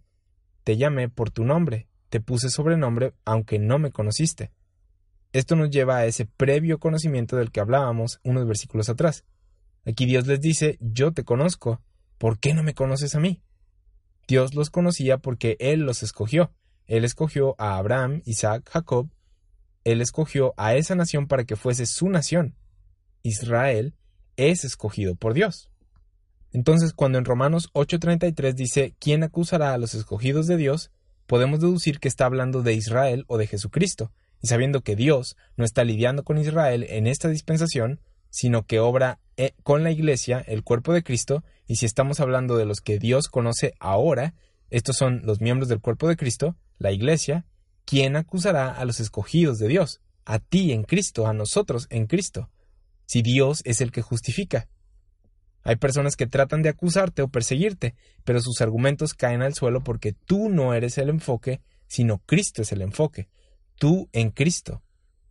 te 0.64 0.76
llamé 0.76 1.08
por 1.08 1.30
tu 1.30 1.44
nombre, 1.44 1.86
te 2.08 2.20
puse 2.20 2.50
sobrenombre, 2.50 3.14
aunque 3.24 3.58
no 3.58 3.78
me 3.78 3.92
conociste. 3.92 4.50
Esto 5.32 5.56
nos 5.56 5.70
lleva 5.70 5.98
a 5.98 6.06
ese 6.06 6.24
previo 6.24 6.78
conocimiento 6.78 7.36
del 7.36 7.50
que 7.50 7.60
hablábamos 7.60 8.20
unos 8.24 8.46
versículos 8.46 8.88
atrás. 8.88 9.24
Aquí 9.84 10.06
Dios 10.06 10.26
les 10.26 10.40
dice, 10.40 10.78
yo 10.80 11.12
te 11.12 11.24
conozco, 11.24 11.82
¿por 12.18 12.38
qué 12.38 12.54
no 12.54 12.62
me 12.62 12.74
conoces 12.74 13.14
a 13.14 13.20
mí? 13.20 13.42
Dios 14.26 14.54
los 14.54 14.70
conocía 14.70 15.18
porque 15.18 15.56
Él 15.60 15.80
los 15.80 16.02
escogió. 16.02 16.52
Él 16.86 17.04
escogió 17.04 17.54
a 17.58 17.76
Abraham, 17.76 18.22
Isaac, 18.24 18.68
Jacob. 18.70 19.08
Él 19.84 20.00
escogió 20.00 20.54
a 20.56 20.74
esa 20.74 20.94
nación 20.94 21.26
para 21.26 21.44
que 21.44 21.56
fuese 21.56 21.86
su 21.86 22.08
nación. 22.08 22.54
Israel 23.22 23.94
es 24.36 24.64
escogido 24.64 25.14
por 25.14 25.34
Dios. 25.34 25.70
Entonces, 26.52 26.92
cuando 26.92 27.18
en 27.18 27.24
Romanos 27.24 27.70
8:33 27.74 28.54
dice, 28.54 28.94
¿quién 28.98 29.22
acusará 29.22 29.74
a 29.74 29.78
los 29.78 29.94
escogidos 29.94 30.46
de 30.46 30.56
Dios? 30.56 30.90
Podemos 31.28 31.60
deducir 31.60 32.00
que 32.00 32.08
está 32.08 32.24
hablando 32.24 32.62
de 32.62 32.72
Israel 32.72 33.24
o 33.28 33.36
de 33.36 33.46
Jesucristo, 33.46 34.10
y 34.40 34.48
sabiendo 34.48 34.80
que 34.80 34.96
Dios 34.96 35.36
no 35.56 35.64
está 35.64 35.84
lidiando 35.84 36.24
con 36.24 36.38
Israel 36.38 36.86
en 36.88 37.06
esta 37.06 37.28
dispensación, 37.28 38.00
sino 38.30 38.64
que 38.64 38.80
obra 38.80 39.20
eh, 39.36 39.52
con 39.62 39.84
la 39.84 39.90
Iglesia, 39.90 40.42
el 40.46 40.64
cuerpo 40.64 40.94
de 40.94 41.02
Cristo, 41.02 41.44
y 41.66 41.76
si 41.76 41.84
estamos 41.84 42.20
hablando 42.20 42.56
de 42.56 42.64
los 42.64 42.80
que 42.80 42.98
Dios 42.98 43.28
conoce 43.28 43.74
ahora, 43.78 44.34
estos 44.70 44.96
son 44.96 45.20
los 45.24 45.42
miembros 45.42 45.68
del 45.68 45.80
cuerpo 45.80 46.08
de 46.08 46.16
Cristo, 46.16 46.56
la 46.78 46.92
Iglesia, 46.92 47.44
¿quién 47.84 48.16
acusará 48.16 48.70
a 48.70 48.86
los 48.86 48.98
escogidos 48.98 49.58
de 49.58 49.68
Dios? 49.68 50.00
A 50.24 50.38
ti 50.38 50.72
en 50.72 50.82
Cristo, 50.82 51.26
a 51.26 51.34
nosotros 51.34 51.88
en 51.90 52.06
Cristo, 52.06 52.48
si 53.04 53.20
Dios 53.20 53.60
es 53.66 53.82
el 53.82 53.92
que 53.92 54.00
justifica. 54.00 54.66
Hay 55.68 55.76
personas 55.76 56.16
que 56.16 56.26
tratan 56.26 56.62
de 56.62 56.70
acusarte 56.70 57.20
o 57.20 57.28
perseguirte, 57.28 57.94
pero 58.24 58.40
sus 58.40 58.62
argumentos 58.62 59.12
caen 59.12 59.42
al 59.42 59.52
suelo 59.52 59.84
porque 59.84 60.14
tú 60.14 60.48
no 60.48 60.72
eres 60.72 60.96
el 60.96 61.10
enfoque, 61.10 61.60
sino 61.86 62.22
Cristo 62.24 62.62
es 62.62 62.72
el 62.72 62.80
enfoque. 62.80 63.28
Tú 63.74 64.08
en 64.14 64.30
Cristo. 64.30 64.82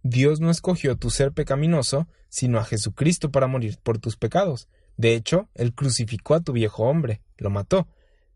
Dios 0.04 0.40
no 0.40 0.52
escogió 0.52 0.96
tu 0.96 1.10
ser 1.10 1.32
pecaminoso, 1.32 2.08
sino 2.30 2.60
a 2.60 2.66
Jesucristo 2.66 3.32
para 3.32 3.48
morir 3.48 3.80
por 3.82 3.98
tus 3.98 4.16
pecados. 4.16 4.70
De 4.96 5.16
hecho, 5.16 5.50
Él 5.56 5.74
crucificó 5.74 6.36
a 6.36 6.42
tu 6.42 6.54
viejo 6.54 6.84
hombre, 6.84 7.24
lo 7.40 7.50
mató. 7.50 7.88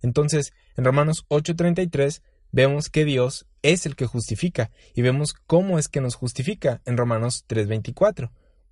Entonces, 0.01 0.53
en 0.77 0.85
Romanos 0.85 1.25
8:33 1.29 2.23
vemos 2.51 2.89
que 2.89 3.05
Dios 3.05 3.45
es 3.61 3.85
el 3.85 3.95
que 3.95 4.07
justifica 4.07 4.71
y 4.95 5.03
vemos 5.03 5.35
cómo 5.45 5.77
es 5.77 5.87
que 5.87 6.01
nos 6.01 6.15
justifica 6.15 6.81
en 6.85 6.97
Romanos 6.97 7.45
3:24 7.47 8.31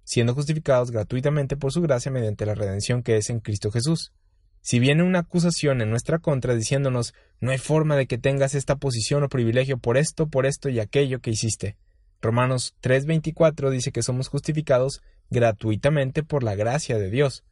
siendo 0.10 0.34
justificados 0.34 0.90
gratuitamente 0.90 1.56
por 1.56 1.72
su 1.72 1.84
gracia 1.84 2.12
mediante 2.12 2.48
la 2.48 2.56
redención 2.56 3.04
que 3.04 3.18
es 3.18 3.30
en 3.30 3.42
Cristo 3.42 3.70
Jesús. 3.70 4.12
Si 4.60 4.80
viene 4.80 5.04
una 5.04 5.20
acusación 5.20 5.82
en 5.82 5.92
nuestra 5.92 6.18
contra 6.18 6.56
diciéndonos 6.56 7.14
no 7.40 7.52
hay 7.52 7.60
forma 7.60 7.96
de 7.96 8.08
que 8.08 8.18
tengas 8.18 8.56
esta 8.56 8.78
posición 8.78 9.22
o 9.22 9.30
privilegio 9.30 9.78
por 9.78 9.98
esto, 9.98 10.28
por 10.28 10.48
esto 10.48 10.68
y 10.68 10.80
aquello 10.80 11.20
que 11.20 11.30
hiciste. 11.30 11.78
Romanos 12.24 12.74
3:24 12.82 13.70
dice 13.70 13.92
que 13.92 14.02
somos 14.02 14.30
justificados 14.30 15.04
gratuitamente 15.30 16.24
por 16.24 16.42
la 16.42 16.56
gracia 16.56 16.98
de 16.98 17.12
Dios, 17.12 17.44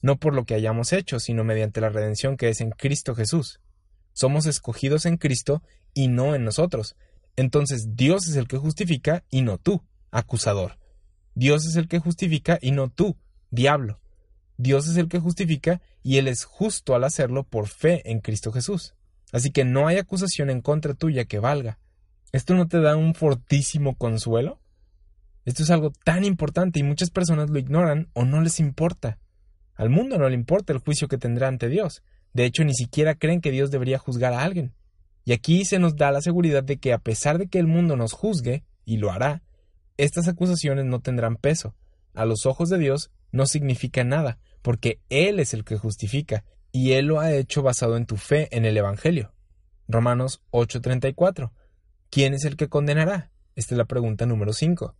no 0.00 0.16
por 0.16 0.34
lo 0.34 0.46
que 0.46 0.54
hayamos 0.54 0.94
hecho, 0.94 1.20
sino 1.20 1.44
mediante 1.44 1.82
la 1.82 1.90
redención 1.90 2.38
que 2.38 2.48
es 2.48 2.62
en 2.62 2.70
Cristo 2.70 3.14
Jesús. 3.14 3.60
Somos 4.14 4.46
escogidos 4.46 5.04
en 5.04 5.18
Cristo 5.18 5.62
y 5.92 6.08
no 6.08 6.34
en 6.34 6.44
nosotros. 6.44 6.96
Entonces 7.36 7.94
Dios 7.94 8.26
es 8.26 8.36
el 8.36 8.48
que 8.48 8.56
justifica 8.56 9.22
y 9.28 9.42
no 9.42 9.58
tú, 9.58 9.84
acusador. 10.10 10.78
Dios 11.36 11.66
es 11.66 11.76
el 11.76 11.86
que 11.86 11.98
justifica 11.98 12.58
y 12.62 12.70
no 12.70 12.88
tú, 12.88 13.14
diablo. 13.50 14.00
Dios 14.56 14.88
es 14.88 14.96
el 14.96 15.08
que 15.08 15.18
justifica 15.18 15.82
y 16.02 16.16
Él 16.16 16.28
es 16.28 16.44
justo 16.44 16.94
al 16.94 17.04
hacerlo 17.04 17.44
por 17.44 17.68
fe 17.68 18.10
en 18.10 18.20
Cristo 18.20 18.52
Jesús. 18.52 18.94
Así 19.32 19.50
que 19.50 19.66
no 19.66 19.86
hay 19.86 19.98
acusación 19.98 20.48
en 20.48 20.62
contra 20.62 20.94
tuya 20.94 21.26
que 21.26 21.38
valga. 21.38 21.78
¿Esto 22.32 22.54
no 22.54 22.68
te 22.68 22.80
da 22.80 22.96
un 22.96 23.14
fortísimo 23.14 23.96
consuelo? 23.96 24.60
Esto 25.44 25.62
es 25.62 25.70
algo 25.70 25.92
tan 26.04 26.24
importante 26.24 26.80
y 26.80 26.84
muchas 26.84 27.10
personas 27.10 27.50
lo 27.50 27.58
ignoran 27.58 28.08
o 28.14 28.24
no 28.24 28.40
les 28.40 28.58
importa. 28.58 29.18
Al 29.74 29.90
mundo 29.90 30.16
no 30.16 30.30
le 30.30 30.34
importa 30.34 30.72
el 30.72 30.78
juicio 30.78 31.06
que 31.06 31.18
tendrá 31.18 31.48
ante 31.48 31.68
Dios. 31.68 32.02
De 32.32 32.46
hecho, 32.46 32.64
ni 32.64 32.72
siquiera 32.72 33.14
creen 33.14 33.42
que 33.42 33.50
Dios 33.50 33.70
debería 33.70 33.98
juzgar 33.98 34.32
a 34.32 34.42
alguien. 34.42 34.72
Y 35.26 35.34
aquí 35.34 35.66
se 35.66 35.78
nos 35.78 35.96
da 35.96 36.10
la 36.12 36.22
seguridad 36.22 36.64
de 36.64 36.78
que 36.78 36.94
a 36.94 36.98
pesar 36.98 37.36
de 37.36 37.48
que 37.48 37.58
el 37.58 37.66
mundo 37.66 37.94
nos 37.94 38.14
juzgue, 38.14 38.64
y 38.86 38.96
lo 38.96 39.10
hará, 39.10 39.42
estas 39.96 40.28
acusaciones 40.28 40.84
no 40.84 41.00
tendrán 41.00 41.36
peso. 41.36 41.74
A 42.14 42.24
los 42.24 42.46
ojos 42.46 42.68
de 42.68 42.78
Dios 42.78 43.10
no 43.32 43.46
significa 43.46 44.04
nada, 44.04 44.38
porque 44.62 45.00
Él 45.10 45.40
es 45.40 45.54
el 45.54 45.64
que 45.64 45.76
justifica, 45.76 46.44
y 46.72 46.92
Él 46.92 47.06
lo 47.06 47.20
ha 47.20 47.32
hecho 47.32 47.62
basado 47.62 47.96
en 47.96 48.06
tu 48.06 48.16
fe 48.16 48.48
en 48.50 48.64
el 48.64 48.76
Evangelio. 48.76 49.32
Romanos 49.88 50.42
8:34. 50.50 51.52
¿Quién 52.10 52.34
es 52.34 52.44
el 52.44 52.56
que 52.56 52.68
condenará? 52.68 53.30
Esta 53.54 53.74
es 53.74 53.78
la 53.78 53.84
pregunta 53.84 54.26
número 54.26 54.52
5. 54.52 54.94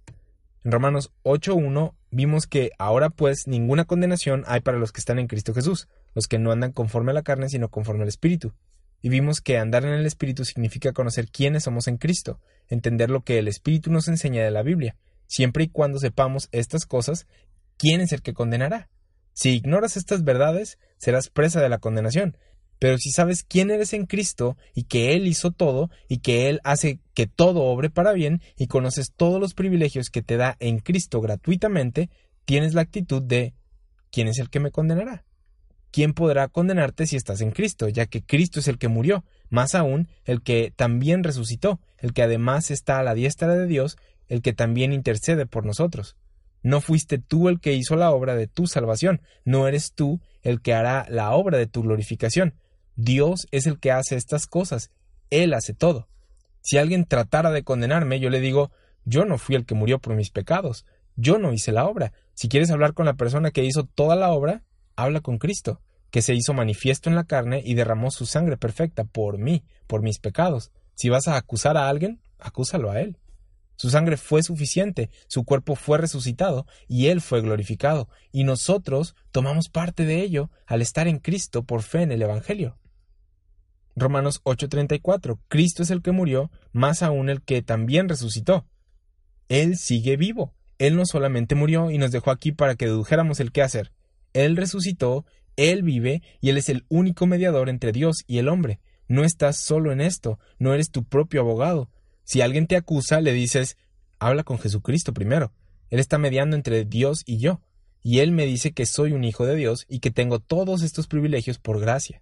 En 0.64 0.72
Romanos 0.72 1.12
8:1 1.22 1.94
vimos 2.10 2.46
que 2.46 2.70
ahora 2.78 3.10
pues 3.10 3.46
ninguna 3.46 3.84
condenación 3.84 4.44
hay 4.46 4.60
para 4.60 4.78
los 4.78 4.92
que 4.92 5.00
están 5.00 5.18
en 5.18 5.26
Cristo 5.26 5.54
Jesús, 5.54 5.88
los 6.14 6.26
que 6.26 6.38
no 6.38 6.52
andan 6.52 6.72
conforme 6.72 7.10
a 7.10 7.14
la 7.14 7.22
carne, 7.22 7.48
sino 7.48 7.68
conforme 7.68 8.02
al 8.02 8.08
Espíritu. 8.08 8.52
Y 9.02 9.08
vimos 9.08 9.40
que 9.40 9.58
andar 9.58 9.84
en 9.84 9.92
el 9.92 10.06
Espíritu 10.06 10.44
significa 10.44 10.92
conocer 10.92 11.28
quiénes 11.28 11.64
somos 11.64 11.86
en 11.88 11.96
Cristo, 11.96 12.40
entender 12.68 13.10
lo 13.10 13.22
que 13.22 13.38
el 13.38 13.48
Espíritu 13.48 13.90
nos 13.90 14.08
enseña 14.08 14.42
de 14.42 14.50
la 14.50 14.62
Biblia. 14.62 14.96
Siempre 15.26 15.64
y 15.64 15.68
cuando 15.68 15.98
sepamos 15.98 16.48
estas 16.52 16.86
cosas, 16.86 17.26
¿quién 17.76 18.00
es 18.00 18.12
el 18.12 18.22
que 18.22 18.34
condenará? 18.34 18.88
Si 19.32 19.50
ignoras 19.50 19.98
estas 19.98 20.24
verdades, 20.24 20.78
serás 20.96 21.28
presa 21.28 21.60
de 21.60 21.68
la 21.68 21.78
condenación. 21.78 22.38
Pero 22.78 22.96
si 22.96 23.10
sabes 23.10 23.44
quién 23.44 23.70
eres 23.70 23.92
en 23.92 24.06
Cristo 24.06 24.56
y 24.74 24.84
que 24.84 25.14
Él 25.14 25.26
hizo 25.26 25.50
todo 25.50 25.90
y 26.08 26.18
que 26.18 26.48
Él 26.48 26.60
hace 26.64 27.00
que 27.14 27.26
todo 27.26 27.64
obre 27.64 27.90
para 27.90 28.12
bien 28.12 28.40
y 28.56 28.66
conoces 28.66 29.12
todos 29.14 29.38
los 29.38 29.52
privilegios 29.52 30.08
que 30.08 30.22
te 30.22 30.38
da 30.38 30.56
en 30.58 30.78
Cristo 30.78 31.20
gratuitamente, 31.20 32.08
tienes 32.46 32.72
la 32.72 32.80
actitud 32.80 33.22
de 33.22 33.52
¿quién 34.10 34.28
es 34.28 34.38
el 34.38 34.48
que 34.48 34.60
me 34.60 34.70
condenará? 34.70 35.25
¿Quién 35.90 36.12
podrá 36.12 36.48
condenarte 36.48 37.06
si 37.06 37.16
estás 37.16 37.40
en 37.40 37.50
Cristo? 37.50 37.88
Ya 37.88 38.06
que 38.06 38.22
Cristo 38.22 38.60
es 38.60 38.68
el 38.68 38.78
que 38.78 38.88
murió, 38.88 39.24
más 39.48 39.74
aún 39.74 40.08
el 40.24 40.42
que 40.42 40.72
también 40.74 41.24
resucitó, 41.24 41.80
el 41.98 42.12
que 42.12 42.22
además 42.22 42.70
está 42.70 42.98
a 42.98 43.02
la 43.02 43.14
diestra 43.14 43.54
de 43.54 43.66
Dios, 43.66 43.96
el 44.28 44.42
que 44.42 44.52
también 44.52 44.92
intercede 44.92 45.46
por 45.46 45.64
nosotros. 45.64 46.16
No 46.62 46.80
fuiste 46.80 47.18
tú 47.18 47.48
el 47.48 47.60
que 47.60 47.74
hizo 47.74 47.96
la 47.96 48.10
obra 48.10 48.34
de 48.34 48.48
tu 48.48 48.66
salvación, 48.66 49.20
no 49.44 49.68
eres 49.68 49.92
tú 49.92 50.20
el 50.42 50.60
que 50.60 50.74
hará 50.74 51.06
la 51.08 51.32
obra 51.32 51.58
de 51.58 51.66
tu 51.66 51.82
glorificación. 51.82 52.54
Dios 52.96 53.46
es 53.50 53.66
el 53.66 53.78
que 53.78 53.92
hace 53.92 54.16
estas 54.16 54.46
cosas, 54.46 54.90
Él 55.30 55.54
hace 55.54 55.74
todo. 55.74 56.08
Si 56.62 56.78
alguien 56.78 57.04
tratara 57.04 57.52
de 57.52 57.62
condenarme, 57.62 58.18
yo 58.18 58.30
le 58.30 58.40
digo, 58.40 58.72
yo 59.04 59.24
no 59.24 59.38
fui 59.38 59.54
el 59.54 59.64
que 59.64 59.76
murió 59.76 60.00
por 60.00 60.16
mis 60.16 60.30
pecados, 60.30 60.84
yo 61.14 61.38
no 61.38 61.52
hice 61.52 61.72
la 61.72 61.86
obra. 61.86 62.12
Si 62.34 62.48
quieres 62.48 62.70
hablar 62.70 62.92
con 62.92 63.06
la 63.06 63.14
persona 63.14 63.50
que 63.50 63.64
hizo 63.64 63.84
toda 63.84 64.16
la 64.16 64.30
obra, 64.30 64.64
habla 64.96 65.20
con 65.20 65.38
Cristo 65.38 65.80
que 66.10 66.22
se 66.22 66.34
hizo 66.34 66.54
manifiesto 66.54 67.10
en 67.10 67.16
la 67.16 67.24
carne 67.24 67.62
y 67.64 67.74
derramó 67.74 68.10
su 68.10 68.26
sangre 68.26 68.56
perfecta 68.56 69.04
por 69.04 69.38
mí, 69.38 69.64
por 69.86 70.02
mis 70.02 70.18
pecados. 70.18 70.72
Si 70.94 71.08
vas 71.08 71.28
a 71.28 71.36
acusar 71.36 71.76
a 71.76 71.88
alguien, 71.88 72.20
acúsalo 72.38 72.90
a 72.90 73.00
él. 73.00 73.18
Su 73.76 73.90
sangre 73.90 74.16
fue 74.16 74.42
suficiente, 74.42 75.10
su 75.26 75.44
cuerpo 75.44 75.74
fue 75.76 75.98
resucitado 75.98 76.66
y 76.88 77.08
él 77.08 77.20
fue 77.20 77.42
glorificado, 77.42 78.08
y 78.32 78.44
nosotros 78.44 79.14
tomamos 79.30 79.68
parte 79.68 80.06
de 80.06 80.22
ello 80.22 80.50
al 80.66 80.80
estar 80.80 81.06
en 81.06 81.18
Cristo 81.18 81.64
por 81.64 81.82
fe 81.82 82.00
en 82.02 82.12
el 82.12 82.22
Evangelio. 82.22 82.78
Romanos 83.94 84.40
8:34. 84.44 85.38
Cristo 85.48 85.82
es 85.82 85.90
el 85.90 86.02
que 86.02 86.12
murió, 86.12 86.50
más 86.72 87.02
aún 87.02 87.28
el 87.28 87.42
que 87.42 87.62
también 87.62 88.08
resucitó. 88.08 88.66
Él 89.48 89.76
sigue 89.76 90.16
vivo. 90.16 90.54
Él 90.78 90.96
no 90.96 91.06
solamente 91.06 91.54
murió 91.54 91.90
y 91.90 91.98
nos 91.98 92.10
dejó 92.10 92.30
aquí 92.30 92.52
para 92.52 92.74
que 92.74 92.86
dedujéramos 92.86 93.40
el 93.40 93.52
qué 93.52 93.62
hacer. 93.62 93.92
Él 94.36 94.54
resucitó, 94.56 95.24
Él 95.56 95.82
vive 95.82 96.22
y 96.42 96.50
Él 96.50 96.58
es 96.58 96.68
el 96.68 96.84
único 96.88 97.26
mediador 97.26 97.70
entre 97.70 97.90
Dios 97.90 98.18
y 98.26 98.36
el 98.36 98.48
hombre. 98.48 98.80
No 99.08 99.24
estás 99.24 99.56
solo 99.56 99.92
en 99.92 100.02
esto, 100.02 100.38
no 100.58 100.74
eres 100.74 100.90
tu 100.90 101.04
propio 101.04 101.40
abogado. 101.40 101.88
Si 102.22 102.42
alguien 102.42 102.66
te 102.66 102.76
acusa, 102.76 103.22
le 103.22 103.32
dices, 103.32 103.78
habla 104.18 104.44
con 104.44 104.58
Jesucristo 104.58 105.14
primero. 105.14 105.52
Él 105.88 106.00
está 106.00 106.18
mediando 106.18 106.54
entre 106.54 106.84
Dios 106.84 107.22
y 107.24 107.38
yo, 107.38 107.62
y 108.02 108.18
Él 108.18 108.30
me 108.30 108.44
dice 108.44 108.72
que 108.72 108.84
soy 108.84 109.12
un 109.12 109.24
hijo 109.24 109.46
de 109.46 109.56
Dios 109.56 109.86
y 109.88 110.00
que 110.00 110.10
tengo 110.10 110.38
todos 110.38 110.82
estos 110.82 111.06
privilegios 111.06 111.58
por 111.58 111.80
gracia. 111.80 112.20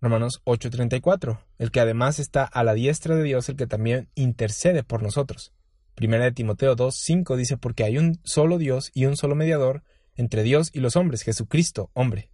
Romanos 0.00 0.42
8:34, 0.44 1.40
el 1.58 1.72
que 1.72 1.80
además 1.80 2.20
está 2.20 2.44
a 2.44 2.62
la 2.62 2.74
diestra 2.74 3.16
de 3.16 3.24
Dios, 3.24 3.48
el 3.48 3.56
que 3.56 3.66
también 3.66 4.08
intercede 4.14 4.84
por 4.84 5.02
nosotros. 5.02 5.52
Primera 5.96 6.22
de 6.22 6.32
Timoteo 6.32 6.76
2:5 6.76 7.34
dice 7.34 7.56
porque 7.56 7.82
hay 7.82 7.98
un 7.98 8.20
solo 8.22 8.58
Dios 8.58 8.92
y 8.94 9.06
un 9.06 9.16
solo 9.16 9.34
mediador 9.34 9.82
entre 10.18 10.42
Dios 10.42 10.70
y 10.74 10.80
los 10.80 10.96
hombres, 10.96 11.22
Jesucristo, 11.22 11.90
hombre. 11.94 12.30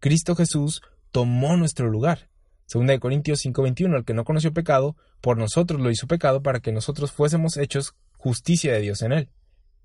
Cristo 0.00 0.36
Jesús 0.36 0.82
tomó 1.10 1.56
nuestro 1.56 1.88
lugar. 1.88 2.28
Segunda 2.66 2.92
de 2.92 3.00
Corintios 3.00 3.40
5:21, 3.40 3.96
el 3.96 4.04
que 4.04 4.12
no 4.12 4.24
conoció 4.24 4.52
pecado, 4.52 4.94
por 5.22 5.38
nosotros 5.38 5.80
lo 5.80 5.90
hizo 5.90 6.06
pecado 6.06 6.42
para 6.42 6.60
que 6.60 6.72
nosotros 6.72 7.12
fuésemos 7.12 7.56
hechos 7.56 7.94
justicia 8.18 8.74
de 8.74 8.80
Dios 8.80 9.00
en 9.00 9.12
él. 9.12 9.30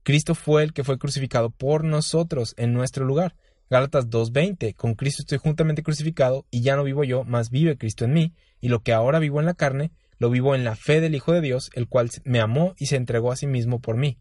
Cristo 0.03 0.35
fue 0.35 0.63
el 0.63 0.73
que 0.73 0.83
fue 0.83 0.97
crucificado 0.97 1.49
por 1.49 1.85
nosotros 1.85 2.53
en 2.57 2.73
nuestro 2.73 3.05
lugar. 3.05 3.35
Gálatas 3.69 4.09
2:20, 4.09 4.73
con 4.73 4.95
Cristo 4.95 5.21
estoy 5.21 5.37
juntamente 5.37 5.81
crucificado 5.81 6.45
y 6.51 6.61
ya 6.61 6.75
no 6.75 6.83
vivo 6.83 7.05
yo, 7.05 7.23
mas 7.23 7.49
vive 7.49 7.77
Cristo 7.77 8.03
en 8.03 8.13
mí, 8.13 8.33
y 8.59 8.67
lo 8.67 8.81
que 8.81 8.91
ahora 8.91 9.19
vivo 9.19 9.39
en 9.39 9.45
la 9.45 9.53
carne, 9.53 9.91
lo 10.19 10.29
vivo 10.29 10.53
en 10.53 10.63
la 10.63 10.75
fe 10.75 10.99
del 10.99 11.15
Hijo 11.15 11.31
de 11.31 11.41
Dios, 11.41 11.69
el 11.73 11.87
cual 11.87 12.09
me 12.25 12.41
amó 12.41 12.75
y 12.77 12.87
se 12.87 12.97
entregó 12.97 13.31
a 13.31 13.37
sí 13.37 13.47
mismo 13.47 13.79
por 13.79 13.95
mí. 13.95 14.19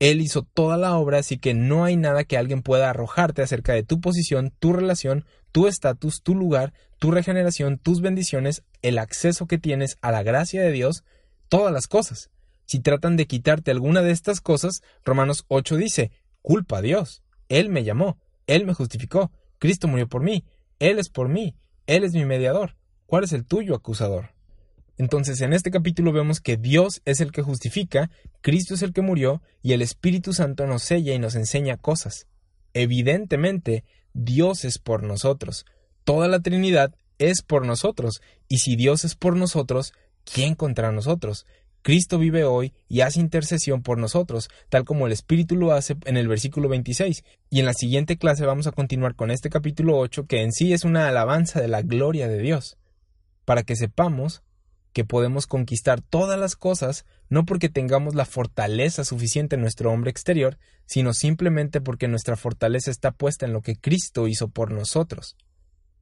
Él 0.00 0.22
hizo 0.22 0.42
toda 0.42 0.78
la 0.78 0.96
obra, 0.96 1.18
así 1.18 1.36
que 1.36 1.52
no 1.52 1.84
hay 1.84 1.96
nada 1.96 2.24
que 2.24 2.38
alguien 2.38 2.62
pueda 2.62 2.88
arrojarte 2.88 3.42
acerca 3.42 3.74
de 3.74 3.82
tu 3.82 4.00
posición, 4.00 4.50
tu 4.58 4.72
relación, 4.72 5.26
tu 5.52 5.66
estatus, 5.66 6.22
tu 6.22 6.34
lugar, 6.34 6.72
tu 6.98 7.10
regeneración, 7.10 7.78
tus 7.78 8.00
bendiciones, 8.00 8.62
el 8.80 8.98
acceso 8.98 9.46
que 9.46 9.58
tienes 9.58 9.98
a 10.00 10.10
la 10.10 10.22
gracia 10.22 10.62
de 10.62 10.72
Dios, 10.72 11.04
todas 11.50 11.70
las 11.70 11.86
cosas. 11.86 12.30
Si 12.64 12.80
tratan 12.80 13.18
de 13.18 13.26
quitarte 13.26 13.70
alguna 13.70 14.00
de 14.00 14.12
estas 14.12 14.40
cosas, 14.40 14.80
Romanos 15.04 15.44
8 15.48 15.76
dice, 15.76 16.12
culpa 16.40 16.78
a 16.78 16.82
Dios. 16.82 17.22
Él 17.50 17.68
me 17.68 17.84
llamó, 17.84 18.18
Él 18.46 18.64
me 18.64 18.72
justificó, 18.72 19.30
Cristo 19.58 19.86
murió 19.86 20.08
por 20.08 20.22
mí, 20.22 20.44
Él 20.78 20.98
es 20.98 21.10
por 21.10 21.28
mí, 21.28 21.56
Él 21.86 22.04
es 22.04 22.14
mi 22.14 22.24
mediador. 22.24 22.76
¿Cuál 23.04 23.24
es 23.24 23.32
el 23.34 23.44
tuyo 23.44 23.74
acusador? 23.74 24.30
Entonces 25.00 25.40
en 25.40 25.54
este 25.54 25.70
capítulo 25.70 26.12
vemos 26.12 26.42
que 26.42 26.58
Dios 26.58 27.00
es 27.06 27.22
el 27.22 27.32
que 27.32 27.40
justifica, 27.40 28.10
Cristo 28.42 28.74
es 28.74 28.82
el 28.82 28.92
que 28.92 29.00
murió 29.00 29.40
y 29.62 29.72
el 29.72 29.80
Espíritu 29.80 30.34
Santo 30.34 30.66
nos 30.66 30.82
sella 30.82 31.14
y 31.14 31.18
nos 31.18 31.36
enseña 31.36 31.78
cosas. 31.78 32.26
Evidentemente, 32.74 33.84
Dios 34.12 34.66
es 34.66 34.76
por 34.78 35.02
nosotros. 35.02 35.64
Toda 36.04 36.28
la 36.28 36.40
Trinidad 36.40 36.94
es 37.16 37.40
por 37.40 37.64
nosotros. 37.64 38.20
Y 38.46 38.58
si 38.58 38.76
Dios 38.76 39.06
es 39.06 39.14
por 39.14 39.38
nosotros, 39.38 39.94
¿quién 40.30 40.54
contra 40.54 40.92
nosotros? 40.92 41.46
Cristo 41.80 42.18
vive 42.18 42.44
hoy 42.44 42.74
y 42.86 43.00
hace 43.00 43.20
intercesión 43.20 43.82
por 43.82 43.96
nosotros, 43.96 44.50
tal 44.68 44.84
como 44.84 45.06
el 45.06 45.14
Espíritu 45.14 45.56
lo 45.56 45.72
hace 45.72 45.96
en 46.04 46.18
el 46.18 46.28
versículo 46.28 46.68
26. 46.68 47.24
Y 47.48 47.60
en 47.60 47.64
la 47.64 47.72
siguiente 47.72 48.18
clase 48.18 48.44
vamos 48.44 48.66
a 48.66 48.72
continuar 48.72 49.14
con 49.14 49.30
este 49.30 49.48
capítulo 49.48 49.96
8, 49.96 50.26
que 50.26 50.42
en 50.42 50.52
sí 50.52 50.74
es 50.74 50.84
una 50.84 51.08
alabanza 51.08 51.58
de 51.58 51.68
la 51.68 51.80
gloria 51.80 52.28
de 52.28 52.38
Dios, 52.40 52.76
para 53.46 53.62
que 53.62 53.76
sepamos 53.76 54.42
que 54.92 55.04
podemos 55.04 55.46
conquistar 55.46 56.00
todas 56.00 56.38
las 56.38 56.56
cosas 56.56 57.04
no 57.28 57.44
porque 57.44 57.68
tengamos 57.68 58.14
la 58.14 58.24
fortaleza 58.24 59.04
suficiente 59.04 59.56
en 59.56 59.62
nuestro 59.62 59.92
hombre 59.92 60.10
exterior, 60.10 60.58
sino 60.86 61.14
simplemente 61.14 61.80
porque 61.80 62.08
nuestra 62.08 62.36
fortaleza 62.36 62.90
está 62.90 63.12
puesta 63.12 63.46
en 63.46 63.52
lo 63.52 63.62
que 63.62 63.76
Cristo 63.76 64.26
hizo 64.26 64.48
por 64.48 64.72
nosotros. 64.72 65.36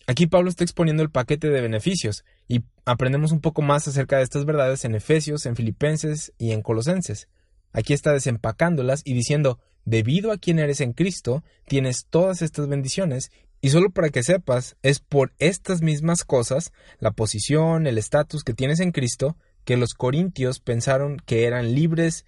Aquí 0.06 0.26
Pablo 0.26 0.48
está 0.48 0.64
exponiendo 0.64 1.02
el 1.02 1.10
paquete 1.10 1.50
de 1.50 1.60
beneficios 1.60 2.24
y 2.48 2.62
aprendemos 2.86 3.30
un 3.30 3.42
poco 3.42 3.60
más 3.60 3.86
acerca 3.86 4.16
de 4.16 4.22
estas 4.22 4.46
verdades 4.46 4.86
en 4.86 4.94
Efesios, 4.94 5.44
en 5.44 5.54
Filipenses 5.54 6.32
y 6.38 6.52
en 6.52 6.62
Colosenses. 6.62 7.28
Aquí 7.74 7.92
está 7.92 8.12
desempacándolas 8.14 9.02
y 9.04 9.12
diciendo, 9.12 9.58
debido 9.84 10.32
a 10.32 10.38
quien 10.38 10.58
eres 10.58 10.80
en 10.80 10.94
Cristo, 10.94 11.44
tienes 11.66 12.06
todas 12.08 12.40
estas 12.40 12.68
bendiciones 12.68 13.30
y 13.60 13.70
solo 13.70 13.90
para 13.90 14.10
que 14.10 14.22
sepas, 14.22 14.76
es 14.82 15.00
por 15.00 15.32
estas 15.38 15.82
mismas 15.82 16.24
cosas, 16.24 16.72
la 16.98 17.10
posición, 17.10 17.86
el 17.86 17.98
estatus 17.98 18.44
que 18.44 18.54
tienes 18.54 18.80
en 18.80 18.92
Cristo, 18.92 19.36
que 19.64 19.76
los 19.76 19.94
corintios 19.94 20.60
pensaron 20.60 21.18
que 21.18 21.44
eran 21.44 21.74
libres 21.74 22.24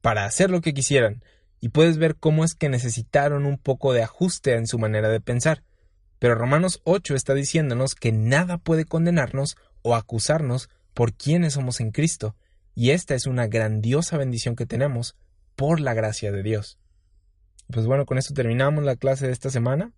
para 0.00 0.26
hacer 0.26 0.50
lo 0.50 0.60
que 0.60 0.74
quisieran, 0.74 1.24
y 1.60 1.70
puedes 1.70 1.96
ver 1.96 2.16
cómo 2.16 2.44
es 2.44 2.54
que 2.54 2.68
necesitaron 2.68 3.46
un 3.46 3.56
poco 3.56 3.92
de 3.94 4.02
ajuste 4.02 4.54
en 4.54 4.66
su 4.66 4.78
manera 4.78 5.08
de 5.08 5.20
pensar. 5.20 5.64
Pero 6.18 6.34
Romanos 6.34 6.80
8 6.84 7.14
está 7.14 7.34
diciéndonos 7.34 7.94
que 7.94 8.12
nada 8.12 8.58
puede 8.58 8.84
condenarnos 8.84 9.56
o 9.82 9.94
acusarnos 9.94 10.68
por 10.92 11.14
quienes 11.14 11.54
somos 11.54 11.80
en 11.80 11.90
Cristo, 11.90 12.36
y 12.74 12.90
esta 12.90 13.14
es 13.14 13.26
una 13.26 13.46
grandiosa 13.46 14.18
bendición 14.18 14.56
que 14.56 14.66
tenemos 14.66 15.16
por 15.56 15.80
la 15.80 15.94
gracia 15.94 16.32
de 16.32 16.42
Dios. 16.42 16.78
Pues 17.70 17.86
bueno, 17.86 18.04
con 18.04 18.18
esto 18.18 18.34
terminamos 18.34 18.84
la 18.84 18.96
clase 18.96 19.26
de 19.26 19.32
esta 19.32 19.50
semana. 19.50 19.92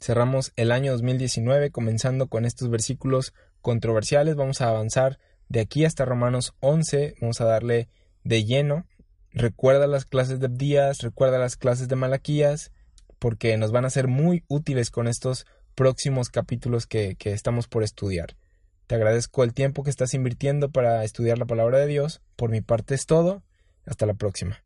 Cerramos 0.00 0.52
el 0.56 0.70
año 0.70 0.92
2019 0.92 1.70
comenzando 1.70 2.28
con 2.28 2.44
estos 2.44 2.70
versículos 2.70 3.34
controversiales. 3.60 4.36
Vamos 4.36 4.60
a 4.60 4.68
avanzar 4.68 5.18
de 5.48 5.60
aquí 5.60 5.84
hasta 5.84 6.04
Romanos 6.04 6.54
11. 6.60 7.16
Vamos 7.20 7.40
a 7.40 7.44
darle 7.44 7.88
de 8.24 8.44
lleno. 8.44 8.86
Recuerda 9.32 9.86
las 9.86 10.04
clases 10.04 10.40
de 10.40 10.46
Abdías, 10.46 10.98
recuerda 11.00 11.38
las 11.38 11.56
clases 11.56 11.88
de 11.88 11.96
Malaquías, 11.96 12.72
porque 13.18 13.56
nos 13.56 13.72
van 13.72 13.84
a 13.84 13.90
ser 13.90 14.08
muy 14.08 14.44
útiles 14.48 14.90
con 14.90 15.08
estos 15.08 15.46
próximos 15.74 16.28
capítulos 16.28 16.86
que, 16.86 17.16
que 17.16 17.32
estamos 17.32 17.68
por 17.68 17.82
estudiar. 17.82 18.36
Te 18.86 18.94
agradezco 18.94 19.44
el 19.44 19.52
tiempo 19.52 19.82
que 19.82 19.90
estás 19.90 20.14
invirtiendo 20.14 20.70
para 20.70 21.04
estudiar 21.04 21.38
la 21.38 21.44
palabra 21.44 21.78
de 21.78 21.86
Dios. 21.86 22.22
Por 22.36 22.50
mi 22.50 22.62
parte 22.62 22.94
es 22.94 23.04
todo. 23.04 23.42
Hasta 23.84 24.06
la 24.06 24.14
próxima. 24.14 24.62